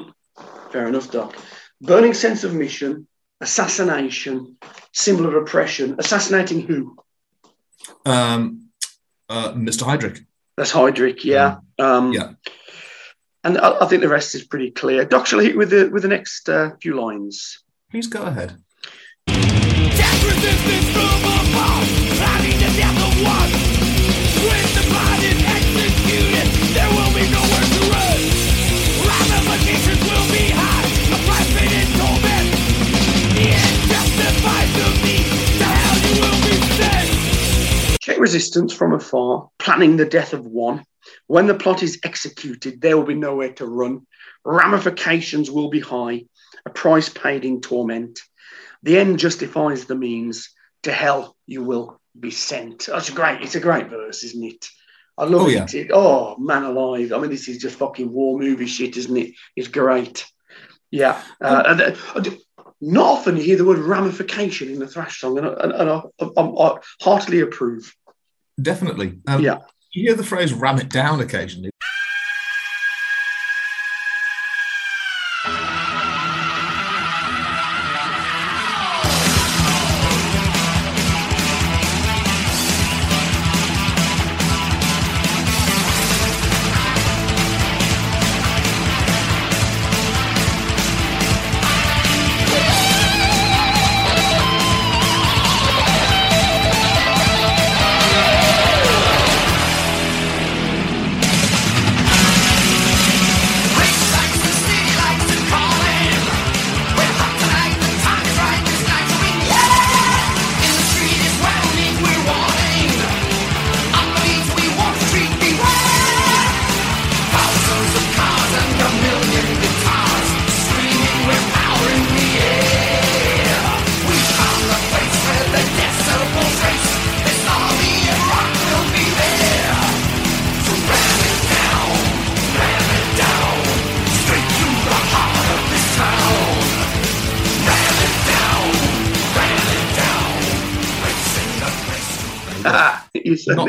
Fair 0.72 0.86
enough, 0.88 1.10
Doc. 1.10 1.34
Burning 1.80 2.14
sense 2.14 2.44
of 2.44 2.54
mission, 2.54 3.08
assassination, 3.40 4.56
symbol 4.92 5.26
of 5.26 5.34
oppression. 5.34 5.96
Assassinating 5.98 6.60
who? 6.66 6.96
Um, 8.06 8.67
uh, 9.28 9.52
Mr. 9.52 9.82
Heydrich. 9.84 10.24
That's 10.56 10.72
Heydrich, 10.72 11.24
yeah. 11.24 11.58
Um, 11.78 12.12
Yeah. 12.12 12.32
And 13.44 13.56
I, 13.58 13.78
I 13.82 13.86
think 13.86 14.02
the 14.02 14.08
rest 14.08 14.34
is 14.34 14.44
pretty 14.44 14.70
clear. 14.72 15.04
Doc, 15.04 15.26
shall 15.26 15.40
I 15.40 15.44
hit 15.44 15.56
with 15.56 15.70
the 15.70 15.88
with 15.88 16.02
the 16.02 16.08
next 16.08 16.48
uh, 16.48 16.70
few 16.82 17.00
lines? 17.00 17.62
Please 17.90 18.08
go 18.08 18.22
ahead. 18.22 18.56
Death 19.26 20.24
resistance 20.24 20.90
from 20.92 21.20
above, 21.24 21.88
planning 22.18 22.58
the 22.58 22.70
death 22.76 22.98
of 23.06 23.22
one. 23.24 23.67
Czech 38.08 38.18
resistance 38.20 38.72
from 38.72 38.94
afar, 38.94 39.50
planning 39.58 39.98
the 39.98 40.06
death 40.06 40.32
of 40.32 40.46
one. 40.46 40.82
When 41.26 41.46
the 41.46 41.54
plot 41.54 41.82
is 41.82 41.98
executed, 42.02 42.80
there 42.80 42.96
will 42.96 43.04
be 43.04 43.14
nowhere 43.14 43.52
to 43.54 43.66
run. 43.66 44.06
Ramifications 44.46 45.50
will 45.50 45.68
be 45.68 45.80
high, 45.80 46.24
a 46.64 46.70
price 46.70 47.10
paid 47.10 47.44
in 47.44 47.60
torment. 47.60 48.20
The 48.82 48.98
end 48.98 49.18
justifies 49.18 49.84
the 49.84 49.94
means. 49.94 50.50
To 50.84 50.92
hell 50.92 51.36
you 51.46 51.64
will 51.64 52.00
be 52.18 52.30
sent. 52.30 52.86
That's 52.86 53.10
great. 53.10 53.42
It's 53.42 53.56
a 53.56 53.60
great 53.60 53.90
verse, 53.90 54.22
isn't 54.22 54.44
it? 54.44 54.68
I 55.18 55.24
love 55.24 55.42
Oh, 55.42 55.48
it. 55.48 55.74
yeah. 55.74 55.80
It- 55.80 55.90
Oh 55.92 56.36
man 56.38 56.62
alive! 56.62 57.12
I 57.12 57.18
mean, 57.18 57.30
this 57.30 57.48
is 57.48 57.58
just 57.58 57.76
fucking 57.76 58.10
war 58.12 58.38
movie 58.38 58.66
shit, 58.68 58.96
isn't 58.96 59.16
it? 59.16 59.32
It's 59.56 59.68
great. 59.68 60.24
Yeah. 60.90 61.20
Uh, 61.42 61.62
and, 61.66 61.80
uh, 61.82 62.30
not 62.80 63.06
often 63.06 63.36
you 63.36 63.42
hear 63.42 63.56
the 63.56 63.64
word 63.64 63.78
ramification 63.80 64.70
in 64.70 64.80
a 64.80 64.86
thrash 64.86 65.20
song, 65.20 65.36
and, 65.36 65.48
and, 65.48 65.72
and 65.72 65.90
I, 65.90 66.02
I, 66.20 66.42
I 66.42 66.76
heartily 67.02 67.40
approve. 67.40 67.92
Definitely. 68.60 69.20
Um, 69.26 69.42
Yeah. 69.42 69.58
You 69.92 70.08
hear 70.08 70.16
the 70.16 70.24
phrase 70.24 70.52
"ram 70.52 70.78
it 70.78 70.90
down" 70.90 71.20
occasionally. 71.20 71.70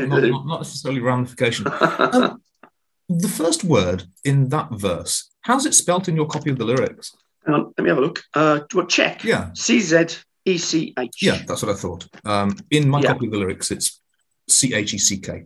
Not, 0.10 0.24
not, 0.24 0.46
not, 0.48 0.60
necessarily 0.62 1.02
ramification. 1.02 1.66
Um, 1.82 2.42
the 3.22 3.28
first 3.28 3.64
word 3.64 4.04
in 4.24 4.50
that 4.50 4.70
verse, 4.72 5.32
how's 5.42 5.66
it 5.66 5.74
spelt 5.74 6.08
in 6.08 6.16
your 6.16 6.28
copy 6.28 6.52
of 6.52 6.60
the 6.60 6.64
lyrics? 6.66 7.16
Hang 7.44 7.56
on, 7.56 7.74
let 7.76 7.84
me 7.84 7.90
have 7.90 7.98
a 7.98 8.02
look. 8.02 8.22
Uh, 8.36 8.60
I 8.76 8.82
check? 8.84 9.24
Yeah. 9.24 9.50
C 9.54 9.80
Z 9.80 10.18
E 10.46 10.58
C 10.60 10.94
H. 10.98 11.18
Yeah, 11.22 11.42
that's 11.48 11.64
what 11.64 11.72
I 11.72 11.76
thought. 11.76 12.08
Um, 12.24 12.56
in 12.70 12.88
my 12.88 13.02
Yeah. 13.02 13.14
copy 13.14 13.26
of 13.26 13.32
the 13.32 13.40
lyrics, 13.40 13.72
it's 13.72 14.00
C 14.48 14.76
H 14.76 14.94
E 14.94 15.00
C 15.00 15.20
K. 15.20 15.46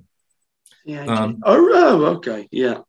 Yeah. 0.84 1.06
Um, 1.06 1.40
oh, 1.46 1.70
oh, 1.74 2.06
okay. 2.18 2.50
Yeah. 2.52 2.80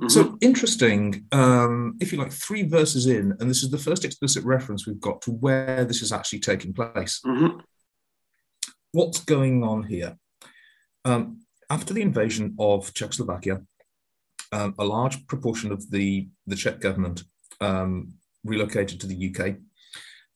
Mhm. 0.00 0.10
So 0.10 0.36
interesting, 0.42 1.24
um, 1.32 1.96
if 1.98 2.12
you 2.12 2.18
like, 2.18 2.32
three 2.32 2.64
verses 2.64 3.06
in, 3.06 3.34
and 3.40 3.48
this 3.48 3.62
is 3.62 3.70
the 3.70 3.78
first 3.78 4.04
explicit 4.04 4.44
reference 4.44 4.86
we've 4.86 5.00
got 5.00 5.22
to 5.22 5.30
where 5.30 5.84
this 5.86 6.02
is 6.02 6.12
actually 6.12 6.40
taking 6.40 6.74
place. 6.74 7.20
Mhm. 7.24 7.60
What's 8.92 9.24
going 9.24 9.64
on 9.64 9.84
here? 9.84 10.16
Um, 11.08 11.40
after 11.70 11.94
the 11.94 12.02
invasion 12.02 12.54
of 12.58 12.92
Czechoslovakia, 12.92 13.62
um, 14.52 14.74
a 14.78 14.84
large 14.84 15.26
proportion 15.26 15.72
of 15.72 15.90
the, 15.90 16.28
the 16.46 16.56
Czech 16.56 16.80
government 16.80 17.24
um, 17.62 18.12
relocated 18.44 19.00
to 19.00 19.06
the 19.06 19.34
UK. 19.34 19.56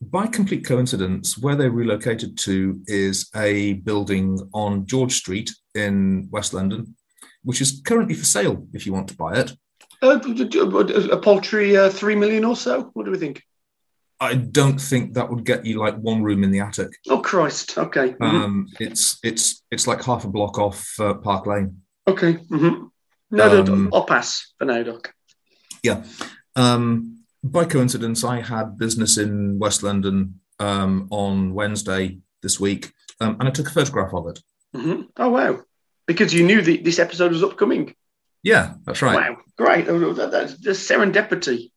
By 0.01 0.27
complete 0.27 0.65
coincidence, 0.65 1.37
where 1.37 1.57
they 1.57 1.69
relocated 1.69 2.39
to 2.39 2.81
is 2.87 3.29
a 3.37 3.75
building 3.75 4.39
on 4.55 4.87
George 4.87 5.13
Street 5.13 5.51
in 5.75 6.29
West 6.31 6.55
London, 6.55 6.97
which 7.45 7.61
is 7.61 7.83
currently 7.85 8.15
for 8.15 8.25
sale 8.25 8.67
if 8.73 8.87
you 8.87 8.95
want 8.95 9.09
to 9.09 9.17
buy 9.17 9.39
it. 9.39 9.53
Uh, 10.01 10.19
a 11.13 11.17
paltry 11.19 11.77
uh, 11.77 11.91
three 11.91 12.17
million 12.17 12.45
or 12.45 12.57
so. 12.57 12.91
What 12.95 13.05
do 13.05 13.13
we 13.13 13.19
think? 13.19 13.43
I 14.23 14.35
don't 14.35 14.81
think 14.81 15.15
that 15.15 15.29
would 15.31 15.45
get 15.45 15.67
you 15.67 15.79
like 15.81 15.97
one 15.97 16.23
room 16.23 16.45
in 16.45 16.51
the 16.53 16.61
attic. 16.61 16.91
Oh 17.09 17.21
Christ. 17.21 17.77
Okay. 17.77 18.13
Mhm. 18.13 18.23
Um, 18.45 18.69
it's 18.79 19.19
it's 19.25 19.63
it's 19.71 19.87
like 19.87 20.03
half 20.05 20.25
a 20.25 20.29
block 20.29 20.59
off 20.59 20.81
uh, 21.01 21.15
Park 21.15 21.47
Lane. 21.47 21.83
okay. 22.07 22.35
hmm 22.35 22.87
No, 23.31 23.63
no, 23.65 23.73
um, 23.73 23.91
I'll 23.93 24.05
pass 24.05 24.53
for 24.59 24.67
now, 24.67 24.83
Doc. 24.85 25.13
Yeah. 25.83 26.05
Um, 26.55 27.25
by 27.43 27.65
coincidence, 27.65 28.23
I 28.25 28.41
had 28.41 28.79
business 28.79 29.19
in 29.19 29.59
West 29.59 29.83
London 29.83 30.41
um, 30.61 31.09
on 31.11 31.55
Wednesday 31.55 32.19
this 32.43 32.61
week, 32.61 32.93
um, 33.21 33.37
and 33.41 33.49
I 33.49 33.51
took 33.53 33.67
a 33.69 33.73
photograph 33.79 34.15
of 34.15 34.29
it. 34.29 34.39
hmm 34.75 35.03
Oh 35.17 35.31
wow. 35.31 35.61
Because 36.07 36.33
you 36.35 36.45
knew 36.47 36.61
that 36.63 36.85
this 36.85 36.99
episode 37.01 37.33
was 37.33 37.43
upcoming. 37.43 37.95
Yeah, 38.45 38.75
that's 38.87 39.03
right. 39.03 39.17
Wow. 39.31 39.37
Great. 39.57 39.89
Oh, 39.89 40.13
that- 40.15 40.31
That's 40.31 40.55
serendipity. 40.91 41.71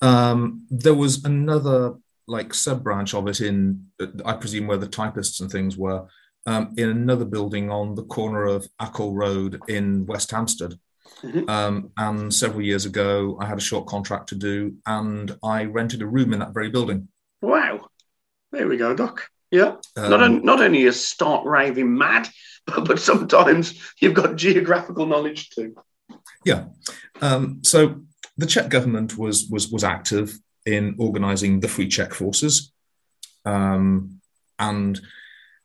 Um, 0.00 0.66
there 0.70 0.94
was 0.94 1.24
another 1.24 1.94
like 2.26 2.54
sub 2.54 2.84
branch 2.84 3.12
of 3.12 3.26
it 3.28 3.40
in, 3.40 3.86
I 4.24 4.34
presume, 4.34 4.66
where 4.66 4.78
the 4.78 4.86
typists 4.86 5.40
and 5.40 5.50
things 5.50 5.76
were, 5.76 6.06
um, 6.46 6.74
in 6.76 6.88
another 6.88 7.24
building 7.24 7.70
on 7.70 7.94
the 7.96 8.04
corner 8.04 8.44
of 8.44 8.68
Acol 8.80 9.14
Road 9.14 9.60
in 9.68 10.06
West 10.06 10.30
Hampstead. 10.30 10.78
Mhm. 11.22 11.48
Um, 11.50 11.90
and 11.96 12.32
several 12.32 12.62
years 12.62 12.86
ago, 12.86 13.36
I 13.40 13.46
had 13.46 13.58
a 13.58 13.60
short 13.60 13.86
contract 13.86 14.28
to 14.28 14.36
do, 14.36 14.76
and 14.86 15.36
I 15.42 15.64
rented 15.64 16.02
a 16.02 16.06
room 16.06 16.32
in 16.32 16.38
that 16.38 16.54
very 16.54 16.70
building. 16.70 17.08
Wow. 17.42 17.88
There 18.52 18.68
we 18.68 18.76
go, 18.76 18.94
Doc. 18.94 19.28
Yeah. 19.50 19.76
Um, 19.96 20.10
not, 20.10 20.22
on, 20.22 20.44
not 20.44 20.60
only 20.60 20.82
is 20.82 21.06
start 21.06 21.44
raving 21.44 21.96
mad, 21.96 22.28
but, 22.66 22.86
but 22.86 23.00
sometimes 23.00 23.78
you've 24.00 24.14
got 24.14 24.36
geographical 24.36 25.06
knowledge 25.06 25.50
too. 25.50 25.74
Yeah. 26.44 26.66
Um, 27.20 27.60
so 27.64 28.02
the 28.40 28.46
Czech 28.46 28.70
government 28.70 29.18
was 29.18 29.46
was 29.50 29.68
was 29.70 29.84
active 29.84 30.38
in 30.64 30.94
organising 30.98 31.60
the 31.60 31.68
Free 31.68 31.88
Czech 31.88 32.14
forces, 32.14 32.72
um, 33.44 34.20
and 34.58 35.00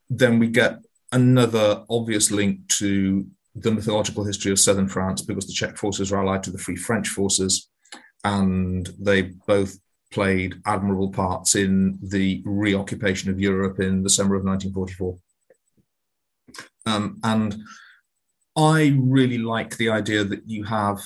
then 0.09 0.39
we 0.39 0.47
get 0.47 0.79
another 1.11 1.83
obvious 1.89 2.31
link 2.31 2.67
to 2.67 3.25
the 3.55 3.71
mythological 3.71 4.25
history 4.25 4.51
of 4.51 4.59
southern 4.59 4.89
France 4.89 5.21
because 5.21 5.47
the 5.47 5.53
Czech 5.53 5.77
forces 5.77 6.11
are 6.11 6.21
allied 6.21 6.43
to 6.43 6.51
the 6.51 6.57
Free 6.57 6.75
French 6.75 7.07
forces, 7.07 7.69
and 8.25 8.89
they 8.99 9.21
both 9.47 9.79
played 10.11 10.55
admirable 10.65 11.11
parts 11.11 11.55
in 11.55 11.97
the 12.01 12.41
reoccupation 12.45 13.29
of 13.31 13.39
Europe 13.39 13.79
in 13.79 14.03
the 14.03 14.09
summer 14.09 14.35
of 14.35 14.43
1944. 14.43 15.17
Um, 16.85 17.19
and 17.23 17.55
I 18.57 18.95
really 18.99 19.39
like 19.39 19.77
the 19.77 19.89
idea 19.89 20.23
that 20.23 20.43
you 20.45 20.63
have 20.65 20.99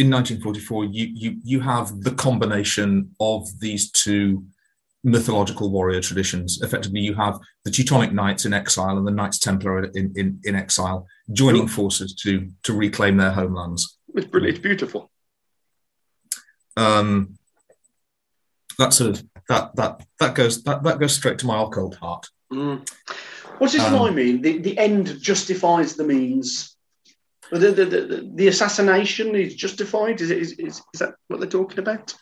in 0.00 0.10
1944 0.10 0.84
you 0.86 1.06
you 1.22 1.30
you 1.44 1.60
have 1.60 1.86
the 2.06 2.12
combination 2.12 2.90
of 3.20 3.40
these 3.60 3.90
two 3.90 4.44
mythological 5.02 5.70
warrior 5.70 6.00
traditions. 6.00 6.60
Effectively, 6.62 7.00
you 7.00 7.14
have 7.14 7.38
the 7.64 7.70
Teutonic 7.70 8.12
Knights 8.12 8.44
in 8.44 8.52
exile 8.52 8.98
and 8.98 9.06
the 9.06 9.10
Knights 9.18 9.38
Templar 9.38 9.84
in, 9.84 10.12
in, 10.16 10.40
in 10.44 10.54
exile, 10.54 11.06
joining 11.32 11.68
forces 11.68 12.14
to 12.22 12.48
to 12.62 12.72
reclaim 12.72 13.16
their 13.16 13.32
homelands. 13.32 13.98
It's 14.14 14.26
brilliant. 14.26 14.56
It's 14.56 14.62
beautiful. 14.62 15.10
Um, 16.76 17.38
that 18.78 18.92
sort 18.92 19.10
of 19.10 19.24
that 19.48 19.76
that 19.76 20.06
that 20.18 20.34
goes 20.34 20.62
that, 20.64 20.82
that 20.82 20.98
goes 20.98 21.14
straight 21.14 21.38
to 21.40 21.46
my 21.46 21.62
occult 21.62 21.96
heart. 21.96 22.26
Mm. 22.52 22.88
What's 23.58 23.74
this 23.74 23.82
Um, 23.82 23.94
line 23.94 24.14
mean? 24.14 24.40
The, 24.40 24.58
the 24.58 24.78
end 24.78 25.20
justifies 25.20 25.94
the 25.94 26.04
means. 26.04 26.76
The, 27.50 27.58
the, 27.58 27.84
the, 27.84 28.30
the, 28.34 28.48
assassination 28.48 29.34
is 29.34 29.56
justified. 29.56 30.20
Is, 30.20 30.30
it, 30.30 30.38
is, 30.38 30.52
is, 30.52 30.82
is 30.94 31.00
that 31.00 31.14
what 31.28 31.40
they're 31.40 31.48
talking 31.48 31.80
about? 31.80 32.14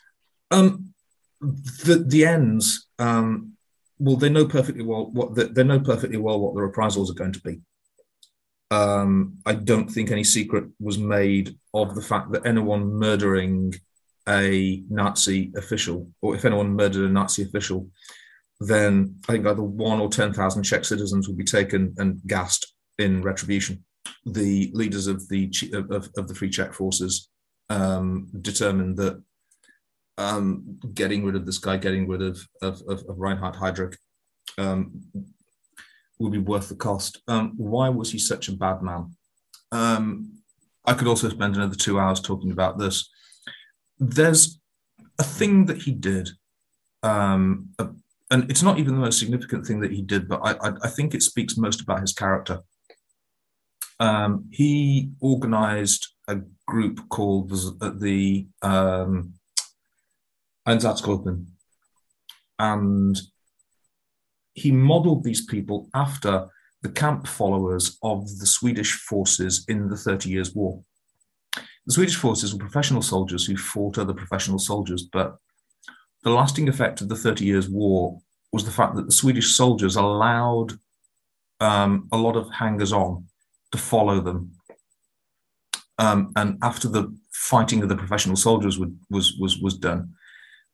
Um, 0.49 0.93
the 1.39 2.03
the 2.05 2.25
ends. 2.25 2.87
Um, 2.97 3.53
well, 3.99 4.15
they 4.15 4.29
know 4.29 4.47
perfectly 4.47 4.83
well 4.83 5.09
what 5.11 5.35
the, 5.35 5.45
they 5.45 5.63
know 5.63 5.79
perfectly 5.79 6.17
well 6.17 6.39
what 6.39 6.55
the 6.55 6.61
reprisals 6.61 7.11
are 7.11 7.15
going 7.15 7.33
to 7.33 7.41
be. 7.41 7.61
Um, 8.71 9.37
I 9.45 9.53
don't 9.53 9.87
think 9.87 10.11
any 10.11 10.23
secret 10.23 10.65
was 10.79 10.97
made 10.97 11.57
of 11.73 11.95
the 11.95 12.01
fact 12.01 12.31
that 12.31 12.45
anyone 12.45 12.93
murdering 12.93 13.73
a 14.27 14.83
Nazi 14.89 15.51
official, 15.57 16.09
or 16.21 16.35
if 16.35 16.45
anyone 16.45 16.75
murdered 16.75 17.09
a 17.09 17.11
Nazi 17.11 17.43
official, 17.43 17.89
then 18.59 19.15
I 19.27 19.33
think 19.33 19.45
either 19.45 19.63
one 19.63 19.99
or 19.99 20.09
ten 20.09 20.33
thousand 20.33 20.63
Czech 20.63 20.85
citizens 20.85 21.27
will 21.27 21.35
be 21.35 21.43
taken 21.43 21.95
and 21.97 22.19
gassed 22.27 22.73
in 22.97 23.21
retribution. 23.21 23.83
The 24.33 24.71
leaders 24.73 25.07
of 25.07 25.27
the 25.29 25.51
of, 25.73 26.09
of, 26.17 26.27
the 26.27 26.35
Free 26.35 26.49
Czech 26.49 26.73
forces 26.73 27.29
um, 27.69 28.29
determined 28.41 28.97
that 28.97 29.21
um, 30.17 30.79
getting 30.93 31.23
rid 31.23 31.35
of 31.35 31.45
this 31.45 31.57
guy, 31.57 31.77
getting 31.77 32.07
rid 32.07 32.21
of 32.21 32.45
of, 32.61 32.81
of, 32.87 33.03
of 33.07 33.19
Reinhard 33.19 33.55
Heydrich, 33.55 33.95
um, 34.57 35.01
would 36.19 36.31
be 36.31 36.37
worth 36.37 36.69
the 36.69 36.75
cost. 36.75 37.21
Um, 37.27 37.53
why 37.57 37.89
was 37.89 38.11
he 38.11 38.19
such 38.19 38.49
a 38.49 38.55
bad 38.55 38.81
man? 38.81 39.15
Um, 39.71 40.39
I 40.85 40.93
could 40.93 41.07
also 41.07 41.29
spend 41.29 41.55
another 41.55 41.75
two 41.75 41.99
hours 41.99 42.19
talking 42.19 42.51
about 42.51 42.77
this. 42.77 43.09
There's 43.99 44.59
a 45.19 45.23
thing 45.23 45.65
that 45.65 45.83
he 45.83 45.91
did, 45.91 46.29
um, 47.03 47.69
a- 47.79 47.89
and 48.31 48.49
it's 48.49 48.63
not 48.63 48.79
even 48.79 48.95
the 48.95 49.01
most 49.01 49.19
significant 49.19 49.65
thing 49.65 49.79
that 49.81 49.91
he 49.91 50.01
did, 50.01 50.27
but 50.27 50.41
I, 50.43 50.69
I, 50.69 50.73
I 50.83 50.87
think 50.89 51.13
it 51.13 51.23
speaks 51.23 51.57
most 51.57 51.81
about 51.81 52.01
his 52.01 52.13
character. 52.13 52.59
Um, 53.99 54.47
he 54.51 55.11
organized 55.19 56.07
a 56.27 56.37
group 56.65 57.09
called 57.09 57.49
the, 57.49 58.47
um, 58.61 59.33
Einsatzgruppen. 60.67 61.45
And 62.59 63.19
he 64.53 64.71
modeled 64.71 65.23
these 65.23 65.45
people 65.45 65.89
after 65.93 66.47
the 66.81 66.89
camp 66.89 67.27
followers 67.27 67.97
of 68.03 68.37
the 68.39 68.45
Swedish 68.45 68.93
forces 68.93 69.65
in 69.67 69.89
the 69.89 69.97
Thirty 69.97 70.29
Years' 70.29 70.53
War. 70.53 70.83
The 71.85 71.93
Swedish 71.93 72.15
forces 72.15 72.53
were 72.53 72.59
professional 72.59 73.01
soldiers 73.01 73.45
who 73.45 73.57
fought 73.57 73.97
other 73.97 74.13
professional 74.13 74.59
soldiers, 74.59 75.03
but 75.03 75.37
the 76.23 76.29
lasting 76.29 76.69
effect 76.69 77.01
of 77.01 77.09
the 77.09 77.15
Thirty 77.15 77.45
Years' 77.45 77.69
War 77.69 78.19
was 78.51 78.65
the 78.65 78.71
fact 78.71 78.95
that 78.95 79.05
the 79.05 79.11
Swedish 79.11 79.55
soldiers 79.55 79.95
allowed 79.95 80.73
um, 81.59 82.07
a 82.11 82.17
lot 82.17 82.35
of 82.35 82.51
hangers 82.51 82.93
on 82.93 83.25
to 83.71 83.77
follow 83.77 84.19
them. 84.21 84.51
Um, 85.97 86.31
and 86.35 86.57
after 86.61 86.87
the 86.87 87.15
fighting 87.31 87.83
of 87.83 87.89
the 87.89 87.95
professional 87.95 88.35
soldiers 88.35 88.79
would, 88.79 88.97
was, 89.09 89.35
was, 89.37 89.57
was 89.59 89.77
done, 89.77 90.13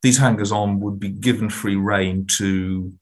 these 0.04 0.18
hangers 0.18 0.52
on 0.52 0.80
would 0.82 1.00
be 1.00 1.10
given 1.10 1.50
free 1.50 1.76
rein 1.76 2.28
to 2.38 2.94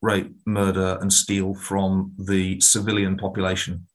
rape, 0.00 0.32
murder, 0.46 0.98
and 1.00 1.12
steal 1.12 1.54
from 1.54 2.12
the 2.18 2.60
civilian 2.60 3.16
population 3.16 3.86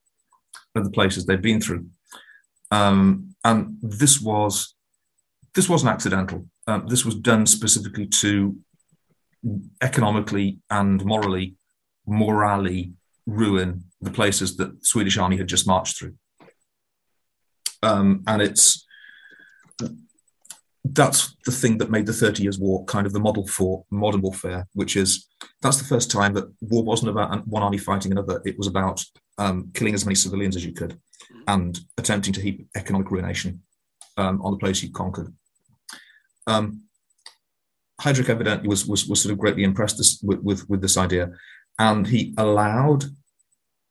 of 0.76 0.84
the 0.84 0.92
places 0.92 1.26
they've 1.26 1.42
been 1.42 1.62
through. 1.62 1.86
Um, 2.72 3.36
and 3.44 3.78
this 3.82 4.20
was 4.22 4.76
this 5.56 5.70
wasn't 5.70 5.92
accidental. 5.92 6.46
Um, 6.68 6.86
this 6.88 7.04
was 7.06 7.16
done 7.16 7.46
specifically 7.46 8.06
to 8.08 8.56
economically 9.82 10.60
and 10.70 11.04
morally, 11.04 11.56
morally 12.06 12.94
ruin 13.26 13.84
the 14.02 14.12
places 14.12 14.58
that 14.58 14.80
the 14.80 14.86
Swedish 14.86 15.18
army 15.18 15.38
had 15.38 15.48
just 15.48 15.68
marched 15.68 15.98
through. 15.98 16.16
Um, 17.82 18.24
and 18.28 18.42
it's 18.42 18.86
that's 20.84 21.36
the 21.46 21.52
thing 21.52 21.78
that 21.78 21.92
made 21.92 22.06
the 22.06 22.14
Thirty 22.14 22.44
Years' 22.44 22.60
War 22.60 22.84
kind 22.86 23.06
of 23.06 23.14
the 23.14 23.20
model 23.20 23.46
for 23.48 23.86
modern 23.92 24.22
warfare, 24.22 24.68
which 24.74 24.96
is 24.96 25.28
that's 25.62 25.78
the 25.78 25.86
first 25.86 26.10
time 26.10 26.34
that 26.34 26.52
war 26.62 26.84
wasn't 26.84 27.12
about 27.12 27.48
one 27.48 27.64
army 27.64 27.78
fighting 27.78 28.12
another. 28.12 28.42
It 28.46 28.58
was 28.58 28.68
about 28.68 29.04
um, 29.38 29.72
killing 29.74 29.94
as 29.94 30.06
many 30.06 30.16
civilians 30.16 30.56
as 30.56 30.66
you 30.66 30.74
could 30.74 31.00
and 31.48 31.80
attempting 31.98 32.34
to 32.34 32.42
heap 32.42 32.68
economic 32.76 33.12
ruination 33.12 33.62
um, 34.18 34.42
on 34.42 34.52
the 34.52 34.58
place 34.58 34.82
you 34.84 34.92
conquered. 34.92 35.34
Um, 36.48 36.84
Heydrich 38.02 38.30
evidently 38.30 38.68
was, 38.68 38.86
was, 38.86 39.08
was 39.08 39.22
sort 39.22 39.34
of 39.34 39.40
greatly 39.40 39.64
impressed 39.64 39.98
this, 39.98 40.22
with, 40.24 40.40
with, 40.40 40.70
with 40.70 40.82
this 40.82 40.98
idea, 40.98 41.32
and 41.78 42.08
he 42.08 42.34
allowed 42.38 43.06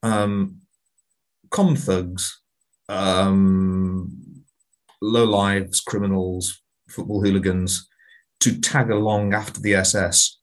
um, 0.03 0.61
common 1.51 1.77
thugs, 1.77 2.41
um, 2.89 4.45
low 5.01 5.25
lives, 5.25 5.81
criminals, 5.81 6.61
football 6.89 7.23
hooligans 7.23 7.89
to 8.41 8.61
tag 8.61 8.91
along 8.91 9.35
after 9.35 9.61
the 9.61 9.75
SS 9.75 10.39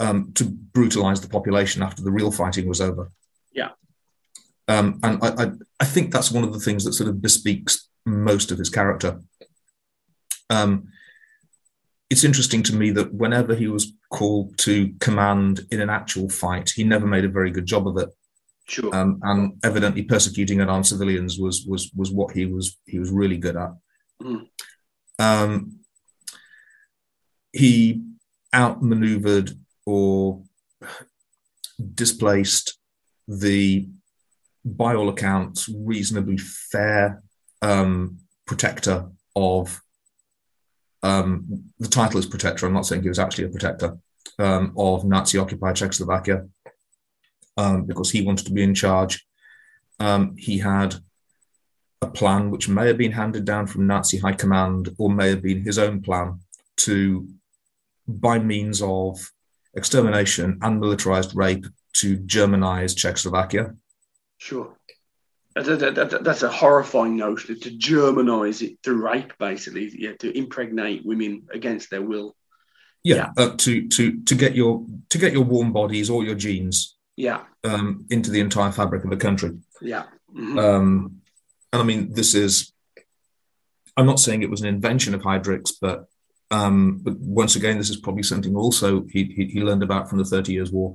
um, 0.00 0.32
to 0.34 0.44
brutalize 0.44 1.20
the 1.20 1.28
population 1.28 1.82
after 1.82 2.02
the 2.02 2.10
real 2.10 2.32
fighting 2.32 2.66
was 2.66 2.80
over. 2.80 3.12
Yeah. 3.52 3.70
Um, 4.68 4.98
and 5.02 5.22
I, 5.22 5.44
I, 5.44 5.50
I 5.80 5.84
think 5.84 6.12
that's 6.12 6.32
one 6.32 6.44
of 6.44 6.52
the 6.52 6.60
things 6.60 6.84
that 6.84 6.94
sort 6.94 7.10
of 7.10 7.22
bespeaks 7.22 7.88
most 8.04 8.50
of 8.50 8.58
his 8.58 8.70
character. 8.70 9.20
Um, 10.50 10.88
it's 12.10 12.24
interesting 12.24 12.62
to 12.64 12.76
me 12.76 12.90
that 12.90 13.14
whenever 13.14 13.54
he 13.54 13.68
was 13.68 13.92
called 14.10 14.58
to 14.58 14.92
command 15.00 15.60
in 15.70 15.80
an 15.80 15.88
actual 15.88 16.28
fight, 16.28 16.70
he 16.70 16.84
never 16.84 17.06
made 17.06 17.24
a 17.24 17.28
very 17.28 17.50
good 17.50 17.66
job 17.66 17.88
of 17.88 17.96
it. 17.96 18.10
Sure. 18.68 18.94
Um, 18.94 19.20
and 19.22 19.58
evidently, 19.64 20.02
persecuting 20.02 20.60
unarmed 20.60 20.86
civilians 20.86 21.38
was 21.38 21.66
was 21.66 21.90
was 21.94 22.10
what 22.10 22.32
he 22.34 22.46
was 22.46 22.78
he 22.86 22.98
was 22.98 23.10
really 23.10 23.36
good 23.36 23.56
at. 23.56 23.70
Mm. 24.22 24.48
Um, 25.18 25.78
he 27.52 28.02
outmaneuvered 28.54 29.52
or 29.86 30.42
displaced 31.94 32.78
the, 33.28 33.88
by 34.64 34.94
all 34.94 35.08
accounts, 35.08 35.68
reasonably 35.68 36.38
fair 36.38 37.22
um, 37.60 38.18
protector 38.46 39.10
of 39.34 39.80
um, 41.02 41.64
the 41.78 41.88
title 41.88 42.18
is 42.18 42.26
protector. 42.26 42.66
I'm 42.66 42.72
not 42.72 42.86
saying 42.86 43.02
he 43.02 43.08
was 43.08 43.18
actually 43.18 43.44
a 43.44 43.48
protector 43.48 43.98
um, 44.38 44.72
of 44.76 45.04
Nazi 45.04 45.38
occupied 45.38 45.76
Czechoslovakia 45.76 46.46
um, 47.56 47.84
because 47.84 48.10
he 48.10 48.22
wanted 48.22 48.46
to 48.46 48.52
be 48.52 48.62
in 48.62 48.74
charge. 48.74 49.26
Um, 50.00 50.36
he 50.36 50.58
had 50.58 50.94
a 52.00 52.06
plan 52.06 52.50
which 52.50 52.68
may 52.68 52.86
have 52.88 52.98
been 52.98 53.12
handed 53.12 53.44
down 53.44 53.66
from 53.66 53.86
Nazi 53.86 54.18
high 54.18 54.32
command 54.32 54.94
or 54.98 55.10
may 55.10 55.28
have 55.30 55.42
been 55.42 55.62
his 55.62 55.78
own 55.78 56.02
plan 56.02 56.40
to, 56.78 57.28
by 58.08 58.38
means 58.38 58.82
of 58.82 59.30
extermination 59.74 60.58
and 60.62 60.80
militarized 60.80 61.34
rape, 61.36 61.66
to 61.94 62.16
Germanize 62.18 62.96
Czechoslovakia. 62.96 63.76
Sure. 64.38 64.76
that- 65.54 65.66
that- 65.80 65.94
that- 65.94 66.24
that's 66.24 66.42
a 66.42 66.48
horrifying 66.48 67.14
notion 67.18 67.60
to 67.60 67.70
Germanize 67.70 68.62
it 68.62 68.78
through 68.82 69.04
rape, 69.04 69.34
basically, 69.38 69.90
yeah, 69.98 70.12
to 70.18 70.34
impregnate 70.36 71.04
women 71.04 71.42
against 71.52 71.90
their 71.90 72.00
will. 72.00 72.34
Yeah, 73.04 73.32
Uh, 73.36 73.50
to 73.58 73.86
to 73.88 74.22
to 74.22 74.34
get 74.34 74.54
your 74.56 74.86
to 75.10 75.18
get 75.18 75.32
your 75.34 75.44
warm 75.44 75.72
bodies 75.74 76.08
or 76.08 76.24
your 76.24 76.36
genes 76.36 76.96
Yeah, 77.16 77.42
um, 77.64 78.06
into 78.10 78.30
the 78.30 78.40
entire 78.40 78.72
fabric 78.72 79.04
of 79.04 79.10
the 79.10 79.16
country. 79.16 79.58
yeah. 79.80 80.04
Mhm. 80.34 80.58
Um, 80.58 81.20
and 81.72 81.82
I 81.82 81.84
mean, 81.84 82.12
this 82.12 82.34
is. 82.34 82.72
I'm 83.96 84.06
not 84.06 84.20
saying 84.20 84.42
it 84.42 84.50
was 84.50 84.62
an 84.62 84.68
invention 84.68 85.14
of 85.14 85.22
Heydrich's 85.22 85.72
but 85.72 86.06
um, 86.50 87.00
but 87.02 87.18
once 87.18 87.56
again, 87.56 87.78
this 87.78 87.90
is 87.90 87.96
probably 87.98 88.22
something 88.22 88.56
also 88.56 89.04
he 89.10 89.24
he, 89.24 89.46
he 89.46 89.60
learned 89.60 89.82
about 89.82 90.08
from 90.08 90.18
the 90.18 90.24
Thirty 90.24 90.52
Years' 90.52 90.72
War. 90.72 90.94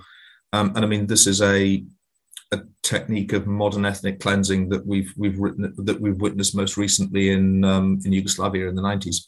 Um, 0.54 0.74
and 0.76 0.84
I 0.86 0.88
mean, 0.88 1.08
this 1.08 1.28
is 1.28 1.42
a 1.42 1.84
a 2.52 2.62
technique 2.82 3.34
of 3.34 3.46
modern 3.46 3.86
ethnic 3.86 4.20
cleansing 4.20 4.70
that 4.70 4.86
we've 4.86 5.14
we've 5.18 5.38
written 5.38 5.74
that 5.78 6.00
we've 6.00 6.22
witnessed 6.22 6.56
most 6.56 6.78
recently 6.78 7.32
in 7.32 7.64
um, 7.64 8.00
in 8.06 8.14
Yugoslavia 8.14 8.70
in 8.70 8.76
the 8.76 8.82
90s. 8.82 9.28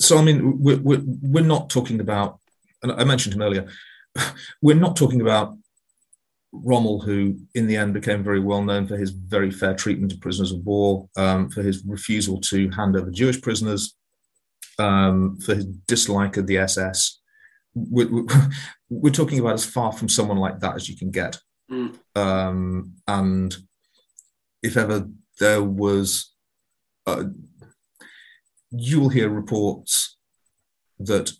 So 0.00 0.16
I 0.18 0.22
mean, 0.22 0.60
we're, 0.62 0.78
we're 0.78 1.02
we're 1.04 1.44
not 1.44 1.68
talking 1.68 2.00
about, 2.00 2.38
and 2.82 2.92
I 2.92 3.04
mentioned 3.04 3.34
him 3.34 3.42
earlier. 3.42 3.68
We're 4.62 4.74
not 4.74 4.96
talking 4.96 5.20
about 5.20 5.56
Rommel, 6.52 7.00
who 7.00 7.38
in 7.54 7.66
the 7.66 7.76
end 7.76 7.94
became 7.94 8.24
very 8.24 8.40
well 8.40 8.62
known 8.62 8.86
for 8.86 8.96
his 8.96 9.10
very 9.10 9.50
fair 9.50 9.74
treatment 9.74 10.12
of 10.12 10.20
prisoners 10.20 10.52
of 10.52 10.64
war, 10.64 11.08
um, 11.16 11.50
for 11.50 11.62
his 11.62 11.84
refusal 11.84 12.40
to 12.42 12.70
hand 12.70 12.96
over 12.96 13.10
Jewish 13.10 13.40
prisoners, 13.40 13.94
um, 14.78 15.38
for 15.40 15.54
his 15.54 15.66
dislike 15.66 16.36
of 16.36 16.46
the 16.46 16.58
SS. 16.58 17.20
We're, 17.74 18.08
we're- 18.88 19.12
talking 19.12 19.38
about 19.38 19.54
as 19.54 19.66
far 19.66 19.92
from 19.92 20.08
someone 20.08 20.38
like 20.38 20.60
that 20.60 20.76
as 20.76 20.88
you 20.88 20.96
can 20.96 21.10
get. 21.10 21.38
Mm. 21.70 21.98
Um, 22.16 22.94
and 23.06 23.54
if 24.62 24.76
ever 24.76 25.06
there 25.38 25.62
was, 25.62 26.32
uh, 27.06 27.24
you'll 28.70 29.10
hear 29.10 29.28
reports 29.28 30.16
that 30.98 31.32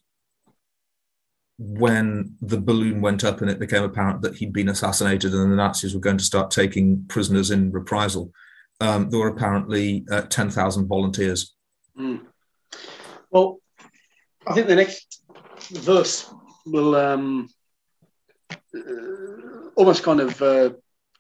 when 1.59 2.36
the 2.40 2.60
balloon 2.60 3.01
went 3.01 3.24
up 3.24 3.40
and 3.40 3.51
it 3.51 3.59
became 3.59 3.82
apparent 3.82 4.22
that 4.22 4.36
he'd 4.36 4.52
been 4.52 4.68
assassinated 4.68 5.35
and 5.35 5.52
the 5.52 5.56
Nazis 5.56 5.94
were 5.94 6.01
going 6.01 6.18
to 6.18 6.24
start 6.24 6.51
taking 6.51 7.05
prisoners 7.09 7.51
in 7.51 7.72
reprisal, 7.72 8.32
um, 8.80 9.10
there 9.10 9.18
were 9.18 9.28
apparently 9.28 10.05
uh, 10.10 10.22
10,000 10.22 10.86
volunteers. 10.86 11.55
Mm. 11.98 12.20
Well, 13.30 13.60
I 14.47 14.55
think 14.55 14.68
the 14.68 14.76
next 14.76 15.22
verse 15.70 16.32
will 16.64 16.94
um, 16.94 17.48
uh, 18.74 19.70
almost 19.74 20.05
kind 20.05 20.20
of 20.20 20.40
uh, 20.40 20.70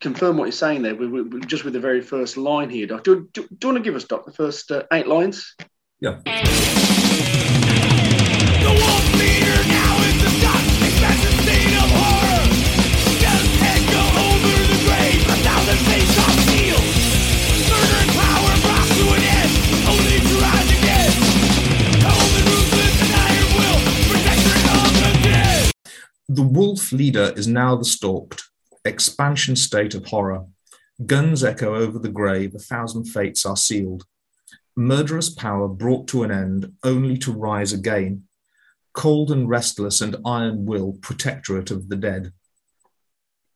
confirm 0.00 0.36
what 0.36 0.44
you're 0.44 0.52
saying 0.52 0.82
there, 0.82 0.94
we, 0.94 1.08
we, 1.08 1.40
just 1.40 1.64
with 1.64 1.72
the 1.72 1.80
very 1.80 2.00
first 2.00 2.36
line 2.36 2.70
here, 2.70 2.86
Doc. 2.86 3.02
Do, 3.04 3.28
do, 3.32 3.42
do 3.42 3.68
you 3.68 3.68
want 3.72 3.78
to 3.78 3.82
give 3.82 3.96
us, 3.96 4.04
Doc, 4.04 4.24
the 4.24 4.32
first 4.32 4.70
uh, 4.70 4.84
eight 4.92 5.08
lines? 5.08 5.54
Yeah. 6.00 6.20
Leader 26.92 27.32
is 27.36 27.46
now 27.46 27.76
the 27.76 27.84
stalked, 27.84 28.42
expansion 28.84 29.56
state 29.56 29.94
of 29.94 30.06
horror. 30.06 30.46
Guns 31.04 31.44
echo 31.44 31.74
over 31.74 31.98
the 31.98 32.08
grave, 32.08 32.54
a 32.54 32.58
thousand 32.58 33.04
fates 33.04 33.46
are 33.46 33.56
sealed. 33.56 34.04
Murderous 34.76 35.30
power 35.30 35.68
brought 35.68 36.08
to 36.08 36.22
an 36.22 36.30
end, 36.30 36.72
only 36.82 37.18
to 37.18 37.32
rise 37.32 37.72
again. 37.72 38.24
Cold 38.92 39.30
and 39.30 39.48
restless 39.48 40.00
and 40.00 40.16
iron 40.24 40.66
will, 40.66 40.92
protectorate 41.00 41.70
of 41.70 41.88
the 41.88 41.96
dead. 41.96 42.32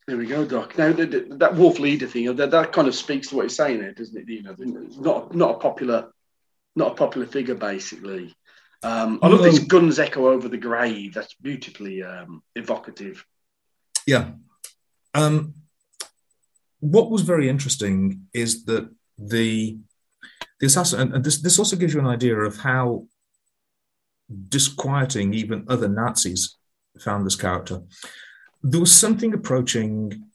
There 0.07 0.17
we 0.17 0.27
go, 0.27 0.45
Doc. 0.45 0.77
Now, 0.77 0.93
the, 0.93 1.27
that 1.39 1.55
wolf 1.55 1.79
leader 1.79 2.07
thing, 2.07 2.35
that, 2.35 2.51
that 2.51 2.73
kind 2.73 2.89
of 2.89 2.95
speaks 2.95 3.29
to 3.29 3.37
what 3.37 3.43
you're 3.43 3.49
saying 3.51 3.81
there, 3.81 3.93
doesn't 3.93 4.17
it? 4.17 4.29
You 4.29 4.43
know, 4.43 4.55
not, 4.99 5.35
not 5.35 5.57
a 5.57 5.59
popular 5.59 6.13
not 6.75 6.93
a 6.93 6.95
popular 6.95 7.27
figure, 7.27 7.55
basically. 7.55 8.35
Um, 8.83 9.19
I 9.23 9.29
love 9.29 9.41
No. 9.41 9.47
this 9.51 9.61
guns 9.61 9.99
echo 9.99 10.29
over 10.29 10.49
the 10.49 10.57
grave. 10.59 11.15
That's 11.15 11.35
beautifully 11.35 12.03
um, 12.03 12.43
evocative. 12.57 13.25
Yeah. 14.07 14.33
Um, 15.15 15.55
what 16.81 17.11
was 17.11 17.23
very 17.23 17.49
interesting 17.49 18.27
is 18.35 18.65
that 18.65 18.89
the 19.19 19.79
the 20.59 20.67
assassin, 20.67 21.01
and- 21.01 21.15
and 21.15 21.25
this 21.25 21.41
this 21.43 21.59
also 21.59 21.77
gives 21.77 21.93
you 21.95 22.01
an 22.01 22.07
idea 22.07 22.37
of 22.37 22.57
how 22.59 23.07
disquieting 24.49 25.35
even 25.35 25.65
other 25.69 25.89
Nazis 25.89 26.57
found 27.01 27.27
this 27.27 27.37
character. 27.37 27.83
There 28.63 28.81
was 28.81 28.93
something 28.93 29.35
approaching 29.35 30.29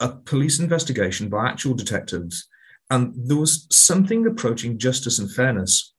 a 0.00 0.10
police 0.10 0.58
investigation 0.60 1.28
by 1.28 1.48
actual 1.48 1.74
detectives, 1.74 2.46
and 2.90 3.12
there 3.16 3.36
was 3.36 3.66
something 3.70 4.26
approaching 4.26 4.78
justice 4.78 5.18
and 5.18 5.30
fairness 5.32 5.94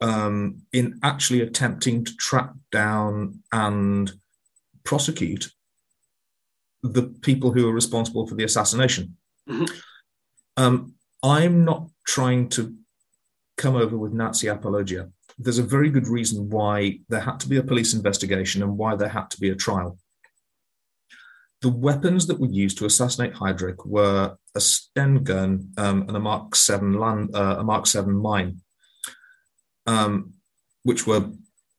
um, 0.00 0.62
in 0.72 0.98
actually 1.02 1.40
attempting 1.40 2.04
to 2.04 2.16
track 2.16 2.50
down 2.70 3.42
and 3.52 4.12
prosecute 4.84 5.50
the 6.82 7.04
people 7.22 7.52
who 7.52 7.68
are 7.68 7.72
responsible 7.72 8.26
for 8.26 8.34
the 8.34 8.44
assassination. 8.44 9.16
Mhm. 9.48 9.70
Um, 10.56 10.94
I'm 11.22 11.64
not 11.64 11.88
trying 12.06 12.48
to 12.50 12.76
come 13.56 13.74
over 13.74 13.96
with 13.96 14.12
Nazi 14.12 14.48
apologia. 14.48 15.10
There's 15.38 15.58
a 15.58 15.62
very 15.62 15.90
good 15.90 16.06
reason 16.06 16.48
why 16.50 17.00
there 17.08 17.20
had 17.20 17.40
to 17.40 17.48
be 17.48 17.56
a 17.56 17.62
police 17.62 17.94
investigation 17.94 18.62
and 18.62 18.78
why 18.78 18.96
there 18.96 19.08
had 19.08 19.30
to 19.30 19.40
be 19.40 19.50
a 19.50 19.54
trial. 19.54 19.98
The 21.62 21.70
weapons 21.70 22.26
that 22.26 22.38
were 22.38 22.46
used 22.46 22.78
to 22.78 22.86
assassinate 22.86 23.34
Heydrich 23.34 23.84
were 23.86 24.36
a 24.54 24.60
Sten 24.60 25.24
gun 25.24 25.72
um, 25.78 26.02
and 26.02 26.16
a 26.16 26.20
Mark 26.20 26.54
Seven 26.54 26.92
land, 26.94 27.34
uh, 27.34 27.56
a 27.58 27.64
Mark 27.64 27.86
Seven 27.86 28.14
mine, 28.14 28.60
um, 29.86 30.32
which 30.82 31.06
were 31.06 31.30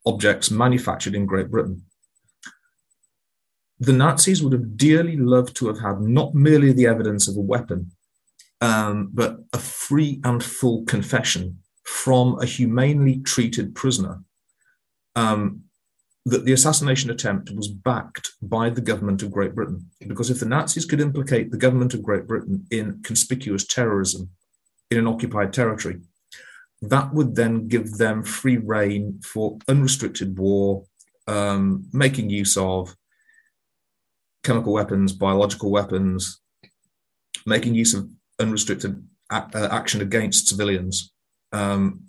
objects 0.05 0.51
manufactured 0.51 1.15
in 1.15 1.25
Great 1.25 1.49
Britain 1.49 1.84
the 3.79 3.93
Nazis 3.93 4.41
would 4.41 4.53
have 4.53 4.77
dearly 4.77 5.17
loved 5.17 5.55
to 5.57 5.67
have 5.67 5.79
had 5.79 6.01
not 6.01 6.34
merely 6.34 6.73
the 6.73 6.88
evidence 6.88 7.27
of 7.27 7.38
a 7.38 7.41
weapon, 7.41 7.91
um, 8.61 9.09
but 9.13 9.38
a 9.53 9.59
free 9.59 10.19
and 10.23 10.43
full 10.43 10.84
confession 10.85 11.59
from 11.84 12.39
a 12.41 12.45
humanely 12.45 13.19
treated 13.19 13.75
prisoner 13.75 14.23
um, 15.15 15.61
that 16.25 16.43
the 16.43 16.51
assassination 16.51 17.09
attempt 17.09 17.51
was 17.51 17.67
backed 17.67 18.31
by 18.41 18.69
the 18.69 18.81
government 18.81 19.21
of 19.21 19.31
Great 19.31 19.55
Britain. 19.55 19.89
Because 20.05 20.29
if 20.29 20.39
the 20.39 20.45
Nazis 20.45 20.85
could 20.85 20.99
implicate 20.99 21.51
the 21.51 21.57
government 21.57 21.93
of 21.93 22.03
Great 22.03 22.27
Britain 22.27 22.65
in 22.71 23.01
conspicuous 23.03 23.65
terrorism 23.65 24.29
in 24.89 24.97
an 24.97 25.07
occupied 25.07 25.53
territory, 25.53 26.01
that 26.82 27.14
would 27.14 27.36
then 27.36 27.68
give 27.68 27.98
them 27.98 28.24
free 28.24 28.58
rein 28.58 29.20
for 29.24 29.58
unrestricted 29.68 30.38
war, 30.38 30.84
um, 31.28 31.88
making 31.91 32.30
use 32.30 32.56
of 32.58 32.95
chemical 34.44 34.74
weapons, 34.74 35.12
biological 35.12 35.72
weapons, 35.72 36.40
making 37.45 37.76
use 37.76 37.94
of 37.94 38.10
unrestricted 38.40 39.04
a- 39.32 39.49
uh, 39.54 39.68
action 39.72 40.02
against 40.02 40.48
civilians 40.48 41.14
um, 41.52 42.04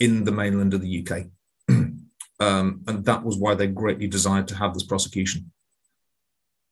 in 0.00 0.24
the 0.24 0.32
mainland 0.32 0.74
of 0.74 0.80
the 0.80 1.06
UK. 1.06 1.26
um, 2.40 2.82
and 2.86 3.04
that 3.04 3.24
was 3.24 3.36
why 3.36 3.54
they 3.54 3.66
greatly 3.66 4.06
desired 4.06 4.48
to 4.48 4.56
have 4.56 4.74
this 4.74 4.84
prosecution. 4.84 5.52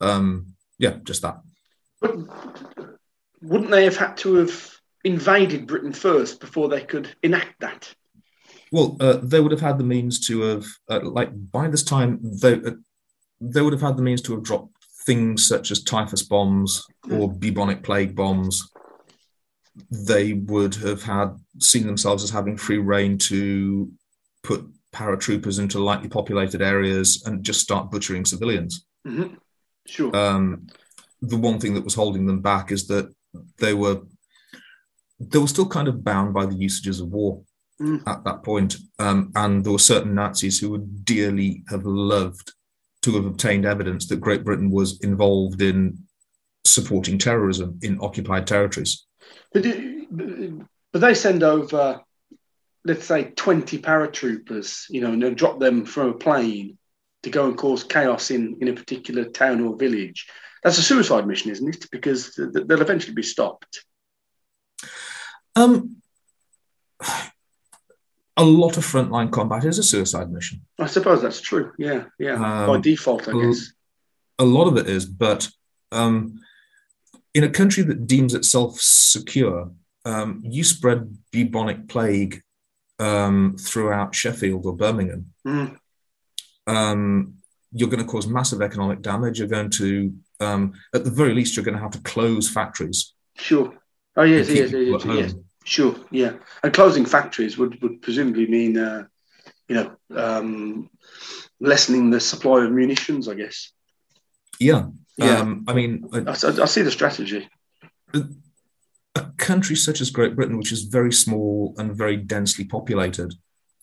Um, 0.00 0.54
yeah, 0.78 0.96
just 1.04 1.22
that. 1.22 1.40
But 2.00 2.16
wouldn't 3.40 3.70
they 3.70 3.84
have 3.84 3.96
had 3.96 4.16
to 4.18 4.34
have 4.34 4.75
invaded 5.06 5.68
Britain 5.68 5.92
first 5.92 6.40
before 6.40 6.68
they 6.68 6.82
could 6.82 7.14
enact 7.22 7.60
that? 7.60 7.94
Well, 8.72 8.96
uh, 8.98 9.18
they 9.22 9.40
would 9.40 9.52
have 9.52 9.60
had 9.60 9.78
the 9.78 9.84
means 9.84 10.26
to 10.26 10.40
have, 10.42 10.66
uh, 10.90 11.00
like, 11.04 11.30
by 11.52 11.68
this 11.68 11.84
time, 11.84 12.18
they, 12.22 12.54
uh, 12.54 12.72
they 13.40 13.62
would 13.62 13.72
have 13.72 13.82
had 13.82 13.96
the 13.96 14.02
means 14.02 14.20
to 14.22 14.34
have 14.34 14.42
dropped 14.42 14.74
things 15.06 15.46
such 15.46 15.70
as 15.70 15.84
typhus 15.84 16.24
bombs 16.24 16.84
or 17.08 17.32
bubonic 17.32 17.84
plague 17.84 18.16
bombs. 18.16 18.72
They 19.90 20.32
would 20.32 20.74
have 20.76 21.04
had 21.04 21.36
seen 21.60 21.86
themselves 21.86 22.24
as 22.24 22.30
having 22.30 22.56
free 22.56 22.78
rein 22.78 23.16
to 23.18 23.92
put 24.42 24.66
paratroopers 24.92 25.60
into 25.60 25.78
lightly 25.78 26.08
populated 26.08 26.60
areas 26.60 27.22
and 27.26 27.44
just 27.44 27.60
start 27.60 27.92
butchering 27.92 28.24
civilians. 28.24 28.84
Mhm. 29.06 29.36
Sure. 29.86 30.16
Um, 30.16 30.66
the 31.22 31.36
one 31.36 31.60
thing 31.60 31.74
that 31.74 31.84
was 31.84 31.94
holding 31.94 32.26
them 32.26 32.40
back 32.40 32.72
is 32.72 32.88
that 32.88 33.14
they 33.58 33.74
were 33.74 34.00
they 35.18 35.38
were 35.38 35.46
still 35.46 35.68
kind 35.68 35.88
of 35.88 36.04
bound 36.04 36.34
by 36.34 36.46
the 36.46 36.54
usages 36.54 37.00
of 37.00 37.08
war 37.08 37.42
Mm. 37.80 38.02
at 38.06 38.24
that 38.24 38.42
point, 38.42 38.78
um, 38.98 39.30
and 39.34 39.62
there 39.62 39.72
were 39.72 39.78
certain 39.78 40.14
Nazis 40.14 40.58
who 40.58 40.70
would 40.70 41.04
dearly 41.04 41.62
have 41.68 41.84
loved 41.84 42.54
to 43.02 43.14
have 43.16 43.26
obtained 43.26 43.66
evidence 43.66 44.06
that 44.08 44.18
Great 44.20 44.44
Britain 44.44 44.70
was 44.70 44.98
involved 45.00 45.60
in 45.60 45.98
supporting 46.64 47.18
terrorism 47.18 47.78
in 47.82 47.98
occupied 48.00 48.46
territories. 48.46 49.04
But, 49.52 49.66
but 50.90 51.00
they 51.02 51.12
send 51.12 51.42
over, 51.42 52.00
let's 52.84 53.04
say, 53.04 53.24
20 53.36 53.78
paratroopers, 53.78 54.86
you 54.88 55.02
know, 55.02 55.12
and 55.12 55.22
they'll 55.22 55.34
drop 55.34 55.60
them 55.60 55.84
from 55.84 56.08
a 56.08 56.14
plane 56.14 56.78
to 57.24 57.30
go 57.30 57.44
and 57.44 57.58
cause 57.58 57.84
chaos 57.84 58.30
in, 58.30 58.56
in 58.62 58.68
a 58.68 58.72
particular 58.72 59.24
town 59.26 59.60
or 59.60 59.76
village. 59.76 60.26
That's 60.64 60.78
a 60.78 60.82
suicide 60.82 61.26
mission, 61.26 61.50
isn't 61.50 61.76
it? 61.76 61.86
Because 61.92 62.34
th- 62.34 62.54
th- 62.54 62.66
they'll 62.66 62.80
eventually 62.80 63.14
be 63.14 63.22
stopped. 63.22 63.84
Um, 65.56 65.96
a 68.36 68.44
lot 68.44 68.76
of 68.76 68.84
frontline 68.84 69.32
combat 69.32 69.64
is 69.64 69.78
a 69.78 69.82
suicide 69.82 70.30
mission. 70.30 70.60
I 70.78 70.86
suppose 70.86 71.22
that's 71.22 71.40
true. 71.40 71.72
Yeah, 71.78 72.04
yeah. 72.18 72.36
By 72.36 72.76
Um, 72.76 72.82
default, 72.82 73.28
I 73.28 73.32
guess. 73.32 73.72
A 74.38 74.44
lot 74.44 74.68
of 74.68 74.76
it 74.76 74.86
is, 74.86 75.06
but 75.06 75.48
um, 75.92 76.40
in 77.34 77.44
a 77.44 77.48
country 77.48 77.82
that 77.84 78.06
deems 78.06 78.34
itself 78.34 78.78
secure, 78.80 79.72
um, 80.04 80.42
you 80.44 80.62
spread 80.62 81.16
bubonic 81.32 81.88
plague 81.88 82.42
um, 82.98 83.56
throughout 83.58 84.14
Sheffield 84.14 84.66
or 84.66 84.76
Birmingham. 84.76 85.32
Mm. 85.46 85.78
Um, 86.66 87.34
you're 87.72 87.88
going 87.88 88.04
to 88.04 88.10
cause 88.10 88.26
massive 88.26 88.62
economic 88.62 89.02
damage. 89.02 89.38
You're 89.38 89.48
going 89.48 89.70
to, 89.70 90.14
um, 90.40 90.74
at 90.94 91.04
the 91.04 91.10
very 91.10 91.34
least, 91.34 91.56
you're 91.56 91.64
going 91.64 91.76
to 91.76 91.82
have 91.82 91.92
to 91.92 92.00
close 92.00 92.48
factories. 92.48 93.12
Sure. 93.36 93.74
Oh, 94.16 94.22
yes, 94.22 94.48
yes, 94.48 94.70
yes, 94.72 95.04
yes. 95.04 95.34
Sure, 95.66 95.96
yeah. 96.12 96.34
And 96.62 96.72
closing 96.72 97.04
factories 97.04 97.58
would, 97.58 97.82
would 97.82 98.00
presumably 98.00 98.46
mean, 98.46 98.78
uh, 98.78 99.06
you 99.68 99.74
know, 99.74 99.96
um, 100.14 100.88
lessening 101.58 102.10
the 102.10 102.20
supply 102.20 102.64
of 102.64 102.70
munitions, 102.70 103.28
I 103.28 103.34
guess. 103.34 103.72
Yeah. 104.60 104.86
Yeah. 105.18 105.40
Um, 105.40 105.64
I 105.66 105.74
mean, 105.74 106.08
I 106.12 106.34
see 106.34 106.82
the 106.82 106.90
strategy. 106.90 107.48
a 108.14 109.24
country 109.38 109.74
such 109.74 110.00
as 110.00 110.10
Great 110.10 110.36
Britain, 110.36 110.56
which 110.56 110.70
is 110.70 110.84
very 110.84 111.12
small 111.12 111.74
and 111.78 111.96
very 111.96 112.16
densely 112.16 112.64
populated, 112.64 113.34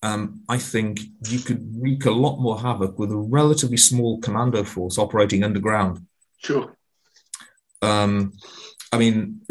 um, 0.03 0.41
I 0.47 0.60
think 0.60 1.01
you 1.27 1.39
could 1.39 1.69
wreak 1.81 2.05
a 2.05 2.11
lot 2.11 2.39
more 2.39 2.60
havoc 2.60 2.97
with 2.97 3.11
a 3.11 3.18
relatively 3.18 3.77
small 3.77 4.22
commando 4.22 4.64
force 4.64 4.97
operating 4.97 5.43
underground. 5.43 6.05
Sure. 6.38 6.77
Um, 7.81 8.34
I 8.91 8.97
mean, 8.97 9.41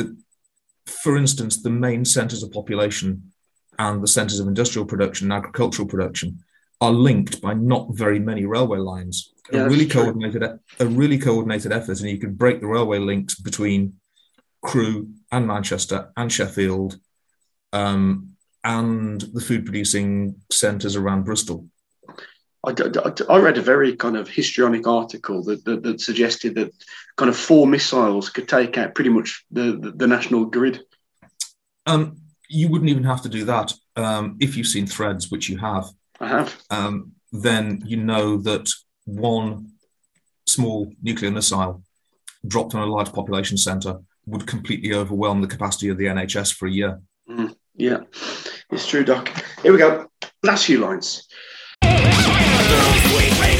for 0.92 1.16
instance, 1.16 1.62
the 1.62 1.70
main 1.70 2.04
centres 2.04 2.42
of 2.42 2.52
population 2.52 3.32
and 3.78 4.02
the 4.02 4.08
centres 4.08 4.40
of 4.40 4.48
industrial 4.48 4.86
production 4.86 5.30
and 5.30 5.38
agricultural 5.38 5.88
production 5.88 6.38
are 6.80 6.92
linked 6.92 7.40
by 7.40 7.54
not 7.54 7.94
very 7.94 8.18
many 8.18 8.44
railway 8.44 8.78
lines. 8.78 9.32
Yeah, 9.52 9.64
a 9.64 9.68
really 9.68 9.86
coordinated, 9.86 10.42
a 10.78 10.86
really 10.86 11.18
coordinated 11.18 11.72
effort, 11.72 12.00
and 12.00 12.10
you 12.10 12.18
could 12.18 12.36
break 12.36 12.60
the 12.60 12.66
railway 12.66 12.98
links 12.98 13.34
between 13.34 13.94
Crewe 14.62 15.08
and 15.30 15.46
Manchester 15.46 16.10
and 16.16 16.32
Sheffield, 16.32 16.98
um, 17.72 18.36
and 18.64 19.20
the 19.20 19.40
food 19.40 19.64
producing 19.64 20.36
centres 20.50 20.96
around 20.96 21.24
Bristol. 21.24 21.66
I, 22.64 22.70
I- 22.70 23.34
I 23.34 23.38
read 23.38 23.58
a 23.58 23.62
very 23.62 23.96
kind 23.96 24.16
of 24.16 24.28
histrionic 24.28 24.86
article 24.86 25.42
that, 25.44 25.64
that, 25.64 25.82
that 25.82 26.00
suggested 26.00 26.54
that 26.54 26.72
kind 27.16 27.28
of 27.28 27.36
four 27.36 27.66
missiles 27.66 28.28
could 28.30 28.48
take 28.48 28.78
out 28.78 28.94
pretty 28.94 29.10
much 29.10 29.44
the, 29.50 29.76
the, 29.80 29.90
the 29.92 30.06
national 30.06 30.44
grid. 30.46 30.80
Um, 31.86 32.16
you 32.48 32.68
wouldn't 32.68 32.90
even 32.90 33.04
have 33.04 33.22
to 33.22 33.28
do 33.28 33.44
that 33.46 33.72
um, 33.96 34.36
if 34.40 34.56
you've 34.56 34.66
seen 34.68 34.86
Threads, 34.86 35.30
which 35.30 35.48
you 35.48 35.58
have. 35.58 35.86
I 36.20 36.28
have. 36.28 36.62
um, 36.70 37.12
then 37.32 37.82
you 37.84 37.96
know 37.96 38.36
that 38.36 38.68
one 39.06 39.72
small 40.46 40.92
nuclear 41.02 41.30
missile 41.32 41.82
dropped 42.46 42.74
on 42.74 42.82
a 42.86 42.92
large 42.92 43.12
population 43.12 43.56
centre 43.56 43.98
would 44.26 44.46
completely 44.46 44.94
overwhelm 44.94 45.40
the 45.40 45.46
capacity 45.48 45.88
of 45.88 45.96
the 45.98 46.04
NHS 46.04 46.54
for 46.54 46.68
a 46.68 46.70
year. 46.70 47.00
Yeah, 47.74 48.00
it's 48.70 48.86
true, 48.86 49.02
Doc. 49.02 49.30
Here 49.62 49.72
we 49.72 49.78
go. 49.78 50.06
Last 50.44 50.66
few 50.66 50.78
lines. 50.78 51.26
A 52.74 53.51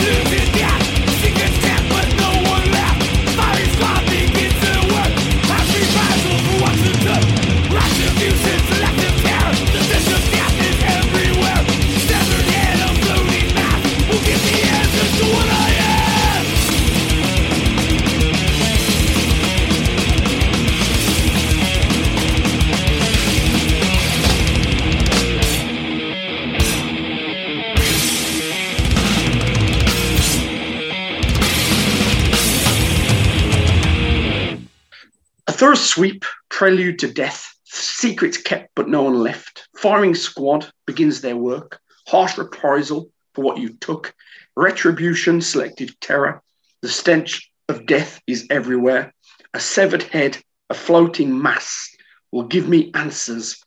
thorough 35.63 35.75
sweep, 35.75 36.25
prelude 36.49 36.99
to 36.99 37.13
death, 37.13 37.55
secrets 37.63 38.37
kept 38.37 38.75
but 38.75 38.89
no 38.89 39.05
one 39.05 39.15
left. 39.15 39.69
Firing 39.77 40.13
squad 40.13 40.69
begins 40.87 41.21
their 41.21 41.37
work. 41.37 41.79
Harsh 42.09 42.37
reprisal 42.37 43.13
for 43.33 43.45
what 43.45 43.59
you 43.59 43.69
took. 43.75 44.13
Retribution, 44.57 45.41
selective 45.41 46.01
terror. 46.01 46.43
The 46.81 46.89
stench 46.89 47.49
of 47.69 47.87
death 47.87 48.21
is 48.27 48.49
everywhere. 48.51 49.15
A 49.55 49.61
severed 49.61 50.03
head, 50.03 50.37
a 50.69 50.75
floating 50.75 51.41
mass 51.41 51.95
will 52.33 52.49
give 52.49 52.69
me 52.69 52.91
answers 52.95 53.63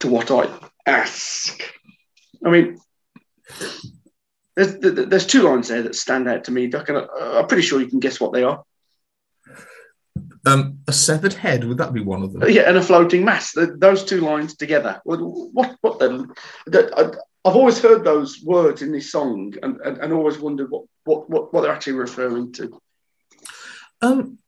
to 0.00 0.08
what 0.08 0.32
I 0.32 0.48
ask. 0.84 1.62
I 2.44 2.50
mean, 2.50 2.76
there's, 4.56 4.78
there's 4.80 5.26
two 5.26 5.42
lines 5.42 5.68
there 5.68 5.82
that 5.82 5.94
stand 5.94 6.26
out 6.26 6.42
to 6.44 6.50
me, 6.50 6.68
I'm 6.74 7.46
pretty 7.46 7.62
sure 7.62 7.80
you 7.80 7.86
can 7.86 8.00
guess 8.00 8.18
what 8.18 8.32
they 8.32 8.42
are. 8.42 8.64
Um, 10.46 10.78
a 10.86 10.92
severed 10.92 11.32
head, 11.32 11.64
would 11.64 11.78
that 11.78 11.92
be 11.92 12.00
one 12.00 12.22
of 12.22 12.32
them? 12.32 12.48
Yeah, 12.48 12.62
and 12.68 12.78
a 12.78 12.82
floating 12.82 13.24
mass. 13.24 13.52
Those 13.54 14.04
two 14.04 14.20
lines 14.20 14.56
together. 14.56 15.00
What? 15.04 15.18
What? 15.18 15.76
what 15.80 15.98
the, 15.98 16.28
the, 16.66 17.18
I've 17.44 17.54
always 17.54 17.80
heard 17.80 18.02
those 18.02 18.42
words 18.42 18.82
in 18.82 18.90
this 18.90 19.12
song, 19.12 19.54
and, 19.62 19.80
and, 19.80 19.98
and 19.98 20.12
always 20.12 20.38
wondered 20.38 20.68
what, 20.70 20.84
what, 21.04 21.30
what, 21.30 21.52
what 21.52 21.60
they're 21.62 21.72
actually 21.72 21.92
referring 21.92 22.52
to. 22.54 22.80
Um, 24.02 24.38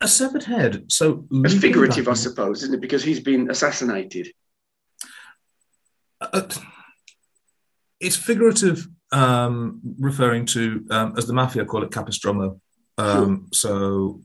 a 0.00 0.06
severed 0.06 0.44
head. 0.44 0.92
So 0.92 1.26
It's 1.30 1.54
figurative, 1.54 2.08
I 2.08 2.14
suppose, 2.14 2.62
isn't 2.62 2.74
it? 2.74 2.80
Because 2.80 3.02
he's 3.02 3.20
been 3.20 3.50
assassinated. 3.50 4.32
uh, 6.20 6.42
it's 7.98 8.16
figurative, 8.16 8.86
um, 9.12 9.80
referring 9.98 10.46
to, 10.46 10.84
um, 10.90 11.14
as 11.16 11.26
the 11.26 11.32
mafia 11.32 11.64
call 11.64 11.82
it, 11.82 11.90
capistromo. 11.90 12.60
Um, 12.98 13.48
So 13.52 14.22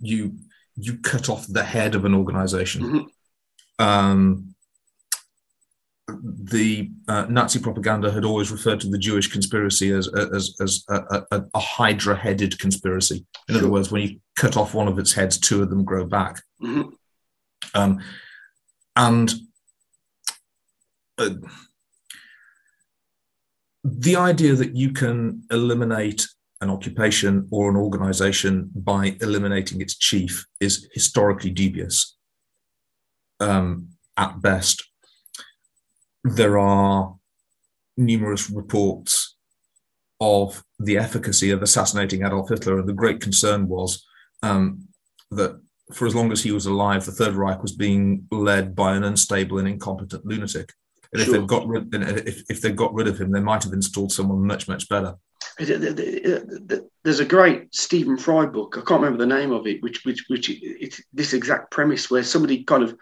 you 0.00 0.36
you 0.76 0.98
cut 0.98 1.28
off 1.28 1.46
the 1.48 1.64
head 1.64 1.94
of 1.94 2.04
an 2.04 2.14
organization. 2.14 2.82
Mhm. 2.82 3.84
Um, 3.84 4.54
the 6.22 6.90
uh, 7.06 7.26
Nazi 7.28 7.58
propaganda 7.60 8.10
had 8.10 8.24
always 8.24 8.50
referred 8.50 8.80
to 8.80 8.88
the 8.88 8.98
Jewish 8.98 9.30
conspiracy 9.30 9.90
as 9.92 10.08
as, 10.08 10.56
as 10.60 10.84
a, 10.88 11.22
a, 11.30 11.44
a 11.54 11.58
hydra-headed 11.58 12.58
conspiracy. 12.58 13.26
In 13.48 13.56
other 13.56 13.68
words, 13.70 13.90
when 13.90 14.02
you 14.02 14.20
cut 14.36 14.56
off 14.56 14.74
one 14.74 14.88
of 14.88 14.98
its 14.98 15.12
heads, 15.12 15.38
two 15.38 15.62
of 15.62 15.70
them 15.70 15.84
grow 15.84 16.06
back. 16.06 16.42
Mhm. 16.62 16.92
Um, 17.74 18.00
and 18.96 19.34
uh, 21.18 21.34
the 23.84 24.16
idea 24.16 24.54
that 24.54 24.74
you 24.76 24.92
can 24.92 25.42
eliminate 25.50 26.26
an 26.60 26.70
occupation 26.70 27.46
or 27.50 27.70
an 27.70 27.76
organization 27.76 28.70
by 28.74 29.16
eliminating 29.20 29.80
its 29.80 29.96
chief 29.96 30.46
is 30.60 30.88
historically 30.92 31.50
dubious 31.50 32.16
um, 33.40 33.88
at 34.16 34.40
best. 34.42 34.84
There 36.24 36.58
are 36.58 37.14
numerous 37.96 38.50
reports 38.50 39.36
of 40.20 40.64
the 40.80 40.98
efficacy 40.98 41.50
of 41.50 41.62
assassinating 41.62 42.24
Adolf 42.24 42.48
Hitler, 42.48 42.78
and 42.78 42.88
the 42.88 42.92
great 42.92 43.20
concern 43.20 43.68
was 43.68 44.04
um, 44.42 44.88
that 45.30 45.60
for 45.92 46.06
as 46.06 46.14
long 46.14 46.32
as 46.32 46.42
he 46.42 46.52
was 46.52 46.66
alive, 46.66 47.04
the 47.04 47.12
Third 47.12 47.34
Reich 47.34 47.62
was 47.62 47.72
being 47.72 48.26
led 48.30 48.74
by 48.74 48.94
an 48.94 49.04
unstable 49.04 49.58
and 49.58 49.68
incompetent 49.68 50.26
lunatic. 50.26 50.72
And 51.12 51.22
if 51.22 51.28
they've 51.30 51.46
got 51.46 51.66
rid, 51.66 51.88
if, 51.94 52.42
if 52.50 52.60
they 52.60 52.70
got 52.72 52.92
rid 52.92 53.08
of 53.08 53.18
him, 53.18 53.30
they 53.30 53.40
might 53.40 53.64
have 53.64 53.72
installed 53.72 54.12
someone 54.12 54.46
much 54.46 54.68
much 54.68 54.88
better. 54.88 55.14
There's 55.58 57.20
a 57.20 57.24
great 57.24 57.74
Stephen 57.74 58.16
Fry 58.16 58.46
book. 58.46 58.76
I 58.76 58.82
can't 58.82 59.00
remember 59.02 59.18
the 59.18 59.34
name 59.34 59.50
of 59.52 59.66
it, 59.66 59.82
which 59.82 60.04
which 60.04 60.24
which 60.28 60.50
it's 60.50 61.00
this 61.12 61.32
exact 61.32 61.70
premise 61.70 62.10
where 62.10 62.22
somebody 62.22 62.64
kind 62.64 62.82
of 62.82 62.96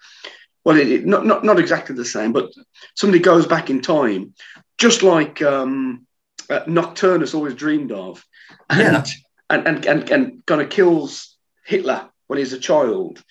well, 0.64 0.82
not 1.04 1.26
not 1.26 1.44
not 1.44 1.58
exactly 1.58 1.94
the 1.94 2.04
same, 2.04 2.32
but 2.32 2.50
somebody 2.94 3.20
goes 3.22 3.46
back 3.46 3.70
in 3.70 3.80
time, 3.82 4.34
just 4.78 5.02
like 5.02 5.40
um, 5.42 6.06
uh, 6.50 6.60
Nocturnus 6.66 7.34
always 7.34 7.54
dreamed 7.54 7.92
of, 7.92 8.24
and, 8.70 8.80
Yeah. 8.80 9.04
and, 9.50 9.66
and 9.68 9.86
and 9.86 10.10
and 10.10 10.46
kind 10.46 10.60
of 10.60 10.70
kills 10.70 11.36
Hitler 11.64 12.08
when 12.26 12.38
he's 12.38 12.52
a 12.52 12.58
child. 12.58 13.22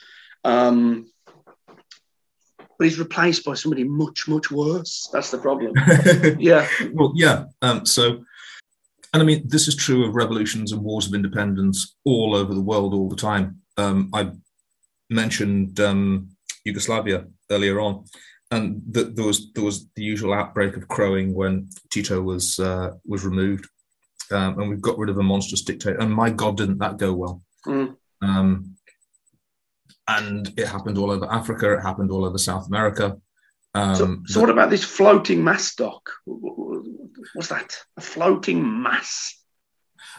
Um, 0.44 1.12
but 2.78 2.88
he's 2.88 3.00
replaced 3.00 3.46
by 3.46 3.54
somebody 3.54 3.86
much, 3.86 4.28
much 4.28 4.52
worse. 4.52 5.10
That's 5.12 5.32
the 5.32 5.38
problem. 5.38 5.74
yeah. 6.40 6.68
well, 6.94 7.14
yeah. 7.16 7.46
Um, 7.62 7.86
so, 7.86 8.26
and 9.16 9.22
I 9.22 9.26
mean, 9.26 9.44
this 9.48 9.70
is 9.70 9.78
true 9.78 10.06
of 10.06 10.14
revolutions 10.14 10.74
and 10.74 10.82
wars 10.84 11.08
of 11.08 11.14
independence 11.14 11.96
all 12.04 12.36
over 12.36 12.54
the 12.54 12.60
world 12.60 12.94
all 12.94 13.08
the 13.08 13.16
time. 13.16 13.62
Um, 13.78 14.10
I 14.14 14.32
mentioned 15.10 15.80
um, 15.80 16.32
Yugoslavia 16.66 17.24
earlier 17.50 17.80
on, 17.80 18.04
and 18.52 18.82
th- 18.94 19.16
there 19.16 19.26
was 19.26 19.54
there 19.54 19.64
was 19.64 19.88
the 19.96 20.04
usual 20.04 20.34
outbreak 20.34 20.76
of 20.76 20.90
crowing 20.90 21.34
when 21.34 21.70
Tito 21.94 22.22
was 22.22 22.60
uh, 22.60 22.92
was 23.06 23.24
removed, 23.24 23.70
um, 24.32 24.60
and 24.60 24.70
we 24.70 24.76
got 24.76 24.98
rid 24.98 25.10
of 25.10 25.18
a 25.18 25.24
monstrous 25.24 25.62
dictator. 25.62 25.98
And 25.98 26.12
my 26.12 26.30
God, 26.30 26.58
didn't 26.58 26.80
that 26.80 26.98
go 26.98 27.14
well? 27.14 27.42
Mm. 27.66 27.96
Um, 28.22 28.76
and 30.10 30.52
it 30.58 30.68
happened 30.68 30.98
all 30.98 31.10
over 31.10 31.32
Africa. 31.32 31.72
It 31.72 31.84
happened 31.84 32.12
all 32.12 32.26
over 32.26 32.38
South 32.38 32.68
America. 32.68 33.16
Um, 33.76 33.96
So, 33.96 34.18
so 34.26 34.42
what 34.42 34.50
about 34.50 34.72
this 34.72 34.84
floating 34.84 35.42
mass 35.42 35.74
doc? 35.74 36.02
What's 37.34 37.50
that? 37.50 37.78
A 37.98 38.02
floating 38.02 38.82
mass? 38.84 39.38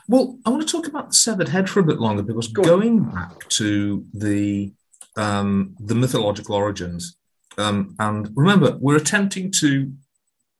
Well, 0.08 0.38
I 0.44 0.50
want 0.50 0.66
to 0.66 0.70
talk 0.70 0.86
about 0.86 1.08
the 1.08 1.14
severed 1.14 1.48
head 1.48 1.68
for 1.68 1.80
a 1.80 1.84
bit 1.84 1.98
longer 1.98 2.22
because 2.22 2.48
Go 2.48 2.62
going 2.62 3.04
back 3.04 3.48
to 3.50 4.04
the 4.14 4.72
um, 5.16 5.74
the 5.80 5.94
mythological 5.94 6.54
origins, 6.54 7.16
um, 7.58 7.94
and 7.98 8.30
remember, 8.34 8.76
we're 8.78 8.96
attempting 8.96 9.50
to 9.60 9.92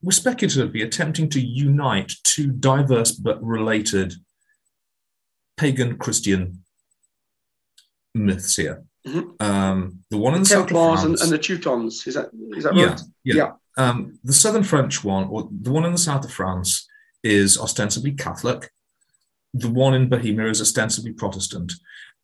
we're 0.03 0.13
speculatively 0.13 0.83
attempting 0.83 1.29
to 1.31 1.41
unite 1.41 2.13
two 2.25 2.49
diverse 2.49 3.13
but 3.13 3.43
related 3.43 4.15
pagan 5.57 5.97
Christian 5.97 6.63
myths 8.15 8.57
here. 8.57 8.85
Mhm. 9.07 9.41
Um, 9.41 10.05
the 10.11 10.17
one 10.17 10.35
in 10.35 10.43
the 10.43 10.49
Templars 10.49 11.05
and, 11.05 11.19
and 11.21 11.31
the 11.31 11.39
Teutons. 11.39 12.07
Is 12.07 12.15
that 12.15 12.31
is 12.57 12.65
that 12.65 12.75
yeah, 12.75 12.87
right? 12.87 13.01
yeah. 13.25 13.35
Yeah. 13.35 13.53
Um, 13.77 14.19
the 14.25 14.33
southern 14.33 14.65
French 14.65 15.05
one, 15.05 15.29
or 15.29 15.49
the 15.51 15.73
one 15.73 15.85
in 15.85 15.93
the 15.93 15.99
south 15.99 16.25
of 16.25 16.33
France, 16.33 16.87
is 17.23 17.59
ostensibly 17.59 18.13
Catholic. 18.13 18.71
The 19.55 19.69
one 19.71 19.95
in 19.95 20.09
Bohemia 20.09 20.49
is 20.49 20.61
ostensibly 20.61 21.13
Protestant. 21.13 21.73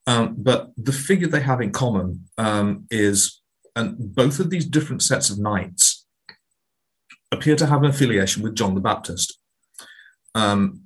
Um, 0.07 0.35
but 0.39 0.73
the 0.77 0.93
figure 0.93 1.29
they 1.29 1.41
have 1.41 1.61
in 1.61 1.71
common 1.71 2.29
um, 2.39 2.87
is, 2.91 3.41
and 3.77 4.15
both 4.15 4.41
of 4.41 4.51
these 4.51 4.67
different 4.67 5.03
sets 5.03 5.31
of 5.31 5.39
knights 5.39 6.07
appear 7.31 7.57
to 7.57 7.67
have 7.67 7.83
an 7.83 7.91
affiliation 7.91 8.43
with 8.43 8.55
John 8.55 8.75
the 8.75 8.81
Baptist, 8.81 9.39
um, 10.35 10.83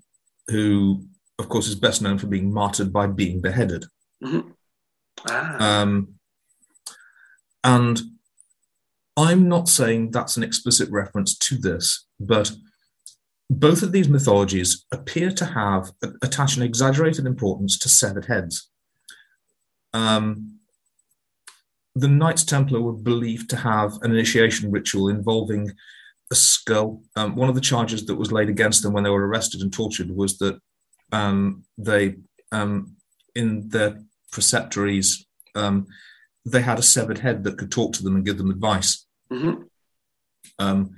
who, 0.49 1.07
of 1.39 1.49
course, 1.49 1.67
is 1.67 1.75
best 1.75 2.03
known 2.03 2.19
for 2.19 2.27
being 2.27 2.53
martyred 2.53 2.93
by 2.93 3.07
being 3.07 3.41
beheaded. 3.41 3.87
Ah, 5.29 5.81
Um, 5.83 6.15
and 7.65 8.01
I'm 9.17 9.49
not 9.49 9.69
saying 9.69 10.11
that's 10.11 10.37
an 10.37 10.43
explicit 10.43 10.91
reference 10.91 11.37
to 11.39 11.57
this, 11.57 12.07
but 12.21 12.53
both 13.49 13.83
of 13.83 13.93
these 13.93 14.09
mythologies 14.09 14.85
appear 14.93 15.31
to 15.31 15.45
have 15.45 15.93
attach 16.23 16.57
an 16.57 16.63
exaggerated 16.63 17.27
importance 17.27 17.79
to 17.79 17.89
severed 17.89 18.27
heads. 18.27 18.71
Um, 19.95 20.59
the 21.95 22.09
Knights 22.09 22.45
Templar 22.45 22.81
were 22.81 22.93
believed 22.93 23.49
to 23.51 23.57
have 23.57 23.95
an 24.03 24.11
initiation 24.11 24.71
ritual 24.71 25.09
involving 25.09 25.73
a 26.31 26.35
skull. 26.35 27.03
Um, 27.15 27.37
one 27.37 27.49
of 27.49 27.55
the 27.55 27.61
charges 27.61 28.05
that 28.07 28.17
was 28.17 28.33
laid 28.33 28.51
against 28.51 28.83
them 28.83 28.93
when 28.93 29.05
they 29.05 29.11
were 29.11 29.27
arrested 29.27 29.63
and 29.63 29.73
tortured 29.73 30.11
was 30.11 30.37
that 30.39 30.59
um, 31.13 31.65
they, 31.79 32.17
um, 32.53 32.97
in 33.35 33.69
their 33.69 34.03
preceptories, 34.33 35.25
um, 35.55 35.87
they 36.45 36.61
had 36.61 36.79
a 36.79 36.83
severed 36.83 37.19
head 37.19 37.45
that 37.45 37.57
could 37.57 37.71
talk 37.71 37.95
to 37.95 38.03
them 38.03 38.17
and 38.17 38.27
give 38.27 38.37
them 38.37 38.51
advice. 38.51 39.06
Mhm. 39.31 39.69
Um, 40.59 40.91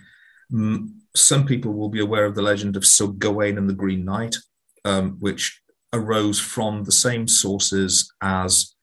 mm, 0.52 0.90
some 1.16 1.46
people 1.46 1.72
will 1.72 1.88
be 1.88 2.00
aware 2.00 2.24
of 2.26 2.34
the 2.34 2.42
legend 2.42 2.76
of 2.76 2.84
Sir 2.84 3.08
Gawain 3.08 3.58
and 3.58 3.68
the 3.68 3.74
Green 3.74 4.04
Knight, 4.04 4.36
um, 4.84 5.16
which 5.20 5.60
arose 5.92 6.38
from 6.38 6.84
the 6.84 6.92
same 6.92 7.26
sources 7.26 8.12
as 8.22 8.74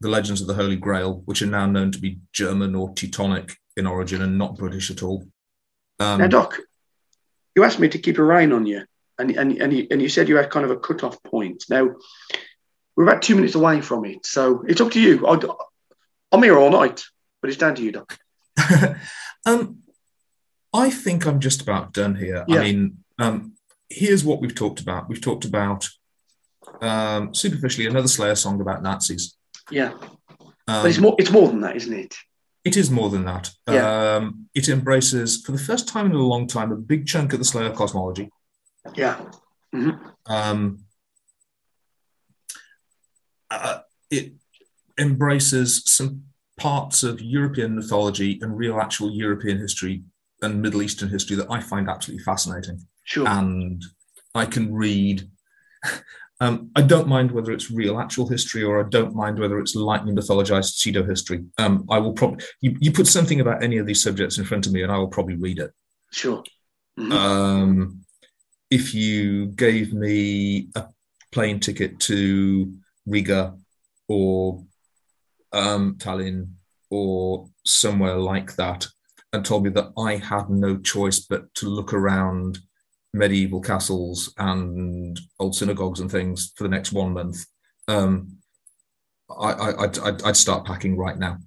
the 0.00 0.08
legends 0.08 0.40
of 0.40 0.46
the 0.46 0.54
Holy 0.54 0.76
Grail, 0.76 1.22
which 1.24 1.42
are 1.42 1.46
now 1.46 1.66
known 1.66 1.90
to 1.92 1.98
be 1.98 2.18
German 2.32 2.74
or 2.74 2.92
Teutonic 2.94 3.56
in 3.76 3.86
origin 3.86 4.22
and 4.22 4.38
not 4.38 4.56
British 4.56 4.90
at 4.90 5.02
all. 5.02 5.26
Um, 5.98 6.20
Now, 6.20 6.26
Doc, 6.26 6.60
you 7.54 7.64
asked 7.64 7.80
me 7.80 7.88
to 7.88 7.98
keep 7.98 8.18
a 8.18 8.24
rein 8.24 8.52
on 8.52 8.66
you, 8.66 8.84
and 9.18 9.30
and 9.30 9.60
and 9.60 9.72
you, 9.72 9.86
and 9.90 10.02
you 10.02 10.08
said 10.08 10.28
you 10.28 10.36
had 10.36 10.50
kind 10.50 10.64
of 10.64 10.70
a 10.70 10.76
cut-off 10.76 11.22
point. 11.22 11.64
Now, 11.68 11.94
we're 12.96 13.04
about 13.04 13.22
two 13.22 13.34
minutes 13.34 13.54
away 13.54 13.80
from 13.80 14.04
it, 14.04 14.26
so 14.26 14.64
it's 14.66 14.80
up 14.80 14.92
to 14.92 15.00
you. 15.00 15.26
I'll, 15.26 15.58
I'm 16.30 16.42
here 16.42 16.58
all 16.58 16.70
night, 16.70 17.04
but 17.40 17.48
it's 17.48 17.58
down 17.58 17.74
to 17.76 17.82
you, 17.82 17.92
Doc. 17.92 18.18
um, 19.46 19.78
I 20.72 20.90
think 20.90 21.26
I'm 21.26 21.40
just 21.40 21.62
about 21.62 21.92
done 21.92 22.14
here. 22.14 22.44
Yeah. 22.48 22.58
I 22.58 22.62
mean, 22.62 22.98
um, 23.18 23.54
here's 23.88 24.24
what 24.24 24.40
we've 24.40 24.54
talked 24.54 24.80
about. 24.80 25.08
We've 25.08 25.20
talked 25.20 25.44
about 25.44 25.88
um, 26.80 27.34
superficially 27.34 27.86
another 27.86 28.08
Slayer 28.08 28.34
song 28.34 28.60
about 28.60 28.82
Nazis. 28.82 29.36
Yeah, 29.70 29.92
Um, 30.68 30.82
but 30.82 30.86
it's 30.86 30.98
more 30.98 31.14
it's 31.18 31.30
more 31.30 31.48
than 31.48 31.60
that, 31.62 31.76
isn't 31.76 31.92
it? 31.92 32.14
It 32.64 32.76
is 32.76 32.90
more 32.90 33.10
than 33.10 33.24
that. 33.26 33.50
Yeah. 33.70 34.16
Um, 34.16 34.48
it 34.54 34.68
embraces, 34.68 35.42
for 35.42 35.52
the 35.52 35.58
first 35.58 35.86
time 35.86 36.06
in 36.06 36.12
a 36.12 36.18
long 36.18 36.46
time, 36.46 36.72
a 36.72 36.76
big 36.76 37.06
chunk 37.06 37.32
of 37.32 37.38
the 37.38 37.44
Slayer 37.44 37.70
cosmology. 37.70 38.30
Yeah. 38.94 39.20
Mhm. 39.74 40.12
Um, 40.26 40.84
uh, 43.50 43.80
it 44.10 44.32
embraces 44.98 45.82
some 45.84 46.24
parts 46.56 47.02
of 47.02 47.20
European 47.20 47.74
mythology 47.74 48.38
and 48.42 48.56
real, 48.56 48.80
actual 48.80 49.10
European 49.10 49.58
history 49.58 50.04
and 50.42 50.60
Middle 50.60 50.82
Eastern 50.82 51.08
history 51.08 51.36
that 51.36 51.50
I 51.50 51.60
find 51.60 51.88
absolutely 51.88 52.24
fascinating. 52.24 52.86
Sure. 53.04 53.28
And 53.28 53.82
I 54.34 54.46
can 54.46 54.72
read. 54.72 55.28
Um, 56.40 56.72
I 56.74 56.82
don't 56.82 57.06
mind 57.06 57.30
whether 57.30 57.52
it's 57.52 57.70
real, 57.70 57.98
actual 57.98 58.28
history, 58.28 58.64
or 58.64 58.84
I 58.84 58.88
don't 58.88 59.14
mind 59.14 59.38
whether 59.38 59.60
it's 59.60 59.76
lightly 59.76 60.12
mythologized 60.12 60.74
pseudo 60.74 61.04
history. 61.04 61.44
Um, 61.58 61.86
I 61.88 61.98
will 61.98 62.12
probably 62.12 62.44
you, 62.60 62.76
you 62.80 62.90
put 62.90 63.06
something 63.06 63.40
about 63.40 63.62
any 63.62 63.78
of 63.78 63.86
these 63.86 64.02
subjects 64.02 64.36
in 64.36 64.44
front 64.44 64.66
of 64.66 64.72
me, 64.72 64.82
and 64.82 64.90
I 64.90 64.98
will 64.98 65.08
probably 65.08 65.36
read 65.36 65.60
it. 65.60 65.70
Sure. 66.10 66.42
Mhm. 66.98 67.12
Um, 67.12 68.04
if 68.68 68.94
you 68.94 69.46
gave 69.46 69.94
me 69.94 70.70
a 70.74 70.86
plane 71.30 71.60
ticket 71.60 72.00
to 72.00 72.74
Riga 73.06 73.56
or 74.08 74.64
um, 75.54 75.94
Tallinn 75.96 76.50
or 76.90 77.48
somewhere 77.64 78.16
like 78.16 78.56
that 78.56 78.86
and 79.32 79.44
told 79.44 79.64
me 79.64 79.70
that 79.70 79.92
I 79.98 80.16
had 80.16 80.50
no 80.50 80.76
choice 80.78 81.20
but 81.20 81.52
to 81.56 81.66
look 81.66 81.92
around 81.92 82.58
medieval 83.12 83.60
castles 83.60 84.32
and 84.38 85.18
old 85.38 85.54
synagogues 85.54 86.00
and 86.00 86.10
things 86.10 86.52
for 86.56 86.64
the 86.64 86.68
next 86.68 86.92
one 86.92 87.12
month, 87.12 87.44
um, 87.88 88.36
I, 89.30 89.52
I, 89.52 89.82
I'd, 89.84 89.98
I'd, 89.98 90.22
I'd 90.22 90.36
start 90.36 90.66
packing 90.66 90.96
right 90.96 91.18
now. 91.18 91.38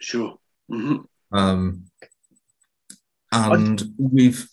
Sure. 0.00 0.36
Mhm. 0.70 1.04
Um, 1.32 1.84
and 3.32 3.82
we've 3.98 4.46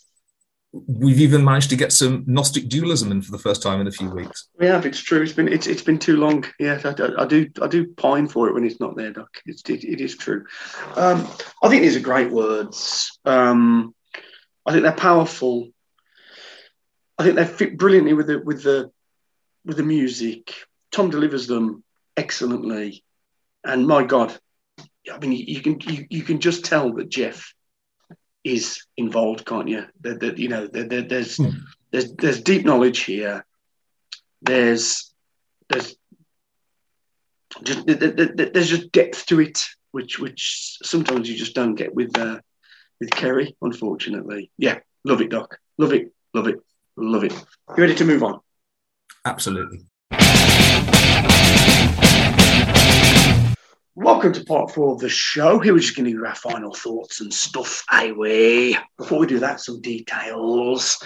we've 0.71 1.19
even 1.19 1.43
managed 1.43 1.69
to 1.71 1.75
get 1.75 1.91
some 1.91 2.23
Gnostic 2.27 2.69
dualism 2.69 3.11
in 3.11 3.21
for 3.21 3.31
the 3.31 3.39
first 3.39 3.63
time 3.63 3.81
in 3.81 3.87
a 3.87 3.91
few 3.91 4.09
weeks. 4.09 4.49
We 4.57 4.67
have. 4.67 4.85
It's 4.85 4.99
true. 4.99 5.21
It's 5.21 5.33
been 5.33 5.47
it's 5.47 5.67
it's 5.67 5.81
been 5.81 5.97
too 5.97 6.17
long. 6.17 6.45
Yeah, 6.59 6.79
I, 6.83 6.89
I- 6.89 7.23
I 7.23 7.25
do 7.25 7.49
I 7.61 7.67
do 7.67 7.87
pine 7.87 8.27
for 8.27 8.47
it 8.47 8.53
when 8.53 8.65
it's 8.65 8.79
not 8.79 8.95
there, 8.95 9.11
Doc. 9.11 9.29
It's, 9.45 9.67
it, 9.69 9.83
it 9.83 10.01
is 10.01 10.15
true. 10.15 10.45
Um, 10.95 11.27
I 11.63 11.69
think 11.69 11.81
these 11.81 11.95
are 11.95 12.01
great 12.01 12.31
words. 12.31 13.19
Um, 13.25 13.95
I 14.65 14.71
think 14.71 14.83
they're 14.83 14.91
powerful. 14.91 15.69
I 17.17 17.23
think 17.23 17.35
they 17.35 17.45
fit 17.45 17.77
brilliantly 17.77 18.13
with 18.13 18.27
the 18.27 18.39
with 18.39 18.63
the 18.63 18.91
with 19.65 19.77
the 19.77 19.83
music. 19.83 20.53
Tom 20.91 21.09
delivers 21.09 21.47
them 21.47 21.83
excellently, 22.15 23.03
and 23.63 23.87
my 23.87 24.03
God, 24.03 24.37
I 25.11 25.17
mean, 25.19 25.31
you, 25.33 25.45
you 25.47 25.61
can 25.61 25.79
you, 25.81 26.05
you 26.09 26.21
can 26.23 26.39
just 26.39 26.63
tell 26.65 26.93
that 26.93 27.09
Jeff 27.09 27.53
is 28.43 28.85
involved, 28.97 29.45
can't 29.45 29.67
you? 29.67 29.85
That, 30.01 30.19
that 30.21 30.37
you 30.37 30.47
know, 30.49 30.67
there, 30.67 30.85
there, 30.85 31.01
there's 31.01 31.37
Hmm. 31.37 31.49
there's 31.91 32.13
there's 32.15 32.41
deep 32.41 32.65
knowledge 32.65 32.99
here. 32.99 33.45
There's 34.41 35.13
there's 35.69 35.95
just 37.63 37.85
there- 37.85 37.95
there- 37.95 38.33
there- 38.35 38.49
there's 38.51 38.69
just 38.69 38.91
depth 38.91 39.25
to 39.27 39.39
it, 39.41 39.59
which 39.91 40.19
which 40.19 40.77
sometimes 40.83 41.29
you 41.29 41.35
just 41.35 41.55
don't 41.55 41.75
get 41.75 41.93
with 41.93 42.17
uh, 42.17 42.39
with 42.99 43.09
Kerry, 43.11 43.55
unfortunately. 43.61 44.51
Yeah, 44.57 44.79
love 45.03 45.21
it, 45.21 45.29
Doc. 45.29 45.57
Love 45.77 45.93
it, 45.93 46.11
love 46.33 46.47
it, 46.47 46.55
love 46.97 47.23
it. 47.23 47.33
You 47.33 47.75
ready 47.83 47.95
to 47.95 48.05
move 48.05 48.23
on? 48.23 48.39
Absolutely. 49.25 49.81
Welcome 54.01 54.31
to 54.31 54.45
part 54.45 54.71
four 54.71 54.93
of 54.93 54.99
the 54.99 55.09
show. 55.09 55.59
Here 55.59 55.73
we're 55.73 55.79
just 55.79 55.93
to 55.97 56.03
give 56.03 56.23
our 56.23 56.33
final 56.33 56.73
thoughts 56.73 57.19
and 57.19 57.33
stuff 57.33 57.83
away. 57.91 58.77
Before 58.97 59.19
we 59.19 59.27
do 59.27 59.39
that, 59.39 59.59
some 59.59 59.81
details. 59.81 61.03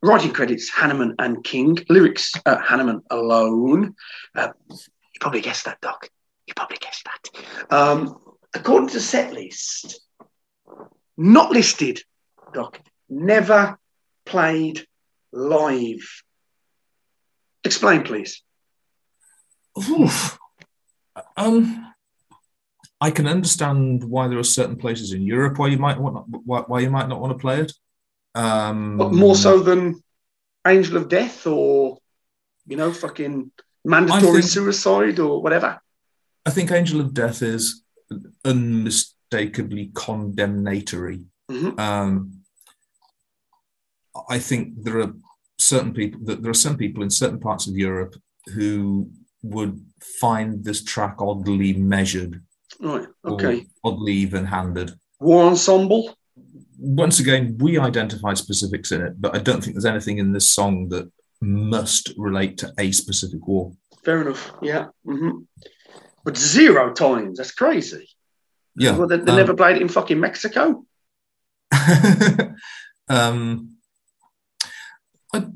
Writing 0.00 0.32
credits 0.32 0.70
Hanneman 0.70 1.16
and 1.18 1.42
King. 1.42 1.76
Lyrics 1.88 2.32
uh, 2.46 2.58
Hanneman 2.58 3.00
alone. 3.10 3.96
Uh, 4.32 4.50
you 4.70 4.78
probably 5.20 5.40
guessed 5.40 5.64
that, 5.64 5.80
Doc. 5.80 6.08
You 6.46 6.54
probably 6.54 6.76
guessed 6.76 7.04
that. 7.04 7.74
Um, 7.76 8.16
according 8.54 8.90
to 8.90 9.00
set 9.00 9.32
list, 9.32 10.00
not 11.16 11.50
listed, 11.50 12.00
Doc, 12.54 12.80
never 13.08 13.76
played 14.24 14.86
live. 15.32 16.22
Explain, 17.64 18.04
please. 18.04 18.40
Oof. 19.76 20.38
Um, 21.36 21.90
I 23.00 23.10
can 23.10 23.26
understand 23.26 24.04
why 24.04 24.28
there 24.28 24.38
are 24.38 24.44
certain 24.44 24.76
places 24.76 25.12
in 25.12 25.22
Europe 25.22 25.58
why 25.58 25.68
you 25.68 25.78
might 25.78 25.98
want 25.98 26.26
why, 26.44 26.60
why 26.66 26.80
you 26.80 26.90
might 26.90 27.08
not 27.08 27.20
want 27.20 27.32
to 27.32 27.38
play 27.38 27.60
it. 27.60 27.72
Um, 28.34 28.98
But 28.98 29.12
more 29.14 29.34
so 29.34 29.60
than 29.60 30.02
Angel 30.66 30.98
of 30.98 31.08
Death 31.08 31.46
or, 31.46 31.98
you 32.66 32.76
know, 32.76 32.92
fucking 32.92 33.50
mandatory 33.84 34.42
think- 34.42 34.52
suicide 34.52 35.18
or 35.18 35.42
whatever. 35.42 35.80
I 36.44 36.50
think 36.50 36.70
Angel 36.70 37.00
of 37.00 37.14
Death 37.14 37.42
is 37.42 37.82
unmistakably 38.44 39.90
condemnatory. 39.94 41.24
Mhm. 41.50 41.78
Um, 41.78 42.32
I 44.28 44.38
think 44.38 44.82
there 44.84 45.00
are 45.00 45.12
certain 45.58 45.92
people 45.92 46.20
that 46.24 46.42
there 46.42 46.50
are 46.50 46.64
some 46.66 46.76
people 46.76 47.02
in 47.02 47.10
certain 47.10 47.40
parts 47.40 47.66
of 47.66 47.76
Europe 47.76 48.14
who 48.54 49.10
would 49.42 49.84
find 50.20 50.64
this 50.64 50.82
track 50.82 51.16
oddly 51.18 51.72
measured 51.72 52.42
Right. 52.80 53.06
Okay. 53.24 53.66
oddly 53.84 54.12
even-handed. 54.14 54.92
War 55.20 55.44
Ensemble. 55.44 56.16
Once 56.78 57.20
again, 57.20 57.56
we 57.58 57.78
identify 57.78 58.32
specifics 58.34 58.90
in 58.90 59.02
it, 59.02 59.20
but 59.20 59.34
I 59.34 59.38
don't 59.38 59.62
think 59.62 59.74
there's 59.74 59.84
anything 59.84 60.18
in 60.18 60.32
this 60.32 60.48
song 60.48 60.88
that 60.88 61.10
must 61.42 62.12
relate 62.16 62.56
to 62.58 62.72
a 62.78 62.90
specific 62.92 63.46
war. 63.46 63.72
Fair 64.04 64.22
enough. 64.22 64.50
Yeah. 64.62 64.86
hmm 65.04 65.40
But 66.24 66.38
zero 66.38 66.92
times. 66.94 67.36
That's 67.36 67.52
crazy. 67.52 68.08
Yeah. 68.76 68.96
Well, 68.96 69.08
they, 69.08 69.18
they 69.18 69.32
um, 69.32 69.36
never 69.36 69.54
played 69.54 69.76
it 69.76 69.82
in 69.82 69.88
fucking 69.88 70.18
Mexico. 70.18 70.86
um, 73.08 73.76
I, 75.34 75.46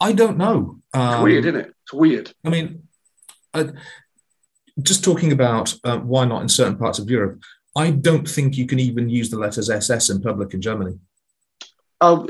I 0.00 0.12
don't 0.12 0.36
know. 0.38 0.78
It's 0.92 0.96
Um, 1.00 1.22
weird, 1.22 1.44
isn't 1.44 1.60
it? 1.60 1.74
It's 1.84 1.92
weird. 1.92 2.32
I 2.44 2.50
mean, 2.50 2.88
I, 3.52 3.70
just 4.82 5.04
talking 5.04 5.32
about 5.32 5.74
uh, 5.84 5.98
why 5.98 6.24
not 6.24 6.42
in 6.42 6.48
certain 6.48 6.76
parts 6.76 6.98
of 6.98 7.10
Europe, 7.10 7.42
I 7.76 7.90
don't 7.90 8.28
think 8.28 8.56
you 8.56 8.66
can 8.66 8.78
even 8.78 9.08
use 9.08 9.30
the 9.30 9.38
letters 9.38 9.70
SS 9.70 10.10
in 10.10 10.20
public 10.20 10.54
in 10.54 10.60
Germany. 10.60 10.98
Oh, 12.00 12.26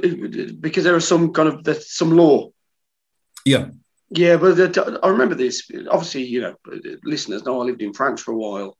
because 0.61 0.85
there 0.85 0.97
is 0.97 1.09
some 1.09 1.33
kind 1.33 1.49
of 1.49 1.65
there's 1.65 1.91
some 1.91 2.17
law. 2.17 2.51
Yeah. 3.45 3.69
Yeah, 4.11 4.37
but 4.37 4.57
the, 4.57 5.01
I 5.03 5.09
remember 5.09 5.35
this. 5.35 5.69
Obviously, 5.91 6.25
you 6.25 6.41
know, 6.41 6.55
listeners 7.03 7.45
know 7.45 7.61
I 7.61 7.65
lived 7.65 7.83
in 7.83 7.93
France 7.93 8.23
for 8.23 8.33
a 8.33 8.37
while, 8.37 8.77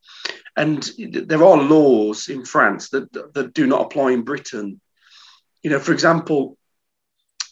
and 0.57 0.89
there 0.99 1.43
are 1.43 1.57
laws 1.57 2.29
in 2.29 2.45
France 2.45 2.91
that 2.91 3.13
that 3.35 3.53
do 3.55 3.67
not 3.67 3.87
apply 3.87 4.13
in 4.13 4.23
Britain. 4.23 4.81
You 5.63 5.71
know, 5.71 5.81
for 5.81 5.93
example, 5.93 6.57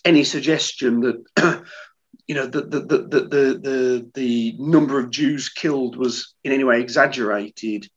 any 0.04 0.22
suggestion 0.22 1.00
that 1.00 1.64
you 2.28 2.34
know 2.34 2.46
the 2.46 2.62
the 2.62 2.80
the 2.80 2.98
the 2.98 3.20
the, 3.62 4.10
the, 4.14 4.54
number 4.58 4.98
of 4.98 5.10
Jews 5.10 5.48
killed 5.48 5.96
was 5.96 6.34
in 6.44 6.52
any 6.52 6.64
way 6.64 6.80
exaggerated, 6.80 7.88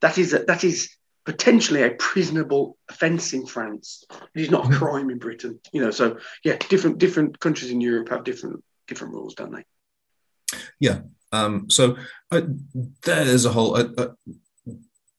that 0.00 0.18
is 0.18 0.32
a, 0.32 0.40
that 0.44 0.64
is 0.64 0.90
potentially 1.24 1.82
a 1.82 1.90
prisonable 1.90 2.76
offence 2.88 3.32
in 3.32 3.46
France. 3.46 4.04
It 4.34 4.42
is 4.42 4.50
not 4.50 4.72
a 4.72 4.76
crime 4.76 5.10
in 5.10 5.18
Britain. 5.18 5.60
You 5.72 5.82
know, 5.82 5.90
so 5.90 6.18
yeah, 6.44 6.56
different 6.68 6.98
different 6.98 7.40
countries 7.40 7.70
in 7.70 7.80
Europe 7.80 8.08
have 8.08 8.24
different 8.24 8.62
different 8.88 9.14
rules, 9.14 9.34
don't 9.34 9.52
they? 9.52 9.64
Yeah. 10.80 11.00
Um, 11.32 11.68
so 11.68 11.96
uh, 12.30 12.42
there's 13.02 13.44
a 13.44 13.52
whole 13.52 13.76
uh, 13.76 13.88
uh, 13.98 14.08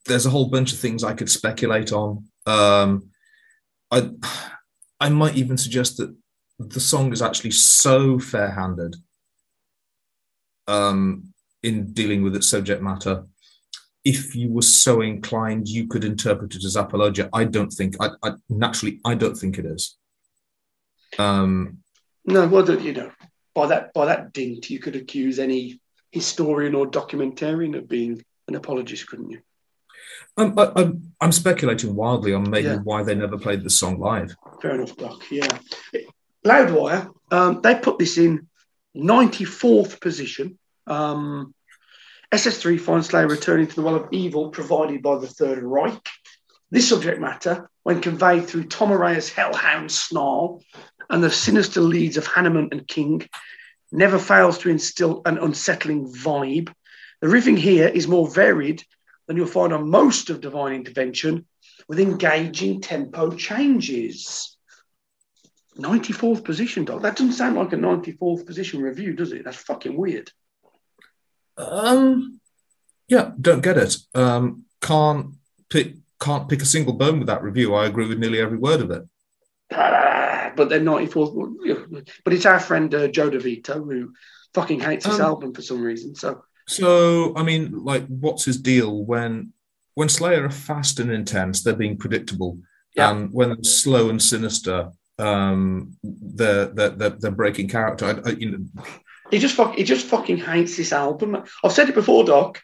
there's 0.06 0.26
a 0.26 0.30
whole 0.30 0.50
bunch 0.50 0.74
of 0.74 0.80
things 0.80 1.04
I 1.04 1.14
could 1.14 1.30
speculate 1.30 1.92
on. 1.92 2.26
Um, 2.46 3.10
I 3.92 4.10
I 5.00 5.10
might 5.10 5.36
even 5.36 5.58
suggest 5.58 5.98
that 5.98 6.16
the 6.60 6.80
song 6.80 7.12
is 7.12 7.22
actually 7.22 7.52
so 7.52 8.18
fair-handed 8.20 8.96
um, 10.68 11.34
in 11.64 11.92
dealing 11.94 12.24
with 12.24 12.36
its 12.36 12.48
subject 12.48 12.82
matter. 12.82 13.26
If 14.04 14.36
you 14.36 14.52
were 14.52 14.62
so 14.62 15.02
inclined, 15.02 15.68
you 15.68 15.88
could 15.88 16.04
interpret 16.04 16.56
it 16.56 16.64
as 16.64 16.76
apologia. 16.76 17.30
I 17.34 17.46
don't 17.46 17.72
think. 17.72 17.96
I, 18.00 18.10
I 18.24 18.34
naturally, 18.50 19.00
I 19.04 19.16
don't 19.16 19.36
think 19.36 19.58
it 19.58 19.66
is. 19.66 19.98
Um, 21.18 21.80
No, 22.26 22.48
well, 22.48 22.70
you 22.80 22.94
know, 22.94 23.12
by 23.54 23.68
that 23.68 23.94
by 23.94 24.06
that 24.06 24.32
dint, 24.32 24.70
you 24.70 24.80
could 24.80 24.96
accuse 24.96 25.40
any 25.40 25.80
historian 26.12 26.76
or 26.76 26.86
documentarian 26.86 27.76
of 27.78 27.90
being 27.90 28.24
an 28.48 28.56
apologist, 28.56 29.08
couldn't 29.08 29.32
you? 29.32 29.42
I'm, 30.38 30.58
I, 30.60 30.72
I'm, 30.76 31.14
I'm 31.20 31.32
speculating 31.32 31.96
wildly 31.96 32.34
on 32.34 32.50
maybe 32.50 32.68
Yeah. 32.68 32.78
why 32.84 33.04
they 33.04 33.16
never 33.16 33.38
played 33.38 33.64
the 33.64 33.70
song 33.70 34.00
live. 34.00 34.36
Fair 34.62 34.76
enough, 34.76 34.96
Doc. 34.98 35.24
Yeah, 35.32 35.48
Loudwire. 36.46 37.12
Um, 37.32 37.62
they 37.62 37.76
put 37.76 37.98
this 37.98 38.18
in 38.18 38.48
ninety 38.94 39.46
fourth 39.46 40.00
position. 40.00 40.58
Um, 40.88 41.54
SS3 42.32 42.80
finds 42.80 43.08
Slayer 43.08 43.28
returning 43.28 43.68
to 43.68 43.76
the 43.76 43.82
well 43.82 43.96
of 43.96 44.08
evil 44.12 44.50
provided 44.50 45.02
by 45.02 45.18
the 45.18 45.28
Third 45.28 45.64
Reich. 45.64 46.08
This 46.72 46.90
subject 46.90 47.22
matter, 47.22 47.70
when 47.84 48.02
conveyed 48.02 48.48
through 48.48 48.66
Tom 48.66 48.92
Araya's 48.92 49.30
hellhound 49.30 49.92
snarl 49.92 50.62
and 51.10 51.24
the 51.24 51.30
sinister 51.30 51.82
leads 51.82 52.18
of 52.18 52.28
Hanneman 52.28 52.72
and 52.72 52.88
King, 52.88 53.28
never 53.92 54.20
fails 54.20 54.58
to 54.60 54.70
instill 54.70 55.22
an 55.26 55.38
unsettling 55.38 56.12
vibe. 56.12 56.74
The 57.22 57.28
riffing 57.28 57.58
here 57.58 57.88
is 57.88 58.08
more 58.08 58.28
varied 58.28 58.84
than 59.28 59.38
you'll 59.38 59.48
find 59.48 59.72
on 59.72 59.90
most 59.90 60.30
of 60.30 60.42
Divine 60.42 60.74
Intervention, 60.74 61.46
with 61.88 62.00
engaging 62.00 62.82
tempo 62.82 63.32
changes. 63.32 64.55
94th 65.78 66.44
position, 66.44 66.86
dog. 66.86 67.02
That 67.02 67.16
doesn't 67.18 67.34
sound 67.34 67.56
like 67.56 67.74
a 67.74 67.78
94th 67.78 68.46
position 68.46 68.82
review, 68.82 69.14
does 69.14 69.32
it? 69.34 69.44
That's 69.44 69.58
fucking 69.58 69.96
weird. 69.96 70.32
Um, 71.58 72.40
yeah, 73.08 73.32
don't 73.40 73.62
get 73.64 73.78
it. 73.78 73.96
Um, 74.14 74.64
can't 74.82 75.28
pick 75.70 75.96
can't 76.20 76.48
pick 76.48 76.62
a 76.62 76.66
single 76.66 76.94
bone 76.94 77.20
with 77.20 77.28
that 77.28 77.44
review. 77.44 77.76
I 77.76 77.86
agree 77.86 78.08
with 78.08 78.20
nearly 78.20 78.40
every 78.40 78.58
word 78.58 78.82
of 78.82 78.90
it. 78.92 79.04
Ah, 79.72 80.52
but 80.56 80.70
they're 80.70 80.80
94th. 80.80 82.06
But 82.24 82.34
it's 82.34 82.46
our 82.46 82.60
friend 82.60 82.94
uh, 82.96 83.08
Joe 83.10 83.30
DiVita 83.30 83.74
who 83.76 84.14
fucking 84.54 84.80
hates 84.80 85.06
this 85.06 85.16
Um, 85.16 85.22
album 85.22 85.54
for 85.54 85.62
some 85.62 85.82
reason. 85.82 86.16
So, 86.16 86.44
So, 86.68 87.36
I 87.36 87.44
mean, 87.44 87.84
like, 87.84 88.06
what's 88.08 88.46
his 88.46 88.58
deal 88.58 89.04
when 89.06 89.52
when 89.96 90.10
Slayer 90.10 90.46
are 90.46 90.50
fast 90.52 91.00
and 91.00 91.10
intense, 91.12 91.64
they're 91.64 91.74
being 91.76 91.98
predictable, 91.98 92.60
Yeah. 92.96 93.12
and 93.12 93.32
when 93.32 93.50
they're 93.50 93.64
slow 93.64 94.10
and 94.10 94.22
sinister, 94.22 94.92
um, 95.20 95.98
they're 96.04 96.68
they're 96.68 96.90
they're, 96.90 97.10
they're 97.10 97.32
breaking 97.32 97.70
character. 97.70 98.06
I, 98.06 98.30
I, 98.30 98.34
you 98.34 98.52
know, 98.52 98.84
he 99.32 99.40
just 99.40 99.56
fuck, 99.56 99.76
he 99.76 99.84
just 99.84 100.06
fucking 100.08 100.38
hates 100.38 100.78
this 100.78 100.92
album. 100.92 101.44
I've 101.64 101.72
said 101.72 101.90
it 101.90 101.96
before, 101.96 102.24
Doc. 102.24 102.62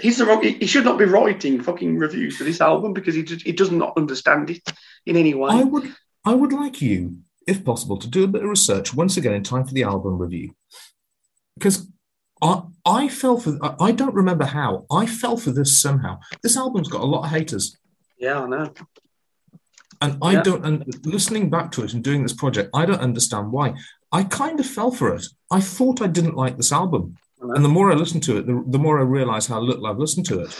He's 0.00 0.18
the 0.18 0.26
wrong. 0.26 0.42
He, 0.42 0.52
he 0.54 0.66
should 0.66 0.84
not 0.84 0.98
be 0.98 1.04
writing 1.04 1.62
fucking 1.62 1.98
reviews 1.98 2.36
for 2.36 2.42
this 2.42 2.60
album 2.60 2.94
because 2.94 3.14
he 3.14 3.22
just, 3.22 3.46
he 3.46 3.52
does 3.52 3.70
not 3.70 3.92
understand 3.96 4.50
it 4.50 4.62
in 5.06 5.16
any 5.16 5.34
way. 5.34 5.50
I 5.52 5.62
would 5.62 5.94
I 6.24 6.34
would 6.34 6.52
like 6.52 6.82
you, 6.82 7.18
if 7.46 7.64
possible, 7.64 7.96
to 7.98 8.08
do 8.08 8.24
a 8.24 8.26
bit 8.28 8.42
of 8.42 8.50
research 8.50 8.92
once 8.92 9.16
again 9.16 9.34
in 9.34 9.44
time 9.44 9.64
for 9.64 9.72
the 9.72 9.84
album 9.84 10.18
review, 10.18 10.54
because 11.56 11.86
I 12.42 12.62
I 12.84 13.08
fell 13.08 13.38
for 13.38 13.56
I, 13.62 13.76
I 13.78 13.92
don't 13.92 14.14
remember 14.14 14.46
how 14.46 14.84
I 14.90 15.06
fell 15.06 15.36
for 15.36 15.52
this 15.52 15.78
somehow. 15.78 16.18
This 16.42 16.56
album's 16.56 16.88
got 16.88 17.02
a 17.02 17.06
lot 17.06 17.24
of 17.24 17.30
haters, 17.30 17.76
yeah, 18.18 18.40
I 18.40 18.48
know. 18.48 18.72
And 20.00 20.18
I 20.22 20.32
Yeah. 20.34 20.42
don't. 20.42 20.64
And 20.64 20.84
listening 21.06 21.50
back 21.50 21.70
to 21.72 21.84
it 21.84 21.92
and 21.94 22.02
doing 22.02 22.22
this 22.22 22.32
project, 22.32 22.70
I 22.74 22.86
don't 22.86 23.00
understand 23.00 23.52
why. 23.52 23.74
I 24.12 24.24
kind 24.24 24.60
of 24.60 24.66
fell 24.66 24.90
for 24.90 25.14
it. 25.14 25.26
I 25.50 25.60
thought 25.60 26.00
I 26.02 26.06
didn't 26.06 26.36
like 26.36 26.56
this 26.56 26.72
album, 26.72 27.16
know. 27.40 27.52
and 27.54 27.64
the 27.64 27.68
more 27.68 27.90
I 27.90 27.94
listen 27.94 28.20
to 28.22 28.38
it, 28.38 28.46
the, 28.46 28.62
the 28.68 28.78
more 28.78 28.98
I 28.98 29.02
realize 29.02 29.46
how 29.46 29.60
little 29.60 29.86
I've 29.86 29.98
listened 29.98 30.26
to 30.26 30.40
it. 30.40 30.56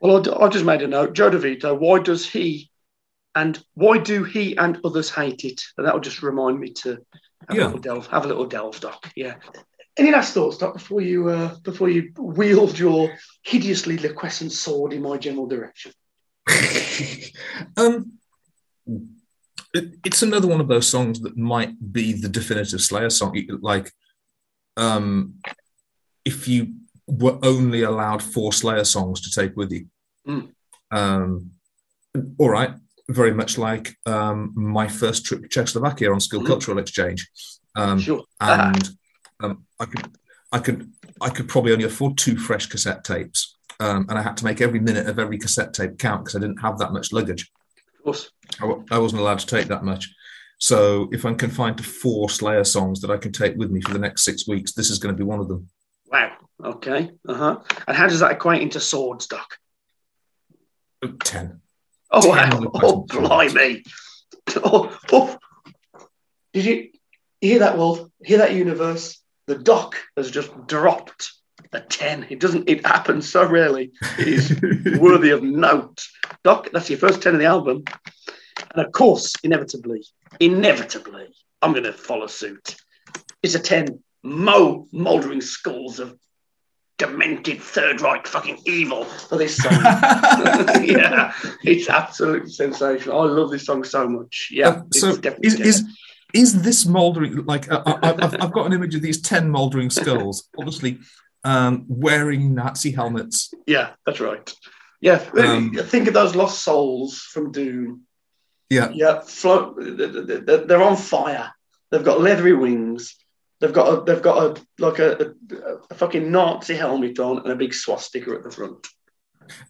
Well, 0.00 0.16
I, 0.16 0.44
I 0.44 0.48
just 0.48 0.64
made 0.64 0.82
a 0.82 0.88
note. 0.88 1.12
Joe 1.14 1.30
DiVita, 1.30 1.78
why 1.78 1.98
does 2.00 2.28
he 2.28 2.70
and 3.34 3.62
why 3.74 3.98
do 3.98 4.24
he 4.24 4.56
and 4.56 4.78
others 4.84 5.10
hate 5.10 5.44
it? 5.44 5.62
And 5.76 5.86
that'll 5.86 6.00
just 6.00 6.22
remind 6.22 6.60
me 6.60 6.70
to 6.82 6.98
have 7.48 7.56
Yeah. 7.56 7.64
a 7.64 7.66
little 7.66 7.78
delve. 7.80 8.06
Have 8.08 8.24
a 8.24 8.28
little 8.28 8.46
delve, 8.46 8.80
Doc. 8.80 9.10
Yeah. 9.16 9.34
Any 9.96 10.10
last 10.10 10.32
thoughts, 10.34 10.58
Doc, 10.58 10.74
before 10.74 11.00
you 11.02 11.28
uh, 11.28 11.54
before 11.62 11.88
you 11.90 12.12
wield 12.16 12.78
your 12.78 13.14
hideously 13.42 13.98
liquescent 13.98 14.52
sword 14.52 14.92
in 14.92 15.02
my 15.02 15.16
general 15.18 15.46
direction? 15.46 15.92
um, 17.76 18.12
it, 19.74 19.94
it's 20.04 20.22
another 20.22 20.46
one 20.48 20.60
of 20.60 20.68
those 20.68 20.88
songs 20.88 21.20
that 21.20 21.36
might 21.36 21.92
be 21.92 22.12
the 22.12 22.28
definitive 22.28 22.80
Slayer 22.80 23.10
song. 23.10 23.36
Like, 23.60 23.90
um, 24.76 25.34
if 26.24 26.46
you 26.48 26.74
were 27.06 27.38
only 27.42 27.82
allowed 27.82 28.22
four 28.22 28.52
Slayer 28.52 28.84
songs 28.84 29.20
to 29.22 29.30
take 29.30 29.56
with 29.56 29.72
you, 29.72 29.86
Mm. 30.26 30.50
um, 30.92 31.50
all 32.38 32.48
right, 32.50 32.74
very 33.08 33.32
much 33.34 33.58
like 33.58 33.96
um, 34.06 34.52
my 34.54 34.86
first 34.86 35.24
trip 35.24 35.42
to 35.42 35.48
Czechoslovakia 35.48 36.12
on 36.12 36.20
skill 36.20 36.40
Mm. 36.42 36.46
cultural 36.46 36.78
exchange. 36.78 37.28
Um, 37.74 37.98
Sure. 37.98 38.22
And 38.40 38.90
um, 39.40 39.66
I 39.80 39.86
could 39.86 40.10
I 40.52 40.58
could 40.60 40.92
I 41.20 41.30
could 41.30 41.48
probably 41.48 41.72
only 41.72 41.84
afford 41.86 42.16
two 42.18 42.36
fresh 42.36 42.66
cassette 42.66 43.02
tapes, 43.04 43.56
um, 43.80 44.06
and 44.08 44.16
I 44.18 44.22
had 44.22 44.36
to 44.36 44.44
make 44.44 44.60
every 44.60 44.78
minute 44.80 45.08
of 45.08 45.18
every 45.18 45.38
cassette 45.38 45.72
tape 45.74 45.98
count 45.98 46.22
because 46.24 46.36
I 46.36 46.40
didn't 46.40 46.60
have 46.60 46.78
that 46.78 46.92
much 46.92 47.12
luggage. 47.12 47.50
Of 48.02 48.04
course. 48.04 48.30
I, 48.90 48.98
wasn't 48.98 49.20
allowed 49.20 49.38
to 49.38 49.46
take 49.46 49.68
that 49.68 49.84
much. 49.84 50.12
So 50.58 51.08
if 51.12 51.24
I'm 51.24 51.36
confined 51.36 51.78
to 51.78 51.84
four 51.84 52.28
Slayer 52.28 52.64
songs 52.64 53.00
that 53.00 53.12
I 53.12 53.16
can 53.16 53.30
take 53.30 53.56
with 53.56 53.70
me 53.70 53.80
for 53.80 53.92
the 53.92 53.98
next 54.00 54.24
six 54.24 54.48
weeks, 54.48 54.72
this 54.72 54.90
is 54.90 54.98
going 54.98 55.14
to 55.14 55.18
be 55.18 55.24
one 55.24 55.38
of 55.38 55.46
them. 55.46 55.68
Wow. 56.06 56.32
Okay. 56.64 57.12
Uh 57.28 57.34
huh. 57.34 57.60
And 57.86 57.96
how 57.96 58.08
does 58.08 58.18
that 58.18 58.32
equate 58.32 58.62
into 58.62 58.80
swords, 58.80 59.28
Doc? 59.28 59.56
Ten. 61.22 61.60
Oh 62.10 62.20
Ten 62.20 62.64
wow! 62.64 62.70
Oh 62.74 63.00
blimey! 63.02 63.84
Oh, 64.56 64.96
oh. 65.12 65.38
Did 66.52 66.64
you, 66.64 66.74
you 67.40 67.50
hear 67.50 67.58
that, 67.60 67.78
Wolf? 67.78 68.08
Hear 68.22 68.38
that, 68.38 68.54
universe? 68.54 69.20
The 69.46 69.56
Doc 69.56 69.96
has 70.16 70.30
just 70.30 70.66
dropped 70.66 71.32
a 71.72 71.80
ten. 71.80 72.26
It 72.28 72.40
doesn't. 72.40 72.68
It 72.68 72.86
happens 72.86 73.28
so 73.28 73.46
rarely. 73.48 73.92
It 74.18 74.28
is 74.28 74.98
worthy 75.00 75.30
of 75.30 75.42
note. 75.42 76.06
Doc, 76.44 76.68
that's 76.72 76.90
your 76.90 76.98
first 76.98 77.22
ten 77.22 77.34
of 77.34 77.40
the 77.40 77.46
album, 77.46 77.84
and 78.74 78.86
of 78.86 78.92
course, 78.92 79.34
inevitably, 79.42 80.04
inevitably, 80.40 81.28
I'm 81.60 81.72
going 81.72 81.84
to 81.84 81.92
follow 81.92 82.26
suit. 82.26 82.76
It's 83.42 83.54
a 83.54 83.60
ten. 83.60 84.02
Mo 84.24 84.86
mouldering 84.92 85.40
skulls 85.40 85.98
of 85.98 86.16
demented 86.96 87.60
Third 87.60 88.00
Reich 88.00 88.26
fucking 88.26 88.60
evil 88.66 89.04
for 89.04 89.36
this 89.36 89.56
song. 89.56 89.72
yeah, 90.84 91.32
it's 91.64 91.88
absolutely 91.88 92.50
sensational. 92.50 93.20
I 93.20 93.24
love 93.24 93.50
this 93.50 93.66
song 93.66 93.82
so 93.82 94.08
much. 94.08 94.48
Yeah, 94.52 94.68
Uh, 94.68 94.82
so 94.92 95.08
it's 95.08 95.18
definitely 95.18 95.48
is, 95.48 95.60
is 95.60 95.84
is 96.32 96.62
this 96.62 96.84
mouldering 96.86 97.44
like 97.46 97.70
uh, 97.70 97.82
I, 97.84 98.12
I've 98.40 98.52
got 98.52 98.66
an 98.66 98.72
image 98.72 98.94
of 98.94 99.02
these 99.02 99.20
10 99.20 99.50
mouldering 99.50 99.90
skulls 99.90 100.48
obviously 100.58 100.98
um, 101.44 101.84
wearing 101.88 102.54
nazi 102.54 102.90
helmets 102.90 103.52
yeah, 103.66 103.90
that's 104.06 104.20
right. 104.20 104.52
Yeah, 105.00 105.20
Um, 105.36 105.74
think 105.74 106.06
of 106.06 106.14
those 106.14 106.36
lost 106.36 106.62
souls 106.62 107.18
from 107.18 107.50
Doom. 107.50 108.02
yeah 108.70 108.90
Yeah, 108.94 109.20
float. 109.20 109.76
They're 109.76 110.82
on 110.82 110.96
fire. 110.96 111.52
They've 111.90 112.04
got 112.04 112.20
leathery 112.20 112.52
wings. 112.52 113.16
They've 113.60 113.72
got 113.72 113.88
a, 113.92 114.04
they've 114.04 114.22
got 114.22 114.38
a 114.58 114.62
like 114.78 115.00
a, 115.00 115.10
a, 115.22 115.74
a 115.90 115.94
fucking 115.94 116.30
Nazi 116.30 116.76
helmet 116.76 117.18
on 117.18 117.38
and 117.38 117.50
a 117.50 117.56
big 117.56 117.74
swastika 117.74 118.32
at 118.34 118.44
the 118.44 118.50
front. 118.50 118.86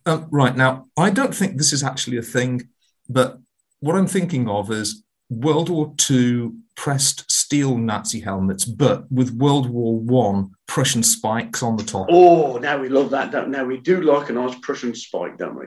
um, 0.07 0.29
right 0.31 0.57
now 0.57 0.87
i 0.99 1.09
don't 1.11 1.35
think 1.35 1.57
this 1.57 1.73
is 1.73 1.83
actually 1.83 2.19
a 2.19 2.23
thing 2.23 2.69
but 3.09 3.39
what 3.81 3.97
i'm 3.97 4.07
thinking 4.07 4.49
of 4.49 4.71
is 4.71 5.03
world 5.31 5.69
war 5.71 5.95
ii 6.11 6.51
pressed 6.77 7.25
steel 7.53 7.77
nazi 7.77 8.19
helmets 8.19 8.65
but 8.65 9.05
with 9.13 9.31
world 9.35 9.69
war 9.69 9.99
one 9.99 10.51
prussian 10.67 11.03
spikes 11.03 11.63
on 11.63 11.77
the 11.77 11.85
top 11.85 12.07
Oh, 12.09 12.57
now 12.57 12.79
we 12.79 12.89
love 12.89 13.11
that, 13.11 13.31
don't 13.31 13.51
now 13.51 13.65
we 13.65 13.77
do 13.77 14.01
like 14.01 14.31
a 14.31 14.33
nice 14.33 14.55
Prussian 14.61 14.95
spike, 14.95 15.37
don't 15.37 15.59
we? 15.59 15.67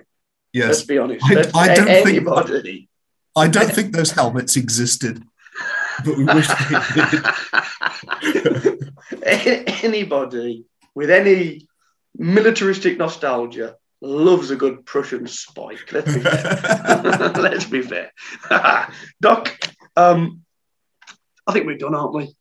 Yes. 0.52 0.68
Let's 0.70 0.82
be 0.84 0.98
honest. 0.98 1.24
I- 1.26 1.52
I 1.54 1.76
don't 1.76 1.86
think- 1.86 2.08
anybody. 2.08 2.90
i 3.36 3.48
don't 3.48 3.72
think 3.72 3.94
those 3.94 4.12
helmets 4.20 4.56
existed 4.56 5.16
but 6.04 6.18
we 6.18 6.24
wish 6.26 6.48
they 6.48 6.80
did 6.96 7.24
anybody 9.84 10.66
with 10.96 11.12
any 11.12 11.68
militaristic 12.18 12.98
nostalgia 12.98 13.76
loves 14.02 14.50
a 14.52 14.56
good 14.56 14.86
Prussian 14.86 15.26
spike. 15.28 15.92
Let's 15.92 16.14
be 16.14 16.20
fair. 16.22 17.32
Let's 17.48 17.66
be 17.66 17.82
fair. 17.82 18.12
Doc, 19.22 19.44
um, 19.96 20.45
I 21.48 21.52
think 21.54 21.66
we're 21.66 21.78
done, 21.78 21.96
aren't 21.96 22.14
we? 22.14 22.36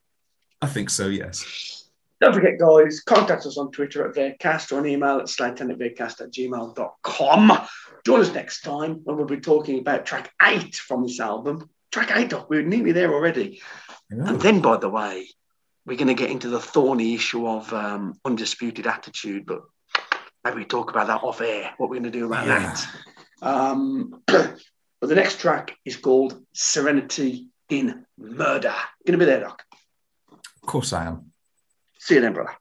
i 0.62 0.66
think 0.66 0.88
so 0.88 1.08
yes 1.08 1.88
Don't 2.20 2.32
forget, 2.32 2.58
guys, 2.58 3.00
contact 3.00 3.44
us 3.44 3.58
on 3.58 3.70
Twitter 3.70 4.08
at 4.08 4.14
Veercast 4.14 4.72
or 4.72 4.78
an 4.78 4.86
email 4.86 5.18
at 5.18 5.26
slantenetveercast 5.26 6.20
at 6.22 6.32
gmail.com. 6.32 7.52
Join 8.06 8.20
us 8.20 8.32
next 8.32 8.62
time 8.62 9.00
when 9.04 9.16
we'll 9.16 9.26
be 9.26 9.40
talking 9.40 9.78
about 9.80 10.06
track 10.06 10.32
eight 10.42 10.76
from 10.76 11.02
this 11.02 11.20
album. 11.20 11.68
Track 11.92 12.12
eight, 12.14 12.30
Doc, 12.30 12.48
we're 12.48 12.62
nearly 12.62 12.92
there 12.92 13.12
already. 13.12 13.60
And 14.10 14.40
then, 14.40 14.60
by 14.60 14.76
the 14.78 14.88
way, 14.88 15.28
we're 15.84 15.98
going 15.98 16.08
to 16.08 16.14
get 16.14 16.30
into 16.30 16.48
the 16.48 16.60
thorny 16.60 17.14
issue 17.14 17.46
of 17.46 17.70
um, 17.74 18.14
undisputed 18.24 18.86
attitude, 18.86 19.44
but 19.44 19.62
maybe 20.44 20.58
we 20.58 20.64
talk 20.64 20.90
about 20.90 21.08
that 21.08 21.22
off 21.22 21.40
air, 21.42 21.74
what 21.76 21.90
we're 21.90 22.00
going 22.00 22.10
to 22.12 22.18
do 22.18 22.26
about 22.26 22.46
Yeah. 22.46 22.74
that. 22.74 23.46
Um, 23.46 24.22
but 24.26 25.08
the 25.08 25.14
next 25.16 25.40
track 25.40 25.76
is 25.84 25.96
called 25.96 26.40
Serenity 26.54 27.48
in 27.68 28.04
Murder. 28.18 28.74
Going 29.06 29.18
to 29.18 29.24
be 29.24 29.24
there, 29.24 29.40
Doc. 29.40 29.62
of 30.32 30.66
course 30.66 30.92
i 30.92 31.04
am 31.06 31.32
See 31.98 32.16
you 32.16 32.20
then, 32.20 32.34
brother. 32.34 32.52